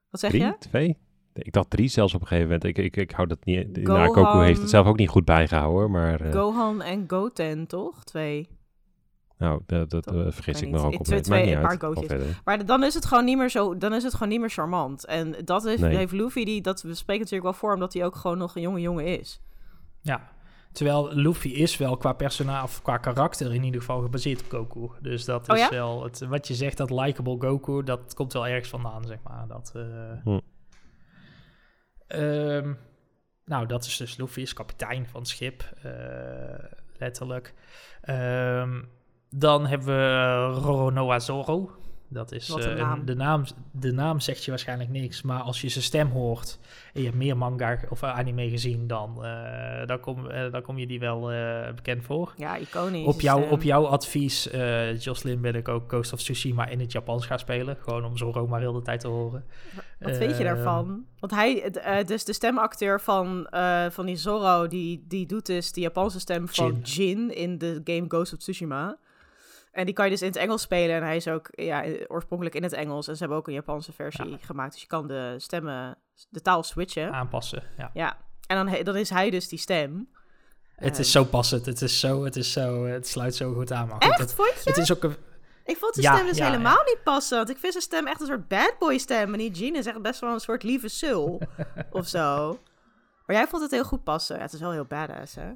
Wat 0.09 0.19
zeg 0.19 0.29
drie? 0.29 0.43
je? 0.43 0.55
Twee? 0.59 0.97
Ik 1.33 1.51
dacht 1.53 1.69
drie 1.69 1.88
zelfs 1.88 2.13
op 2.13 2.21
een 2.21 2.27
gegeven 2.27 2.49
moment. 2.51 2.63
Ik, 2.77 2.77
ik, 2.77 2.95
ik 2.97 3.11
hou 3.11 3.27
dat 3.27 3.45
niet... 3.45 3.79
Gohan- 3.83 3.99
Nou, 4.01 4.13
Goku 4.13 4.43
heeft 4.45 4.59
het 4.61 4.69
zelf 4.69 4.88
ook 4.88 4.97
niet 4.97 5.09
goed 5.09 5.25
bijgehouden, 5.25 5.91
maar... 5.91 6.21
eh, 6.21 6.31
Gohan 6.33 6.81
en 6.81 7.03
Goten, 7.07 7.67
toch? 7.67 8.03
Twee. 8.03 8.47
Nou, 9.38 9.61
dat, 9.65 9.89
dat 9.89 10.07
eh, 10.07 10.25
vergis 10.29 10.61
ik 10.61 10.69
me 10.69 10.77
ook 10.79 10.91
Ik- 10.93 10.99
op. 10.99 11.05
twee- 11.05 11.21
twee- 11.21 11.59
paar 11.59 11.79
gootjes. 11.79 12.21
Maar 12.45 12.65
dan 12.65 12.83
is 12.83 12.93
het 12.93 13.05
gewoon 13.05 13.25
niet 13.25 13.38
meer 13.38 13.49
zo, 13.49 13.77
dan 13.77 13.93
is 13.93 14.03
het 14.03 14.13
gewoon 14.13 14.29
niet 14.29 14.39
meer 14.39 14.49
charmant. 14.49 15.05
En 15.05 15.35
dat 15.45 15.63
heeft, 15.63 15.81
Nee. 15.81 15.95
heeft 15.95 16.11
Luffy, 16.11 16.45
die, 16.45 16.61
dat 16.61 16.81
we 16.81 16.93
spreken 16.93 17.23
natuurlijk 17.23 17.49
wel 17.51 17.59
voor, 17.59 17.73
omdat 17.73 17.93
hij 17.93 18.05
ook 18.05 18.15
gewoon 18.15 18.38
nog 18.38 18.55
een 18.55 18.61
jonge 18.61 18.81
jongen 18.81 19.05
is. 19.19 19.41
Ja, 20.01 20.29
terwijl 20.71 21.13
Luffy 21.13 21.47
is 21.47 21.77
wel 21.77 21.97
qua 21.97 22.13
personage 22.13 22.63
of 22.63 22.81
qua 22.81 22.97
karakter 22.97 23.53
in 23.53 23.63
ieder 23.63 23.79
geval 23.79 24.01
gebaseerd 24.01 24.41
op 24.41 24.49
Goku. 24.49 24.89
Dus 25.01 25.25
dat 25.25 25.49
Oh 25.49 25.55
is 25.55 25.61
ja? 25.61 25.69
wel 25.69 26.03
het, 26.03 26.19
wat 26.19 26.47
je 26.47 26.53
zegt, 26.55 26.77
dat 26.77 26.89
likable 26.89 27.38
Goku, 27.39 27.83
dat 27.83 28.13
komt 28.13 28.33
wel 28.33 28.47
ergens 28.47 28.69
vandaan, 28.69 29.05
zeg 29.05 29.17
maar. 29.23 29.47
Dat, 29.47 29.71
eh, 29.75 29.83
Hm. 30.23 30.39
Ehm, 32.07 32.73
nou, 33.45 33.65
dat 33.65 33.85
is 33.85 33.97
dus 33.97 34.17
Luffy, 34.17 34.41
is 34.41 34.53
kapitein 34.53 35.07
van 35.07 35.19
het 35.19 35.29
schip, 35.29 35.61
eh, 35.83 35.91
letterlijk. 36.97 37.53
Ehm, 38.01 38.81
dan 39.30 39.65
hebben 39.65 39.88
we 39.88 40.59
Roronoa 40.61 41.19
Zoro. 41.19 41.71
Dat 42.09 42.32
is 42.32 42.49
een 42.49 42.78
eh, 42.78 42.93
de, 43.05 43.15
naam, 43.15 43.43
de 43.71 43.91
naam 43.91 44.19
zegt 44.19 44.43
je 44.43 44.49
waarschijnlijk 44.49 44.89
niks, 44.89 45.21
maar 45.21 45.39
als 45.39 45.61
je 45.61 45.69
zijn 45.69 45.84
stem 45.84 46.09
hoort 46.09 46.59
en 46.93 46.99
je 47.01 47.05
hebt 47.05 47.17
meer 47.17 47.38
manga 47.38 47.78
of 47.89 48.01
eh, 48.01 48.17
anime 48.17 48.49
gezien, 48.49 48.88
dan, 48.88 49.25
eh, 49.25 49.86
dan, 49.86 49.99
kom, 49.99 50.30
eh, 50.30 50.51
dan 50.51 50.61
kom 50.61 50.78
je 50.78 50.88
die 50.88 50.99
wel 50.99 51.32
eh, 51.32 51.73
bekend 51.75 52.03
voor. 52.03 52.34
Ja, 52.38 52.57
iconisch. 52.57 53.05
Op, 53.05 53.21
jou, 53.21 53.49
op 53.49 53.61
jouw 53.61 53.86
advies, 53.86 54.49
eh 54.49 54.99
Jocelyn, 54.99 55.41
ben 55.41 55.55
ik 55.55 55.67
ook 55.67 55.84
Ghost 55.88 56.13
of 56.13 56.19
Tsushima 56.19 56.67
in 56.67 56.80
het 56.80 56.91
Japans 56.91 57.25
gaan 57.25 57.39
spelen. 57.39 57.78
Gewoon 57.80 58.05
om 58.05 58.17
Zoro 58.17 58.47
maar 58.47 58.59
heel 58.59 58.73
de 58.73 58.82
tijd 58.82 58.99
te 58.99 59.07
horen. 59.07 59.45
Wat 59.99 60.17
weet 60.17 60.38
je 60.38 60.43
daarvan? 60.43 61.05
Want 61.19 61.32
hij, 61.32 61.61
eh, 61.63 62.05
dus 62.05 62.25
de 62.25 62.34
stemacteur 62.34 63.01
van, 63.01 63.47
eh, 63.47 63.86
van 63.89 64.05
die 64.05 64.15
Zorro, 64.15 64.67
die, 64.67 65.05
die 65.07 65.25
doet 65.25 65.45
dus 65.45 65.71
de 65.71 65.82
Japanse 65.82 66.19
stem 66.19 66.47
van 66.47 66.80
Jin. 66.84 67.36
in 67.36 67.57
de 67.57 67.82
game 67.84 68.05
Ghost 68.07 68.34
of 68.34 68.39
Tsushima. 68.39 68.97
En 69.78 69.86
die 69.86 69.93
kan 69.93 70.05
je 70.05 70.11
dus 70.11 70.21
in 70.21 70.28
het 70.28 70.36
Engels 70.36 70.61
spelen. 70.61 70.95
En 70.95 71.03
hij 71.03 71.15
is 71.15 71.28
ook 71.28 71.47
ja, 71.51 71.86
oorspronkelijk 72.07 72.55
in 72.55 72.63
het 72.63 72.73
Engels. 72.73 73.07
En 73.07 73.13
ze 73.13 73.19
hebben 73.19 73.38
ook 73.38 73.47
een 73.47 73.53
Japanse 73.53 73.93
versie 73.93 74.38
gemaakt. 74.41 74.71
Dus 74.71 74.82
je 74.82 74.88
kan 74.88 75.07
de 75.07 75.36
stemmen, 75.38 75.97
de 76.30 76.41
taal 76.41 76.63
switchen. 76.63 77.11
Aanpassen, 77.13 77.63
ja. 77.78 77.91
Ja. 77.93 78.17
En 78.47 78.84
dan, 78.84 78.95
is 78.95 79.09
hij 79.09 79.30
dus 79.30 79.47
die 79.47 79.59
stem. 79.59 80.09
Het 80.75 80.99
is 80.99 81.11
zo 81.11 81.23
passend, 81.23 81.65
het 81.65 81.82
is 81.82 81.99
zo, 81.99 82.23
het 82.23 82.36
is 82.36 82.51
zo, 82.51 82.86
het 82.86 83.07
sluit 83.07 83.36
zo 83.36 83.53
goed 83.53 83.71
aan. 83.71 83.88
Maar 83.88 83.97
Echt, 83.97 84.19
het, 84.19 84.34
vond 84.34 84.53
je? 84.63 84.69
het 84.69 84.78
is 84.78 84.91
ook 84.91 85.03
een, 85.03 85.15
Ik 85.65 85.78
vond 85.78 85.95
de 85.95 86.01
Ja, 86.01 86.13
stem 86.15 86.28
dus 86.28 86.38
ja, 86.38 86.45
helemaal 86.45 86.84
niet 86.86 86.99
passen. 87.03 87.38
Want 87.38 87.49
ik 87.49 87.57
vind 87.57 87.71
zijn 87.71 87.84
stem 87.84 88.07
echt 88.07 88.21
een 88.21 88.28
soort 88.28 88.47
bad 88.47 88.75
boy 88.80 88.97
stem. 88.97 89.34
En 89.34 89.39
die 89.39 89.51
Jean 89.51 89.75
is 89.75 89.86
echt 89.86 90.01
best 90.01 90.19
wel 90.19 90.34
een 90.34 90.39
soort 90.39 90.63
lieve 90.63 90.88
sul. 90.88 91.41
of 91.91 92.07
zo. 92.07 92.59
Maar 93.25 93.36
jij 93.36 93.47
vond 93.47 93.61
het 93.61 93.71
heel 93.71 93.86
goed 93.86 94.03
passen. 94.03 94.39
Het 94.39 94.53
is 94.53 94.59
wel 94.59 94.71
heel 94.71 94.86
badass, 94.86 95.36
hè? 95.36 95.51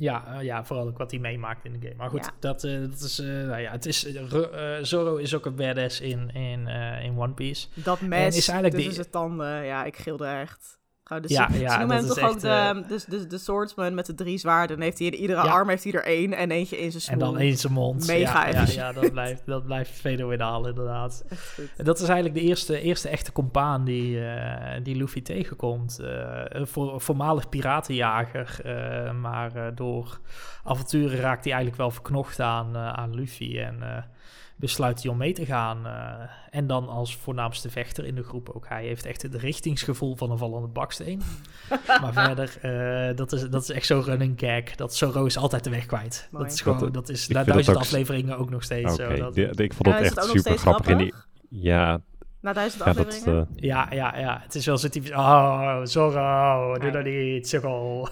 Ja, 0.00 0.34
eh, 0.36 0.42
ja, 0.42 0.64
vooral 0.64 0.86
ook 0.86 0.98
wat 0.98 1.10
hij 1.10 1.20
meemaakt 1.20 1.64
in 1.64 1.72
de 1.72 1.78
game. 1.82 1.94
Maar 1.96 2.10
goed, 2.10 2.24
Ja. 2.24 2.30
dat, 2.38 2.64
eh, 2.64 2.80
dat 2.80 3.00
is, 3.00 3.18
eh, 3.18 3.26
nou 3.26 3.60
ja, 3.60 3.70
het 3.70 3.86
is, 3.86 4.06
Ro- 4.28 4.78
Zoro 4.84 5.16
is 5.16 5.34
ook 5.34 5.46
een 5.46 5.54
badass 5.54 6.00
in, 6.00 6.30
in, 6.34 6.66
in 7.02 7.18
One 7.18 7.32
Piece. 7.32 7.66
Dat 7.74 8.00
mes 8.00 8.36
is 8.36 8.48
eigenlijk 8.48 8.74
tussen 8.84 9.02
de- 9.02 9.08
zijn 9.10 9.10
tanden. 9.10 9.64
Ja, 9.64 9.84
ik 9.84 9.96
gilde 9.96 10.26
echt. 10.26 10.78
Gewoon 11.10 11.22
de 11.22 11.32
Ja, 11.34 11.48
ja, 11.52 11.72
ze 11.72 11.78
noemen 11.78 11.96
hem 11.96 12.06
toch 12.06 12.18
ook 12.18 12.30
echt, 12.32 12.40
de, 12.40 12.48
eh, 12.48 12.74
de, 12.88 13.00
de, 13.08 13.26
de 13.26 13.38
swordsman 13.38 13.94
met 13.94 14.06
de 14.06 14.14
drie 14.14 14.38
zwaarden. 14.38 14.80
Heeft 14.80 14.98
hij 14.98 15.06
in 15.06 15.14
iedere 15.14 15.44
Ja. 15.44 15.52
arm 15.52 15.68
heeft 15.68 15.84
hij 15.84 15.92
er 15.92 16.04
één 16.04 16.32
en 16.32 16.50
eentje 16.50 16.78
in 16.78 16.90
zijn 16.92 17.02
En 17.02 17.18
smoel. 17.18 17.32
dan 17.32 17.42
eens 17.42 17.60
zijn 17.60 17.72
mond. 17.72 18.06
Mega 18.06 18.48
ja, 18.48 18.64
ja, 18.66 18.92
dat 18.92 19.10
blijft, 19.12 19.46
dat 19.46 19.64
blijft 19.64 19.90
fenomenaal 19.90 20.68
inderdaad. 20.68 21.24
En 21.76 21.84
dat 21.84 22.00
is 22.00 22.08
eigenlijk 22.08 22.34
de 22.34 22.40
eerste, 22.40 22.80
eerste 22.80 23.08
echte 23.08 23.32
compaan 23.32 23.84
die, 23.84 24.24
eh, 24.24 24.80
die 24.82 24.96
Luffy 24.96 25.22
tegenkomt. 25.22 25.98
Eh, 25.98 26.40
een 26.44 26.66
voor, 26.66 27.00
voormalig 27.00 27.48
piratenjager, 27.48 28.60
maar 29.20 29.74
door 29.74 30.20
avonturen 30.64 31.18
raakt 31.20 31.44
hij 31.44 31.52
eigenlijk 31.52 31.82
wel 31.82 31.90
verknocht 31.90 32.40
aan, 32.40 32.76
aan 32.76 33.14
Luffy 33.14 33.58
en 33.58 34.04
besluit 34.60 35.02
hij 35.02 35.12
om 35.12 35.16
mee 35.18 35.32
te 35.32 35.46
gaan. 35.46 35.86
eh, 35.86 36.12
en 36.50 36.66
dan 36.66 36.88
als 36.88 37.16
voornaamste 37.16 37.70
vechter 37.70 38.04
in 38.06 38.14
de 38.14 38.22
groep 38.22 38.48
ook. 38.48 38.68
Hij 38.68 38.84
heeft 38.84 39.06
echt 39.06 39.22
het 39.22 39.34
richtingsgevoel 39.34 40.16
van 40.16 40.30
een 40.30 40.38
vallende 40.38 40.68
baksteen. 40.68 41.22
maar 42.02 42.12
verder, 42.12 42.58
eh, 42.60 43.16
dat, 43.16 43.32
is, 43.32 43.48
dat 43.48 43.62
is 43.62 43.70
echt 43.70 43.86
zo'n 43.86 44.02
running 44.02 44.34
gag. 44.40 44.64
Dat 44.76 44.94
Zoro 44.94 45.24
is 45.24 45.36
altijd 45.36 45.64
de 45.64 45.70
weg 45.70 45.86
kwijt. 45.86 46.28
Mooi. 46.30 46.44
Dat 46.44 46.52
is 46.54 46.60
gewoon, 46.60 46.78
Dat- 46.78 46.94
dat 46.94 47.08
is 47.08 47.28
na 47.28 47.34
dat 47.38 47.46
duizend 47.46 47.76
ook- 47.76 47.82
afleveringen 47.82 48.38
ook 48.38 48.50
nog 48.50 48.62
steeds 48.62 48.94
zo. 48.94 49.16
Dat, 49.16 49.36
ik 49.36 49.72
vond 49.74 49.88
het 49.88 50.04
echt 50.04 50.10
ook 50.10 50.16
nog 50.16 50.24
super 50.26 50.40
steeds 50.40 50.60
grappig. 50.62 50.86
In 50.86 50.96
die, 50.98 51.14
ja, 51.48 52.00
Na 52.40 52.52
duizend 52.52 52.84
ja, 52.84 52.92
dat, 52.92 53.06
afleveringen? 53.06 53.48
eh, 53.56 53.62
Ja, 53.62 53.86
ja, 53.90 54.18
ja. 54.18 54.40
Het 54.42 54.54
is 54.54 54.66
wel 54.66 54.78
zo 54.78 54.88
typisch. 54.88 55.10
Oh, 55.10 55.80
Zorro, 55.84 56.78
doe 56.78 56.90
dat 56.90 57.04
niet, 57.04 57.48
sukkel. 57.48 58.08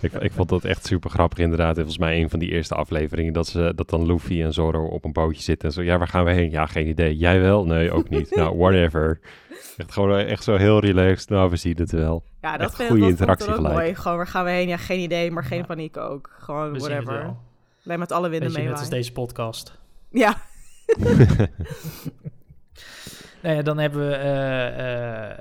Ik, 0.00 0.12
ik 0.12 0.32
vond 0.32 0.48
dat 0.48 0.64
echt 0.64 0.86
super 0.86 1.10
grappig 1.10 1.38
inderdaad. 1.38 1.68
En 1.68 1.74
volgens 1.76 1.98
mij 1.98 2.20
een 2.20 2.30
van 2.30 2.38
die 2.38 2.50
eerste 2.50 2.74
afleveringen 2.74 3.32
dat, 3.32 3.46
ze, 3.46 3.72
dat 3.74 3.90
dan 3.90 4.06
Luffy 4.06 4.42
en 4.42 4.52
Zoro 4.52 4.86
op 4.86 5.04
een 5.04 5.12
bootje 5.12 5.42
zitten. 5.42 5.68
En 5.68 5.74
zo, 5.74 5.82
ja, 5.82 5.98
waar 5.98 6.08
gaan 6.08 6.24
we 6.24 6.30
heen? 6.32 6.50
Ja, 6.50 6.66
geen 6.66 6.86
idee. 6.86 7.16
Jij 7.16 7.40
wel? 7.40 7.64
Nee, 7.66 7.92
ook 7.92 8.08
niet. 8.08 8.34
nou, 8.36 8.56
whatever. 8.58 9.20
Echt 9.76 9.92
gewoon 9.92 10.18
eh, 10.18 10.30
echt 10.30 10.44
zo 10.44 10.56
heel 10.56 10.80
relaxed. 10.80 11.28
Nou, 11.28 11.50
we 11.50 11.56
zien 11.56 11.76
het 11.76 11.90
wel. 11.92 12.24
Ja, 12.42 12.52
dat 12.56 12.60
echt 12.66 12.76
vind 12.76 12.88
goede 12.88 13.04
ik 13.06 13.18
dat 13.18 13.18
vond 13.18 13.30
ik 13.30 13.36
interactie 13.38 13.52
gelijk. 13.54 13.74
mooi. 13.74 13.94
Gewoon, 13.94 14.16
waar 14.16 14.26
gaan 14.26 14.44
we 14.44 14.50
heen? 14.50 14.68
Ja, 14.68 14.76
geen 14.76 15.00
idee, 15.00 15.30
maar 15.30 15.44
geen 15.44 15.58
Ja. 15.58 15.64
paniek 15.64 15.96
ook. 15.96 16.30
Gewoon 16.38 16.72
We 16.72 16.78
whatever. 16.78 17.34
Alleen 17.84 17.98
met 17.98 18.12
alle 18.12 18.28
winden 18.28 18.52
mee. 18.52 18.64
net 18.64 18.78
als 18.78 18.88
deze 18.88 19.12
podcast. 19.12 19.78
Ja, 20.10 20.36
Nou 23.42 23.56
ja, 23.56 23.62
dan 23.62 23.78
hebben 23.78 24.08
we... 24.08 24.14
eh, 24.14 25.30
eh, 25.30 25.38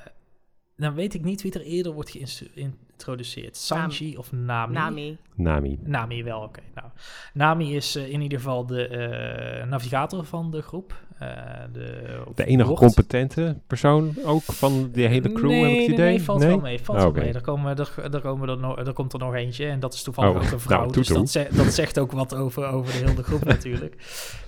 dan 0.76 0.94
weet 0.94 1.14
ik 1.14 1.24
niet 1.24 1.42
wie 1.42 1.54
er 1.54 1.62
eerder 1.62 1.92
wordt 1.92 2.10
geïntroduceerd. 2.10 3.58
Sanji 3.58 4.18
of 4.18 4.32
Nami? 4.32 4.74
Nami. 4.74 5.18
Nami. 5.36 5.80
Nami 5.84 6.24
wel, 6.24 6.42
oké. 6.42 6.62
Nou, 6.74 6.88
Nami 7.34 7.76
is 7.76 7.96
eh, 7.96 8.10
in 8.10 8.22
ieder 8.22 8.38
geval 8.38 8.66
de 8.66 8.88
eh, 8.88 9.68
navigator 9.68 10.26
van 10.26 10.52
de 10.52 10.62
groep. 10.62 11.05
Eh, 11.20 11.28
de, 11.74 12.18
De 12.36 12.46
enige 12.46 12.74
competente 12.74 13.58
persoon 13.68 14.16
ook 14.26 14.42
van 14.44 14.90
die 14.92 15.08
hele 15.08 15.32
crew, 15.32 15.50
nee, 15.50 15.62
heb 15.62 15.70
ik 15.72 15.78
het 15.78 15.88
nee, 15.88 15.96
idee? 15.98 16.10
Nee, 16.10 16.22
valt 16.22 16.44
wel 16.44 16.60
mee. 16.60 16.80
Valt 16.80 16.98
Ah, 17.00 17.04
wel 17.14 17.24
mee. 17.24 17.34
Er, 17.34 17.42
komen, 17.42 17.78
er, 17.78 17.94
er, 18.14 18.22
komen 18.22 18.50
er, 18.50 18.58
nog, 18.58 18.78
er 18.78 18.94
komt 18.94 19.14
er 19.14 19.20
nog 19.20 19.34
eentje 19.36 19.66
en 19.66 19.80
dat 19.80 19.94
is 19.94 20.04
toevallig 20.04 20.36
Oh, 20.36 20.44
ook 20.46 20.52
een 20.52 20.60
vrouw. 20.68 20.80
nou, 20.80 20.92
dus 20.92 21.08
toetoe. 21.08 21.24
dat, 21.24 21.32
ze- 21.32 21.48
dat 21.64 21.74
zegt 21.74 22.00
ook 22.00 22.12
wat 22.12 22.36
over, 22.36 22.66
over 22.66 22.92
de 23.00 23.06
hele 23.08 23.24
groep 23.24 23.44
natuurlijk. 23.56 23.96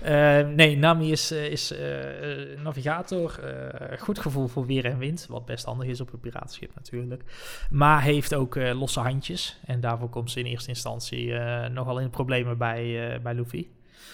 Eh, 0.01 0.47
nee, 0.47 0.77
Nami 0.77 1.11
is, 1.11 1.31
eh, 1.31 1.45
is 1.45 1.71
eh, 1.71 2.31
eh, 2.53 2.59
navigator. 2.63 3.39
eh, 3.43 3.97
goed 3.99 4.19
gevoel 4.19 4.47
voor 4.47 4.65
weer 4.65 4.85
en 4.85 4.97
wind, 4.97 5.25
wat 5.29 5.45
best 5.45 5.65
handig 5.65 5.87
is 5.87 6.01
op 6.01 6.13
een 6.13 6.19
piratenschip 6.19 6.71
natuurlijk. 6.75 7.23
Maar 7.69 8.01
heeft 8.01 8.33
ook 8.35 8.55
eh, 8.55 8.79
losse 8.79 8.99
handjes. 8.99 9.59
En 9.65 9.79
daarvoor 9.81 10.09
komt 10.09 10.31
ze 10.31 10.39
in 10.39 10.45
eerste 10.45 10.69
instantie 10.69 11.33
eh, 11.33 11.69
nogal 11.69 11.97
in 11.97 12.03
de 12.03 12.09
problemen 12.09 12.57
bij, 12.57 13.13
eh, 13.13 13.19
bij 13.21 13.33
Luffy. 13.33 13.67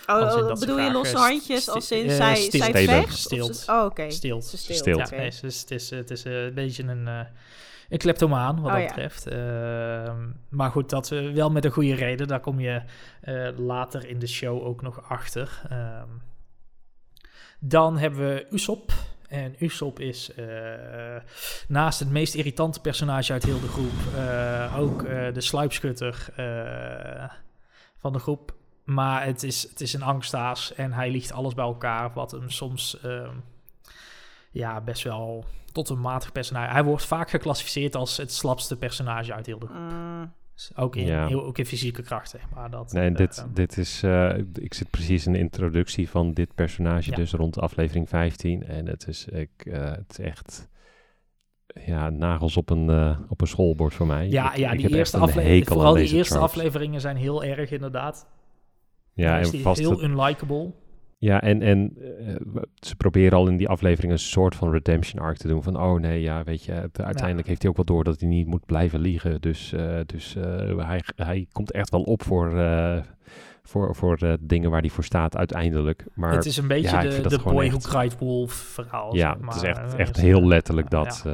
Oh, 0.08 0.16
Als 0.16 0.36
in 0.36 0.43
oh, 0.43 0.60
bedoel 0.60 0.80
je 0.80 0.91
losse 0.91 1.18
handjes 1.18 1.70
als 1.70 1.91
in 1.91 2.10
eh, 2.10 2.16
zij, 2.16 2.36
stilt. 2.36 2.64
zij 2.64 2.86
vecht? 2.86 3.04
Of 3.06 3.12
Stilt. 3.12 3.56
ze- 3.58 3.72
Oh, 3.72 3.86
oké. 3.86 4.10
Stilt. 4.12 4.45
Ze 4.45 4.58
stilt, 4.58 4.78
Stilt. 4.78 5.10
Ja, 5.10 5.16
nee, 5.18 5.26
het 5.26 5.43
is, 5.43 5.62
het 5.62 5.72
is, 5.72 5.89
het 5.89 6.12
is 6.12 6.24
eh, 6.26 6.43
een 6.43 6.54
beetje 6.54 6.84
een, 6.84 7.08
eh 7.08 7.20
een 7.89 7.97
kleptomaan 7.97 8.56
wat 8.62 8.66
Oh, 8.66 8.72
dat 8.72 8.82
ja. 8.82 8.88
betreft. 8.88 9.28
Ehm, 9.28 10.22
maar 10.49 10.72
goed, 10.72 10.89
dat 10.89 11.10
wel 11.10 11.49
met 11.51 11.66
een 11.66 11.72
goede 11.72 11.95
reden. 11.95 12.28
Daar 12.28 12.39
kom 12.39 12.60
je 12.60 12.82
eh, 13.22 13.47
later 13.58 14.08
in 14.08 14.20
de 14.20 14.28
show 14.28 14.66
ook 14.66 14.82
nog 14.82 15.10
achter. 15.10 15.62
Ehm, 15.70 16.08
dan 17.60 17.97
hebben 17.97 18.20
we 18.20 18.45
Usopp. 18.51 18.91
En 19.28 19.56
Usopp 19.60 19.99
is 19.99 20.34
eh, 20.34 20.45
naast 21.68 21.99
het 21.99 22.10
meest 22.10 22.34
irritante 22.36 22.80
personage 22.80 23.34
uit 23.34 23.43
heel 23.43 23.60
de 23.62 23.68
groep 23.68 24.16
eh, 24.16 24.76
ook 24.80 25.04
eh, 25.04 25.34
de 25.34 25.41
sluipschutter 25.41 26.28
eh, 26.36 27.30
van 27.97 28.14
de 28.14 28.20
groep. 28.20 28.54
Maar 28.84 29.26
het 29.26 29.44
is, 29.44 29.62
het 29.70 29.82
is 29.82 29.94
een 29.94 30.02
angstaas 30.04 30.74
en 30.74 30.94
hij 30.94 31.12
liegt 31.12 31.32
alles 31.32 31.54
bij 31.54 31.66
elkaar, 31.66 32.14
wat 32.14 32.32
hem 32.32 32.50
soms 32.50 33.00
ehm, 33.02 33.36
ja, 34.52 34.82
best 34.82 35.04
wel 35.04 35.46
tot 35.72 35.90
een 35.90 36.00
matig 36.02 36.32
personage. 36.32 36.72
Hij 36.72 36.84
wordt 36.84 37.06
vaak 37.06 37.30
geclassificeerd 37.30 37.96
als 37.96 38.18
het 38.18 38.32
slapste 38.34 38.78
personage 38.78 39.34
uit 39.34 39.46
heel 39.46 39.60
de 39.60 39.66
groep. 39.68 39.80
Mm, 39.92 40.34
Ook 40.76 40.96
in, 40.96 41.06
Ja. 41.06 41.28
heel, 41.28 41.44
ook 41.46 41.58
in 41.58 41.66
fysieke 41.66 42.02
krachten. 42.02 42.40
Maar 42.56 42.70
dat, 42.70 42.92
Nee, 42.94 43.10
eh, 43.10 43.16
dit, 43.16 43.38
ehm, 43.38 43.54
dit 43.54 43.78
is... 43.78 44.04
eh, 44.04 44.38
ik 44.54 44.74
zit 44.74 44.90
precies 44.90 45.26
in 45.26 45.32
de 45.32 45.40
introductie 45.40 46.10
van 46.10 46.34
dit 46.34 46.56
personage, 46.56 47.10
Ja. 47.10 47.16
dus 47.16 47.32
rond 47.32 47.60
aflevering 47.60 48.10
15. 48.10 48.64
En 48.68 48.88
het 48.88 49.08
is, 49.08 49.26
ik, 49.26 49.50
eh, 49.66 49.82
het 49.92 50.20
is 50.20 50.26
echt... 50.26 50.68
Ja, 51.86 52.10
nagels 52.10 52.58
op 52.58 52.70
een, 52.70 52.90
eh, 52.90 53.20
op 53.30 53.42
een 53.42 53.48
schoolbord 53.48 53.94
voor 53.94 54.08
mij. 54.08 54.28
ja, 54.30 54.52
Ik- 54.52 54.58
ja 54.58 54.72
ik 54.72 54.78
die 54.78 54.86
heb 54.88 54.96
eerste 54.98 55.18
echt 55.18 55.26
een 55.26 55.30
aflevering, 55.30 55.60
hekel 55.60 55.76
aan 55.76 55.82
vooral 55.82 55.94
die 56.06 56.16
eerste 56.18 56.34
tropes. 56.34 56.50
afleveringen 56.56 57.02
zijn 57.02 57.16
heel 57.18 57.44
erg 57.44 57.72
inderdaad. 57.72 58.28
Ja, 59.14 59.38
is 59.39 59.53
en 59.53 59.59
vast 59.59 59.80
heel 59.80 59.91
het- 59.91 60.01
unlikable. 60.01 60.72
Ja, 61.18 61.41
en, 61.41 61.61
en 61.61 61.93
eh, 62.28 62.36
ze 62.76 62.95
proberen 62.95 63.38
al 63.38 63.47
in 63.47 63.57
die 63.57 63.68
aflevering 63.70 64.11
een 64.14 64.20
soort 64.20 64.55
van 64.55 64.72
redemption 64.72 65.22
arc 65.22 65.38
te 65.38 65.47
doen. 65.47 65.64
Van, 65.64 65.80
oh 65.82 65.99
nee, 65.99 66.22
ja, 66.22 66.43
weet 66.43 66.64
je, 66.64 66.72
het- 66.72 67.01
uiteindelijk 67.01 67.47
heeft 67.47 67.61
hij 67.61 67.70
ook 67.72 67.76
wel 67.78 67.86
door 67.86 68.03
dat 68.03 68.20
hij 68.20 68.30
niet 68.30 68.47
moet 68.47 68.66
blijven 68.66 68.99
liegen. 68.99 69.41
Dus, 69.41 69.74
eh, 69.74 69.99
dus 70.05 70.36
eh, 70.36 70.88
hij, 70.88 71.01
hij 71.16 71.47
komt 71.51 71.72
echt 71.72 71.89
wel 71.89 72.01
op 72.01 72.24
voor, 72.24 72.51
voor, 73.64 73.95
voor 73.95 74.38
dingen 74.39 74.70
waar 74.72 74.80
hij 74.82 74.89
voor 74.89 75.03
staat 75.03 75.38
uiteindelijk. 75.38 76.05
Maar 76.14 76.32
het 76.32 76.45
is 76.45 76.57
een 76.57 76.68
beetje 76.68 76.95
ja, 76.95 77.01
de, 77.01 77.28
de 77.28 77.39
boy 77.43 77.64
echt- 77.66 77.86
who 77.86 77.99
cried 77.99 78.18
wolf 78.20 78.53
verhaal. 78.53 79.16
ja, 79.16 79.38
zeg 79.39 79.45
het 79.47 79.55
is 79.55 79.61
echt, 79.61 79.95
echt 79.95 80.14
dus, 80.14 80.24
heel 80.24 80.47
letterlijk 80.47 80.89
dat. 80.89 81.26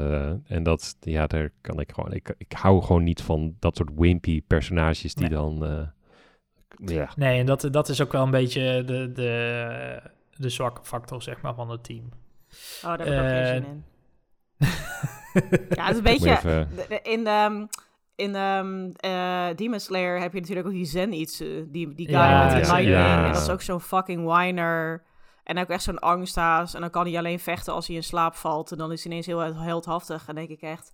en 0.47 0.63
dat, 0.63 0.97
ja, 0.99 1.27
daar 1.27 1.49
kan 1.61 1.79
ik 1.79 1.91
gewoon... 1.91 2.13
Ik, 2.13 2.33
ik 2.37 2.51
hou 2.51 2.81
gewoon 2.81 3.03
niet 3.03 3.21
van 3.21 3.55
dat 3.59 3.75
soort 3.77 3.89
wimpy 3.95 4.41
personages 4.47 5.13
die 5.15 5.27
Nee. 5.29 5.37
dan... 5.37 5.87
eh, 6.85 6.95
ja, 6.95 7.09
Nee, 7.15 7.39
en 7.39 7.45
dat, 7.45 7.67
dat 7.71 7.89
is 7.89 8.01
ook 8.01 8.11
wel 8.11 8.23
een 8.23 8.31
beetje 8.31 8.83
de, 8.85 9.11
de, 9.11 10.01
de 10.35 10.49
zwakke 10.49 10.81
factor 10.83 11.21
zeg 11.21 11.41
maar, 11.41 11.53
van 11.53 11.69
het 11.69 11.83
team. 11.83 12.09
Oh, 12.83 12.97
daar 12.97 12.99
heb 12.99 13.07
ik 13.07 13.13
ook 13.13 13.19
geen 13.19 13.35
Eh, 13.37 13.47
zin 13.47 13.63
in. 13.65 13.83
Ja, 15.77 15.83
het 15.85 15.91
is 15.91 15.97
een 15.97 16.03
beetje... 16.03 16.29
even- 16.31 16.69
de- 16.75 16.85
de- 16.89 17.01
In, 17.01 17.27
ehm 17.27 17.65
in 18.15 18.35
ehm 18.35 18.89
eh, 18.95 19.47
Demon 19.55 19.79
Slayer 19.79 20.19
heb 20.21 20.33
je 20.33 20.39
natuurlijk 20.39 20.67
ook 20.67 20.73
die 20.73 20.85
Zen 20.85 21.13
iets, 21.13 21.37
die, 21.37 21.67
die 21.95 22.05
guy 22.07 22.15
Ja, 22.15 22.43
met 22.43 22.51
die 22.53 22.59
ja, 22.65 22.65
lightning. 22.73 22.97
ja. 22.97 23.25
En 23.25 23.31
dat 23.33 23.41
is 23.41 23.49
ook 23.49 23.61
zo'n 23.61 23.81
fucking 23.81 24.25
whiner. 24.25 25.03
En 25.43 25.57
ook 25.59 25.67
echt 25.69 25.83
zo'n 25.83 25.99
angsthaas. 25.99 26.73
En 26.73 26.81
dan 26.81 26.89
kan 26.89 27.05
hij 27.07 27.17
alleen 27.17 27.39
vechten 27.39 27.73
als 27.73 27.87
hij 27.87 27.95
in 27.95 28.03
slaap 28.03 28.35
valt. 28.35 28.71
En 28.71 28.77
dan 28.77 28.91
is 28.91 29.03
hij 29.03 29.11
ineens 29.11 29.25
heel 29.25 29.39
heldhaftig. 29.55 30.27
En 30.27 30.35
denk 30.35 30.49
ik 30.49 30.61
echt... 30.61 30.91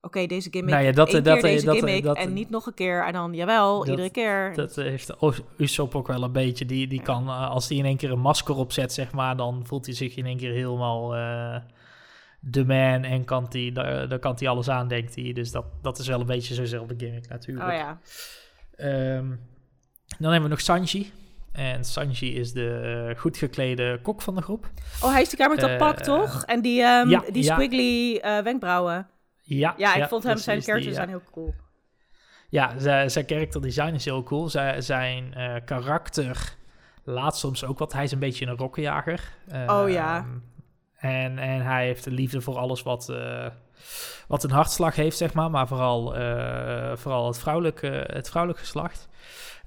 oké, 0.00 0.26
deze 0.26 0.50
gimmick, 0.50 0.74
Nou 0.74 0.84
ja, 0.86 0.92
dat- 0.92 1.12
één 1.12 1.22
dat- 1.22 1.32
keer 1.32 1.42
deze 1.42 1.64
dat- 1.64 1.74
gimmick 1.74 2.02
dat- 2.02 2.16
en 2.16 2.32
niet 2.32 2.50
nog 2.50 2.66
een 2.66 2.74
keer. 2.74 3.06
En 3.06 3.12
dan, 3.12 3.34
jawel, 3.34 3.86
iedere 3.88 4.10
keer. 4.10 4.52
Dat 4.54 4.74
heeft 4.76 5.12
Usopp 5.56 5.94
ook 5.94 6.06
wel 6.06 6.22
een 6.22 6.32
beetje. 6.32 6.66
Die, 6.66 6.86
die 6.86 7.02
kan, 7.02 7.28
eh, 7.28 7.50
als 7.50 7.68
hij 7.68 7.76
in 7.78 7.84
één 7.84 7.96
keer 7.96 8.10
een 8.10 8.20
masker 8.20 8.54
opzet, 8.56 8.92
zeg 8.92 9.12
maar, 9.12 9.36
dan 9.36 9.66
voelt 9.66 9.86
hij 9.86 9.94
zich 9.94 10.16
in 10.16 10.26
één 10.26 10.36
keer 10.36 10.52
helemaal 10.52 11.14
eh 11.16 11.56
de 12.42 12.64
man 12.64 13.04
en 13.04 13.24
kan 13.24 13.46
hij, 13.50 13.70
daar, 13.72 14.08
daar 14.08 14.18
kan 14.18 14.34
hij 14.38 14.48
alles 14.48 14.68
aan, 14.68 14.88
denkt 14.88 15.14
hij. 15.14 15.32
Dus 15.32 15.50
dat, 15.50 15.64
dat 15.82 15.98
is 15.98 16.06
wel 16.08 16.20
een 16.20 16.26
beetje 16.26 16.54
zo'nzelfde 16.54 16.94
gimmick 16.96 17.28
natuurlijk. 17.28 17.68
oh 17.68 17.74
ja. 17.74 17.98
Ehm, 18.76 19.26
dan 20.18 20.30
hebben 20.32 20.42
we 20.42 20.48
nog 20.48 20.60
Sanji. 20.60 21.12
En 21.52 21.84
Sanji 21.84 22.34
is 22.34 22.52
de 22.52 23.06
eh, 23.10 23.20
goed 23.20 23.36
geklede 23.36 23.98
kok 24.02 24.22
van 24.22 24.34
de 24.34 24.42
groep. 24.42 24.70
Oh, 25.02 25.12
hij 25.12 25.22
is 25.22 25.28
die 25.28 25.38
kamer 25.38 25.58
Eh, 25.70 25.78
pak, 25.78 26.00
toch? 26.00 26.44
En 26.44 26.62
die, 26.62 26.82
ehm, 26.82 27.08
ja, 27.08 27.22
die 27.32 27.44
ja. 27.44 27.56
eh, 28.20 28.44
wenkbrauwen. 28.44 29.08
Ja, 29.58 29.74
Ja, 29.76 29.94
ik 29.94 30.08
vond 30.08 30.22
hem, 30.22 30.36
zijn 30.36 30.56
precies, 30.56 30.64
character 30.64 30.80
die, 30.80 30.94
zijn 30.94 31.08
heel 31.08 31.22
cool. 31.32 31.54
Ja, 32.48 32.78
zijn, 32.78 33.10
zijn 33.10 33.26
character 33.26 33.60
design 33.60 33.94
is 33.94 34.04
heel 34.04 34.22
cool. 34.22 34.48
Zijn, 34.48 34.82
zijn 34.82 35.34
eh, 35.34 35.54
karakter 35.64 36.56
laat 37.04 37.38
soms 37.38 37.64
ook 37.64 37.78
wat. 37.78 37.92
Hij 37.92 38.04
is 38.04 38.12
een 38.12 38.18
beetje 38.18 38.46
een 38.46 38.56
rokkenjager. 38.56 39.32
Oh, 39.66 39.90
ja. 39.90 40.16
Ehm, 40.16 40.28
En, 40.96 41.38
en 41.38 41.60
hij 41.60 41.86
heeft 41.86 42.06
een 42.06 42.12
liefde 42.12 42.40
voor 42.40 42.58
alles 42.58 42.82
wat, 42.82 43.08
eh, 43.08 43.46
wat 44.28 44.44
een 44.44 44.50
hartslag 44.50 44.94
heeft, 44.96 45.16
zeg 45.16 45.32
maar. 45.32 45.50
Maar 45.50 45.68
vooral, 45.68 46.16
eh, 46.16 46.96
vooral 46.96 47.26
het, 47.26 47.38
vrouwelijke, 47.38 48.04
het 48.06 48.28
vrouwelijke 48.28 48.64
geslacht. 48.64 49.08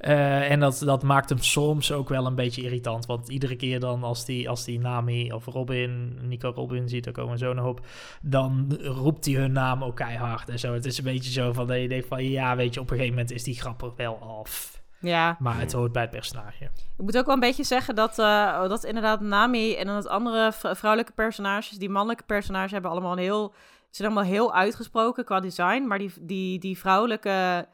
Eh, 0.03 0.51
en 0.51 0.59
dat, 0.59 0.81
dat 0.85 1.03
maakt 1.03 1.29
hem 1.29 1.37
soms 1.37 1.91
ook 1.91 2.09
wel 2.09 2.25
een 2.25 2.35
beetje 2.35 2.61
irritant. 2.61 3.05
Want 3.05 3.29
iedere 3.29 3.55
keer 3.55 3.79
dan 3.79 4.03
als 4.03 4.25
die, 4.25 4.49
als 4.49 4.63
die 4.63 4.79
Nami 4.79 5.33
of 5.33 5.45
Robin, 5.45 6.19
Nico 6.21 6.51
Robin 6.55 6.89
ziet, 6.89 7.05
er 7.05 7.11
komen 7.11 7.37
zo 7.37 7.53
nog 7.53 7.65
op. 7.65 7.85
Dan 8.21 8.77
roept 8.81 9.25
hij 9.25 9.33
hun 9.33 9.51
naam 9.51 9.83
ook 9.83 9.95
keihard 9.95 10.49
en 10.49 10.59
zo. 10.59 10.73
Het 10.73 10.85
is 10.85 10.97
een 10.97 11.03
beetje 11.03 11.31
zo 11.31 11.53
van 11.53 11.67
dat 11.67 11.77
je 11.77 11.87
denkt 11.87 12.07
van 12.07 12.23
ja, 12.23 12.55
weet 12.55 12.73
je, 12.73 12.79
op 12.79 12.89
een 12.89 12.95
gegeven 12.95 13.15
moment 13.15 13.33
is 13.33 13.43
die 13.43 13.59
grap 13.59 13.81
er 13.81 13.91
wel 13.95 14.17
af. 14.39 14.81
Ja, 14.99 15.37
Maar 15.39 15.59
het 15.59 15.71
hoort 15.71 15.91
bij 15.91 16.01
het 16.01 16.11
personage. 16.11 16.63
ik 16.63 17.03
moet 17.03 17.17
ook 17.17 17.25
wel 17.25 17.33
een 17.33 17.39
beetje 17.39 17.63
zeggen 17.63 17.95
dat, 17.95 18.19
eh, 18.19 18.67
dat 18.67 18.83
inderdaad 18.83 19.21
Nami 19.21 19.75
en 19.75 19.85
dan 19.85 19.95
het 19.95 20.07
andere 20.07 20.51
vrouwelijke 20.51 21.13
personages, 21.15 21.77
die 21.77 21.89
mannelijke 21.89 22.23
personages 22.23 22.71
hebben 22.71 22.91
allemaal 22.91 23.11
een 23.11 23.17
heel, 23.17 23.53
zijn 23.89 24.07
allemaal 24.07 24.31
heel 24.31 24.53
uitgesproken 24.53 25.25
qua 25.25 25.39
design, 25.39 25.83
maar 25.87 25.97
die, 25.97 26.13
die, 26.21 26.59
die 26.59 26.77
vrouwelijke 26.77 27.67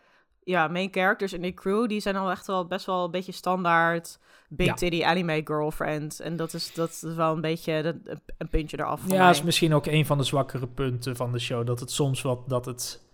ja, 0.50 0.68
main 0.68 0.88
characters 0.92 1.34
in 1.34 1.42
die 1.42 1.54
crew, 1.54 1.88
die 1.88 2.00
zijn 2.00 2.16
al 2.16 2.32
echt 2.32 2.48
wel 2.48 2.66
best 2.66 2.86
wel 2.86 3.04
een 3.06 3.12
beetje 3.12 3.32
standaard 3.32 4.20
big 4.50 4.66
Ja. 4.68 4.74
titty 4.74 5.04
anime 5.04 5.42
girlfriend. 5.44 6.20
En 6.20 6.36
dat 6.36 6.54
is, 6.54 6.74
dat 6.74 6.90
is 6.90 7.16
wel 7.16 7.34
een 7.34 7.42
beetje 7.42 7.82
dat- 7.82 7.96
een, 8.04 8.22
een 8.38 8.50
puntje 8.50 8.80
eraf 8.80 9.02
Ja, 9.08 9.18
mij. 9.18 9.30
is 9.30 9.44
misschien 9.44 9.74
ook 9.74 9.86
een 9.86 10.06
van 10.06 10.18
de 10.18 10.24
zwakkere 10.24 10.68
punten 10.68 11.16
van 11.16 11.32
de 11.32 11.40
show. 11.40 11.66
Dat 11.68 11.80
het 11.80 11.92
soms 11.92 12.22
wat, 12.22 12.50
dat 12.50 12.66
het 12.66 13.08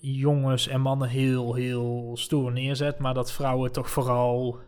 jongens 0.00 0.68
en 0.68 0.80
mannen 0.80 1.08
heel, 1.08 1.54
heel 1.54 2.10
stoer 2.14 2.52
neerzet. 2.52 2.98
Maar 2.98 3.14
dat 3.14 3.32
vrouwen 3.32 3.72
toch 3.72 3.90
vooral, 3.90 4.58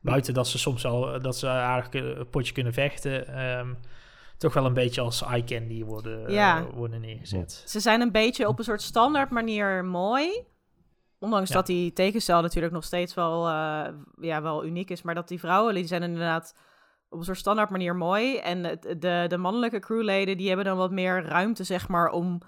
buiten 0.00 0.34
dat 0.34 0.48
ze 0.48 0.58
soms 0.58 0.84
al, 0.86 1.20
dat 1.20 1.36
ze 1.36 1.48
aardig 1.48 2.02
een 2.02 2.28
potje 2.30 2.52
kunnen 2.52 2.72
vechten, 2.72 3.26
ehm, 3.28 3.74
toch 4.36 4.54
wel 4.54 4.66
een 4.66 4.74
beetje 4.74 5.00
als 5.00 5.22
eye 5.22 5.44
candy 5.44 5.84
worden, 5.84 6.32
Ja. 6.32 6.58
eh, 6.58 6.64
worden 6.74 7.00
neergezet. 7.00 7.62
Ze 7.66 7.80
zijn 7.80 8.00
een 8.00 8.12
beetje 8.12 8.48
op 8.48 8.58
een 8.58 8.64
soort 8.64 8.82
standaard 8.82 9.30
manier 9.30 9.84
mooi. 9.84 10.44
Ondanks 11.18 11.48
Ja. 11.48 11.54
dat 11.54 11.66
die 11.66 11.92
tekenstijl 11.92 12.40
natuurlijk 12.42 12.72
nog 12.74 12.84
steeds 12.84 13.14
wel, 13.14 13.48
eh, 13.48 13.88
ja, 14.20 14.42
wel 14.42 14.64
uniek 14.64 14.90
is. 14.90 15.02
Maar 15.02 15.14
dat 15.14 15.28
die 15.28 15.38
vrouwen, 15.38 15.74
die 15.74 15.86
zijn 15.86 16.02
inderdaad 16.02 16.54
op 17.08 17.18
een 17.18 17.24
soort 17.24 17.38
standaard 17.38 17.70
manier 17.70 17.96
mooi. 17.96 18.36
En 18.36 18.62
de, 18.98 19.24
de 19.28 19.36
mannelijke 19.38 19.78
crewleden, 19.78 20.36
die 20.36 20.46
hebben 20.48 20.64
dan 20.66 20.76
wat 20.76 20.90
meer 20.90 21.24
ruimte, 21.24 21.64
zeg 21.64 21.88
maar, 21.88 22.10
om 22.10 22.40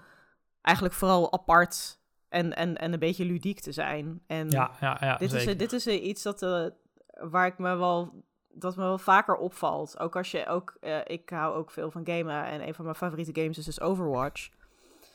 eigenlijk 0.61 0.95
vooral 0.95 1.33
apart 1.33 1.99
en, 2.29 2.55
en, 2.55 2.77
en 2.77 2.93
een 2.93 2.99
beetje 2.99 3.25
ludiek 3.25 3.59
te 3.59 3.71
zijn. 3.71 4.21
En 4.27 4.49
Ja, 4.49 4.71
ja, 4.79 4.97
ja 4.99 5.17
dit, 5.17 5.31
is, 5.33 5.43
zeker. 5.43 5.57
dit 5.57 5.73
is 5.73 5.87
eh, 5.87 6.03
iets 6.03 6.23
dat, 6.23 6.41
eh, 6.41 6.65
waar 7.07 7.45
ik 7.45 7.57
me 7.57 7.75
wel, 7.75 8.23
dat 8.49 8.75
me 8.75 8.83
wel 8.83 8.97
vaker 8.97 9.35
opvalt. 9.35 9.99
Ook 9.99 10.15
als 10.15 10.31
je 10.31 10.47
ook, 10.47 10.77
eh, 10.79 10.97
ik 11.05 11.29
hou 11.29 11.55
ook 11.55 11.71
veel 11.71 11.91
van 11.91 12.05
gamen 12.05 12.45
en 12.45 12.67
een 12.67 12.73
van 12.73 12.83
mijn 12.85 12.97
favoriete 12.97 13.41
games 13.41 13.57
is 13.57 13.65
dus 13.65 13.81
Overwatch. 13.81 14.49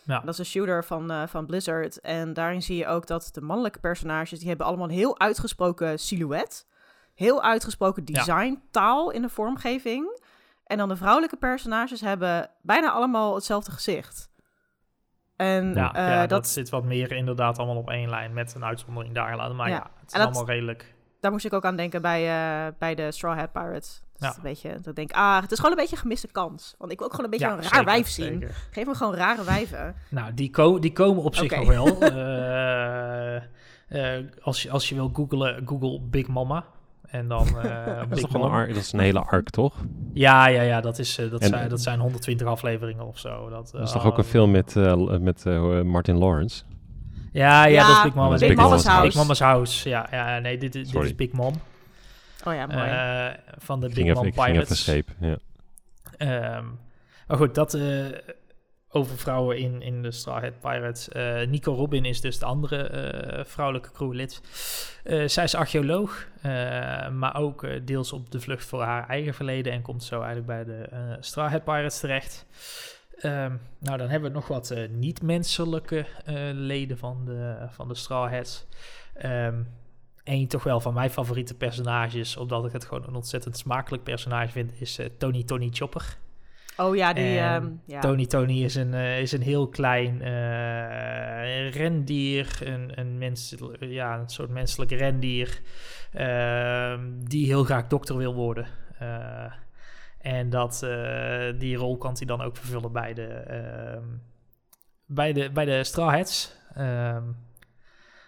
Ja. 0.07 0.21
Dat 0.21 0.29
is 0.29 0.39
een 0.39 0.45
shooter 0.45 0.85
van, 0.85 1.11
eh, 1.11 1.27
van 1.27 1.47
Blizzard. 1.47 2.01
En 2.01 2.33
daarin 2.33 2.63
zie 2.63 2.77
je 2.77 2.87
ook 2.87 3.07
dat 3.07 3.29
de 3.33 3.41
mannelijke 3.41 3.79
personages, 3.79 4.39
die 4.39 4.49
hebben 4.49 4.67
allemaal 4.67 4.87
een 4.89 4.95
heel 4.95 5.19
uitgesproken 5.19 5.99
silhouet. 5.99 6.67
Heel 7.15 7.43
uitgesproken 7.43 8.03
Ja. 8.07 8.13
design, 8.19 8.63
taal 8.71 9.11
in 9.11 9.23
de 9.23 9.29
vormgeving. 9.29 10.21
En 10.65 10.79
dan 10.79 10.89
de 10.89 10.97
vrouwelijke 10.97 11.37
personages 11.37 12.01
hebben 12.01 12.51
bijna 12.63 12.91
allemaal 12.91 13.35
hetzelfde 13.35 13.71
gezicht. 13.71 14.31
En 15.37 15.75
ja, 15.75 15.95
eh, 15.95 16.09
ja, 16.09 16.21
dat, 16.21 16.29
dat, 16.29 16.49
zit 16.49 16.69
wat 16.69 16.85
meer 16.85 17.13
inderdaad 17.13 17.59
allemaal 17.59 17.77
op 17.77 17.91
één 17.91 18.09
lijn 18.11 18.33
met 18.33 18.55
een 18.55 18.65
uitzondering 18.65 19.15
daar 19.15 19.37
laten. 19.37 19.57
Maar 19.57 19.69
ja, 19.69 19.75
Ja. 19.75 19.91
het 20.01 20.07
is 20.07 20.13
dat- 20.13 20.23
allemaal 20.23 20.47
redelijk. 20.47 20.95
daar 21.21 21.31
moest 21.31 21.45
ik 21.45 21.53
ook 21.53 21.65
aan 21.65 21.77
denken 21.77 22.03
bij, 22.03 22.21
eh, 22.67 22.73
bij 22.79 22.95
de 22.95 23.13
Straw 23.13 23.39
Hat 23.39 23.53
Pirates. 23.53 24.03
Dat 24.19 24.31
is 24.31 24.37
een 24.37 24.43
beetje, 24.43 24.69
dat 24.71 24.87
ik 24.87 24.95
denk, 24.95 25.13
ah, 25.13 25.41
het 25.41 25.51
is 25.53 25.57
gewoon 25.57 25.71
een 25.73 25.79
beetje 25.79 25.95
een 25.97 26.03
gemiste 26.03 26.29
kans. 26.33 26.75
Want 26.79 26.93
ik 26.93 26.99
wil 26.99 27.07
ook 27.07 27.15
gewoon 27.15 27.33
een 27.33 27.39
beetje 27.39 27.47
Ja, 27.47 27.53
een 27.53 27.61
raar 27.63 27.71
zeker, 27.71 27.85
wijf 27.85 28.09
zien. 28.09 28.25
zeker. 28.41 28.55
Geef 28.71 28.87
me 28.87 28.95
gewoon 28.95 29.15
rare 29.15 29.45
wijven. 29.45 29.95
Nou, 30.11 30.35
die, 30.35 30.51
ko 30.51 30.79
die 30.79 30.93
komen 30.93 31.23
op 31.23 31.35
zich 31.35 31.57
nog 31.57 31.67
wel. 31.69 31.99
Eh, 32.01 33.37
eh, 34.19 34.25
als, 34.43 34.63
je, 34.63 34.71
als 34.71 34.89
je 34.89 34.95
wil 34.95 35.11
googlen, 35.13 35.63
Google 35.67 36.01
Big 36.01 36.29
Mama. 36.29 36.65
En 37.07 37.29
dan 37.29 37.47
eh 37.47 37.87
Dat 37.87 38.03
is, 38.03 38.09
Big 38.09 38.19
toch 38.21 38.35
een 38.35 38.41
Mom. 38.41 38.51
arc- 38.53 38.69
dat 38.69 38.77
is 38.77 38.93
een 38.93 38.99
hele 39.01 39.21
arc, 39.21 39.51
toch? 39.51 39.75
Ja, 40.13 40.47
ja, 40.47 40.63
ja, 40.63 40.81
dat, 40.81 40.99
is, 40.99 41.15
dat, 41.31 41.41
En- 41.41 41.49
zijn, 41.49 41.69
dat 41.69 41.81
zijn 41.81 42.01
120 42.01 42.47
afleveringen 42.47 43.07
of 43.07 43.19
zo. 43.19 43.49
Dat, 43.49 43.71
Dat 43.73 43.83
is 43.83 43.93
toch 43.93 44.05
ook 44.07 44.19
een 44.19 44.25
film 44.25 44.51
met, 44.51 44.75
met 45.21 45.45
Martin 45.85 46.17
Lawrence? 46.19 46.63
Ja, 47.33 47.65
ja, 47.65 47.67
Ja, 47.67 47.87
dat 47.87 47.97
is 47.97 48.03
Big 48.03 48.15
Mama's, 48.15 48.41
Big 48.41 48.57
Mama's 48.57 48.83
Big 48.83 48.93
House. 48.93 49.17
Mama's 49.19 49.41
House. 49.41 49.89
Ja, 49.89 50.07
ja 50.11 50.39
nee, 50.39 50.59
dit, 50.59 50.75
is- 50.75 50.83
dit 50.83 50.91
Sorry. 50.91 51.07
is 51.07 51.15
Big 51.15 51.33
Mom. 51.33 51.53
Oh 52.47 52.55
ja, 52.55 52.67
mooi. 52.67 52.89
eh, 52.89 53.39
van 53.59 53.81
de 53.81 53.89
Big 53.89 54.05
even 54.05 54.31
Pirates. 54.33 54.83
scheep. 54.83 55.09
Ja. 55.21 55.37
Ehm, 56.17 56.65
maar 57.27 57.37
goed, 57.37 57.55
dat 57.55 57.75
eh, 57.75 58.05
over 58.89 59.19
vrouwen 59.19 59.59
in, 59.59 59.83
in 59.83 60.03
de 60.03 60.11
Straw 60.11 60.43
Hat 60.43 60.61
Pirates. 60.61 61.09
Eh, 61.09 61.47
Nico 61.47 61.75
Robin 61.75 62.05
is 62.05 62.21
dus 62.21 62.39
de 62.39 62.45
andere 62.45 62.77
eh, 62.83 63.45
vrouwelijke 63.45 63.91
crewlid. 63.93 64.41
Eh, 65.05 65.27
zij 65.29 65.45
is 65.45 65.55
archeoloog, 65.55 66.27
eh, 66.43 67.09
maar 67.09 67.37
ook 67.37 67.67
deels 67.87 68.13
op 68.13 68.31
de 68.31 68.41
vlucht 68.41 68.65
voor 68.65 68.83
haar 68.83 69.09
eigen 69.09 69.35
verleden 69.35 69.73
en 69.73 69.83
komt 69.83 70.05
zo 70.05 70.23
eigenlijk 70.23 70.47
bij 70.47 70.65
de 70.65 70.83
eh 70.83 70.99
Straw 71.21 71.51
Hat 71.51 71.65
Pirates 71.65 72.01
terecht. 72.01 72.47
Ehm, 73.17 73.55
nou, 73.79 73.99
dan 73.99 74.09
hebben 74.09 74.29
we 74.31 74.37
nog 74.37 74.49
wat 74.49 74.71
eh, 74.71 74.89
niet-menselijke 74.89 76.07
eh, 76.25 76.35
leden 76.53 76.99
van 76.99 77.25
de, 77.25 77.57
van 77.71 77.89
de 77.89 77.95
Straw 77.95 78.33
Hats. 78.33 78.67
Ehm 79.15 79.55
Eén 80.27 80.49
toch 80.49 80.63
wel 80.63 80.81
van 80.81 80.95
mijn 80.95 81.11
favoriete 81.11 81.55
personages, 81.55 82.37
omdat 82.37 82.65
ik 82.65 82.73
het 82.73 82.85
gewoon 82.85 83.05
een 83.07 83.15
ontzettend 83.15 83.57
smakelijk 83.57 84.03
personage 84.03 84.53
vind, 84.53 84.81
is 84.81 84.99
eh, 84.99 85.07
Tony 85.19 85.45
Tony 85.45 85.69
Chopper. 85.73 86.19
oh 86.77 86.97
ja, 86.97 87.13
die... 87.13 87.39
ehm, 87.39 87.69
ja. 87.85 88.01
Tony 88.01 88.27
Tony 88.27 88.65
is 88.65 88.75
een, 88.75 88.95
eh, 88.95 89.21
is 89.21 89.33
een 89.33 89.43
heel 89.43 89.69
klein 89.69 90.23
eh, 90.23 91.71
rendier, 91.71 92.59
een, 92.63 93.01
een, 93.01 93.19
mens, 93.19 93.55
ja, 93.81 94.19
een 94.19 94.29
soort 94.29 94.51
menselijk 94.51 94.91
rendier, 94.91 95.61
ehm, 96.13 97.01
die 97.19 97.47
heel 97.47 97.65
graag 97.65 97.87
dokter 97.87 98.17
wil 98.17 98.35
worden. 98.35 98.67
En 100.19 100.51
dat, 100.51 100.87
die 101.59 101.77
rol 101.77 101.97
kan 101.97 102.15
hij 102.17 102.27
dan 102.27 102.41
ook 102.41 102.57
vervullen 102.57 102.93
bij 102.93 103.15
de, 103.15 103.27
ehm, 103.27 104.05
bij 105.07 105.33
de, 105.33 105.51
bij 105.51 105.65
de 105.65 105.85
Straw 105.85 106.11
Hats. 106.11 106.57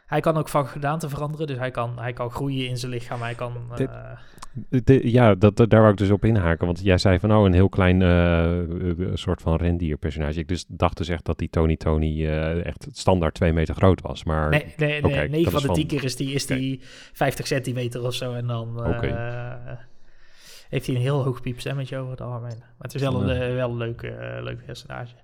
Hij 0.09 0.21
kan 0.21 0.37
ook 0.37 0.49
van 0.49 0.67
gedaante 0.67 1.09
veranderen, 1.09 1.47
dus 1.47 1.59
hij 1.59 1.71
kan, 1.71 1.99
hij 1.99 2.13
kan 2.13 2.31
groeien 2.31 2.69
in 2.69 2.77
zijn 2.77 2.93
lichaam. 2.93 3.21
Hij 3.23 3.35
kan... 3.35 3.53
Eh, 3.77 3.87
De- 4.85 5.11
ja, 5.11 5.35
dat, 5.35 5.57
daar 5.57 5.81
wou 5.81 5.91
ik 5.91 5.97
dus 5.97 6.11
op 6.11 6.25
inhaken. 6.25 6.67
Want 6.67 6.81
jij 6.83 6.99
zei 6.99 7.19
van, 7.19 7.35
oh, 7.37 7.45
een 7.45 7.53
heel 7.53 7.69
klein 7.69 8.03
eh, 8.03 8.59
eh, 8.61 8.97
soort 9.15 9.43
van 9.43 9.57
rendierpersonage. 9.57 10.39
Ik 10.41 10.49
dus 10.49 10.65
dacht 10.69 10.97
dus 10.97 11.09
echt 11.09 11.25
dat 11.25 11.39
die 11.39 11.49
Tony 11.51 11.77
Tony 11.77 12.27
echt 12.63 12.87
standaard 12.93 13.35
twee 13.35 13.53
meter 13.53 13.75
groot 13.75 14.01
was. 14.01 14.25
Maar 14.25 14.49
Nee, 14.49 14.75
nee, 14.77 15.03
nee 15.03 15.29
9 15.29 15.53
dat 15.53 15.63
van 15.63 15.75
de 15.75 15.81
10 15.81 15.89
van- 15.89 15.97
keer 15.99 16.05
is 16.05 16.17
die, 16.17 16.33
is 16.33 16.47
die 16.47 16.81
50 17.13 17.47
centimeter 17.47 18.03
of 18.05 18.15
zo. 18.15 18.33
En 18.35 18.47
dan 18.47 18.87
Oké. 18.87 19.07
Heeft 20.69 20.86
hij 20.86 20.95
een 20.95 21.01
heel 21.01 21.23
hoog 21.24 21.40
piepstemmetje 21.40 21.97
over 21.99 22.11
het 22.11 22.20
algemeen. 22.20 22.59
Maar 22.59 22.74
het 22.78 22.95
is 22.95 23.01
wel 23.01 23.23
een, 23.23 23.36
Ja. 23.36 23.47
eh, 23.49 23.55
wel 23.55 23.70
een 23.70 23.77
leuk, 23.77 24.03
leuk 24.43 24.65
personage. 24.65 25.15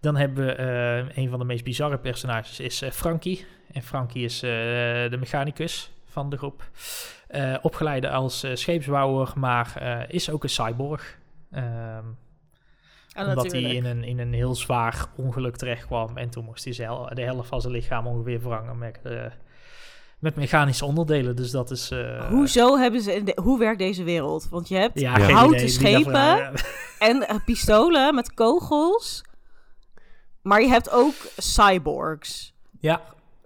Dan 0.00 0.16
hebben 0.16 0.46
we 0.46 0.52
eh, 0.52 1.16
een 1.16 1.28
van 1.30 1.38
de 1.38 1.44
meest 1.44 1.64
bizarre 1.64 1.98
personages 1.98 2.60
is 2.60 2.82
eh, 2.82 2.90
Frankie. 2.90 3.46
En 3.72 3.82
Frankie 3.82 4.24
is 4.24 4.42
eh, 4.42 4.50
de 5.10 5.16
mechanicus 5.18 5.90
van 6.04 6.30
de 6.30 6.36
groep. 6.36 6.70
Eh, 7.28 7.56
opgeleid 7.62 8.04
als 8.04 8.46
scheepsbouwer, 8.54 9.32
maar 9.34 9.76
eh, 9.76 10.00
is 10.08 10.30
ook 10.30 10.42
een 10.42 10.48
cyborg. 10.48 11.18
Ehm, 11.50 12.04
Oh, 13.16 13.28
omdat 13.28 13.52
hij 13.52 13.62
in 13.62 13.84
een, 13.84 14.04
in 14.04 14.18
een 14.18 14.32
heel 14.32 14.54
zwaar 14.54 15.06
ongeluk 15.16 15.56
terecht 15.56 15.86
kwam. 15.86 16.16
En 16.16 16.30
toen 16.30 16.44
moest 16.44 16.64
hij 16.64 16.86
de 17.14 17.22
helft 17.22 17.48
van 17.48 17.60
zijn 17.60 17.72
lichaam 17.72 18.06
ongeveer 18.06 18.40
vervangen 18.40 18.78
met, 18.78 19.00
eh, 19.02 19.24
met 20.18 20.36
mechanische 20.36 20.84
onderdelen. 20.84 21.36
Dus 21.36 21.50
dat 21.50 21.70
is... 21.70 21.90
eh, 21.90 22.28
Hoezo 22.28 22.76
hebben 22.78 23.00
ze... 23.00 23.14
in 23.14 23.24
de- 23.24 23.38
hoe 23.42 23.58
werkt 23.58 23.78
deze 23.78 24.02
wereld? 24.04 24.48
Want 24.50 24.68
je 24.68 24.76
hebt 24.76 25.00
Ja, 25.00 25.16
Ja. 25.18 25.24
geen 25.24 25.34
houten 25.34 25.56
idee, 25.56 25.68
schepen 25.68 26.52
en 26.98 27.28
eh, 27.28 27.36
pistolen 27.44 28.14
met 28.14 28.34
kogels. 28.34 29.22
Maar 30.42 30.60
je 30.62 30.68
hebt 30.68 30.90
ook 30.90 31.14
cyborgs. 31.36 32.54
Ja, 32.80 33.00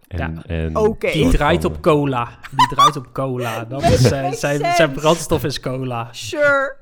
En, 0.09 0.19
Ja. 0.35 0.43
en 0.47 0.77
Oké. 0.77 1.11
die 1.13 1.29
draait 1.31 1.65
op 1.65 1.81
cola. 1.81 2.39
Die 2.57 2.69
draait 2.69 2.97
op 2.97 3.13
cola. 3.13 3.65
Dat 3.65 3.83
is, 3.83 4.01
zijn, 4.01 4.23
makes 4.23 4.41
zijn, 4.41 4.59
sense. 4.59 4.77
zijn 4.77 4.93
brandstof 4.93 5.45
is 5.45 5.61
cola. 5.61 6.09
Sure. 6.13 6.77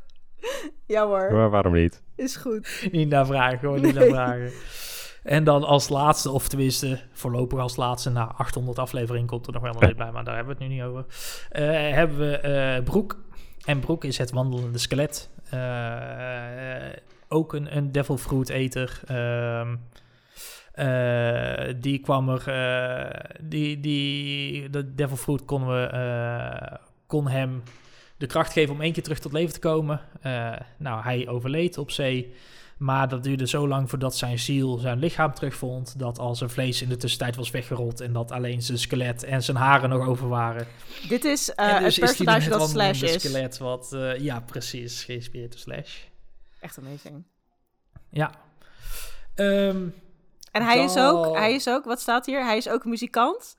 Ja 0.87 1.07
hoor, 1.07 1.33
Maar 1.33 1.51
waarom 1.51 1.73
niet? 1.73 2.03
is 2.17 2.37
goed. 2.37 2.89
Niet 2.93 3.09
naar 3.09 3.27
vragen, 3.27 3.59
gewoon 3.59 3.81
niet 3.81 3.95
naar 3.95 4.03
Nee. 4.05 4.13
vragen. 4.13 4.51
En 5.23 5.45
dan 5.45 5.65
als 5.65 5.89
laatste, 5.89 6.31
of 6.31 6.49
tenminste 6.49 7.01
voorlopig 7.13 7.59
als 7.59 7.77
laatste, 7.77 8.11
na 8.11 8.35
800 8.37 8.79
afleveringen 8.79 9.27
komt 9.27 9.47
er 9.47 9.53
nog 9.53 9.63
wel 9.63 9.83
een 9.83 9.97
bij, 9.97 10.13
maar 10.13 10.25
daar 10.25 10.37
hebben 10.37 10.57
we 10.57 10.63
het 10.63 10.71
nu 10.71 10.77
niet 10.77 10.85
over. 10.85 11.05
Eh, 11.51 11.65
hebben 11.95 12.19
we 12.19 12.37
eh, 12.37 12.85
Broek. 12.85 13.19
En 13.65 13.81
Broek 13.81 14.05
is 14.05 14.19
het 14.19 14.31
wandelende 14.31 14.79
skelet. 14.79 15.31
Eh, 15.51 17.01
ook 17.29 17.53
een, 17.53 17.77
een 17.77 17.93
devil 17.93 18.17
fruit 18.17 18.49
eter. 18.49 19.01
Ehm, 19.07 19.77
eh, 20.73 21.75
die 21.77 21.99
kwam 21.99 22.29
er, 22.29 22.45
die, 23.41 23.81
die, 23.81 24.71
de 24.71 24.95
devil 24.95 25.17
fruit 25.17 25.45
konden 25.45 25.69
we, 25.69 26.79
kon 27.07 27.29
hem 27.29 27.63
de 28.17 28.27
kracht 28.27 28.53
geven 28.53 28.75
om 28.75 28.81
één 28.81 28.93
keer 28.93 29.03
terug 29.03 29.19
tot 29.19 29.33
leven 29.33 29.53
te 29.53 29.59
komen. 29.59 30.01
Nou, 30.77 31.03
hij 31.03 31.29
overleed 31.29 31.79
op 31.79 31.91
zee. 31.91 32.35
Maar 32.81 33.09
dat 33.09 33.23
duurde 33.23 33.47
zo 33.47 33.69
lang 33.69 33.89
voordat 33.91 34.17
zijn 34.17 34.39
ziel 34.39 34.79
zijn 34.79 34.99
lichaam 34.99 35.35
terugvond. 35.35 35.99
Dat 35.99 36.19
al 36.19 36.35
zijn 36.35 36.51
vlees 36.51 36.83
in 36.83 36.89
de 36.89 36.97
tussentijd 36.97 37.37
was 37.37 37.51
weggerold. 37.51 38.01
En 38.01 38.13
dat 38.13 38.31
alleen 38.33 38.63
zijn 38.63 38.79
skelet 38.79 39.23
en 39.23 39.43
zijn 39.43 39.57
haren 39.57 39.89
nog 39.89 40.07
over 40.07 40.29
waren. 40.29 40.67
Dit 41.09 41.25
is 41.25 41.55
en 41.55 41.83
dus 41.83 41.97
het 41.97 42.05
personage 42.05 42.51
het 42.51 42.59
dat 42.59 42.69
Slash 42.69 43.03
is. 43.03 43.13
skelet. 43.23 43.59
Wat, 43.59 43.93
eh, 43.93 44.19
ja, 44.19 44.41
precies. 44.41 45.05
Geïnspireerd 45.05 45.51
door 45.51 45.61
Slash. 45.61 45.99
Echt 46.61 46.79
amazing. 46.79 47.25
Ja. 48.11 48.31
Ehm, 49.35 49.89
En 50.53 50.63
hij 50.63 50.85
is, 50.85 50.97
ook, 50.97 51.37
hij 51.37 51.55
is 51.55 51.69
ook, 51.69 51.85
wat 51.85 52.01
staat 52.01 52.27
hier? 52.27 52.45
Hij 52.45 52.57
is 52.57 52.69
ook 52.69 52.85
muzikant. 52.85 53.57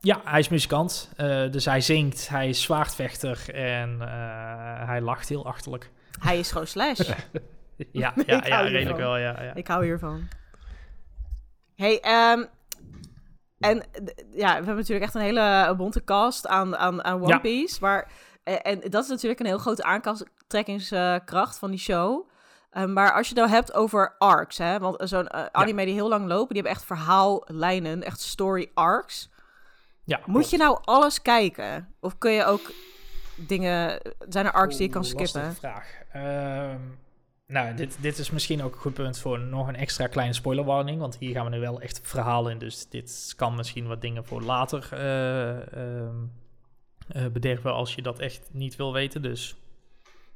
ja, 0.00 0.20
hij 0.24 0.38
is 0.40 0.48
muzikant. 0.48 1.10
Eh, 1.16 1.50
dus 1.50 1.64
hij 1.64 1.80
zingt. 1.80 2.28
Hij 2.28 2.48
is 2.48 2.62
zwaardvechter. 2.62 3.54
En 3.54 4.00
hij 4.86 5.00
lacht 5.00 5.28
heel 5.28 5.46
achterlijk. 5.46 5.90
Hij 6.20 6.38
is 6.38 6.50
gewoon 6.50 6.66
Slash. 6.66 7.00
Ja, 7.92 8.12
Ik 8.16 8.26
ja, 8.26 8.38
hou 8.38 8.48
ja 8.48 8.60
redelijk 8.60 8.98
wel. 8.98 9.16
Ja, 9.16 9.42
ja. 9.42 9.54
Ik 9.54 9.66
hou 9.66 9.84
hiervan. 9.84 10.28
Hey, 11.74 12.00
ehm, 12.00 12.44
en 13.58 13.82
ja, 14.32 14.48
we 14.48 14.54
hebben 14.54 14.76
natuurlijk 14.76 15.04
echt 15.04 15.14
een 15.14 15.20
hele 15.20 15.74
bonte 15.76 16.04
cast 16.04 16.46
aan, 16.46 16.76
aan, 16.76 17.04
aan 17.04 17.20
One 17.20 17.28
Ja. 17.28 17.38
Piece. 17.38 17.78
Maar, 17.80 18.10
eh, 18.42 18.56
en 18.62 18.80
dat 18.80 19.02
is 19.02 19.08
natuurlijk 19.10 19.40
een 19.40 19.46
heel 19.46 19.58
grote 19.58 19.82
aantrekkingskracht 19.82 21.58
van 21.58 21.70
die 21.70 21.78
show. 21.78 22.28
Eh, 22.70 22.84
maar 22.84 23.12
als 23.12 23.28
je 23.28 23.34
het 23.34 23.42
nou 23.42 23.54
hebt 23.56 23.74
over 23.74 24.14
arcs, 24.18 24.58
hè, 24.58 24.78
want 24.78 25.08
zo'n 25.08 25.28
eh, 25.28 25.44
anime 25.52 25.84
die 25.84 25.94
heel 25.94 26.08
lang 26.08 26.26
lopen, 26.26 26.54
die 26.54 26.62
hebben 26.62 26.72
echt 26.72 26.84
verhaallijnen, 26.84 28.02
echt 28.02 28.20
story 28.20 28.70
arcs. 28.74 29.30
ja 30.04 30.20
Moet 30.26 30.50
je 30.50 30.56
nou 30.56 30.78
alles 30.84 31.22
kijken? 31.22 31.94
Of 32.00 32.18
kun 32.18 32.30
je 32.30 32.44
ook 32.44 32.72
dingen, 33.36 34.00
zijn 34.28 34.46
er 34.46 34.52
arcs 34.52 34.76
die 34.76 34.86
je 34.86 34.92
kan 34.92 35.04
skippen? 35.04 35.54
vraag. 35.54 35.88
Ehm, 36.12 36.80
nou, 37.46 37.74
dit, 37.74 37.98
dit 38.00 38.18
is 38.18 38.30
misschien 38.30 38.62
ook 38.62 38.74
een 38.74 38.80
goed 38.80 38.94
punt 38.94 39.18
voor 39.18 39.40
nog 39.40 39.68
een 39.68 39.76
extra 39.76 40.06
kleine 40.06 40.34
spoilerwarning. 40.34 41.00
Want 41.00 41.16
hier 41.16 41.34
gaan 41.34 41.44
we 41.44 41.50
nu 41.50 41.60
wel 41.60 41.80
echt 41.80 42.00
verhaal 42.02 42.48
in. 42.48 42.58
Dus 42.58 42.88
dit 42.88 43.32
kan 43.36 43.54
misschien 43.54 43.86
wat 43.86 44.00
dingen 44.00 44.24
voor 44.24 44.42
later 44.42 44.88
eh, 47.08 47.26
bederven 47.32 47.72
als 47.72 47.94
je 47.94 48.02
dat 48.02 48.18
echt 48.18 48.48
niet 48.52 48.76
wil 48.76 48.92
weten. 48.92 49.22
Dus 49.22 49.56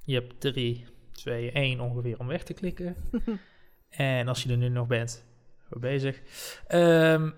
je 0.05 0.15
hebt 0.15 0.41
3, 0.41 0.87
2, 1.13 1.53
1 1.53 1.81
ongeveer 1.81 2.19
om 2.19 2.27
weg 2.27 2.43
te 2.43 2.53
klikken. 2.53 2.97
en 3.89 4.29
als 4.29 4.43
je 4.43 4.51
er 4.51 4.57
nu 4.57 4.69
nog 4.69 4.87
bent, 4.87 5.25
goed 5.69 5.81
bezig. 5.81 6.21
Ehm, 6.67 7.31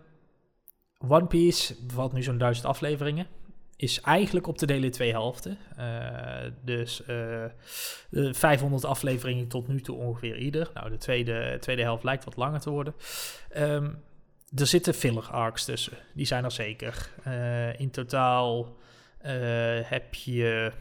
One 1.09 1.27
Piece 1.27 1.85
bevat 1.87 2.13
nu 2.13 2.23
zo'n 2.23 2.39
duizend 2.39 2.67
afleveringen 2.67 3.27
is 3.83 4.01
eigenlijk 4.01 4.47
op 4.47 4.59
te 4.59 4.67
delen 4.67 4.85
in 4.85 4.91
twee 4.91 5.11
helften. 5.11 5.59
Eh, 5.77 6.51
dus 6.65 7.01
eh, 7.01 7.45
de 8.11 8.35
500 8.35 8.85
afleveringen 8.85 9.49
tot 9.49 9.69
nu 9.69 9.81
toe 9.81 9.97
ongeveer 9.97 10.37
ieder. 10.37 10.71
Nou, 10.75 10.91
de 10.91 10.97
tweede, 10.97 11.57
tweede 11.61 11.83
helft 11.83 12.05
lijkt 12.05 12.25
wat 12.25 12.37
langer 12.37 12.61
te 12.61 12.71
worden. 12.71 12.95
Ehm, 13.51 13.91
er 14.57 14.67
zitten 14.67 14.95
filler 14.95 15.31
arcs 15.31 15.65
tussen. 15.65 15.97
Die 16.15 16.27
zijn 16.27 16.45
er 16.45 16.51
zeker. 16.53 17.11
Eh, 17.23 17.81
in 17.81 17.91
totaal 17.91 18.77
eh, 19.19 19.81
heb 19.83 20.15
je... 20.15 20.73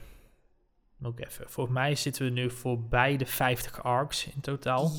Ook 1.03 1.19
even. 1.19 1.49
Volgens 1.49 1.75
mij 1.75 1.95
zitten 1.95 2.25
we 2.25 2.31
nu 2.31 2.51
voorbij 2.51 3.17
de 3.17 3.25
50 3.25 3.83
arcs 3.83 4.25
in 4.25 4.41
totaal. 4.41 4.91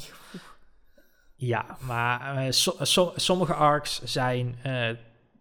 Ja, 1.36 1.76
maar 1.80 2.36
eh, 2.36 2.50
so- 2.50 2.76
so- 2.84 3.12
sommige 3.16 3.54
arcs 3.54 4.02
zijn 4.02 4.56
eh, 4.62 4.88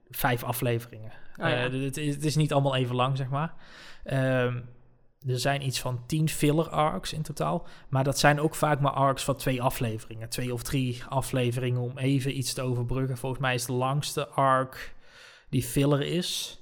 vijf 0.10 0.44
afleveringen. 0.44 1.12
Oh 1.42 1.50
ja. 1.50 1.66
Eh, 1.66 1.82
het, 1.84 1.98
is, 1.98 2.16
het 2.16 2.26
is 2.26 2.36
niet 2.36 2.54
allemaal 2.54 2.76
even 2.76 2.96
lang, 2.96 3.18
zeg 3.18 3.30
maar. 3.30 3.54
Ehm, 4.04 4.56
er 5.28 5.40
zijn 5.40 5.66
iets 5.66 5.80
van 5.82 6.04
tien 6.06 6.30
filler 6.30 6.70
arcs 6.70 7.14
in 7.14 7.22
totaal. 7.22 7.68
Maar 7.90 8.04
dat 8.04 8.20
zijn 8.20 8.40
ook 8.40 8.56
vaak 8.56 8.80
maar 8.80 8.92
arcs 8.92 9.24
van 9.24 9.36
twee 9.36 9.62
afleveringen. 9.62 10.30
Twee 10.30 10.54
of 10.54 10.64
drie 10.64 11.04
afleveringen 11.10 11.82
om 11.82 11.98
even 11.98 12.38
iets 12.38 12.54
te 12.54 12.62
overbruggen. 12.62 13.18
Volgens 13.18 13.42
mij 13.42 13.54
is 13.54 13.66
de 13.66 13.74
langste 13.74 14.28
arc 14.28 14.94
die 15.50 15.64
filler 15.64 16.02
is, 16.02 16.60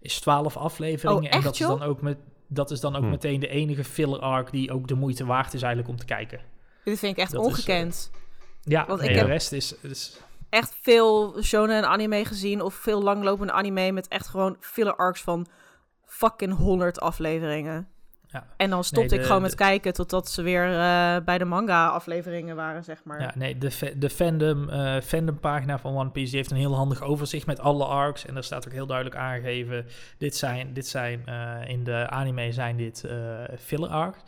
is 0.00 0.20
12 0.20 0.56
afleveringen. 0.56 1.22
Oh, 1.30 1.36
en 1.36 1.42
dat 1.42 1.52
is 1.52 1.58
dan 1.66 1.82
ook, 1.82 2.00
met, 2.02 2.18
dat 2.46 2.70
is 2.70 2.80
dan 2.80 2.96
ook 2.96 3.02
Hm. 3.02 3.10
meteen 3.10 3.40
de 3.40 3.48
enige 3.48 3.84
filler 3.84 4.20
arc 4.20 4.50
die 4.50 4.70
ook 4.72 4.88
de 4.88 4.94
moeite 4.94 5.26
waard 5.26 5.54
is 5.54 5.62
eigenlijk 5.62 5.92
om 5.92 5.98
te 5.98 6.04
kijken. 6.06 6.40
Dit 6.84 6.98
vind 6.98 7.12
ik 7.12 7.18
echt 7.22 7.32
Dat 7.32 7.40
is, 7.40 7.46
ongekend. 7.46 8.10
Ja, 8.62 8.86
Want 8.86 9.02
ik 9.02 9.08
heb- 9.14 9.18
de 9.26 9.32
rest 9.32 9.52
is... 9.52 9.74
is 9.80 10.20
echt 10.56 10.78
veel 10.82 11.42
shonen 11.42 11.76
en 11.76 11.88
anime 11.88 12.24
gezien. 12.24 12.60
Of 12.62 12.74
veel 12.74 13.02
langlopende 13.02 13.52
anime 13.52 13.92
met 13.92 14.08
echt 14.08 14.26
gewoon 14.28 14.56
filler 14.60 14.96
arcs 14.96 15.22
van 15.22 15.46
fucking 16.04 16.56
100 16.56 17.00
afleveringen. 17.00 17.88
Ja. 18.28 18.46
En 18.56 18.70
dan 18.70 18.84
stopte 18.84 19.08
Nee, 19.10 19.18
ik 19.18 19.24
gewoon 19.26 19.42
de- 19.42 19.48
met 19.48 19.56
kijken 19.56 19.92
totdat 19.92 20.30
ze 20.30 20.42
weer 20.42 20.64
eh, 20.72 21.16
bij 21.24 21.38
de 21.38 21.44
manga 21.44 21.86
afleveringen 21.88 22.56
waren, 22.56 22.84
zeg 22.84 23.04
maar. 23.04 23.20
Ja, 23.20 23.32
nee, 23.34 23.58
de, 23.58 23.94
de 23.98 24.10
fandom, 24.10 24.68
eh 24.68 25.00
fandom 25.00 25.40
pagina 25.40 25.78
van 25.78 25.96
One 25.96 26.10
Piece 26.10 26.28
die 26.28 26.36
heeft 26.38 26.50
een 26.50 26.56
heel 26.56 26.74
handig 26.74 27.02
overzicht 27.02 27.46
met 27.46 27.60
alle 27.60 27.84
arcs. 27.84 28.26
En 28.26 28.34
daar 28.34 28.44
staat 28.44 28.66
ook 28.66 28.72
heel 28.72 28.86
duidelijk 28.86 29.16
aangegeven, 29.16 29.86
dit 30.18 30.36
zijn, 30.36 30.72
dit 30.72 30.86
zijn 30.86 31.26
eh, 31.26 31.68
in 31.68 31.84
de 31.84 32.06
anime 32.10 32.52
zijn 32.52 32.76
dit 32.76 33.04
eh, 33.04 33.16
filler 33.58 33.88
arcs. 33.90 34.18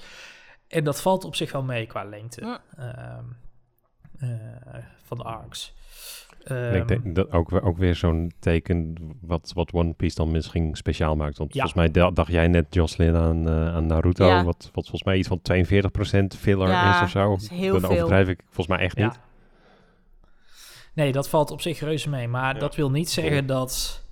En 0.69 0.85
dat 0.85 1.01
valt 1.03 1.25
op 1.25 1.35
zich 1.35 1.53
wel 1.53 1.63
mee 1.63 1.87
qua 1.87 2.05
lengte 2.05 2.41
Ja. 2.45 2.61
ehm, 2.79 3.25
eh, 4.19 4.29
van 5.03 5.17
de 5.19 5.25
arcs. 5.25 5.75
Ik 6.51 6.57
Ehm, 6.75 6.87
denk 6.87 7.15
dat 7.15 7.33
ook, 7.33 7.51
weer- 7.51 7.63
ook 7.63 7.77
weer 7.79 7.95
zo'n 7.95 8.33
teken 8.39 8.95
wat, 9.21 9.51
wat 9.55 9.73
One 9.73 9.93
Piece 9.93 10.15
dan 10.17 10.31
misschien 10.31 10.75
speciaal 10.77 11.17
maakt. 11.17 11.39
Want 11.39 11.55
Ja. 11.55 11.61
volgens 11.61 11.81
mij 11.81 11.91
da- 12.03 12.11
dacht 12.11 12.33
jij 12.33 12.49
net, 12.49 12.75
Jocelyn, 12.75 13.15
aan, 13.17 13.49
eh, 13.49 13.75
aan 13.75 13.87
Naruto. 13.87 14.27
Ja. 14.27 14.45
Wat, 14.45 14.63
wat 14.65 14.71
volgens 14.85 15.03
mij 15.05 15.17
iets 15.17 15.29
van 15.29 15.43
42% 15.43 16.37
filler 16.37 16.69
Ja, 16.69 16.97
is 16.97 17.03
of 17.03 17.11
zo. 17.11 17.29
dat 17.31 17.41
is 17.41 17.49
heel 17.49 17.73
Dan 17.73 17.81
veel. 17.81 17.91
overdrijf 17.91 18.29
ik 18.29 18.41
volgens 18.45 18.67
mij 18.67 18.79
echt 18.79 18.97
Ja. 18.97 19.05
niet. 19.07 19.19
Nee, 20.95 21.13
dat 21.13 21.29
valt 21.29 21.51
op 21.51 21.61
zich 21.61 21.81
reuze 21.81 22.09
mee. 22.09 22.29
Maar 22.29 22.55
Ja. 22.55 22.61
dat 22.61 22.77
wil 22.77 22.91
niet 22.91 23.11
zeggen 23.11 23.47
dat 23.47 24.05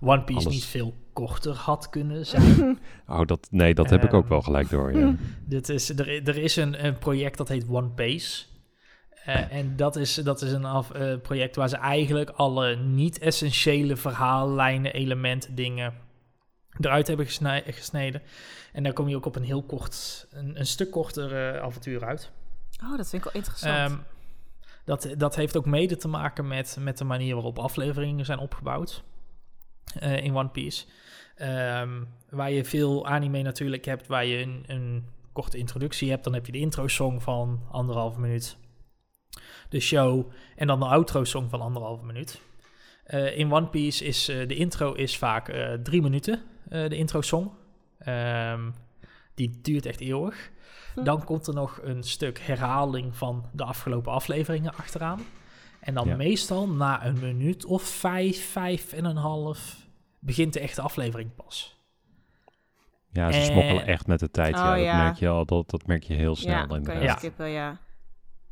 One 0.00 0.22
Piece 0.22 0.40
Alles. 0.40 0.54
niet 0.54 0.64
veel 0.64 0.94
korter 1.12 1.54
had 1.54 1.88
kunnen 1.90 2.26
zijn. 2.26 2.78
Oh, 3.08 3.26
dat, 3.26 3.48
nee, 3.50 3.74
dat 3.74 3.90
heb 3.90 4.04
ik 4.04 4.12
ook 4.14 4.20
Ehm, 4.22 4.30
wel 4.32 4.42
gelijk 4.42 4.70
door. 4.70 4.98
Ja. 4.98 5.14
Dit 5.44 5.68
is, 5.68 5.88
er, 5.98 6.28
er 6.28 6.36
is 6.36 6.56
een, 6.56 6.84
een 6.86 6.98
project 6.98 7.36
dat 7.38 7.48
heet 7.48 7.64
One 7.68 7.88
Piece. 7.88 8.44
Eh, 9.34 9.56
en 9.58 9.76
dat 9.76 9.96
is, 9.96 10.14
dat 10.14 10.42
is 10.42 10.52
een 10.52 10.64
af, 10.64 10.90
eh, 10.90 11.20
project 11.22 11.56
waar 11.56 11.68
ze 11.68 11.76
eigenlijk 11.76 12.30
alle 12.30 12.76
niet-essentiële 12.76 13.96
verhaallijnen, 13.96 14.92
elementen, 14.92 15.54
dingen 15.54 15.94
eruit 16.80 17.06
hebben 17.06 17.26
gesnij- 17.26 17.64
gesneden. 17.66 18.22
En 18.72 18.82
daar 18.82 18.92
kom 18.92 19.08
je 19.08 19.16
ook 19.16 19.26
op 19.26 19.36
een 19.36 19.42
heel 19.42 19.62
kort, 19.62 20.26
een, 20.30 20.58
een 20.58 20.66
stuk 20.66 20.90
korter 20.90 21.54
eh, 21.54 21.62
avontuur 21.62 22.04
uit. 22.04 22.30
Oh, 22.84 22.96
dat 22.96 23.08
vind 23.08 23.24
ik 23.24 23.32
wel 23.32 23.42
interessant. 23.42 23.90
Ehm, 23.90 23.98
dat, 24.84 25.14
dat 25.16 25.36
heeft 25.36 25.56
ook 25.56 25.66
mede 25.66 25.96
te 25.96 26.08
maken 26.08 26.48
met, 26.48 26.76
met 26.80 26.98
de 26.98 27.04
manier 27.04 27.34
waarop 27.34 27.58
afleveringen 27.58 28.24
zijn 28.24 28.38
opgebouwd 28.38 29.02
in 30.00 30.36
One 30.36 30.48
Piece. 30.48 30.86
Ehm, 31.34 32.02
waar 32.30 32.50
je 32.50 32.64
veel 32.64 33.06
anime 33.06 33.42
natuurlijk 33.42 33.84
hebt, 33.84 34.06
waar 34.06 34.24
je 34.24 34.42
een, 34.42 34.64
een 34.66 35.04
korte 35.32 35.58
introductie 35.58 36.10
hebt. 36.10 36.24
Dan 36.24 36.34
heb 36.34 36.46
je 36.46 36.52
de 36.52 36.58
intro-song 36.58 37.20
van 37.20 37.60
anderhalve 37.70 38.20
minuut. 38.20 38.56
De 39.70 39.80
show 39.80 40.30
en 40.56 40.66
dan 40.66 40.78
de 40.80 40.86
outro-song 40.86 41.48
van 41.50 41.60
anderhalve 41.60 42.04
minuut. 42.04 42.40
Eh, 43.04 43.38
in 43.38 43.52
One 43.52 43.66
Piece 43.66 44.04
is 44.04 44.28
eh, 44.28 44.48
de 44.48 44.54
intro 44.54 44.92
is 44.92 45.18
vaak 45.18 45.48
eh, 45.48 45.72
drie 45.72 46.02
minuten, 46.02 46.42
eh, 46.68 46.88
de 46.88 46.96
intro-song. 46.96 47.50
Ehm, 47.98 48.70
die 49.34 49.58
duurt 49.62 49.86
echt 49.86 50.00
eeuwig. 50.00 50.50
Hm. 50.94 51.04
Dan 51.04 51.24
komt 51.24 51.46
er 51.46 51.54
nog 51.54 51.80
een 51.82 52.02
stuk 52.02 52.38
herhaling 52.40 53.16
van 53.16 53.44
de 53.52 53.64
afgelopen 53.64 54.12
afleveringen 54.12 54.74
achteraan. 54.76 55.20
En 55.80 55.94
dan 55.94 56.08
Ja. 56.08 56.16
meestal 56.16 56.68
na 56.68 57.06
een 57.06 57.18
minuut 57.20 57.64
of 57.64 57.82
vijf, 57.82 58.50
vijf 58.50 58.92
en 58.92 59.04
een 59.04 59.16
half 59.16 59.86
begint 60.18 60.52
de 60.52 60.60
echte 60.60 60.82
aflevering 60.82 61.34
pas. 61.34 61.78
Ja, 63.12 63.32
ze 63.32 63.38
En- 63.38 63.44
smokkelen 63.44 63.86
echt 63.86 64.06
met 64.06 64.18
de 64.20 64.30
tijd. 64.30 64.54
Oh, 64.54 64.60
ja, 64.60 64.74
dat 64.74 64.84
ja. 64.84 65.02
merk 65.02 65.16
je 65.16 65.28
al. 65.28 65.44
Dat, 65.46 65.70
dat 65.70 65.86
merk 65.86 66.02
je 66.02 66.14
heel 66.14 66.36
snel. 66.36 66.52
ja, 66.54 66.60
kan 66.66 66.68
je 66.70 66.76
inderdaad. 66.76 67.02
Ja. 67.04 67.16
skippen, 67.16 67.48
ja. 67.48 67.78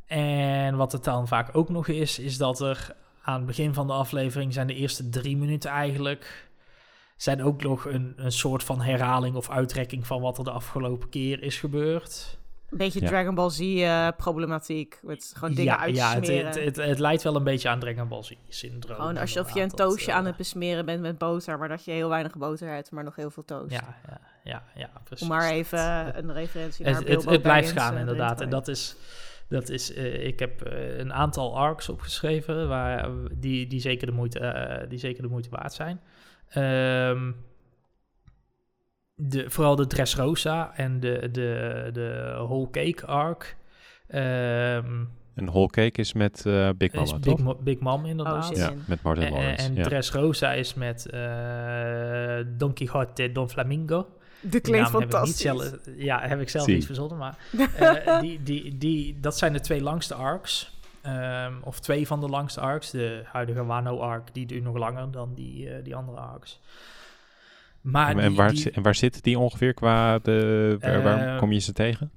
En 0.09 0.75
wat 0.75 0.91
het 0.91 1.03
dan 1.03 1.27
vaak 1.27 1.55
ook 1.55 1.69
nog 1.69 1.87
is, 1.87 2.19
is 2.19 2.37
dat 2.37 2.59
er 2.59 2.95
aan 3.21 3.37
het 3.37 3.45
begin 3.45 3.73
van 3.73 3.87
de 3.87 3.93
aflevering 3.93 4.53
zijn 4.53 4.67
de 4.67 4.75
eerste 4.75 5.09
drie 5.09 5.37
minuten 5.37 5.69
eigenlijk 5.69 6.49
zijn 7.17 7.43
ook 7.43 7.63
nog 7.63 7.85
een, 7.85 8.13
een 8.15 8.31
soort 8.31 8.63
van 8.63 8.81
herhaling 8.81 9.35
of 9.35 9.49
uitrekking 9.49 10.07
van 10.07 10.21
wat 10.21 10.37
er 10.37 10.43
de 10.43 10.51
afgelopen 10.51 11.09
keer 11.09 11.43
is 11.43 11.59
gebeurd. 11.59 12.37
Een 12.69 12.77
beetje 12.77 13.01
Ja. 13.01 13.07
Dragon 13.07 13.35
Ball 13.35 13.49
Z 13.49 13.59
eh, 13.59 14.07
problematiek. 14.17 14.99
Met 15.01 15.31
gewoon 15.35 15.53
dingen 15.53 15.73
ja, 15.73 15.85
ja 15.85 16.13
het, 16.15 16.27
het, 16.27 16.55
het, 16.55 16.75
het 16.75 16.99
lijkt 16.99 17.23
wel 17.23 17.35
een 17.35 17.43
beetje 17.43 17.69
aan 17.69 17.79
Dragon 17.79 18.07
Ball 18.07 18.23
Z-syndroom. 18.23 18.97
gewoon 18.97 19.17
alsof 19.17 19.53
je 19.53 19.61
een 19.61 19.67
dat, 19.67 19.77
toastje 19.77 20.13
aan 20.13 20.21
eh, 20.21 20.27
het 20.27 20.37
besmeren 20.37 20.85
bent 20.85 21.01
met 21.01 21.17
boter, 21.17 21.57
maar 21.57 21.67
dat 21.67 21.85
je 21.85 21.91
heel 21.91 22.09
weinig 22.09 22.37
boter 22.37 22.69
hebt, 22.69 22.91
maar 22.91 23.03
nog 23.03 23.15
heel 23.15 23.31
veel 23.31 23.45
toast. 23.45 23.71
Ja, 23.71 23.95
ja, 24.07 24.21
ja, 24.43 24.63
ja 24.75 24.89
precies. 25.03 25.27
Om 25.27 25.33
maar 25.33 25.49
even 25.49 26.17
een 26.17 26.33
referentie 26.33 26.85
naar 26.85 26.93
het, 26.93 27.07
het, 27.07 27.15
Bilbo 27.17 27.31
het 27.31 27.41
blijft 27.41 27.71
gaan 27.71 27.93
eh, 27.93 27.99
inderdaad. 27.99 28.41
En 28.41 28.49
dat 28.49 28.67
is, 28.67 28.95
dat 29.49 29.69
is 29.69 29.93
eh, 29.93 30.25
ik 30.27 30.39
heb 30.39 30.61
eh, 30.61 30.97
een 30.97 31.13
aantal 31.13 31.57
arcs 31.57 31.89
opgeschreven 31.89 32.67
waar, 32.67 33.09
die, 33.37 33.67
die, 33.67 33.79
zeker 33.79 34.07
de 34.07 34.13
moeite, 34.13 34.39
eh, 34.39 34.89
die 34.89 34.99
zeker 34.99 35.21
de 35.23 35.29
moeite 35.29 35.49
waard 35.49 35.73
zijn. 35.73 35.99
Ehm, 36.49 37.31
de, 39.15 39.49
vooral 39.49 39.75
de 39.75 39.87
Dressrosa 39.87 40.71
en 40.75 40.99
de, 40.99 41.29
de, 41.31 41.89
de 41.93 42.31
Whole 42.35 42.69
Cake 42.71 43.05
arc. 43.05 43.57
Ehm 44.07 45.03
En 45.35 45.45
Whole 45.45 45.67
Cake 45.69 45.99
is 45.99 46.13
met 46.13 46.45
eh, 46.45 46.69
Big 46.77 46.91
is 46.93 47.11
Mama, 47.11 47.19
Big, 47.23 47.33
toch? 47.33 47.39
Mo- 47.43 47.59
Big 47.63 47.79
Mom 47.79 48.05
inderdaad. 48.05 48.45
zin 48.45 48.57
Ja, 48.57 48.69
in. 48.69 48.83
met 48.87 49.01
Martin 49.01 49.23
En, 49.23 49.31
Lawrence. 49.31 49.65
en 49.67 49.75
ja. 49.75 49.83
Dressrosa 49.83 50.53
is 50.53 50.73
met 50.73 51.09
eh, 51.09 52.37
Don 52.57 52.73
Quixote 52.73 53.31
Don 53.31 53.49
Flamingo. 53.49 54.07
De 54.41 54.49
Die 54.49 54.61
klinkt 54.61 54.91
heb 54.91 55.01
fantastisch. 55.01 55.37
zelf, 55.37 55.71
ja, 55.97 56.27
heb 56.27 56.41
ik 56.41 56.49
zelf 56.49 56.65
Zie. 56.65 56.73
niet 56.75 56.85
verzonnen, 56.85 57.17
maar 57.17 57.37
eh, 57.77 58.19
die, 58.19 58.43
die, 58.43 58.77
die, 58.77 59.19
dat 59.19 59.37
zijn 59.37 59.53
de 59.53 59.59
twee 59.59 59.81
langste 59.81 60.13
arcs. 60.13 60.77
Ehm, 61.01 61.53
of 61.63 61.79
twee 61.79 62.07
van 62.07 62.19
de 62.19 62.27
langste 62.27 62.59
arcs. 62.59 62.91
De 62.91 63.21
huidige 63.25 63.65
Wano-arc, 63.65 64.33
die 64.33 64.45
duurt 64.45 64.63
nog 64.63 64.77
langer 64.77 65.11
dan 65.11 65.33
die, 65.35 65.69
eh, 65.69 65.83
die 65.83 65.95
andere 65.95 66.17
arcs. 66.17 66.59
Maar 67.81 68.17
en, 68.17 68.35
waar, 68.35 68.51
die 68.51 68.71
en 68.71 68.81
waar 68.81 68.95
zitten 68.95 69.21
die 69.21 69.39
ongeveer 69.39 69.73
qua 69.73 70.19
de... 70.19 70.77
Waar, 70.79 71.03
waar 71.03 71.33
Eh, 71.33 71.37
kom 71.39 71.51
je 71.51 71.59
ze 71.59 71.73
tegen? 71.73 72.11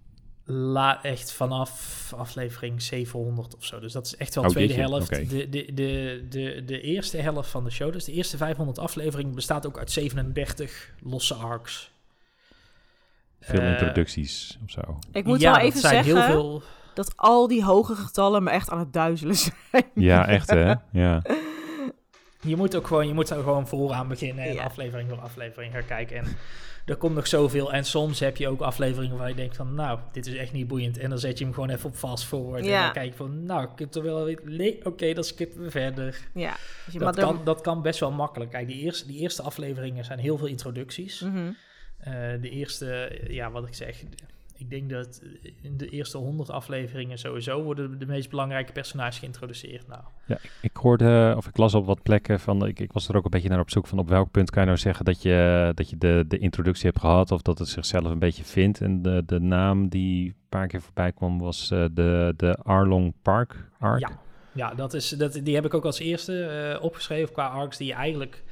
la, 0.44 1.03
echt 1.03 1.32
vanaf 1.32 2.12
aflevering 2.16 2.82
700 2.82 3.57
of 3.57 3.65
zo. 3.65 3.81
Dus 3.81 3.93
dat 3.93 4.07
is 4.07 4.16
echt 4.16 4.35
wel 4.35 4.44
Oh, 4.44 4.51
tweede 4.51 4.74
jeetje, 4.74 4.89
helft. 4.89 5.31
De, 5.31 5.49
de, 5.49 5.74
de, 5.74 6.24
de, 6.28 6.62
de 6.66 6.81
eerste 6.81 7.16
helft 7.16 7.51
van 7.51 7.65
de 7.65 7.70
show, 7.70 7.93
dus 7.93 8.05
de 8.05 8.12
eerste 8.12 8.36
500 8.36 8.78
afleveringen, 8.78 9.35
bestaat 9.35 9.66
ook 9.66 9.78
uit 9.78 9.90
37 9.90 10.93
losse 11.03 11.35
arcs. 11.35 11.91
Veel 13.43 13.60
eh, 13.60 13.70
introducties 13.70 14.59
of 14.64 14.70
zo. 14.70 14.98
Ik 15.12 15.24
moet 15.24 15.40
ja, 15.40 15.51
wel 15.51 15.60
dat 15.60 15.69
even 15.69 15.81
zijn 15.81 16.05
zeggen 16.05 16.27
heel 16.27 16.32
veel... 16.32 16.62
dat 16.94 17.12
al 17.16 17.48
die 17.48 17.64
hoge 17.64 17.94
getallen 17.94 18.43
me 18.43 18.51
echt 18.51 18.70
aan 18.70 18.78
het 18.78 18.93
duizelen 18.93 19.36
zijn. 19.70 19.85
Ja, 19.94 20.28
echt 20.28 20.51
hè? 20.51 20.74
Ja. 20.93 21.23
Je 22.44 22.56
moet 22.56 22.77
ook 22.77 22.86
gewoon, 22.86 23.06
je 23.06 23.14
moet 23.14 23.31
er 23.31 23.43
gewoon 23.43 23.66
vooraan 23.69 24.09
beginnen 24.09 24.44
en 24.44 24.52
Ja. 24.52 24.62
aflevering 24.62 25.09
voor 25.09 25.19
aflevering 25.20 25.73
gaan 25.73 25.85
kijken. 25.85 26.16
En 26.16 26.24
er 26.86 26.97
komt 26.97 27.14
nog 27.14 27.27
zoveel. 27.27 27.73
En 27.73 27.85
soms 27.85 28.20
heb 28.20 28.36
je 28.36 28.48
ook 28.48 28.60
afleveringen 28.60 29.16
waar 29.16 29.28
je 29.28 29.35
denkt 29.35 29.56
van, 29.56 29.74
nou, 29.74 29.98
dit 30.12 30.27
is 30.27 30.35
echt 30.36 30.52
niet 30.52 30.69
boeiend. 30.69 30.98
En 30.98 31.10
dan 31.10 31.19
zet 31.19 31.39
je 31.39 31.44
hem 31.44 31.55
gewoon 31.55 31.70
even 31.70 31.89
op 31.89 31.97
fast 31.97 32.24
forward. 32.24 32.64
En 32.66 32.70
dan 32.81 32.93
kijk 32.93 33.10
je 33.10 33.16
van, 33.16 33.44
nou, 33.44 33.62
ik 33.62 33.78
heb 33.78 33.94
er 33.94 34.02
wel 34.02 34.24
weer... 34.24 34.40
Nee, 34.44 34.85
oké, 34.86 35.12
dan 35.12 35.24
skippen 35.24 35.62
we 35.62 35.70
verder. 35.70 36.20
Ja. 36.35 36.56
Dus 36.85 36.93
je 36.93 36.98
Dat 36.98 37.16
kan, 37.16 37.40
dat 37.44 37.60
kan 37.60 37.82
best 37.82 38.01
wel 38.01 38.10
makkelijk. 38.12 38.51
Kijk, 38.51 38.66
die 38.66 38.78
eerste, 38.81 39.06
die 39.06 39.19
eerste 39.20 39.43
afleveringen 39.43 40.05
zijn 40.05 40.19
heel 40.19 40.39
veel 40.39 40.47
introducties. 40.47 41.20
Mhm. 41.20 41.51
De 42.40 42.50
eerste, 42.50 43.18
ja, 43.28 43.50
wat 43.50 43.66
ik 43.66 43.74
zeg, 43.74 44.02
ik 44.56 44.70
denk 44.70 44.90
dat 44.90 45.22
in 45.62 45.76
de 45.76 45.88
eerste 45.88 46.18
honderd 46.18 46.50
afleveringen 46.50 47.18
sowieso 47.18 47.62
worden 47.62 47.98
de 47.98 48.06
meest 48.06 48.30
belangrijke 48.30 48.72
personages 48.72 49.18
geïntroduceerd. 49.18 49.88
Nou, 49.88 50.00
Ja, 50.26 50.38
ik- 50.60 50.76
hoorde, 50.76 51.34
of 51.36 51.46
ik 51.46 51.56
las 51.56 51.74
op 51.74 51.86
wat 51.86 52.02
plekken 52.02 52.40
van, 52.40 52.66
ik, 52.66 52.80
ik 52.80 52.92
was 52.92 53.08
er 53.08 53.16
ook 53.16 53.24
een 53.24 53.30
beetje 53.30 53.48
naar 53.48 53.60
op 53.60 53.70
zoek 53.70 53.86
van 53.86 53.98
op 53.98 54.08
welk 54.08 54.30
punt 54.30 54.50
kan 54.50 54.60
je 54.62 54.68
nou 54.68 54.80
zeggen 54.80 55.04
dat 55.04 55.22
je, 55.22 55.72
dat 55.74 55.90
je 55.90 55.98
de, 55.98 56.24
de 56.28 56.38
introductie 56.38 56.86
hebt 56.86 57.00
gehad 57.00 57.30
of 57.30 57.42
dat 57.42 57.58
het 57.58 57.68
zichzelf 57.68 58.04
een 58.04 58.18
beetje 58.18 58.44
vindt. 58.44 58.80
En 58.80 59.02
de, 59.02 59.22
de 59.26 59.40
naam 59.40 59.88
die 59.88 60.26
een 60.26 60.34
paar 60.48 60.66
keer 60.66 60.82
voorbij 60.82 61.12
kwam 61.12 61.38
was 61.38 61.70
eh, 61.70 61.84
de, 61.92 62.34
de 62.36 62.54
Arlong 62.62 63.14
Park 63.22 63.68
arc. 63.78 64.00
Ja, 64.00 64.10
ja 64.52 64.74
dat 64.74 64.94
is, 64.94 65.08
dat, 65.08 65.40
die 65.42 65.54
heb 65.54 65.64
ik 65.64 65.74
ook 65.74 65.84
als 65.84 65.98
eerste 65.98 66.44
eh, 66.44 66.82
opgeschreven 66.84 67.32
qua 67.32 67.46
arcs 67.46 67.76
die 67.76 67.86
je 67.86 67.94
eigenlijk, 67.94 68.42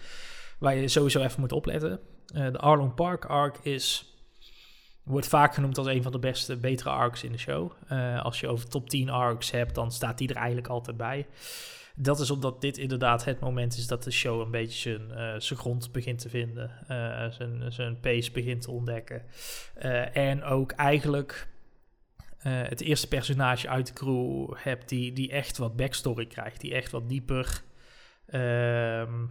waar 0.58 0.74
je 0.76 0.88
sowieso 0.88 1.20
even 1.22 1.40
moet 1.40 1.52
opletten. 1.52 1.98
Eh, 2.34 2.52
de 2.52 2.58
Arlong 2.58 2.94
Park 2.94 3.24
arc 3.24 3.58
is, 3.62 4.14
wordt 5.02 5.26
vaak 5.26 5.54
genoemd 5.54 5.78
als 5.78 5.86
een 5.86 6.02
van 6.02 6.12
de 6.12 6.18
beste, 6.18 6.56
betere 6.56 6.90
arcs 6.90 7.22
in 7.24 7.32
de 7.32 7.38
show. 7.38 7.72
Eh, 7.88 8.24
als 8.24 8.40
je 8.40 8.48
over 8.48 8.68
top 8.68 8.90
10 8.90 9.10
arcs 9.10 9.50
hebt, 9.50 9.74
dan 9.74 9.92
staat 9.92 10.18
die 10.18 10.28
er 10.28 10.36
eigenlijk 10.36 10.68
altijd 10.68 10.96
bij. 10.96 11.26
Dat 11.94 12.20
is 12.20 12.30
omdat 12.30 12.60
dit 12.60 12.78
inderdaad 12.78 13.24
het 13.24 13.40
moment 13.40 13.76
is 13.76 13.86
dat 13.86 14.04
de 14.04 14.10
show 14.10 14.40
een 14.40 14.50
beetje 14.50 14.90
zijn, 14.90 15.10
eh, 15.10 15.40
zijn 15.40 15.58
grond 15.58 15.92
begint 15.92 16.18
te 16.18 16.28
vinden. 16.28 16.70
zijn, 17.32 17.72
zijn 17.72 18.00
pace 18.00 18.32
begint 18.32 18.62
te 18.62 18.70
ontdekken. 18.70 19.22
En 20.12 20.42
ook 20.42 20.72
eigenlijk 20.72 21.48
het 22.42 22.80
eerste 22.80 23.08
personage 23.08 23.68
uit 23.68 23.86
de 23.86 23.92
crew 23.92 24.54
hebt 24.56 24.88
die, 24.88 25.12
die 25.12 25.30
echt 25.30 25.58
wat 25.58 25.76
backstory 25.76 26.26
krijgt. 26.26 26.60
Die 26.60 26.74
echt 26.74 26.90
wat 26.90 27.08
dieper 27.08 27.62
ehm, 28.26 29.24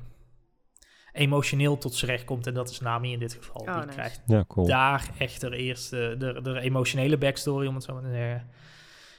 emotioneel 1.19 1.77
tot 1.77 1.95
z'n 1.95 2.05
recht 2.05 2.25
komt. 2.25 2.47
En 2.47 2.53
dat 2.53 2.69
is 2.69 2.79
Nami 2.79 3.11
in 3.11 3.19
dit 3.19 3.33
geval. 3.33 3.61
Oh, 3.61 3.73
die 3.73 3.75
nice. 3.75 3.87
krijgt 3.87 4.21
Ja, 4.25 4.45
cool. 4.47 4.67
daar 4.67 5.09
echt 5.17 5.41
de 5.41 5.55
eerste, 5.55 6.15
de, 6.17 6.41
de 6.41 6.59
emotionele 6.59 7.17
backstory, 7.17 7.67
om 7.67 7.75
het 7.75 7.83
zo 7.83 7.93
maar 7.93 8.03
te 8.03 8.09
zeggen. 8.09 8.49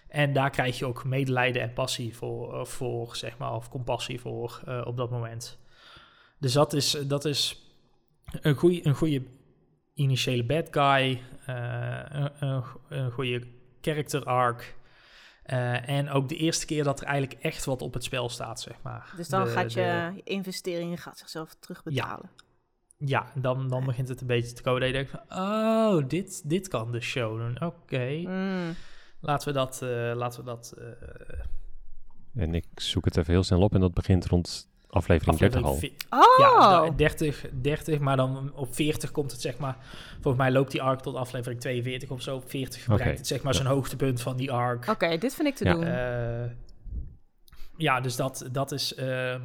En 0.09 0.33
daar 0.33 0.51
krijg 0.51 0.79
je 0.79 0.87
ook 0.87 1.05
medelijden 1.05 1.63
en 1.63 1.73
passie 1.73 2.17
voor, 2.17 2.55
eh, 2.55 2.65
voor 2.65 3.17
zeg 3.17 3.39
maar, 3.39 3.55
of 3.55 3.69
compassie 3.69 4.21
voor 4.21 4.61
eh, 4.67 4.83
op 4.85 4.97
dat 4.97 5.11
moment. 5.11 5.59
Dus 6.39 6.53
dat 6.53 6.73
is, 6.73 6.91
dat 6.91 7.25
is 7.25 7.63
een 8.41 8.55
goede 8.55 8.87
een 8.87 8.95
goede 8.95 9.23
initiële 9.95 10.45
bad 10.45 10.69
guy, 10.71 11.23
eh, 11.47 12.01
een, 12.09 12.31
een, 12.39 12.63
een 12.89 13.11
goede 13.11 13.43
character 13.81 14.25
arc. 14.25 14.75
Eh, 15.43 15.89
en 15.89 16.11
ook 16.11 16.29
de 16.29 16.37
eerste 16.37 16.67
keer 16.67 16.85
dat 16.85 17.01
er 17.01 17.07
eigenlijk 17.07 17.43
echt 17.43 17.65
wat 17.65 17.83
op 17.83 17.95
het 17.95 18.05
spel 18.05 18.29
staat, 18.29 18.61
zeg 18.61 18.83
maar. 18.83 19.13
Dus 19.17 19.29
dan 19.29 19.45
De- 19.45 19.51
gaat 19.51 19.73
je, 19.73 19.81
de- 19.81 20.13
je 20.17 20.23
investering 20.25 21.03
gaat 21.03 21.19
zichzelf 21.19 21.55
terugbetalen. 21.61 22.31
ja, 22.97 23.27
dan, 23.35 23.69
dan 23.69 23.85
begint 23.85 24.09
het 24.09 24.21
een 24.21 24.27
beetje 24.27 24.53
te 24.53 24.63
komen. 24.63 24.81
Dat 24.81 24.89
je 24.91 24.95
denkt 24.95 25.11
van, 25.11 25.39
oh, 25.39 26.09
dit, 26.09 26.49
dit 26.49 26.69
kan 26.69 26.93
de 26.93 27.01
show 27.01 27.39
doen. 27.39 27.63
Oké, 27.69 28.23
Mm. 28.27 28.75
laten 29.21 29.49
we 29.49 29.55
dat... 29.55 29.83
eh, 29.83 30.13
laten 30.15 30.41
we 30.41 30.47
dat 30.47 30.75
eh, 30.79 32.43
En 32.43 32.55
ik 32.55 32.67
zoek 32.75 33.05
het 33.05 33.17
even 33.17 33.33
heel 33.33 33.43
snel 33.43 33.61
op 33.63 33.75
en 33.75 33.81
dat 33.81 33.95
begint 33.95 34.27
rond 34.27 34.70
aflevering 34.91 35.39
30 35.39 35.63
al. 35.63 35.73
Oh! 36.11 36.39
Ja, 36.39 36.81
da- 36.81 36.91
30, 36.91 37.45
30, 37.53 37.99
maar 37.99 38.17
dan 38.17 38.53
op 38.55 38.75
40 38.75 39.11
komt 39.11 39.31
het 39.33 39.41
zeg 39.41 39.59
maar... 39.59 39.77
Volgens 40.13 40.37
mij 40.43 40.53
loopt 40.53 40.71
die 40.71 40.83
arc 40.83 41.01
tot 41.01 41.15
aflevering 41.15 41.61
42 41.61 42.11
of 42.11 42.23
zo. 42.23 42.37
Op 42.37 42.51
40 42.51 42.81
Oké, 42.83 42.91
bereikt 42.97 43.19
het 43.19 43.27
zeg 43.27 43.43
maar 43.43 43.53
ja. 43.53 43.59
zijn 43.59 43.73
hoogtepunt 43.73 44.23
van 44.23 44.37
die 44.37 44.53
arc. 44.53 44.89
Oké, 44.89 45.19
dit 45.19 45.35
vind 45.35 45.49
ik 45.49 45.55
te 45.55 45.65
Ja. 45.65 45.73
doen. 45.73 45.85
Eh, 45.85 46.51
ja, 47.77 48.01
dus 48.01 48.17
dat, 48.17 48.49
dat 48.53 48.73
is 48.73 48.95
ehm, 48.95 49.41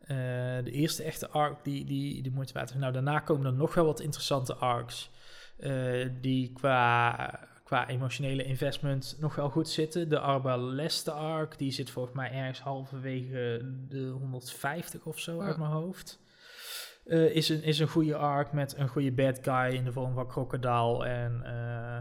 eh, 0.00 0.16
de 0.64 0.70
eerste 0.70 1.02
echte 1.02 1.28
arc 1.30 1.64
die, 1.64 1.84
die, 1.84 2.22
die 2.22 2.32
moeite 2.32 2.52
waard 2.52 2.70
is. 2.70 2.76
Nou, 2.76 2.92
daarna 2.92 3.18
komen 3.18 3.46
er 3.46 3.52
nog 3.52 3.74
wel 3.74 3.84
wat 3.84 4.00
interessante 4.00 4.54
arcs 4.54 5.10
eh, 5.58 6.08
die 6.20 6.52
qua, 6.52 7.48
qua 7.70 7.88
emotionele 7.88 8.44
investment 8.44 9.16
nog 9.20 9.34
wel 9.34 9.50
goed 9.50 9.68
zitten. 9.68 10.08
De 10.08 10.18
Arbaleste 10.18 11.10
arc, 11.10 11.58
die 11.58 11.72
zit 11.72 11.90
volgens 11.90 12.14
mij 12.14 12.32
ergens 12.32 12.60
halverwege 12.60 13.60
de 13.88 14.06
150 14.06 15.04
of 15.04 15.18
zo 15.18 15.40
uit 15.40 15.56
mijn 15.56 15.70
hoofd. 15.70 16.20
Eh, 17.06 17.34
is, 17.34 17.48
een, 17.48 17.62
is 17.62 17.78
een 17.78 17.88
goede 17.88 18.16
arc 18.16 18.52
met 18.52 18.74
een 18.76 18.88
goede 18.88 19.12
bad 19.12 19.38
guy 19.42 19.74
in 19.74 19.84
de 19.84 19.92
vorm 19.92 20.14
van 20.14 20.26
Crocodile 20.26 21.04
en... 21.04 21.42
eh, 21.44 21.96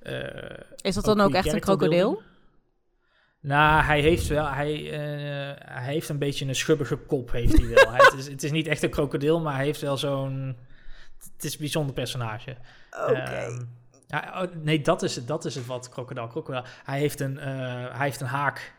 eh, 0.00 0.58
is 0.76 0.94
dat 0.94 1.08
ook 1.08 1.16
dan 1.16 1.26
ook 1.26 1.34
echt 1.34 1.52
een 1.52 1.60
krokodil? 1.60 2.22
Nou, 3.40 3.82
hij 3.82 4.00
heeft 4.00 4.26
wel, 4.26 4.46
hij, 4.46 4.74
hij 5.64 5.92
heeft 5.92 6.08
een 6.08 6.18
beetje 6.18 6.46
een 6.46 6.54
schubbige 6.54 6.96
kop, 6.96 7.30
heeft 7.30 7.58
hij 7.58 7.68
wel. 7.68 7.90
hij, 7.94 8.04
het, 8.04 8.18
is, 8.18 8.28
het 8.28 8.42
is 8.42 8.50
niet 8.50 8.66
echt 8.66 8.82
een 8.82 8.90
krokodil, 8.90 9.40
maar 9.40 9.54
hij 9.54 9.64
heeft 9.64 9.80
wel 9.80 9.96
zo'n, 9.96 10.56
het 11.34 11.44
is 11.44 11.52
een 11.52 11.58
bijzonder 11.58 11.94
personage. 11.94 12.56
Oké. 12.90 13.12
Ehm, 13.12 13.62
ja, 14.12 14.42
oh, 14.42 14.48
nee, 14.62 14.80
dat 14.80 15.02
is 15.02 15.16
het, 15.16 15.26
dat 15.26 15.44
is 15.44 15.54
het 15.54 15.66
wat 15.66 15.88
krokodil, 15.88 16.26
krokodil. 16.26 16.62
Hij 16.84 16.98
heeft 16.98 17.20
een, 17.20 17.38
eh, 17.38 17.46
hij 17.96 18.04
heeft 18.06 18.20
een 18.20 18.26
haak. 18.26 18.74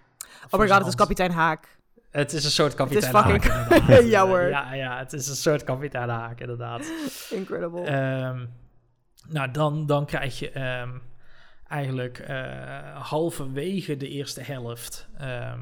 oh 0.50 0.60
my 0.60 0.68
god, 0.68 0.78
het 0.78 0.88
is 0.88 0.96
kapitein 0.96 1.32
Haak. 1.32 1.78
Het 2.12 2.34
is 2.34 2.44
een 2.46 2.52
soort 2.52 2.74
kapitein 2.74 3.12
fucking- 3.16 3.44
Haak, 3.44 3.70
inderdaad. 3.72 4.06
Ja, 4.10 4.26
hoor. 4.28 4.42
Ja, 4.42 4.74
ja, 4.74 4.98
het 4.98 5.14
is 5.14 5.28
een 5.28 5.36
soort 5.36 5.64
kapitein 5.64 6.10
Haak, 6.10 6.40
inderdaad. 6.40 6.92
Incredible. 7.30 7.82
Ehm, 7.86 8.46
nou, 9.28 9.52
dan, 9.52 9.86
dan 9.86 10.06
krijg 10.06 10.40
je 10.40 10.52
ehm, 10.52 10.90
eigenlijk 11.68 12.20
eh, 12.20 13.02
halverwege 13.02 13.98
de 13.98 14.08
eerste 14.10 14.42
helft. 14.42 15.08
ehm, 15.18 15.60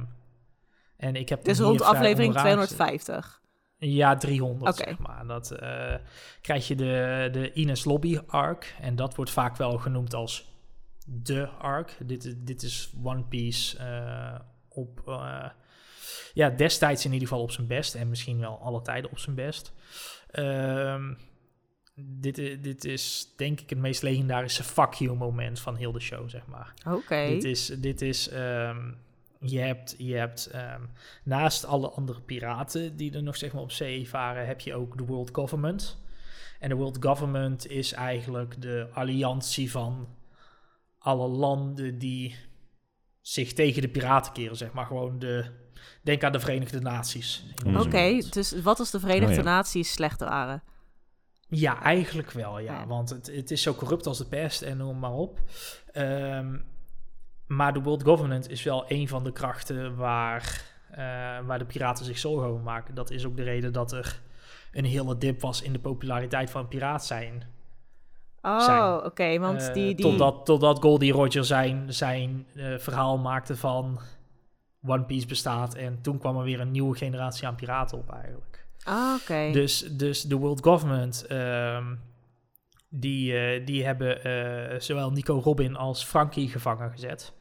en 0.98 1.16
ik 1.16 1.30
heb 1.30 1.44
dus 1.44 1.60
rond 1.60 1.82
aflevering 1.82 2.36
onderaan 2.36 2.60
gezet. 2.60 2.76
250. 2.76 3.41
Ja, 3.84 4.16
300 4.16 4.72
Oké. 4.80 4.90
zeg 4.90 4.98
maar. 5.00 5.28
Dat 5.28 5.52
eh, 5.52 5.96
krijg 6.42 6.68
je 6.68 6.76
de, 6.76 7.30
de 7.32 7.54
Ines 7.54 7.86
Lobby 7.86 8.18
arc. 8.28 8.76
En 8.82 8.96
dat 8.96 9.16
wordt 9.16 9.32
vaak 9.32 9.56
wel 9.58 9.78
genoemd 9.78 10.14
als 10.14 10.50
de 11.06 11.48
arc. 11.48 11.98
Dit, 12.06 12.26
is- 12.26 12.34
dit 12.38 12.64
is 12.64 12.94
One 13.04 13.24
Piece 13.24 13.78
eh, 13.78 14.40
op, 14.70 15.02
eh, 15.08 15.46
ja, 16.34 16.50
destijds 16.50 17.06
in 17.06 17.14
ieder 17.14 17.28
geval 17.28 17.44
op 17.44 17.52
zijn 17.52 17.68
best. 17.68 17.96
En 17.96 18.10
misschien 18.10 18.40
wel 18.40 18.60
alle 18.60 18.82
tijden 18.82 19.12
op 19.12 19.20
zijn 19.20 19.36
best. 19.36 19.74
Ehm, 20.32 21.14
dit, 21.96 22.36
dit 22.64 22.86
is 22.86 23.34
denk 23.38 23.60
ik 23.62 23.70
het 23.70 23.80
meest 23.80 24.02
legendarische 24.02 24.64
fuck 24.64 24.94
you 24.94 25.16
moment 25.18 25.60
van 25.60 25.76
heel 25.76 25.92
de 25.92 26.00
show, 26.00 26.30
zeg 26.30 26.46
maar. 26.48 26.74
Oké. 26.88 27.26
Dit 27.28 27.44
is, 27.44 27.66
dit 27.66 28.02
is 28.02 28.30
ehm, 28.30 28.92
je 29.42 29.60
hebt, 29.60 29.96
je 29.98 30.16
hebt 30.16 30.46
ehm, 30.46 30.82
naast 31.24 31.66
alle 31.66 31.90
andere 31.90 32.22
piraten 32.22 32.96
die 32.96 33.14
er 33.14 33.24
nog 33.24 33.38
zeg 33.38 33.54
maar 33.54 33.62
op 33.62 33.72
zee 33.72 34.10
varen, 34.10 34.48
heb 34.48 34.60
je 34.60 34.76
ook 34.76 34.98
de 34.98 35.06
World 35.06 35.30
Government. 35.34 36.00
En 36.60 36.70
de 36.70 36.76
World 36.76 36.98
Government 37.00 37.68
is 37.68 37.94
eigenlijk 37.94 38.62
de 38.62 38.88
alliantie 38.94 39.72
van 39.72 40.08
alle 40.98 41.28
landen 41.28 41.98
die 41.98 42.36
zich 43.22 43.54
tegen 43.54 43.82
de 43.82 43.90
piraten 43.90 44.34
keren, 44.34 44.58
zeg 44.58 44.72
maar. 44.72 44.86
Gewoon 44.86 45.20
de, 45.20 45.46
denk 46.02 46.24
aan 46.24 46.32
de 46.32 46.40
Verenigde 46.40 46.80
Naties. 46.80 47.46
Oké, 47.76 48.22
dus 48.30 48.62
wat 48.62 48.80
als 48.80 48.92
de 48.92 49.00
Verenigde 49.00 49.30
Oh, 49.30 49.44
ja. 49.44 49.44
Naties 49.44 49.92
slecht 49.92 50.20
waren? 50.20 50.64
Ja, 51.48 51.82
eigenlijk 51.82 52.32
wel, 52.32 52.60
ja. 52.60 52.80
Ja. 52.80 52.88
Want 52.88 53.10
het, 53.10 53.28
het 53.28 53.52
is 53.52 53.62
zo 53.62 53.74
corrupt 53.74 54.08
als 54.08 54.18
de 54.18 54.26
pest 54.26 54.62
en 54.62 54.78
noem 54.78 55.00
maar 55.00 55.14
op. 55.14 55.40
Ehm, 55.92 56.58
maar 57.56 57.74
de 57.74 57.82
World 57.82 58.04
Government 58.04 58.50
is 58.50 58.64
wel 58.64 58.86
een 58.88 59.08
van 59.08 59.24
de 59.24 59.32
krachten 59.32 59.96
waar, 59.96 60.64
eh, 60.92 60.98
waar 61.46 61.60
de 61.60 61.66
piraten 61.66 62.06
zich 62.06 62.18
zorgen 62.18 62.48
over 62.48 62.64
maken. 62.64 62.96
Dat 62.96 63.12
is 63.12 63.26
ook 63.26 63.38
de 63.38 63.44
reden 63.44 63.74
dat 63.74 63.92
er 63.92 64.22
een 64.72 64.86
hele 64.86 65.18
dip 65.18 65.42
was 65.42 65.62
in 65.62 65.74
de 65.74 65.80
populariteit 65.80 66.50
van 66.50 66.68
piraat 66.68 67.06
zijn. 67.06 67.44
Oh, 68.42 69.02
oké, 69.06 69.40
want 69.40 69.68
Eh, 69.68 69.74
die... 69.74 69.96
die... 69.96 70.06
Totdat, 70.06 70.46
totdat 70.46 70.80
Goldie 70.82 71.12
Roger 71.12 71.46
zijn, 71.46 71.94
zijn 71.94 72.46
eh, 72.56 72.78
verhaal 72.78 73.18
maakte 73.18 73.58
van 73.58 74.00
One 74.86 75.04
Piece 75.04 75.28
bestaat. 75.28 75.76
En 75.76 76.02
toen 76.02 76.18
kwam 76.18 76.38
er 76.38 76.44
weer 76.44 76.60
een 76.60 76.72
nieuwe 76.72 76.98
generatie 76.98 77.48
aan 77.48 77.56
piraten 77.56 77.98
op 77.98 78.12
eigenlijk. 78.12 78.66
Ah, 78.84 79.16
oké. 79.22 79.52
Dus, 79.52 79.80
dus 79.80 80.22
de 80.22 80.36
World 80.36 80.64
Government, 80.64 81.26
ehm, 81.28 81.96
die, 82.90 83.64
die 83.64 83.86
hebben 83.86 84.82
zowel 84.84 85.12
Nico 85.12 85.40
Robin 85.40 85.76
als 85.76 86.04
Frankie 86.04 86.50
gevangen 86.50 86.92
gezet 86.92 87.34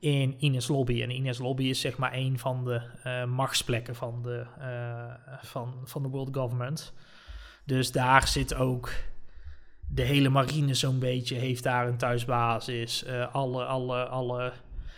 in 0.00 0.34
Ines 0.38 0.68
Lobby. 0.68 1.02
En 1.02 1.10
Ines 1.10 1.38
Lobby 1.38 1.64
is 1.64 1.80
zeg 1.80 1.96
maar 1.96 2.14
een 2.14 2.38
van 2.38 2.64
de 2.64 2.80
eh, 3.02 3.24
machtsplekken 3.24 3.94
van 3.94 4.22
de, 4.22 4.46
eh, 4.58 5.34
van, 5.42 5.74
van 5.84 6.02
de 6.02 6.08
World 6.08 6.36
Government. 6.36 6.92
Dus 7.64 7.92
daar 7.92 8.28
zit 8.28 8.54
ook 8.54 8.92
de 9.88 10.02
hele 10.02 10.28
marine 10.28 10.74
zo'n 10.74 10.98
beetje, 10.98 11.36
heeft 11.36 11.62
daar 11.62 11.86
een 11.88 11.96
thuisbasis. 11.96 13.04
Eh, 13.04 13.34
alle, 13.34 13.64
alle, 13.64 14.04
alle 14.04 14.52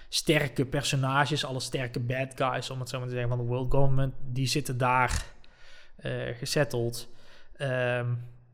sterke 0.09 0.67
personages, 0.67 1.45
alle 1.45 1.61
sterke 1.61 2.01
bad 2.01 2.33
guys, 2.35 2.71
om 2.71 2.81
het 2.81 2.89
zo 2.89 2.99
maar 2.99 3.09
te 3.09 3.13
zeggen, 3.13 3.31
van 3.31 3.39
de 3.39 3.51
World 3.51 3.73
Government, 3.73 4.15
die 4.25 4.47
zitten 4.47 4.79
daar 4.79 5.25
gesetteld. 6.39 7.09
Ehm, 7.57 8.07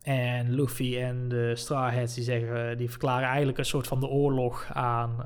en 0.03 0.55
Luffy 0.55 0.99
en 0.99 1.29
de 1.29 1.57
Straw 1.57 1.95
Hats 1.95 2.15
die 2.15 2.25
zeggen, 2.25 2.79
die 2.79 2.91
verklaren 2.91 3.29
eigenlijk 3.29 3.59
een 3.59 3.65
soort 3.65 3.87
van 3.87 4.01
de 4.01 4.07
oorlog 4.07 4.71
aan, 4.73 5.23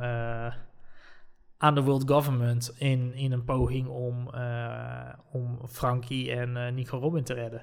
aan 1.63 1.75
de 1.75 1.83
World 1.83 2.11
Government 2.11 2.73
in, 2.77 3.15
in 3.15 3.33
een 3.33 3.45
poging 3.45 3.89
om, 3.89 4.29
eh, 4.35 5.09
om 5.31 5.59
Frankie 5.69 6.33
en 6.33 6.57
eh, 6.57 6.73
Nico 6.73 6.99
Robin 6.99 7.25
te 7.25 7.35
redden. 7.35 7.63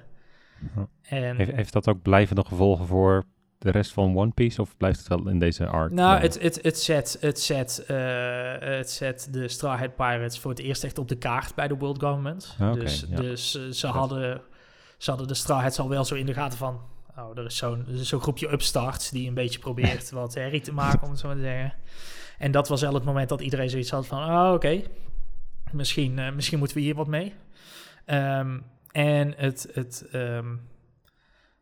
En 1.02 1.36
Heeft, 1.36 1.52
heeft 1.52 1.72
dat 1.72 1.88
ook 1.88 2.02
blijvende 2.02 2.44
gevolgen 2.44 2.86
voor 2.86 3.24
de 3.58 3.70
rest 3.70 3.92
van 3.92 4.16
One 4.16 4.30
Piece? 4.30 4.60
Of 4.60 4.76
blijft 4.76 4.98
het 4.98 5.08
wel 5.08 5.28
in 5.28 5.38
deze 5.38 5.66
arc? 5.66 5.92
Nou, 5.92 6.20
het, 6.20 6.42
het, 6.42 6.58
het, 6.62 6.78
zet, 6.78 7.16
het, 7.20 7.40
zet, 7.40 7.84
eh, 7.86 7.96
het 8.58 8.90
zet 8.90 9.28
de 9.30 9.48
Straw 9.48 9.78
Hat 9.78 9.96
Pirates 9.96 10.38
voor 10.38 10.50
het 10.50 10.60
eerst 10.60 10.84
echt 10.84 10.98
op 10.98 11.08
de 11.08 11.18
kaart 11.18 11.54
bij 11.54 11.68
de 11.68 11.76
World 11.76 12.02
Government. 12.02 12.56
Ah, 12.58 12.72
dus 12.72 13.04
ja. 13.08 13.16
dus 13.16 13.70
ze, 13.70 13.86
hadden, 13.86 14.40
ze 14.98 15.10
hadden 15.10 15.28
de 15.28 15.34
Straw 15.34 15.60
Hats 15.60 15.78
al 15.78 15.88
wel 15.88 16.04
zo 16.04 16.14
in 16.14 16.26
de 16.26 16.34
gaten 16.34 16.58
van... 16.58 16.80
Oh, 17.16 17.38
er 17.38 17.44
is 17.44 17.56
zo'n 17.56 17.86
is 17.88 18.08
zo'n 18.08 18.20
groepje 18.20 18.52
upstarts 18.52 19.10
die 19.10 19.28
een 19.28 19.34
beetje 19.34 19.58
probeert 19.58 20.10
wat 20.20 20.34
herrie 20.34 20.60
te 20.60 20.72
maken, 20.72 21.02
om 21.02 21.10
het 21.10 21.18
zo 21.18 21.26
maar 21.26 21.36
te 21.36 21.42
zeggen. 21.42 21.74
En 22.40 22.50
dat 22.50 22.68
was 22.68 22.80
wel 22.80 22.94
het 22.94 23.04
moment 23.04 23.28
dat 23.28 23.40
iedereen 23.40 23.70
zoiets 23.70 23.90
had 23.90 24.06
van... 24.06 24.22
Oh, 24.24 24.52
oké, 24.52 24.82
misschien, 25.72 26.18
eh, 26.18 26.32
misschien 26.32 26.58
moeten 26.58 26.76
we 26.76 26.82
hier 26.82 26.94
wat 26.94 27.06
mee. 27.06 27.34
Ehm, 28.04 28.58
en 28.92 29.34
het... 29.36 29.68
het 29.72 30.06
ehm, 30.12 30.54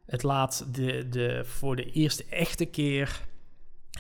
het 0.09 0.23
laat 0.23 0.75
de, 0.75 1.09
de, 1.09 1.45
voor 1.45 1.77
de 1.77 1.93
eerste 1.93 2.25
echte 2.25 2.65
keer 2.65 3.21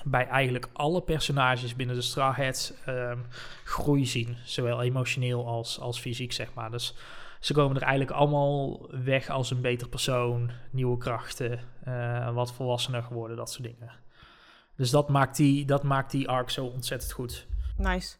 bij 0.04 0.26
eigenlijk 0.26 0.68
alle 0.72 1.02
personages 1.02 1.76
binnen 1.76 1.96
de 1.96 2.02
Straw 2.02 2.34
Hats 2.34 2.72
ehm, 2.84 3.18
groei 3.64 4.06
zien. 4.06 4.36
Zowel 4.44 4.82
emotioneel 4.82 5.46
als, 5.46 5.80
als 5.80 6.00
fysiek, 6.00 6.32
zeg 6.32 6.54
maar. 6.54 6.70
Dus 6.70 6.94
ze 7.40 7.52
komen 7.52 7.76
er 7.76 7.82
eigenlijk 7.82 8.10
allemaal 8.10 8.88
weg 9.04 9.28
als 9.28 9.50
een 9.50 9.60
beter 9.60 9.88
persoon, 9.88 10.50
nieuwe 10.70 10.98
krachten, 10.98 11.60
eh, 11.84 12.34
wat 12.34 12.52
volwassener 12.52 13.02
geworden, 13.02 13.36
dat 13.36 13.50
soort 13.50 13.68
dingen. 13.68 13.92
Dus 14.78 14.90
dat 14.90 15.08
maakt 15.08 15.36
die, 15.36 15.64
dat 15.64 15.82
maakt 15.82 16.10
die 16.10 16.28
arc 16.28 16.50
zo 16.50 16.64
ontzettend 16.64 17.12
goed. 17.12 17.46
Nice. 17.76 18.16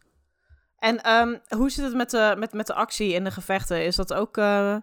En 0.77 1.01
ehm, 1.03 1.37
hoe 1.47 1.69
zit 1.69 1.85
het 1.85 1.95
met 1.95 2.09
de, 2.09 2.35
met, 2.37 2.53
met 2.53 2.67
de 2.67 2.73
actie 2.73 3.15
en 3.15 3.23
de 3.23 3.31
gevechten? 3.31 3.85
Is 3.85 3.95
dat 3.95 4.13
ook... 4.13 4.37
eh, 4.37 4.75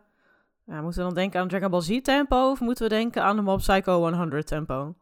ja, 0.66 0.80
moeten 0.80 1.00
we 1.00 1.06
dan 1.06 1.14
denken 1.14 1.40
aan 1.40 1.48
Dragon 1.48 1.70
Ball 1.70 1.80
Z 1.80 2.00
tempo? 2.00 2.50
Of 2.50 2.60
moeten 2.60 2.88
we 2.88 2.94
denken 2.94 3.22
aan 3.22 3.36
de 3.36 3.42
Mob 3.42 3.58
Psycho 3.58 4.12
100 4.12 4.46
tempo? 4.46 4.94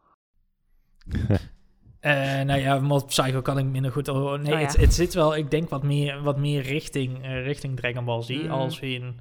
Eh 1.99 2.41
nou 2.41 2.59
ja, 2.59 2.79
Mod 2.79 3.05
Psycho 3.05 3.41
kan 3.41 3.57
ik 3.57 3.65
minder 3.65 3.91
goed... 3.91 4.07
Oh, 4.07 4.39
nee, 4.39 4.53
Oh 4.53 4.59
ja. 4.59 4.65
het, 4.65 4.77
het 4.77 4.93
zit 4.93 5.13
wel, 5.13 5.35
ik 5.35 5.51
denk, 5.51 5.69
wat 5.69 5.83
meer, 5.83 6.21
wat 6.21 6.37
meer 6.37 6.61
richting, 6.61 7.23
eh, 7.23 7.43
richting 7.43 7.77
Dragon 7.77 8.05
Ball 8.05 8.21
Z. 8.21 8.29
Mm. 8.29 8.49
Als 8.49 8.79
we 8.79 8.87
in 8.89 9.19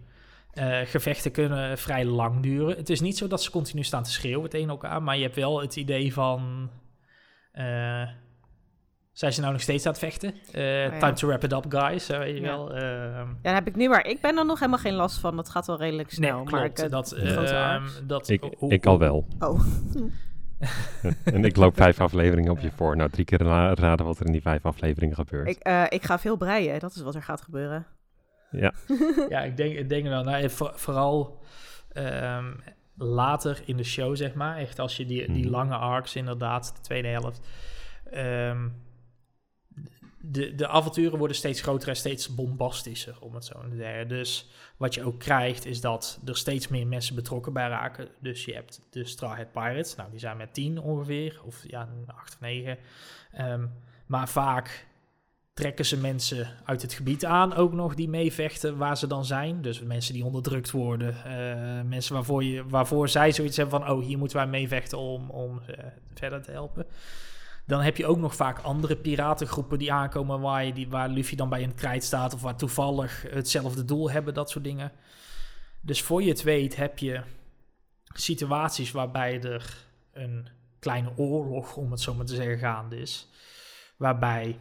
gevechten 0.84 1.30
kunnen 1.30 1.78
vrij 1.78 2.04
lang 2.04 2.42
duren. 2.42 2.76
Het 2.76 2.90
is 2.90 3.00
niet 3.00 3.16
zo 3.16 3.26
dat 3.26 3.42
ze 3.42 3.50
continu 3.50 3.82
staan 3.82 4.02
te 4.02 4.10
schreeuwen 4.10 4.50
tegen 4.50 4.68
elkaar. 4.68 5.02
Maar 5.02 5.16
je 5.16 5.22
hebt 5.22 5.34
wel 5.36 5.60
het 5.60 5.76
idee 5.76 6.12
van... 6.12 6.70
eh, 7.54 8.08
zijn 9.12 9.32
ze 9.32 9.40
nou 9.40 9.52
nog 9.52 9.62
steeds 9.62 9.86
aan 9.86 9.90
het 9.92 10.00
vechten? 10.00 10.34
Eh, 10.52 10.84
ja. 10.84 10.98
Time 10.98 11.12
to 11.12 11.26
wrap 11.28 11.44
it 11.44 11.52
up, 11.52 11.64
guys. 11.68 12.08
eh, 12.08 12.18
weet 12.18 12.34
je 12.36 12.40
Ja. 12.42 12.46
wel. 12.56 12.74
Ehm, 12.74 12.82
Ja, 12.82 13.26
daar 13.42 13.54
heb 13.54 13.66
ik 13.66 13.76
nu 13.76 13.88
waar. 13.88 14.06
Ik 14.06 14.20
ben 14.20 14.38
er 14.38 14.46
nog 14.46 14.58
helemaal 14.58 14.80
geen 14.80 14.94
last 14.94 15.18
van. 15.18 15.36
Dat 15.36 15.48
gaat 15.48 15.66
wel 15.66 15.78
redelijk 15.78 16.10
snel. 16.10 16.42
nee, 16.42 16.52
maar 16.52 16.64
ik, 16.64 16.78
eh, 16.78 16.90
dat, 16.90 17.12
ehm, 17.12 17.82
dat, 18.06 18.28
ik, 18.28 18.44
ik 18.68 18.86
al 18.86 18.98
wel. 18.98 19.26
Oh. 19.38 19.60
en 21.24 21.44
ik 21.44 21.56
loop 21.56 21.76
vijf 21.76 22.00
afleveringen 22.00 22.50
op 22.52 22.58
je 22.58 22.70
voor. 22.70 22.96
Nou, 22.96 23.10
drie 23.10 23.24
keer 23.24 23.42
ra- 23.42 23.74
raden 23.74 24.06
wat 24.06 24.18
er 24.18 24.26
in 24.26 24.32
die 24.32 24.42
vijf 24.42 24.66
afleveringen 24.66 25.14
gebeurt. 25.14 25.48
Ik, 25.48 25.58
eh, 25.58 25.82
ik 25.88 26.02
ga 26.04 26.18
veel 26.18 26.36
breien. 26.36 26.80
Dat 26.80 26.94
is 26.94 27.02
wat 27.02 27.14
er 27.14 27.22
gaat 27.22 27.40
gebeuren. 27.40 27.86
Ja, 28.50 28.72
Ja, 29.28 29.40
ik 29.40 29.56
denk, 29.56 29.76
ik 29.78 29.88
denk 29.88 30.06
wel. 30.06 30.22
Nou, 30.24 30.50
voor- 30.50 30.72
vooral 30.74 31.42
ehm, 31.92 32.44
later 32.96 33.62
in 33.64 33.76
de 33.76 33.84
show, 33.84 34.16
zeg 34.16 34.34
maar. 34.34 34.56
Echt 34.56 34.78
als 34.78 34.96
je 34.96 35.06
die, 35.06 35.32
die 35.32 35.42
Mhm. 35.44 35.52
lange 35.52 35.74
arcs, 35.76 36.16
inderdaad, 36.16 36.72
de 36.76 36.80
tweede 36.80 37.08
helft. 37.08 37.40
ehm, 38.10 38.68
de, 40.26 40.54
de 40.54 40.68
avonturen 40.68 41.18
worden 41.18 41.36
steeds 41.36 41.60
groter 41.60 41.88
en 41.88 41.96
steeds 41.96 42.34
bombastischer, 42.34 43.16
om 43.20 43.34
het 43.34 43.44
zo 43.44 43.68
te 43.68 43.76
zeggen. 43.76 44.08
Dus 44.08 44.48
wat 44.76 44.94
je 44.94 45.04
ook 45.04 45.18
krijgt, 45.18 45.66
is 45.66 45.80
dat 45.80 46.20
er 46.24 46.36
steeds 46.36 46.68
meer 46.68 46.86
mensen 46.86 47.14
betrokken 47.14 47.52
bij 47.52 47.68
raken. 47.68 48.08
Dus 48.20 48.44
je 48.44 48.54
hebt 48.54 48.82
de 48.90 49.04
Straw 49.04 49.36
Hat 49.36 49.52
Pirates. 49.52 49.94
Nou, 49.94 50.10
die 50.10 50.18
zijn 50.18 50.36
met 50.36 50.54
tien 50.54 50.78
ongeveer. 50.78 51.40
Of 51.44 51.62
ja, 51.66 51.88
acht 52.06 52.32
of 52.34 52.40
negen. 52.40 52.78
Ehm, 53.32 53.66
maar 54.06 54.28
vaak 54.28 54.86
trekken 55.54 55.84
ze 55.84 55.96
mensen 55.96 56.48
uit 56.64 56.82
het 56.82 56.92
gebied 56.92 57.24
aan 57.24 57.54
ook 57.54 57.72
nog 57.72 57.94
die 57.94 58.08
meevechten 58.08 58.76
waar 58.76 58.96
ze 58.96 59.06
dan 59.06 59.24
zijn. 59.24 59.62
Dus 59.62 59.82
mensen 59.82 60.14
die 60.14 60.24
onderdrukt 60.24 60.70
worden. 60.70 61.24
eh, 61.24 61.82
mensen 61.82 62.14
waarvoor, 62.14 62.44
je, 62.44 62.68
waarvoor 62.68 63.08
zij 63.08 63.32
zoiets 63.32 63.56
hebben 63.56 63.80
van... 63.80 63.90
oh, 63.90 64.04
hier 64.04 64.18
moeten 64.18 64.36
wij 64.36 64.46
meevechten 64.46 64.98
om, 64.98 65.30
om 65.30 65.60
ze 65.66 65.76
verder 66.14 66.42
te 66.42 66.50
helpen. 66.50 66.86
Dan 67.66 67.80
heb 67.80 67.96
je 67.96 68.06
ook 68.06 68.18
nog 68.18 68.34
vaak 68.34 68.58
andere 68.58 68.96
piratengroepen 68.96 69.78
die 69.78 69.92
aankomen... 69.92 70.40
waar, 70.40 70.64
je 70.64 70.72
die, 70.72 70.88
waar 70.88 71.08
Luffy 71.08 71.36
dan 71.36 71.48
bij 71.48 71.62
een 71.62 71.74
krijt 71.74 72.04
staat... 72.04 72.34
of 72.34 72.42
waar 72.42 72.56
toevallig 72.56 73.24
hetzelfde 73.30 73.84
doel 73.84 74.10
hebben, 74.10 74.34
dat 74.34 74.50
soort 74.50 74.64
dingen. 74.64 74.92
Dus 75.80 76.02
voor 76.02 76.22
je 76.22 76.28
het 76.28 76.42
weet 76.42 76.76
heb 76.76 76.98
je 76.98 77.20
situaties 78.14 78.90
waarbij 78.90 79.42
er 79.42 79.86
een 80.12 80.48
kleine 80.78 81.12
oorlog... 81.16 81.76
om 81.76 81.90
het 81.90 82.00
zo 82.00 82.14
maar 82.14 82.26
te 82.26 82.34
zeggen, 82.34 82.58
gaande 82.58 83.00
is. 83.00 83.28
Waarbij 83.96 84.58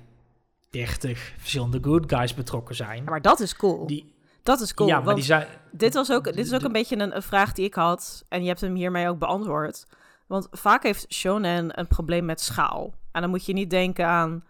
30 0.73 1.33
verschillende 1.37 1.79
good 1.81 2.03
guys 2.07 2.33
betrokken 2.33 2.75
zijn. 2.75 3.03
Maar 3.03 3.21
dat 3.21 3.39
is 3.39 3.55
cool. 3.55 3.87
Die, 3.87 4.15
dat 4.43 4.61
is 4.61 4.73
cool. 4.73 4.89
ja, 4.89 4.95
maar 4.95 5.03
want 5.03 5.17
die 5.17 5.25
zijn... 5.25 5.47
dit, 5.71 5.93
was 5.93 6.11
ook, 6.11 6.23
dit 6.23 6.45
is 6.45 6.53
ook 6.53 6.61
een 6.61 6.71
beetje 6.71 6.97
een, 6.97 7.15
een 7.15 7.21
vraag 7.21 7.53
die 7.53 7.65
ik 7.65 7.73
had. 7.73 8.25
En 8.29 8.41
je 8.41 8.47
hebt 8.47 8.61
hem 8.61 8.75
hiermee 8.75 9.07
ook 9.07 9.19
beantwoord. 9.19 9.87
Want 10.27 10.47
vaak 10.51 10.83
heeft 10.83 11.13
Shonen 11.13 11.79
een 11.79 11.87
probleem 11.87 12.25
met 12.25 12.41
schaal. 12.41 12.93
En 13.11 13.21
dan 13.21 13.29
moet 13.29 13.45
je 13.45 13.53
niet 13.53 13.69
denken 13.69 14.07
aan... 14.07 14.43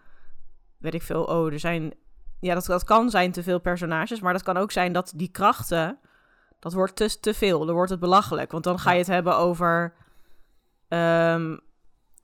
Weet 0.78 0.94
ik 0.94 1.02
veel, 1.02 1.24
oh, 1.24 1.52
er 1.52 1.58
zijn... 1.58 1.94
Ja, 2.40 2.54
dat, 2.54 2.66
dat 2.66 2.84
kan 2.84 3.10
zijn 3.10 3.32
te 3.32 3.42
veel 3.42 3.60
personages. 3.60 4.20
Maar 4.20 4.32
dat 4.32 4.42
kan 4.42 4.56
ook 4.56 4.72
zijn 4.72 4.92
dat 4.92 5.12
die 5.16 5.30
krachten... 5.30 5.98
Dat 6.58 6.72
wordt 6.72 6.96
te, 6.96 7.20
te 7.20 7.34
veel. 7.34 7.66
Dan 7.66 7.74
wordt 7.74 7.90
het 7.90 8.00
belachelijk. 8.00 8.52
Want 8.52 8.64
dan 8.64 8.78
ga 8.78 8.92
je 8.92 8.98
het 8.98 9.06
hebben 9.06 9.36
over... 9.36 9.94
ehm, 10.88 11.56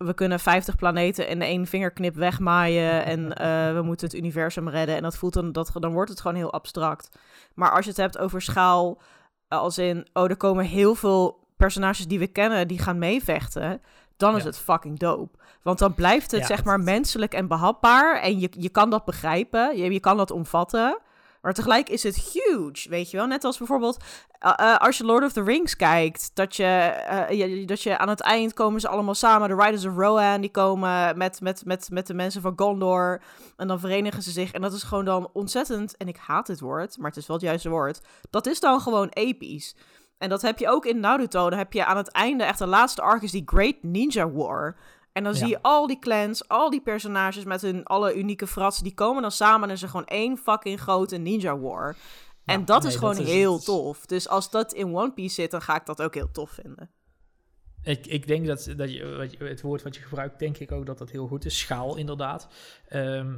we 0.05 0.15
kunnen 0.15 0.41
50 0.41 0.75
planeten 0.77 1.29
in 1.29 1.43
één 1.43 1.67
vingerknip 1.67 2.15
wegmaaien 2.15 3.05
en 3.05 3.33
eh, 3.35 3.75
we 3.75 3.83
moeten 3.83 4.07
het 4.07 4.17
universum 4.17 4.69
redden. 4.69 4.97
En 4.97 5.03
dat 5.03 5.17
voelt 5.17 5.33
dan, 5.33 5.53
dat, 5.53 5.71
dan 5.75 5.93
wordt 5.93 6.11
het 6.11 6.21
gewoon 6.21 6.37
heel 6.37 6.53
abstract. 6.53 7.09
Maar 7.55 7.71
als 7.71 7.85
je 7.85 7.91
het 7.91 7.99
hebt 8.01 8.19
over 8.19 8.43
schaal, 8.43 9.01
als 9.49 9.79
in, 9.79 10.09
oh, 10.13 10.31
er 10.31 10.37
komen 10.37 10.65
heel 10.65 10.95
veel 10.95 11.39
personages 11.57 12.07
die 12.07 12.19
we 12.19 12.27
kennen 12.27 12.69
die 12.69 12.79
gaan 12.79 12.99
meevechten, 12.99 13.83
dan 14.17 14.37
is 14.37 14.43
Ja. 14.43 14.49
het 14.49 14.59
fucking 14.59 14.99
dope. 14.99 15.39
Want 15.63 15.79
dan 15.79 15.95
blijft 15.95 16.31
het 16.31 16.41
Ja, 16.41 16.47
zeg 16.47 16.57
het- 16.57 16.67
maar 16.67 16.81
menselijk 16.81 17.33
en 17.35 17.49
behapbaar 17.49 18.21
en 18.21 18.39
je, 18.41 18.49
je 18.59 18.69
kan 18.69 18.91
dat 18.91 19.05
begrijpen, 19.05 19.77
je, 19.77 19.93
je 19.93 20.01
kan 20.01 20.17
dat 20.17 20.31
omvatten. 20.31 20.99
Maar 21.41 21.53
tegelijk 21.53 21.89
is 21.89 22.03
het 22.03 22.17
huge, 22.17 22.89
weet 22.89 23.11
je 23.11 23.17
wel? 23.17 23.27
Net 23.27 23.45
als 23.45 23.59
bijvoorbeeld 23.59 24.03
uh, 24.47 24.53
uh, 24.61 24.77
als 24.77 24.99
je 24.99 25.05
Lord 25.05 25.25
of 25.25 25.33
the 25.33 25.43
Rings 25.43 25.77
kijkt, 25.77 26.31
dat 26.35 26.57
je, 26.57 27.05
uh, 27.11 27.39
je, 27.39 27.65
dat 27.65 27.83
je 27.83 27.99
aan 27.99 28.09
het 28.09 28.21
eind 28.21 28.53
komen 28.53 28.81
ze 28.81 28.89
allemaal 28.89 29.15
samen. 29.15 29.49
De 29.49 29.55
Riders 29.55 29.85
of 29.85 29.97
Rohan, 29.97 30.41
die 30.41 30.51
komen 30.51 31.19
met, 31.19 31.41
met, 31.41 31.65
met, 31.65 31.89
met 31.91 32.07
de 32.07 32.15
mensen 32.15 32.43
van 32.43 32.53
Gondor. 32.57 33.23
En 33.57 33.69
dan 33.69 33.81
verenigen 33.81 34.23
ze 34.23 34.31
zich. 34.31 34.53
En 34.53 34.61
dat 34.61 34.73
is 34.73 34.83
gewoon 34.83 35.05
dan 35.05 35.31
ontzettend, 35.33 35.97
en 35.97 36.09
ik 36.09 36.17
haat 36.17 36.47
dit 36.47 36.61
woord, 36.61 36.99
maar 36.99 37.09
het 37.09 37.19
is 37.19 37.27
wel 37.27 37.37
het 37.37 37.45
juiste 37.45 37.69
woord. 37.69 38.01
Dat 38.31 38.47
is 38.47 38.61
dan 38.61 38.81
gewoon 38.81 39.09
episch. 39.09 39.77
En 40.19 40.29
dat 40.29 40.43
heb 40.43 40.59
je 40.59 40.69
ook 40.69 40.87
in 40.87 41.01
Naruto. 41.01 41.51
Dan 41.51 41.59
heb 41.59 41.73
je 41.73 41.85
aan 41.85 41.97
het 41.97 42.11
einde, 42.11 42.45
echt 42.45 42.59
de 42.59 42.67
laatste 42.67 43.03
arc, 43.03 43.23
is 43.23 43.31
die 43.31 43.43
Great 43.47 43.77
Ninja 43.83 44.31
War. 44.31 44.77
En 45.13 45.23
dan 45.25 45.33
Ja. 45.33 45.39
zie 45.39 45.49
je 45.49 45.63
al 45.63 45.87
die 45.87 45.99
clans, 45.99 46.49
al 46.49 46.71
die 46.71 46.81
personages 46.83 47.45
met 47.45 47.61
hun 47.63 47.85
alle 47.85 48.15
unieke 48.15 48.47
frats, 48.47 48.79
die 48.79 48.95
komen 48.95 49.23
dan 49.23 49.31
samen 49.33 49.71
en 49.71 49.77
er 49.81 49.89
gewoon 49.89 50.07
één 50.07 50.39
fucking 50.39 50.81
grote 50.81 51.17
ninja 51.17 51.59
war. 51.59 51.97
En 52.45 52.59
Ja, 52.61 52.65
dat 52.65 52.83
nee, 52.83 52.91
is 52.93 52.97
gewoon 52.99 53.15
dat 53.17 53.25
is- 53.27 53.33
heel 53.33 53.59
tof. 53.59 54.07
Dus 54.07 54.29
als 54.29 54.51
dat 54.51 54.73
in 54.73 54.95
One 54.97 55.13
Piece 55.13 55.35
zit, 55.35 55.51
dan 55.51 55.63
ga 55.63 55.77
ik 55.77 55.87
dat 55.87 56.03
ook 56.03 56.15
heel 56.15 56.31
tof 56.31 56.51
vinden. 56.51 56.91
Ik, 57.83 58.07
ik 58.07 58.27
denk 58.27 58.47
dat, 58.47 58.73
dat 58.77 58.93
je, 58.93 59.37
het 59.39 59.61
woord 59.61 59.83
wat 59.83 59.95
je 59.95 60.03
gebruikt, 60.03 60.39
denk 60.39 60.57
ik 60.59 60.73
ook 60.73 60.87
dat 60.87 60.99
dat 60.99 61.11
heel 61.11 61.27
goed 61.27 61.45
is. 61.45 61.59
Schaal, 61.59 61.97
inderdaad. 61.97 62.49
Ehm, 62.89 63.37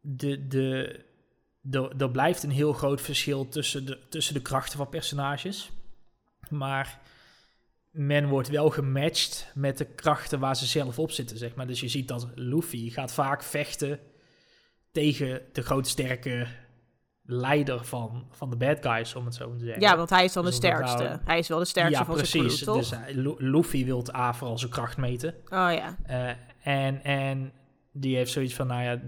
de, 0.00 0.46
de, 0.46 1.00
de, 1.60 1.94
er 1.98 2.10
blijft 2.10 2.42
een 2.42 2.50
heel 2.50 2.72
groot 2.72 3.00
verschil 3.00 3.48
tussen 3.48 3.86
de, 3.86 3.98
tussen 4.08 4.34
de 4.34 4.42
krachten 4.42 4.78
van 4.78 4.88
personages. 4.88 5.70
Maar 6.50 7.00
men 7.96 8.28
wordt 8.28 8.48
wel 8.48 8.70
gematcht 8.70 9.50
met 9.54 9.78
de 9.78 9.84
krachten 9.84 10.38
waar 10.38 10.56
ze 10.56 10.66
zelf 10.66 10.98
op 10.98 11.10
zitten, 11.10 11.38
zeg 11.38 11.54
maar. 11.54 11.66
Dus 11.66 11.80
je 11.80 11.88
ziet 11.88 12.08
dat 12.08 12.28
Luffy 12.34 12.90
gaat 12.90 13.12
vaak 13.12 13.42
vechten 13.42 13.98
tegen 14.92 15.40
de 15.52 15.62
grote 15.62 15.88
sterke 15.88 16.46
leider 17.22 17.84
van, 17.84 18.26
van 18.30 18.50
de 18.50 18.56
bad 18.56 18.78
guys, 18.80 19.14
om 19.14 19.24
het 19.24 19.34
zo 19.34 19.56
te 19.56 19.64
zeggen. 19.64 19.80
Ja, 19.82 19.96
want 19.96 20.10
hij 20.10 20.24
is 20.24 20.32
dan 20.32 20.42
de 20.42 20.48
Dus 20.48 20.58
sterkste. 20.58 21.20
Hij 21.24 21.38
is 21.38 21.48
wel 21.48 21.58
de 21.58 21.64
sterkste 21.64 21.98
ja, 21.98 22.04
van 22.04 22.14
precies. 22.14 22.58
zijn 22.58 22.70
crew, 22.78 22.92
toch? 22.92 23.06
dus 23.06 23.14
Lu- 23.14 23.50
Luffy 23.50 23.84
wil 23.84 24.04
A 24.14 24.34
vooral 24.34 24.58
zijn 24.58 24.70
kracht 24.70 24.96
meten. 24.96 25.34
Oh 25.44 25.72
ja. 25.72 25.96
Eh, 26.06 26.28
en, 26.86 27.04
en 27.04 27.52
die 27.92 28.16
heeft 28.16 28.32
zoiets 28.32 28.54
van, 28.54 28.66
nou 28.66 28.82
ja, 28.82 29.00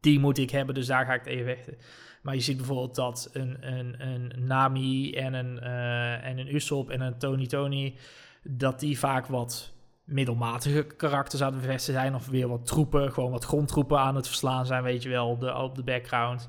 die 0.00 0.18
moet 0.18 0.38
ik 0.38 0.50
hebben, 0.50 0.74
dus 0.74 0.86
daar 0.86 1.06
ga 1.06 1.14
ik 1.14 1.22
tegen 1.22 1.44
vechten. 1.44 1.78
Maar 2.22 2.34
je 2.34 2.40
ziet 2.40 2.56
bijvoorbeeld 2.56 2.94
dat 2.94 3.30
een, 3.32 3.56
een, 3.72 4.06
een 4.06 4.32
Nami 4.36 5.12
en 5.12 5.34
een, 5.34 5.60
eh, 5.60 6.24
en 6.24 6.38
een 6.38 6.54
Usopp 6.54 6.90
en 6.90 7.00
een 7.00 7.18
Tony 7.18 7.46
Tony, 7.46 7.94
dat 8.42 8.80
die 8.80 8.98
vaak 8.98 9.26
wat 9.26 9.72
middelmatige 10.04 10.82
karakters 10.82 11.42
aan 11.42 11.54
het 11.54 11.64
vechten 11.64 11.92
zijn. 11.92 12.14
Of 12.14 12.28
weer 12.28 12.48
wat 12.48 12.66
troepen, 12.66 13.12
gewoon 13.12 13.30
wat 13.30 13.44
grondtroepen 13.44 13.98
aan 13.98 14.16
het 14.16 14.26
verslaan 14.26 14.66
zijn, 14.66 14.82
weet 14.82 15.02
je 15.02 15.08
wel, 15.08 15.28
op 15.28 15.40
de, 15.40 15.54
op 15.54 15.74
de 15.74 15.82
background. 15.82 16.48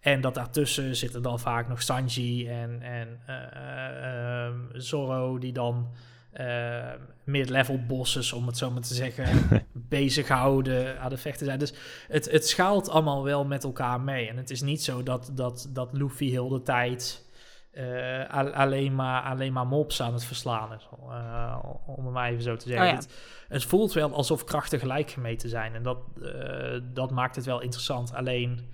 En 0.00 0.20
dat 0.20 0.34
daartussen 0.34 0.96
zitten 0.96 1.22
dan 1.22 1.40
vaak 1.40 1.68
nog 1.68 1.82
Sanji 1.82 2.48
en, 2.48 2.82
en 2.82 3.20
eh, 3.26 3.34
eh, 3.36 4.46
ehm, 4.46 4.58
Zoro, 4.72 5.38
die 5.38 5.52
dan 5.52 5.88
eh, 6.38 6.92
mid-level 7.24 7.80
bosses, 7.86 8.32
om 8.32 8.46
het 8.46 8.56
zo 8.56 8.70
maar 8.70 8.82
te 8.82 8.94
zeggen, 8.94 9.26
bezighouden, 9.72 11.00
aan 11.00 11.10
de 11.10 11.16
vechten 11.16 11.46
zijn. 11.46 11.58
Dus 11.58 11.72
het, 12.08 12.30
het 12.30 12.48
schaalt 12.48 12.88
allemaal 12.88 13.24
wel 13.24 13.44
met 13.44 13.64
elkaar 13.64 14.00
mee. 14.00 14.28
En 14.28 14.36
het 14.36 14.50
is 14.50 14.62
niet 14.62 14.82
zo 14.82 15.02
dat, 15.02 15.30
dat, 15.32 15.68
dat 15.72 15.88
Luffy 15.92 16.30
heel 16.30 16.48
de 16.48 16.62
tijd 16.62 17.26
eh, 17.70 18.54
alleen, 18.54 18.94
maar, 18.94 19.22
alleen 19.22 19.52
maar 19.52 19.66
mobs 19.66 20.02
aan 20.02 20.12
het 20.12 20.24
verslaan 20.24 20.72
is. 20.72 20.88
eh, 21.10 21.58
om 21.86 22.04
het 22.04 22.14
maar 22.14 22.30
even 22.30 22.42
zo 22.42 22.56
te 22.56 22.68
zeggen. 22.68 22.86
Oh 22.86 22.92
ja. 22.92 22.98
het, 22.98 23.14
het 23.48 23.64
voelt 23.64 23.92
wel 23.92 24.12
alsof 24.12 24.44
krachten 24.44 24.78
gelijk 24.78 25.10
gemeten 25.10 25.48
zijn. 25.48 25.74
En 25.74 25.82
dat, 25.82 25.98
eh, 26.22 26.80
dat 26.82 27.10
maakt 27.10 27.36
het 27.36 27.44
wel 27.44 27.60
interessant. 27.60 28.14
Alleen 28.14 28.70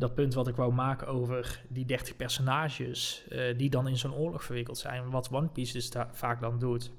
dat 0.00 0.14
punt 0.14 0.34
wat 0.34 0.48
ik 0.48 0.56
wou 0.56 0.72
maken 0.72 1.06
over 1.06 1.62
die 1.68 1.84
30 1.84 2.16
personages 2.16 3.24
eh, 3.28 3.58
die 3.58 3.70
dan 3.70 3.88
in 3.88 3.96
zo'n 3.96 4.14
oorlog 4.14 4.44
verwikkeld 4.44 4.78
zijn. 4.78 5.10
Wat 5.10 5.30
One 5.32 5.48
Piece 5.48 5.72
dus 5.72 5.90
vaak 6.12 6.40
dan 6.40 6.58
doet, 6.58 6.90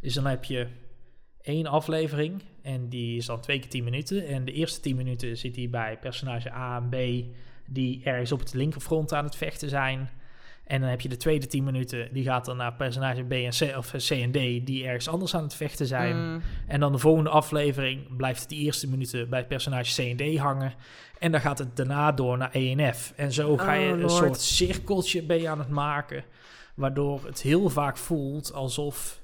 is 0.00 0.14
dan 0.14 0.26
heb 0.26 0.44
je 0.44 0.68
één 1.40 1.66
aflevering 1.66 2.42
en 2.62 2.88
die 2.88 3.16
is 3.16 3.26
dan 3.26 3.40
twee 3.40 3.58
keer 3.58 3.70
10 3.70 3.84
minuten. 3.84 4.26
En 4.26 4.44
de 4.44 4.52
eerste 4.52 4.80
10 4.80 4.96
minuten 4.96 5.36
zit 5.36 5.56
hij 5.56 5.70
bij 5.70 5.98
personage 5.98 6.52
A 6.52 6.76
en 6.76 6.88
B 6.88 7.24
die 7.66 8.04
ergens 8.04 8.32
op 8.32 8.40
het 8.40 8.54
linkerfront 8.54 9.12
aan 9.12 9.24
het 9.24 9.36
vechten 9.36 9.68
zijn. 9.68 10.10
En 10.64 10.80
dan 10.80 10.90
heb 10.90 11.00
je 11.00 11.08
de 11.08 11.16
tweede 11.16 11.46
10 11.46 11.64
minuten, 11.64 12.08
die 12.12 12.24
gaat 12.24 12.44
dan 12.44 12.56
naar 12.56 12.74
personage 12.74 13.22
B 13.22 13.32
en 13.32 13.50
C, 13.50 13.76
of 13.76 13.90
C 13.90 14.10
en 14.10 14.30
D, 14.30 14.66
die 14.66 14.84
ergens 14.84 15.08
anders 15.08 15.34
aan 15.34 15.42
het 15.42 15.54
vechten 15.54 15.86
zijn. 15.86 16.32
Mm. 16.32 16.42
En 16.66 16.80
dan 16.80 16.92
de 16.92 16.98
volgende 16.98 17.30
aflevering 17.30 18.16
blijft 18.16 18.40
het 18.40 18.48
die 18.48 18.64
eerste 18.64 18.88
minuten 18.88 19.28
bij 19.28 19.46
personage 19.46 20.02
C 20.02 20.18
en 20.18 20.34
D 20.34 20.38
hangen. 20.38 20.74
En 21.18 21.32
dan 21.32 21.40
gaat 21.40 21.58
het 21.58 21.76
daarna 21.76 22.12
door 22.12 22.38
naar 22.38 22.50
E 22.52 22.74
en 22.74 22.94
F. 22.94 23.12
En 23.16 23.32
zo 23.32 23.56
ga 23.56 23.72
je 23.72 23.92
Oh, 23.92 24.00
een 24.00 24.10
soort 24.10 24.40
cirkeltje 24.40 25.22
ben 25.22 25.40
je 25.40 25.48
aan 25.48 25.58
het 25.58 25.68
maken. 25.68 26.24
Waardoor 26.74 27.26
het 27.26 27.42
heel 27.42 27.68
vaak 27.68 27.96
voelt 27.96 28.52
alsof 28.52 29.22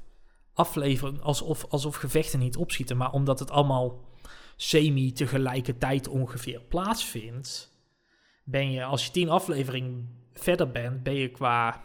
aflevering, 0.54 1.20
alsof, 1.20 1.66
alsof 1.68 1.96
gevechten 1.96 2.38
niet 2.38 2.56
opschieten. 2.56 2.96
Maar 2.96 3.10
omdat 3.10 3.38
het 3.38 3.50
allemaal 3.50 4.04
semi 4.56 5.12
tegelijkertijd 5.12 6.08
ongeveer 6.08 6.60
plaatsvindt, 6.60 7.78
ben 8.44 8.70
je, 8.72 8.84
als 8.84 9.04
je 9.04 9.12
tien 9.12 9.28
afleveringen 9.28 10.19
verder 10.34 10.70
bent, 10.70 11.02
ben 11.02 11.14
je 11.14 11.28
qua 11.28 11.80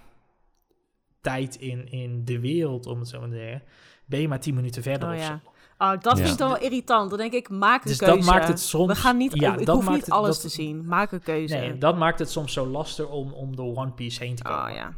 tijd 1.22 1.56
in, 1.56 1.92
in 1.92 2.26
de 2.26 2.40
wereld, 2.40 2.86
om 2.86 3.00
het 3.00 3.08
zo 3.08 3.20
maar 3.20 3.30
te 3.30 3.36
zeggen, 3.36 3.62
ben 4.06 4.20
je 4.22 4.28
maar 4.28 4.40
tien 4.40 4.56
minuten 4.56 4.82
verder 4.84 5.08
Oh 5.10 5.14
of 5.16 5.20
ja. 5.22 5.26
zo. 5.26 5.40
Oh, 5.78 5.92
dat 5.92 6.04
Ja. 6.04 6.16
vind 6.16 6.30
ik 6.30 6.38
dan 6.38 6.50
wel 6.50 6.60
irritant. 6.62 7.10
Dan 7.10 7.20
denk 7.20 7.34
ik, 7.34 7.50
maak 7.50 7.84
een 7.84 7.90
Dus 7.90 7.98
keuze. 7.98 8.16
dat 8.16 8.26
maakt 8.26 8.48
het 8.48 8.60
soms... 8.60 8.88
We 8.88 8.96
gaan 9.00 9.18
niet, 9.18 9.40
ja, 9.40 9.58
ik 9.58 9.66
dat 9.66 9.76
hoef 9.76 9.84
maakt 9.86 9.96
niet 9.98 10.06
het- 10.06 10.16
alles 10.16 10.30
dat- 10.30 10.42
te 10.42 10.50
zien. 10.50 10.86
Maak 10.88 11.12
een 11.12 11.22
keuze. 11.24 11.56
Nee, 11.56 11.78
dat 11.78 11.98
maakt 11.98 12.20
het 12.20 12.30
soms 12.32 12.54
zo 12.54 12.66
lastig 12.68 13.10
om, 13.10 13.34
om 13.34 13.56
door 13.56 13.76
One 13.78 13.92
Piece 13.92 14.24
heen 14.24 14.36
te 14.36 14.44
komen. 14.44 14.64
Oh 14.70 14.76
ja. 14.76 14.94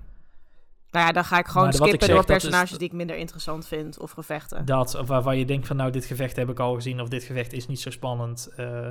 Nou 0.92 1.06
ja, 1.06 1.12
dan 1.12 1.26
ga 1.26 1.38
ik 1.40 1.48
gewoon 1.48 1.68
ik 1.68 1.74
skippen 1.74 2.00
zeg, 2.00 2.10
door 2.10 2.20
is- 2.20 2.26
personages 2.26 2.78
die 2.78 2.88
ik 2.88 2.94
minder 2.94 3.16
interessant 3.16 3.68
vind 3.68 4.00
of 4.00 4.12
gevechten. 4.12 4.66
Dat, 4.66 4.96
of 4.96 5.08
waarvan 5.08 5.38
je 5.38 5.46
denkt 5.46 5.68
van 5.68 5.76
nou, 5.76 5.92
dit 5.92 6.06
gevecht 6.06 6.36
heb 6.36 6.50
ik 6.50 6.60
al 6.60 6.74
gezien... 6.76 7.02
of 7.02 7.08
dit 7.10 7.24
gevecht 7.24 7.54
is 7.54 7.68
niet 7.68 7.80
zo 7.82 7.90
spannend. 7.90 8.50
eh, 8.56 8.88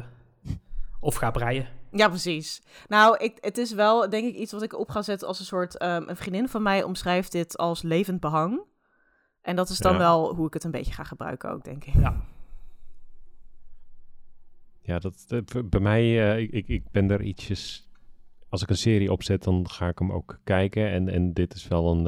of 1.01 1.15
ga 1.15 1.31
breien. 1.31 1.67
Ja, 1.91 2.09
precies. 2.09 2.63
Nou, 2.89 3.17
ik, 3.17 3.39
het 3.41 3.59
is 3.59 3.73
wel, 3.73 4.11
denk 4.11 4.27
ik, 4.29 4.35
iets 4.35 4.53
wat 4.53 4.63
ik 4.63 4.79
op 4.79 4.89
ga 4.91 5.03
zetten 5.03 5.29
als 5.29 5.39
een 5.39 5.45
soort... 5.45 5.79
ehm, 5.79 6.03
een 6.09 6.17
vriendin 6.17 6.49
van 6.49 6.63
mij 6.63 6.83
omschrijft 6.83 7.33
dit 7.33 7.57
als 7.57 7.83
levend 7.83 8.21
behang. 8.21 8.61
En 9.41 9.57
dat 9.57 9.69
is 9.69 9.79
dan 9.79 9.93
Ja. 9.93 9.99
wel 9.99 10.35
hoe 10.35 10.47
ik 10.47 10.55
het 10.55 10.65
een 10.65 10.71
beetje 10.71 10.93
ga 10.93 11.05
gebruiken 11.05 11.51
ook, 11.51 11.65
denk 11.65 11.85
ik. 11.85 11.95
Ja. 11.95 12.17
Ja, 14.83 14.99
dat, 14.99 15.25
dat- 15.27 15.71
bij 15.71 15.81
mij, 15.81 16.33
eh, 16.35 16.39
ik, 16.53 16.69
ik, 16.69 16.91
ben 16.91 17.11
er 17.11 17.23
ietsjes... 17.23 17.89
Als 18.49 18.63
ik 18.63 18.69
een 18.71 18.77
serie 18.77 19.13
opzet, 19.13 19.43
dan 19.43 19.69
ga 19.71 19.89
ik 19.89 19.99
hem 19.99 20.13
ook 20.13 20.39
kijken. 20.45 20.89
En, 20.91 21.09
en 21.09 21.33
dit 21.33 21.55
is 21.55 21.69
wel 21.69 21.91
een... 21.93 22.07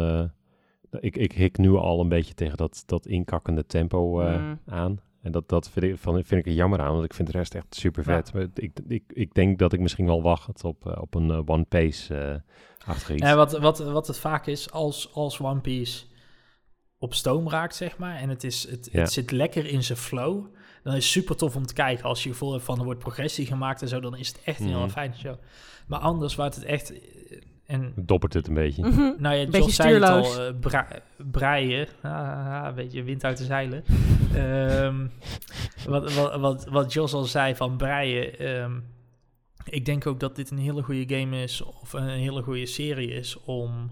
eh, 0.91 1.01
ik, 1.01 1.17
ik 1.17 1.33
hik 1.33 1.59
nu 1.59 1.71
al 1.71 2.01
een 2.01 2.09
beetje 2.09 2.35
tegen 2.35 2.57
dat, 2.57 2.83
dat 2.87 3.07
inkakkende 3.07 3.67
tempo 3.67 4.21
eh, 4.21 4.39
Mm. 4.41 4.61
aan. 4.67 5.01
En 5.23 5.33
dat, 5.33 5.49
dat 5.49 5.71
vind, 5.71 5.85
ik, 5.85 5.99
van, 5.99 6.15
vind 6.25 6.41
ik 6.41 6.47
er 6.47 6.53
jammer 6.53 6.81
aan, 6.81 6.93
want 6.93 7.05
ik 7.05 7.15
vind 7.15 7.33
de 7.33 7.39
rest 7.39 7.55
echt 7.55 7.75
super 7.75 8.03
vet. 8.05 8.33
Ik, 8.55 8.79
ik, 8.89 9.03
ik 9.09 9.35
denk 9.35 9.59
dat 9.59 9.73
ik 9.73 9.81
misschien 9.81 10.07
wel 10.07 10.23
wacht 10.23 10.65
op, 10.65 10.87
eh, 10.87 11.01
op 11.01 11.15
een 11.15 11.31
eh, 11.31 11.41
One 11.47 11.67
eh 11.69 12.35
achtig 12.87 13.11
iets. 13.11 13.23
En 13.23 13.37
wat, 13.37 13.59
wat, 13.59 13.79
wat 13.79 14.07
het 14.07 14.19
vaak 14.19 14.47
is, 14.47 14.71
als, 14.71 15.13
als 15.15 15.41
One 15.41 15.61
Piece 15.61 16.05
op 16.99 17.15
stoom 17.15 17.49
raakt, 17.49 17.75
zeg 17.75 17.99
maar... 17.99 18.17
en 18.17 18.29
het, 18.29 18.45
is, 18.45 18.69
het, 18.71 18.89
Ja. 18.93 19.01
het 19.01 19.13
zit 19.13 19.31
lekker 19.31 19.67
in 19.67 19.83
zijn 19.83 19.99
flow... 19.99 20.47
dan 20.83 20.95
is 20.95 21.03
het 21.05 21.13
super 21.13 21.37
tof 21.37 21.57
om 21.57 21.67
te 21.67 21.75
kijken. 21.75 22.05
Als 22.05 22.23
je 22.23 22.29
gevoel 22.31 22.53
hebt 22.53 22.65
van 22.65 22.79
er 22.79 22.85
wordt 22.85 22.99
progressie 23.01 23.47
gemaakt 23.47 23.83
en 23.83 23.89
zo... 23.89 24.01
dan 24.01 24.17
is 24.17 24.29
het 24.29 24.41
echt 24.45 24.61
een 24.61 24.67
Mhm. 24.67 24.77
heel 24.79 24.89
fijne 24.89 25.15
show. 25.15 25.37
Maar 25.87 26.01
anders, 26.01 26.35
waar 26.35 26.47
het 26.51 26.65
echt... 26.65 26.93
En 27.69 27.93
Doppert 27.97 28.35
het 28.35 28.49
een 28.49 28.55
beetje. 28.55 28.83
Mhm. 28.87 29.13
Nou 29.23 29.37
ja, 29.37 29.45
Beetje 29.45 29.59
Jos 29.59 29.75
zei 29.75 29.95
het 29.95 30.03
al, 30.05 30.47
eh, 30.47 30.53
bra- 30.61 30.89
breien. 31.17 31.87
Ah, 32.03 32.65
een 32.69 32.75
beetje 32.75 33.03
wind 33.03 33.25
uit 33.25 33.39
de 33.39 33.45
zeilen. 33.45 33.85
Ehm, 34.35 35.07
wat, 35.87 36.15
wat, 36.15 36.37
wat, 36.41 36.67
wat 36.71 36.93
Jos 36.93 37.13
al 37.13 37.25
zei 37.25 37.55
van 37.55 37.77
breien. 37.77 38.39
ehm, 38.39 38.73
ik 39.65 39.85
denk 39.85 40.07
ook 40.07 40.21
dat 40.21 40.37
dit 40.37 40.51
een 40.51 40.59
hele 40.59 40.83
goede 40.83 41.17
game 41.17 41.43
is, 41.43 41.63
of 41.63 41.93
een 41.93 42.09
hele 42.09 42.43
goede 42.43 42.67
serie 42.67 43.09
is, 43.11 43.37
om 43.45 43.91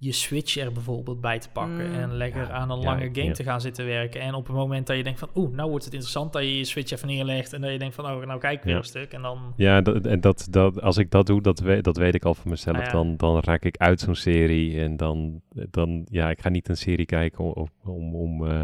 je 0.00 0.12
Switch 0.12 0.56
er 0.56 0.72
bijvoorbeeld 0.72 1.20
bij 1.20 1.38
te 1.38 1.48
pakken 1.50 1.88
Mm. 1.88 1.94
en 1.94 2.12
lekker 2.16 2.40
Ja, 2.42 2.50
aan 2.50 2.70
een 2.70 2.78
lange 2.78 3.08
game 3.12 3.24
ja. 3.26 3.32
te 3.32 3.42
gaan 3.42 3.60
zitten 3.60 3.86
werken. 3.86 4.20
En 4.20 4.34
op 4.34 4.46
het 4.46 4.56
moment 4.56 4.86
dat 4.86 4.96
je 4.96 5.02
denkt 5.02 5.18
van, 5.18 5.28
oeh, 5.34 5.54
nou 5.54 5.68
wordt 5.70 5.84
het 5.84 5.92
interessant, 5.94 6.32
dat 6.32 6.42
je 6.42 6.56
je 6.58 6.64
Switch 6.64 6.92
even 6.92 7.08
neerlegt 7.08 7.52
en 7.52 7.60
dat 7.60 7.70
je 7.72 7.78
denkt 7.78 7.94
van, 7.94 8.04
oh, 8.04 8.24
nou 8.26 8.40
kijk 8.40 8.58
ik 8.58 8.62
weer 8.62 8.72
Ja. 8.72 8.78
een 8.78 8.84
stuk. 8.84 9.12
En 9.12 9.22
dan, 9.22 9.52
Ja, 9.56 9.80
dat, 9.80 10.06
en 10.06 10.20
dat, 10.20 10.46
dat, 10.50 10.82
als 10.82 10.96
ik 10.96 11.10
dat 11.10 11.26
doe, 11.26 11.42
dat, 11.42 11.58
weet 11.58 11.84
dat 11.84 11.96
weet 11.96 12.14
ik 12.14 12.24
al 12.24 12.34
van 12.34 12.50
mezelf. 12.50 12.76
Ah, 12.76 12.84
ja. 12.84 12.90
dan, 12.90 13.16
dan 13.16 13.40
raak 13.40 13.64
ik 13.64 13.76
uit 13.76 14.00
zo'n 14.00 14.14
serie. 14.14 14.80
En 14.80 14.96
dan, 14.96 15.40
dan, 15.70 16.06
ja, 16.10 16.30
ik 16.30 16.40
ga 16.40 16.48
niet 16.48 16.68
een 16.68 16.76
serie 16.76 17.06
kijken 17.06 17.54
om, 17.54 17.68
om, 17.84 18.14
om, 18.14 18.46
eh, 18.48 18.62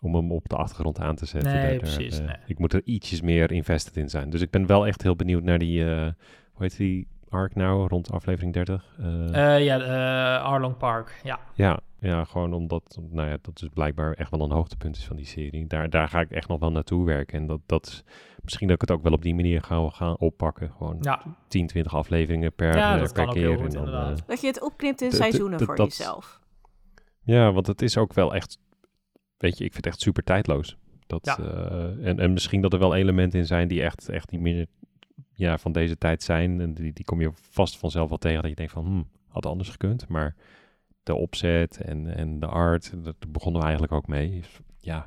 om 0.00 0.14
hem 0.14 0.32
op 0.32 0.48
de 0.48 0.56
achtergrond 0.56 0.98
aan 1.00 1.16
te 1.16 1.26
zetten. 1.26 1.52
Nee, 1.52 1.60
Daar- 1.60 1.70
daar, 1.70 1.78
precies, 1.78 2.18
eh, 2.18 2.26
nee. 2.26 2.36
Ik 2.46 2.58
moet 2.58 2.72
er 2.72 2.82
ietsjes 2.84 3.20
meer 3.20 3.52
invested 3.52 3.96
in 3.96 4.08
zijn. 4.08 4.30
Dus 4.30 4.40
ik 4.40 4.50
ben 4.50 4.66
wel 4.66 4.86
echt 4.86 5.02
heel 5.02 5.16
benieuwd 5.16 5.42
naar 5.42 5.58
die, 5.58 5.84
eh, 5.84 6.00
hoe 6.52 6.62
heet 6.66 6.76
die 6.76 7.06
arc 7.30 7.54
nou, 7.54 7.88
rond 7.88 8.10
aflevering 8.12 8.52
30? 8.52 8.94
Eh, 8.98 9.54
Eh, 9.56 9.64
ja, 9.64 9.78
eh, 9.80 10.44
Arlong 10.44 10.76
Park, 10.76 11.20
ja. 11.22 11.38
ja, 11.54 11.80
ja, 12.00 12.24
gewoon 12.24 12.52
omdat, 12.52 12.98
nou 13.10 13.28
ja, 13.28 13.36
dat 13.42 13.62
is 13.62 13.68
blijkbaar 13.74 14.12
echt 14.12 14.30
wel 14.30 14.40
een 14.40 14.50
hoogtepunt 14.50 14.96
is 14.96 15.04
van 15.06 15.16
die 15.16 15.26
serie. 15.26 15.66
Daar, 15.66 15.90
daar 15.90 16.08
ga 16.08 16.20
ik 16.20 16.30
echt 16.30 16.48
nog 16.48 16.58
wel 16.60 16.70
naartoe 16.70 17.04
werken. 17.04 17.38
En 17.38 17.46
dat, 17.46 17.60
dat 17.66 17.86
is 17.86 18.02
misschien 18.42 18.66
dat 18.68 18.82
ik 18.82 18.88
het 18.88 18.96
ook 18.98 19.02
wel 19.02 19.12
op 19.12 19.22
die 19.22 19.34
manier 19.34 19.62
ga 19.62 19.88
gaan 19.90 20.18
oppakken. 20.18 20.70
Gewoon 20.78 20.96
Ja, 21.00 21.22
10, 21.48 21.66
20 21.66 21.94
afleveringen 21.94 22.52
per, 22.54 22.76
Ja, 22.76 22.96
dat 22.96 23.02
per 23.02 23.12
kan 23.12 23.26
ook 23.26 23.32
keer. 23.34 23.48
heel 23.48 23.56
goed, 23.56 23.64
en 23.66 23.70
dan, 23.74 23.84
inderdaad. 23.84 24.22
Dat 24.26 24.40
je 24.40 24.46
het 24.46 24.62
opknipt 24.62 25.02
in 25.02 25.12
seizoenen 25.12 25.60
voor 25.60 25.76
dat- 25.76 25.96
jezelf. 25.96 26.40
ja, 27.22 27.52
want 27.52 27.66
het 27.66 27.82
is 27.82 27.96
ook 27.96 28.12
wel 28.14 28.34
echt, 28.34 28.58
weet 29.36 29.58
je, 29.58 29.64
ik 29.64 29.72
vind 29.72 29.84
het 29.84 29.94
echt 29.94 30.02
super 30.02 30.22
tijdloos. 30.22 30.76
Dat, 31.06 31.26
Ja. 31.26 31.38
eh, 31.38 32.06
en, 32.06 32.18
en 32.18 32.32
misschien 32.32 32.60
dat 32.60 32.72
er 32.72 32.78
wel 32.78 32.94
elementen 32.94 33.38
in 33.38 33.46
zijn 33.46 33.68
die 33.68 33.82
echt, 33.82 34.08
echt 34.08 34.30
niet 34.30 34.40
meer 34.40 34.66
ja, 35.32 35.58
van 35.58 35.72
deze 35.72 35.98
tijd 35.98 36.22
zijn. 36.22 36.60
En 36.60 36.74
die, 36.74 36.92
die 36.92 37.04
kom 37.04 37.20
je 37.20 37.30
vast 37.34 37.78
vanzelf 37.78 38.08
wel 38.08 38.18
tegen 38.18 38.40
dat 38.40 38.50
je 38.50 38.56
denkt 38.56 38.72
van, 38.72 38.84
hmm, 38.84 39.08
had 39.28 39.46
anders 39.46 39.68
gekund. 39.68 40.08
Maar 40.08 40.34
de 41.02 41.14
opzet 41.14 41.80
en, 41.80 42.14
en 42.16 42.40
de 42.40 42.46
art, 42.46 43.04
daar 43.04 43.14
begonnen 43.28 43.60
we 43.60 43.66
eigenlijk 43.66 43.96
ook 43.96 44.06
mee. 44.06 44.44
Ja, 44.78 45.06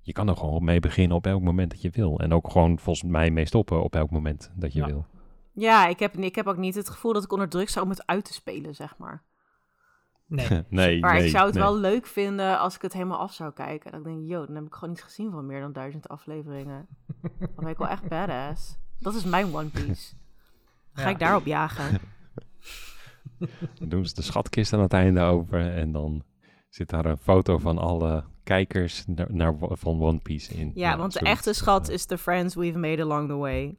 je 0.00 0.12
kan 0.12 0.28
er 0.28 0.36
gewoon 0.36 0.64
mee 0.64 0.80
beginnen 0.80 1.16
op 1.16 1.26
elk 1.26 1.42
moment 1.42 1.70
dat 1.70 1.82
je 1.82 1.90
wil. 1.90 2.18
En 2.20 2.32
ook 2.32 2.50
gewoon 2.50 2.78
volgens 2.78 3.10
mij 3.10 3.30
mee 3.30 3.46
stoppen 3.46 3.82
op 3.82 3.94
elk 3.94 4.10
moment 4.10 4.50
dat 4.54 4.72
je 4.72 4.78
Ja. 4.80 4.86
wil. 4.86 5.06
Ja, 5.52 5.86
ik 5.86 5.98
heb, 5.98 6.16
ik 6.16 6.34
heb 6.34 6.46
ook 6.46 6.56
niet 6.56 6.74
het 6.74 6.88
gevoel 6.88 7.12
dat 7.12 7.24
ik 7.24 7.32
onder 7.32 7.48
druk 7.48 7.68
sta 7.68 7.82
om 7.82 7.88
het 7.88 8.06
uit 8.06 8.24
te 8.24 8.32
spelen, 8.32 8.74
zeg 8.74 8.98
maar. 8.98 9.22
nee. 10.26 10.46
nee, 10.68 11.00
Maar 11.00 11.14
nee, 11.14 11.24
ik 11.24 11.30
zou 11.30 11.44
het 11.46 11.54
nee. 11.54 11.62
wel 11.62 11.76
leuk 11.76 12.06
vinden 12.06 12.58
als 12.58 12.74
ik 12.74 12.82
het 12.82 12.92
helemaal 12.92 13.18
af 13.18 13.32
zou 13.32 13.52
kijken. 13.52 13.90
Dat 13.90 14.00
ik 14.00 14.06
denk, 14.06 14.28
yo, 14.28 14.46
dan 14.46 14.54
heb 14.54 14.64
ik 14.64 14.74
gewoon 14.74 14.90
niet 14.90 15.02
gezien 15.02 15.30
van 15.30 15.46
meer 15.46 15.60
dan 15.60 15.72
duizend 15.72 16.08
afleveringen. 16.08 16.86
Dan 17.38 17.50
ben 17.56 17.68
ik 17.68 17.78
wel 17.78 17.88
echt 17.88 18.08
badass. 18.08 18.78
Dat 19.04 19.14
is 19.14 19.24
mijn 19.24 19.54
One 19.54 19.68
Piece. 19.68 20.14
Ga 20.94 21.02
Ja. 21.02 21.08
ik 21.08 21.18
daarop 21.18 21.46
jagen? 21.46 22.00
Dan 23.78 23.88
doen 23.88 24.06
ze 24.06 24.14
de 24.14 24.22
schatkist 24.22 24.72
aan 24.72 24.80
het 24.80 24.92
einde 24.92 25.20
open 25.20 25.74
en 25.74 25.92
dan 25.92 26.22
zit 26.68 26.88
daar 26.90 27.04
een 27.04 27.16
foto 27.18 27.58
van 27.58 27.78
alle 27.78 28.24
kijkers 28.44 29.04
naar, 29.06 29.26
naar, 29.34 29.54
van 29.60 30.00
One 30.02 30.18
Piece 30.18 30.54
in. 30.54 30.70
Ja, 30.74 30.88
Nou, 30.88 31.00
want 31.00 31.12
de 31.12 31.18
echte 31.20 31.52
schat 31.52 31.88
is 31.88 32.04
the 32.04 32.18
friends 32.18 32.54
we've 32.54 32.78
made 32.78 33.02
along 33.02 33.28
the 33.28 33.34
way. 33.34 33.76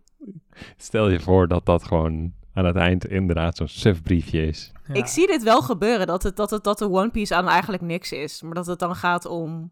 Stel 0.78 1.10
je 1.10 1.20
voor 1.20 1.48
dat 1.48 1.66
dat 1.66 1.84
gewoon 1.84 2.34
aan 2.54 2.66
het 2.66 2.76
eind 2.76 3.06
inderdaad 3.08 3.58
zo'n 3.58 3.68
sufbriefje 3.68 4.48
is. 4.48 4.72
Ja. 4.88 4.94
Ik 4.94 5.06
zie 5.06 5.28
dit 5.28 5.44
wel 5.44 5.62
gebeuren, 5.62 6.08
dat, 6.08 6.24
het, 6.24 6.36
dat, 6.36 6.50
het, 6.50 6.64
dat 6.64 6.78
de 6.78 6.90
One 6.90 7.10
Piece 7.12 7.36
aan 7.36 7.48
eigenlijk 7.48 7.84
niks 7.84 8.12
is. 8.12 8.42
Maar 8.42 8.54
dat 8.54 8.66
het 8.66 8.80
dan 8.80 8.96
gaat 8.96 9.26
om 9.26 9.72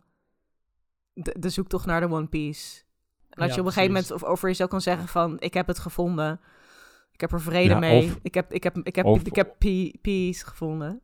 de, 1.14 1.36
de 1.40 1.50
zoektocht 1.50 1.86
naar 1.86 2.00
de 2.02 2.10
One 2.10 2.28
Piece. 2.28 2.83
En 3.34 3.40
dat 3.42 3.48
Ja, 3.50 3.54
je 3.56 3.60
op 3.62 3.66
een 3.68 3.74
gegeven 3.74 3.94
moment 3.94 4.12
of- 4.12 4.24
over 4.24 4.48
jezelf 4.48 4.70
kan 4.70 4.82
zeggen 4.82 5.08
van... 5.08 5.36
ik 5.40 5.54
heb 5.54 5.68
het 5.68 5.80
gevonden. 5.80 6.40
Ik 7.12 7.22
heb 7.22 7.32
er 7.32 7.42
vrede 7.42 7.70
Ja, 7.74 7.80
mee. 7.80 8.06
of- 8.08 8.20
ik 8.22 8.34
heb, 8.34 8.54
ik 8.54 8.64
heb, 8.64 8.78
ik 8.78 8.96
heb, 8.96 9.06
of- 9.06 9.22
ik 9.24 9.36
heb 9.36 9.56
pe- 9.58 9.94
peace 10.02 10.46
gevonden. 10.46 11.02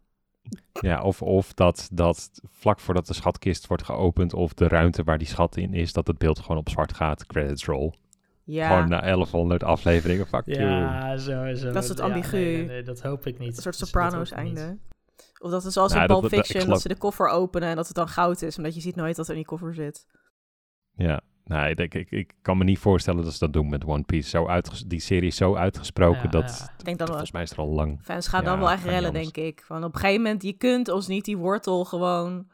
Ja, 0.81 1.01
of, 1.01 1.21
of 1.21 1.53
dat, 1.53 1.89
dat 1.91 2.29
vlak 2.51 2.79
voordat 2.79 3.07
de 3.07 3.13
schatkist 3.13 3.67
wordt 3.67 3.83
geopend 3.83 4.33
of 4.33 4.53
de 4.53 4.67
ruimte 4.67 5.03
waar 5.03 5.17
die 5.17 5.27
schat 5.27 5.57
in 5.57 5.73
is, 5.73 5.93
dat 5.93 6.07
het 6.07 6.17
beeld 6.17 6.39
gewoon 6.39 6.57
op 6.57 6.69
zwart 6.69 6.93
gaat, 6.93 7.25
credits 7.25 7.65
roll. 7.65 7.93
Ja, 8.43 8.67
Gewoon 8.67 8.89
na 8.89 8.99
1100 9.01 9.63
afleveringen, 9.63 10.27
fuck 10.27 10.45
you. 10.45 10.61
Ja, 10.69 11.17
zo, 11.17 11.55
zo. 11.55 11.71
Dat 11.71 11.83
is 11.83 11.89
het 11.89 11.97
Ja, 11.97 12.03
ambigu. 12.03 12.37
nee, 12.37 12.55
nee, 12.57 12.65
nee, 12.65 12.83
dat 12.83 13.01
hoop 13.01 13.27
ik 13.27 13.39
niet. 13.39 13.47
een 13.47 13.53
soort 13.61 13.79
Dat- 13.79 13.79
dat 13.79 13.87
Sopranos 13.87 14.29
niet. 14.29 14.39
einde. 14.39 14.77
Of 15.39 15.51
dat 15.51 15.65
is 15.65 15.73
zoals 15.73 15.93
Ja, 15.93 16.01
in 16.01 16.07
dat- 16.07 16.19
Pulp 16.19 16.31
dat- 16.31 16.39
Fiction, 16.39 16.57
dat, 16.57 16.63
geloof- 16.67 16.81
ze 16.81 16.87
de 16.87 16.97
koffer 16.97 17.27
openen 17.27 17.69
en 17.69 17.75
dat 17.75 17.87
het 17.87 17.95
dan 17.95 18.07
goud 18.07 18.41
is. 18.41 18.57
Omdat 18.57 18.75
je 18.75 18.81
ziet 18.81 18.95
nooit 18.95 19.17
wat 19.17 19.25
er 19.25 19.31
in 19.31 19.37
die 19.37 19.45
koffer 19.47 19.73
zit. 19.73 20.05
Ja, 20.95 21.21
nee, 21.49 21.75
ik, 21.75 21.79
ik, 21.79 21.93
ik, 21.93 22.11
ik 22.11 22.33
kan 22.41 22.57
me 22.57 22.63
niet 22.63 22.79
voorstellen 22.79 23.23
dat 23.23 23.33
ze 23.33 23.39
dat 23.39 23.53
doen 23.53 23.69
met 23.69 23.85
One 23.85 24.03
Piece. 24.03 24.29
Zo 24.29 24.47
uitges- 24.47 24.83
die 24.83 24.99
serie 24.99 25.27
is 25.27 25.35
zo 25.35 25.55
uitgesproken 25.55 26.21
Ja, 26.23 26.27
dat, 26.29 26.57
ja. 26.59 26.73
Ik 26.77 26.85
denk 26.85 26.97
dan 26.97 27.07
wel, 27.07 27.07
volgens 27.07 27.31
mij 27.31 27.41
is 27.41 27.49
het 27.49 27.57
er 27.57 27.63
al 27.65 27.69
lang. 27.71 27.99
fans 28.03 28.27
gaan 28.27 28.43
Ja, 28.43 28.49
dan 28.49 28.59
wel 28.59 28.71
echt 28.71 28.83
rellen, 28.83 29.13
denk 29.13 29.37
ik. 29.37 29.63
Van 29.65 29.83
op 29.83 29.93
een 29.93 29.99
gegeven 29.99 30.21
moment, 30.21 30.43
je 30.43 30.53
kunt 30.53 30.87
ons 30.89 31.07
niet 31.07 31.25
die 31.25 31.37
wortel 31.37 31.85
gewoon 31.85 32.47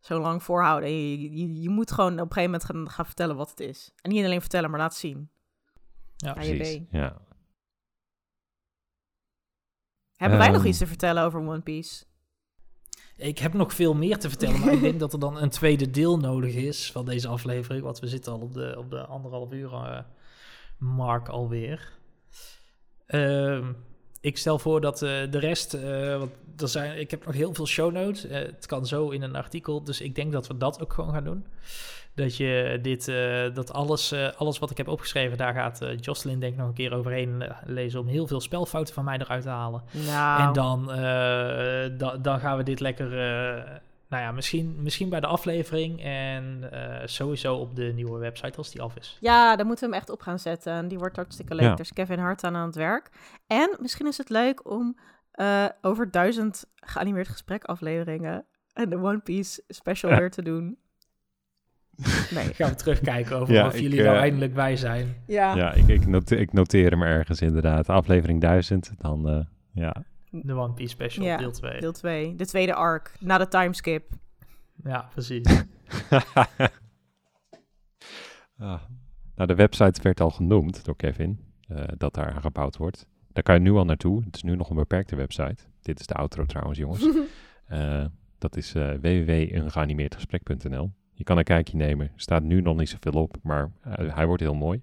zo 0.00 0.20
lang 0.20 0.42
voorhouden. 0.42 0.90
Je, 0.90 1.20
je, 1.36 1.60
je 1.62 1.68
moet 1.68 1.90
gewoon 1.92 2.12
op 2.12 2.18
een 2.18 2.32
gegeven 2.32 2.50
moment 2.50 2.64
gaan, 2.64 2.90
gaan 2.90 3.06
vertellen 3.06 3.36
wat 3.36 3.50
het 3.50 3.60
is. 3.60 3.92
En 4.02 4.10
niet 4.10 4.24
alleen 4.24 4.40
vertellen, 4.40 4.70
maar 4.70 4.80
laten 4.80 4.98
zien. 4.98 5.30
Ja. 6.16 6.32
Precies, 6.32 6.80
ja. 6.90 7.16
Hebben 10.16 10.38
wij 10.38 10.48
nog 10.48 10.58
Ehm. 10.58 10.66
iets 10.66 10.78
te 10.78 10.86
vertellen 10.86 11.22
over 11.22 11.40
One 11.40 11.60
Piece? 11.60 12.04
Ik 13.16 13.38
heb 13.38 13.52
nog 13.52 13.74
veel 13.74 13.94
meer 13.94 14.18
te 14.18 14.28
vertellen, 14.28 14.60
maar 14.60 14.72
ik 14.72 14.80
denk 14.80 15.00
dat 15.04 15.12
er 15.12 15.18
dan 15.18 15.36
een 15.36 15.50
tweede 15.50 15.90
deel 15.90 16.18
nodig 16.18 16.54
is 16.54 16.92
van 16.92 17.04
deze 17.04 17.28
aflevering. 17.28 17.82
Want 17.82 17.98
we 17.98 18.08
zitten 18.08 18.32
al 18.32 18.40
op 18.40 18.54
de, 18.54 18.74
op 18.78 18.90
de 18.90 19.06
anderhalf 19.06 19.52
uur 19.52 19.72
eh, 19.72 19.98
mark 20.78 21.28
alweer. 21.28 21.92
Ehm, 23.06 23.72
ik 24.20 24.38
stel 24.38 24.58
voor 24.58 24.80
dat 24.80 25.02
eh, 25.02 25.30
de 25.30 25.38
rest, 25.38 25.74
eh, 25.74 26.18
want 26.18 26.30
er 26.56 26.68
zijn, 26.68 26.98
ik 26.98 27.10
heb 27.10 27.26
nog 27.26 27.34
heel 27.34 27.54
veel 27.54 27.66
show 27.66 27.92
notes. 27.92 28.22
Het 28.22 28.66
kan 28.66 28.86
zo 28.86 29.08
in 29.08 29.22
een 29.22 29.36
artikel, 29.36 29.82
dus 29.82 30.00
ik 30.00 30.14
denk 30.14 30.32
dat 30.32 30.46
we 30.46 30.56
dat 30.56 30.82
ook 30.82 30.92
gewoon 30.92 31.12
gaan 31.12 31.24
doen. 31.24 31.46
Dat 32.16 32.36
je 32.36 32.78
dit, 32.82 33.08
eh, 33.08 33.54
dat 33.54 33.72
alles, 33.72 34.12
eh, 34.12 34.28
alles 34.36 34.58
wat 34.58 34.70
ik 34.70 34.76
heb 34.76 34.88
opgeschreven, 34.88 35.36
daar 35.38 35.54
gaat 35.54 35.82
eh, 35.82 35.98
Jocelyn 35.98 36.38
denk 36.40 36.52
ik 36.52 36.58
nog 36.58 36.68
een 36.68 36.74
keer 36.74 36.94
overheen 36.94 37.44
lezen 37.64 38.00
om 38.00 38.06
heel 38.06 38.26
veel 38.26 38.40
spelfouten 38.40 38.94
van 38.94 39.04
mij 39.04 39.18
eruit 39.18 39.42
te 39.42 39.48
halen. 39.48 39.82
Nou, 40.06 40.40
En 40.48 40.52
dan, 40.52 40.90
eh, 40.92 40.96
da- 41.98 42.16
dan 42.16 42.40
gaan 42.40 42.56
we 42.56 42.62
dit 42.62 42.80
lekker, 42.80 43.06
eh, 43.12 43.64
nou 44.08 44.22
ja, 44.22 44.32
misschien, 44.32 44.82
misschien 44.82 45.08
bij 45.08 45.20
de 45.20 45.26
aflevering 45.26 46.02
en 46.02 46.68
eh, 46.72 47.06
sowieso 47.06 47.54
op 47.56 47.76
de 47.76 47.92
nieuwe 47.94 48.18
website 48.18 48.56
als 48.58 48.70
die 48.70 48.82
af 48.82 48.96
is. 48.96 49.16
ja, 49.20 49.56
daar 49.56 49.66
moeten 49.66 49.84
we 49.84 49.90
hem 49.90 50.00
echt 50.02 50.10
op 50.10 50.20
gaan 50.20 50.38
zetten. 50.38 50.72
En 50.72 50.88
die 50.88 50.98
wordt 50.98 51.16
hartstikke 51.16 51.54
leuk. 51.54 51.64
Ja. 51.64 51.78
Is 51.78 51.92
Kevin 51.92 52.18
Hart 52.18 52.44
aan 52.44 52.56
aan 52.56 52.66
het 52.66 52.74
werk. 52.76 53.10
En 53.46 53.76
misschien 53.80 54.06
is 54.06 54.18
het 54.18 54.28
leuk 54.30 54.70
om 54.70 54.96
eh, 55.32 55.64
over 55.82 56.10
duizend 56.10 56.64
geanimeerd 56.74 57.28
gesprek 57.28 57.64
afleveringen 57.64 58.44
en 58.72 58.88
de 58.90 58.96
One 58.96 59.18
Piece 59.20 59.62
special 59.68 60.10
Ja. 60.12 60.18
weer 60.18 60.30
te 60.30 60.42
doen. 60.42 60.78
Nee. 62.30 62.54
Gaan 62.54 62.70
we 62.70 62.74
terugkijken 62.74 63.36
over 63.36 63.54
Ja, 63.54 63.66
of 63.66 63.74
ik, 63.74 63.80
jullie 63.80 64.02
nou 64.02 64.14
eh, 64.16 64.20
eindelijk 64.20 64.54
bij 64.54 64.76
zijn. 64.76 65.14
Ja, 65.26 65.56
Ja, 65.56 65.72
ik, 65.72 65.86
ik, 65.86 66.06
noteer, 66.06 66.38
ik 66.38 66.52
noteer 66.52 66.90
hem 66.90 67.02
ergens 67.02 67.40
inderdaad. 67.40 67.88
Aflevering 67.88 68.40
1000, 68.40 68.90
dan 68.98 69.28
eh, 69.28 69.40
ja. 69.72 70.04
De 70.30 70.54
One 70.54 70.72
Piece 70.72 70.90
Special, 70.90 71.24
Ja, 71.24 71.36
deel 71.36 71.52
2. 71.52 71.80
deel 71.80 71.92
2. 71.92 72.34
De 72.34 72.46
tweede 72.46 72.74
arc, 72.74 73.12
na 73.20 73.38
de 73.38 73.48
timeskip. 73.48 74.04
Ja, 74.84 75.08
precies. 75.12 75.46
Ah. 78.58 78.80
Nou, 79.34 79.48
de 79.48 79.54
website 79.54 80.02
werd 80.02 80.20
al 80.20 80.30
genoemd 80.30 80.84
door 80.84 80.96
Kevin, 80.96 81.40
eh, 81.68 81.82
dat 81.96 82.14
daar 82.14 82.32
aan 82.32 82.40
gebouwd 82.40 82.76
wordt. 82.76 83.06
Daar 83.32 83.42
kan 83.42 83.54
je 83.54 83.60
nu 83.60 83.72
al 83.72 83.84
naartoe. 83.84 84.24
Het 84.24 84.36
is 84.36 84.42
nu 84.42 84.56
nog 84.56 84.70
een 84.70 84.76
beperkte 84.76 85.16
website. 85.16 85.56
Dit 85.82 86.00
is 86.00 86.06
de 86.06 86.14
outro 86.14 86.44
trouwens, 86.44 86.78
jongens. 86.78 87.08
Eh, 87.66 88.04
dat 88.38 88.56
is 88.56 88.74
uh, 88.74 88.90
www.ungeanimeerdgesprek.nl. 88.90 90.90
Je 91.18 91.24
kan 91.24 91.38
een 91.38 91.44
kijkje 91.44 91.76
nemen. 91.76 92.06
Er 92.06 92.12
staat 92.20 92.42
nu 92.42 92.60
nog 92.60 92.76
niet 92.76 92.88
zoveel 92.88 93.22
op, 93.22 93.36
maar 93.42 93.70
uh, 93.86 94.14
hij 94.14 94.26
wordt 94.26 94.42
heel 94.42 94.54
mooi. 94.54 94.82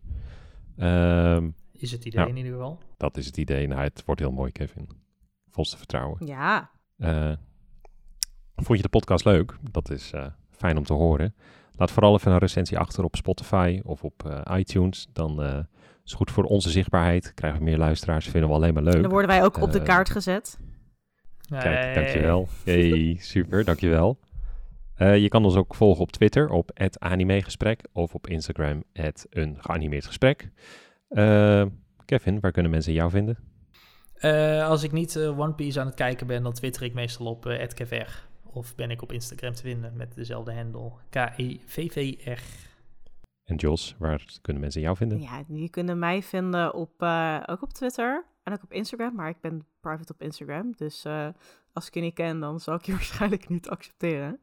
Ehm, 0.77 1.49
Is 1.71 1.91
het 1.91 2.05
idee 2.05 2.19
Nou. 2.19 2.29
in 2.31 2.37
ieder 2.37 2.51
geval. 2.51 2.79
dat 2.97 3.17
is 3.17 3.25
het 3.25 3.37
idee. 3.37 3.67
Nou, 3.67 3.81
het 3.81 4.03
wordt 4.05 4.21
heel 4.21 4.31
mooi, 4.31 4.51
Kevin. 4.51 4.89
Volste 5.49 5.77
vertrouwen. 5.77 6.25
Ja, 6.25 6.69
Eh, 6.97 7.31
vond 8.55 8.77
je 8.77 8.83
de 8.83 8.89
podcast 8.89 9.25
leuk? 9.25 9.55
Dat 9.71 9.89
is 9.91 10.11
eh, 10.11 10.25
fijn 10.51 10.77
om 10.77 10.83
te 10.83 10.93
horen. 10.93 11.35
Laat 11.75 11.91
vooral 11.91 12.13
even 12.15 12.31
een 12.31 12.37
recensie 12.37 12.77
achter 12.77 13.03
op 13.03 13.15
Spotify 13.15 13.81
of 13.83 14.03
op 14.03 14.25
eh, 14.25 14.57
iTunes. 14.59 15.07
Dan 15.13 15.43
eh, 15.43 15.57
is 16.03 16.11
het 16.11 16.13
goed 16.13 16.31
voor 16.31 16.43
onze 16.43 16.69
zichtbaarheid. 16.69 17.33
Krijgen 17.33 17.59
we 17.59 17.65
meer 17.65 17.77
luisteraars. 17.77 18.27
Vinden 18.27 18.49
we 18.49 18.55
alleen 18.55 18.73
maar 18.73 18.83
en 18.83 18.91
leuk. 18.91 19.01
dan 19.01 19.11
worden 19.11 19.29
wij 19.29 19.43
ook 19.43 19.61
op 19.61 19.71
de 19.71 19.79
Eh, 19.79 19.85
kaart 19.85 20.09
gezet. 20.09 20.59
Kijk, 21.49 21.85
Nee. 21.85 21.93
dankjewel. 21.95 22.47
Hey, 22.63 23.15
super, 23.19 23.63
dankjewel. 23.65 24.19
Eh 24.95 25.17
je 25.17 25.27
kan 25.27 25.45
ons 25.45 25.55
ook 25.55 25.75
volgen 25.75 26.01
op 26.01 26.11
Twitter 26.11 26.49
op 26.49 26.71
het 26.73 26.99
animegesprek 26.99 27.81
of 27.91 28.13
op 28.13 28.27
Instagram 28.27 28.83
het 28.93 29.27
een 29.29 29.57
geanimeerd 29.59 30.05
gesprek. 30.05 30.51
Eh, 31.07 31.65
Kevin, 32.05 32.39
waar 32.39 32.51
kunnen 32.51 32.71
mensen 32.71 32.93
jou 32.93 33.09
vinden? 33.09 33.37
Eh, 34.13 34.67
als 34.67 34.83
ik 34.83 34.91
niet 34.91 35.17
One 35.17 35.53
Piece 35.53 35.79
aan 35.79 35.85
het 35.85 35.95
kijken 35.95 36.27
ben, 36.27 36.43
dan 36.43 36.53
twitter 36.53 36.83
ik 36.83 36.93
meestal 36.93 37.25
op 37.25 37.45
uh, 37.45 37.67
@kevr. 37.67 38.27
Of 38.43 38.75
ben 38.75 38.91
ik 38.91 39.01
op 39.01 39.11
Instagram 39.11 39.53
te 39.53 39.61
vinden 39.61 39.93
met 39.95 40.15
dezelfde 40.15 40.53
handle. 40.53 40.91
K-E-V-V-R. 41.09 42.41
En 43.43 43.55
Jos, 43.55 43.95
waar 43.99 44.25
kunnen 44.41 44.61
mensen 44.61 44.81
jou 44.81 44.95
vinden? 44.95 45.19
Ja, 45.19 45.43
die 45.47 45.69
kunnen 45.69 45.99
mij 45.99 46.21
vinden 46.21 46.73
op, 46.73 47.01
eh, 47.01 47.43
ook 47.45 47.61
op 47.61 47.73
Twitter 47.73 48.25
en 48.43 48.53
ook 48.53 48.63
op 48.63 48.71
Instagram. 48.71 49.15
Maar 49.15 49.29
ik 49.29 49.41
ben 49.41 49.65
private 49.83 50.13
op 50.13 50.21
Instagram. 50.21 50.71
Dus 50.77 51.05
eh, 51.05 51.27
als 51.73 51.87
ik 51.87 51.93
je 51.93 52.01
niet 52.01 52.13
ken, 52.13 52.39
dan 52.39 52.59
zal 52.59 52.75
ik 52.75 52.85
je 52.85 52.91
waarschijnlijk 53.01 53.49
niet 53.49 53.69
accepteren. 53.69 54.39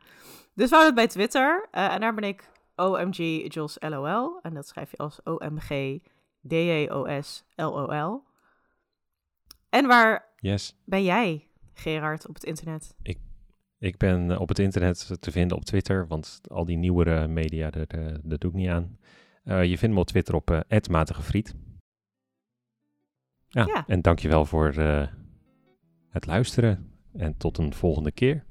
Dus 0.55 0.71
we 0.71 0.77
houden 0.77 0.87
het 0.87 0.95
bij 0.95 1.07
Twitter. 1.07 1.69
eh, 1.71 1.95
en 1.95 2.01
daar 2.01 2.15
ben 2.15 2.25
ik 2.25 2.49
OMG 2.77 3.53
Jos 3.55 3.77
LOL. 3.81 4.39
En 4.43 4.55
dat 4.55 4.69
schrijf 4.69 4.91
je 4.91 4.97
als 4.97 5.23
OMG 5.25 6.01
D-J-O-S 6.49 7.45
L-O-L. 7.57 8.25
En 9.69 9.87
waar 9.87 10.29
Yes. 10.37 10.77
ben 10.85 11.05
jij, 11.05 11.49
Gerard, 11.75 12.29
op 12.29 12.35
het 12.35 12.45
internet? 12.45 12.95
Ik 13.79 13.97
ben 13.99 14.31
eh, 14.31 14.41
op 14.41 14.49
het 14.49 14.59
internet 14.59 15.17
te 15.23 15.31
vinden 15.33 15.57
op 15.57 15.65
Twitter, 15.65 16.07
want 16.07 16.41
al 16.49 16.65
die 16.65 16.77
nieuwere 16.77 17.27
media, 17.29 17.71
daar, 17.71 17.87
doe 18.23 18.39
ik 18.51 18.53
niet 18.53 18.69
aan. 18.69 18.99
Je 19.45 19.79
vindt 19.79 19.95
me 19.95 20.01
op 20.01 20.07
Twitter 20.07 20.35
op 20.35 20.51
uh, 20.51 20.61
@matigefriet. 20.91 21.55
Ja, 23.49 23.65
Ja. 23.67 23.85
en 23.87 24.01
dankjewel 24.01 24.45
voor 24.47 24.73
het 26.11 26.27
luisteren. 26.27 26.89
En 27.17 27.37
tot 27.37 27.59
een 27.59 27.75
volgende 27.75 28.13
keer. 28.13 28.45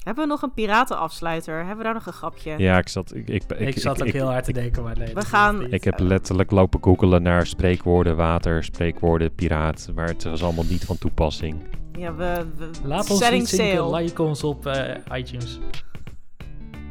Hebben 0.00 0.24
we 0.24 0.30
nog 0.30 0.42
een 0.42 0.52
piratenafsluiter? 0.54 1.56
Hebben 1.56 1.76
we 1.76 1.82
daar 1.82 1.94
nog 1.94 2.06
een 2.06 2.12
grapje? 2.12 2.54
Ja, 2.58 2.78
ik 2.78 2.88
zat... 2.88 3.14
Ik, 3.14 3.28
ik, 3.28 3.42
Ik, 3.58 3.78
zat 3.78 4.00
ook 4.00 4.06
ik, 4.06 4.12
heel 4.12 4.30
hard 4.30 4.44
te 4.44 4.52
denken, 4.52 4.82
maar 4.82 4.98
nee. 4.98 5.14
We 5.14 5.24
gaan-. 5.24 5.72
Ik 5.72 5.84
heb 5.84 5.98
letterlijk 5.98 6.50
lopen 6.50 6.82
googelen 6.82 7.22
naar 7.22 7.46
spreekwoorden 7.46 8.16
water, 8.16 8.64
spreekwoorden 8.64 9.34
piraat, 9.34 9.88
maar 9.94 10.06
het 10.06 10.22
was 10.24 10.42
allemaal 10.42 10.64
niet 10.64 10.84
van 10.84 10.98
toepassing. 10.98 11.62
Ja, 11.98 12.14
we, 12.14 12.46
we 12.56 12.70
Laat 12.84 13.10
ons 13.10 13.18
setting 13.18 13.40
niet 13.40 13.50
zinken, 13.50 13.94
like 13.94 14.22
ons 14.22 14.44
op 14.44 14.66
eh, 14.66 15.18
iTunes. 15.18 15.58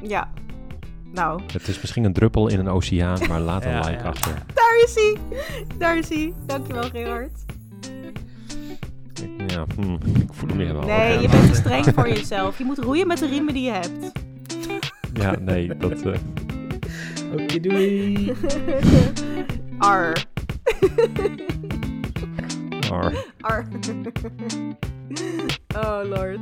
Ja. 0.02 0.32
Nou, 1.14 1.42
Het 1.54 1.68
is 1.68 1.82
misschien 1.82 2.04
een 2.04 2.14
druppel 2.14 2.48
in 2.48 2.60
een 2.60 2.68
oceaan, 2.70 3.28
maar 3.28 3.40
laat 3.40 3.66
een 3.66 3.72
Ja, 3.80 3.80
like 3.80 4.04
ja. 4.04 4.10
achter. 4.10 4.34
daar 4.54 4.82
is 4.84 4.96
hij. 4.96 5.18
Daar 5.78 5.98
is 5.98 6.10
hij. 6.10 6.34
Dankjewel, 6.46 6.84
Gerard. 6.84 7.46
Ja, 9.48 9.66
hm, 9.76 9.94
ik 9.94 10.34
voel 10.34 10.50
hem 10.50 10.58
niet 10.58 10.68
helemaal. 10.68 10.88
Nee, 10.88 11.20
je 11.20 11.28
bent 11.30 11.48
te 11.50 11.56
streng 11.56 11.86
voor 11.96 12.08
jezelf. 12.10 12.58
Je 12.58 12.64
moet 12.64 12.78
roeien 12.78 13.08
met 13.08 13.18
de 13.18 13.28
riemen 13.28 13.54
die 13.54 13.64
je 13.64 13.72
hebt. 13.72 14.12
Ja, 15.14 15.36
nee, 15.40 15.78
dat... 15.78 16.02
eh, 16.02 16.14
Oké, 17.34 17.60
doei. 17.60 18.34
Ar. 19.78 20.26
maar- 22.90 23.26
Ar. 23.42 23.66
Oh, 25.76 26.00
lord. 26.10 26.40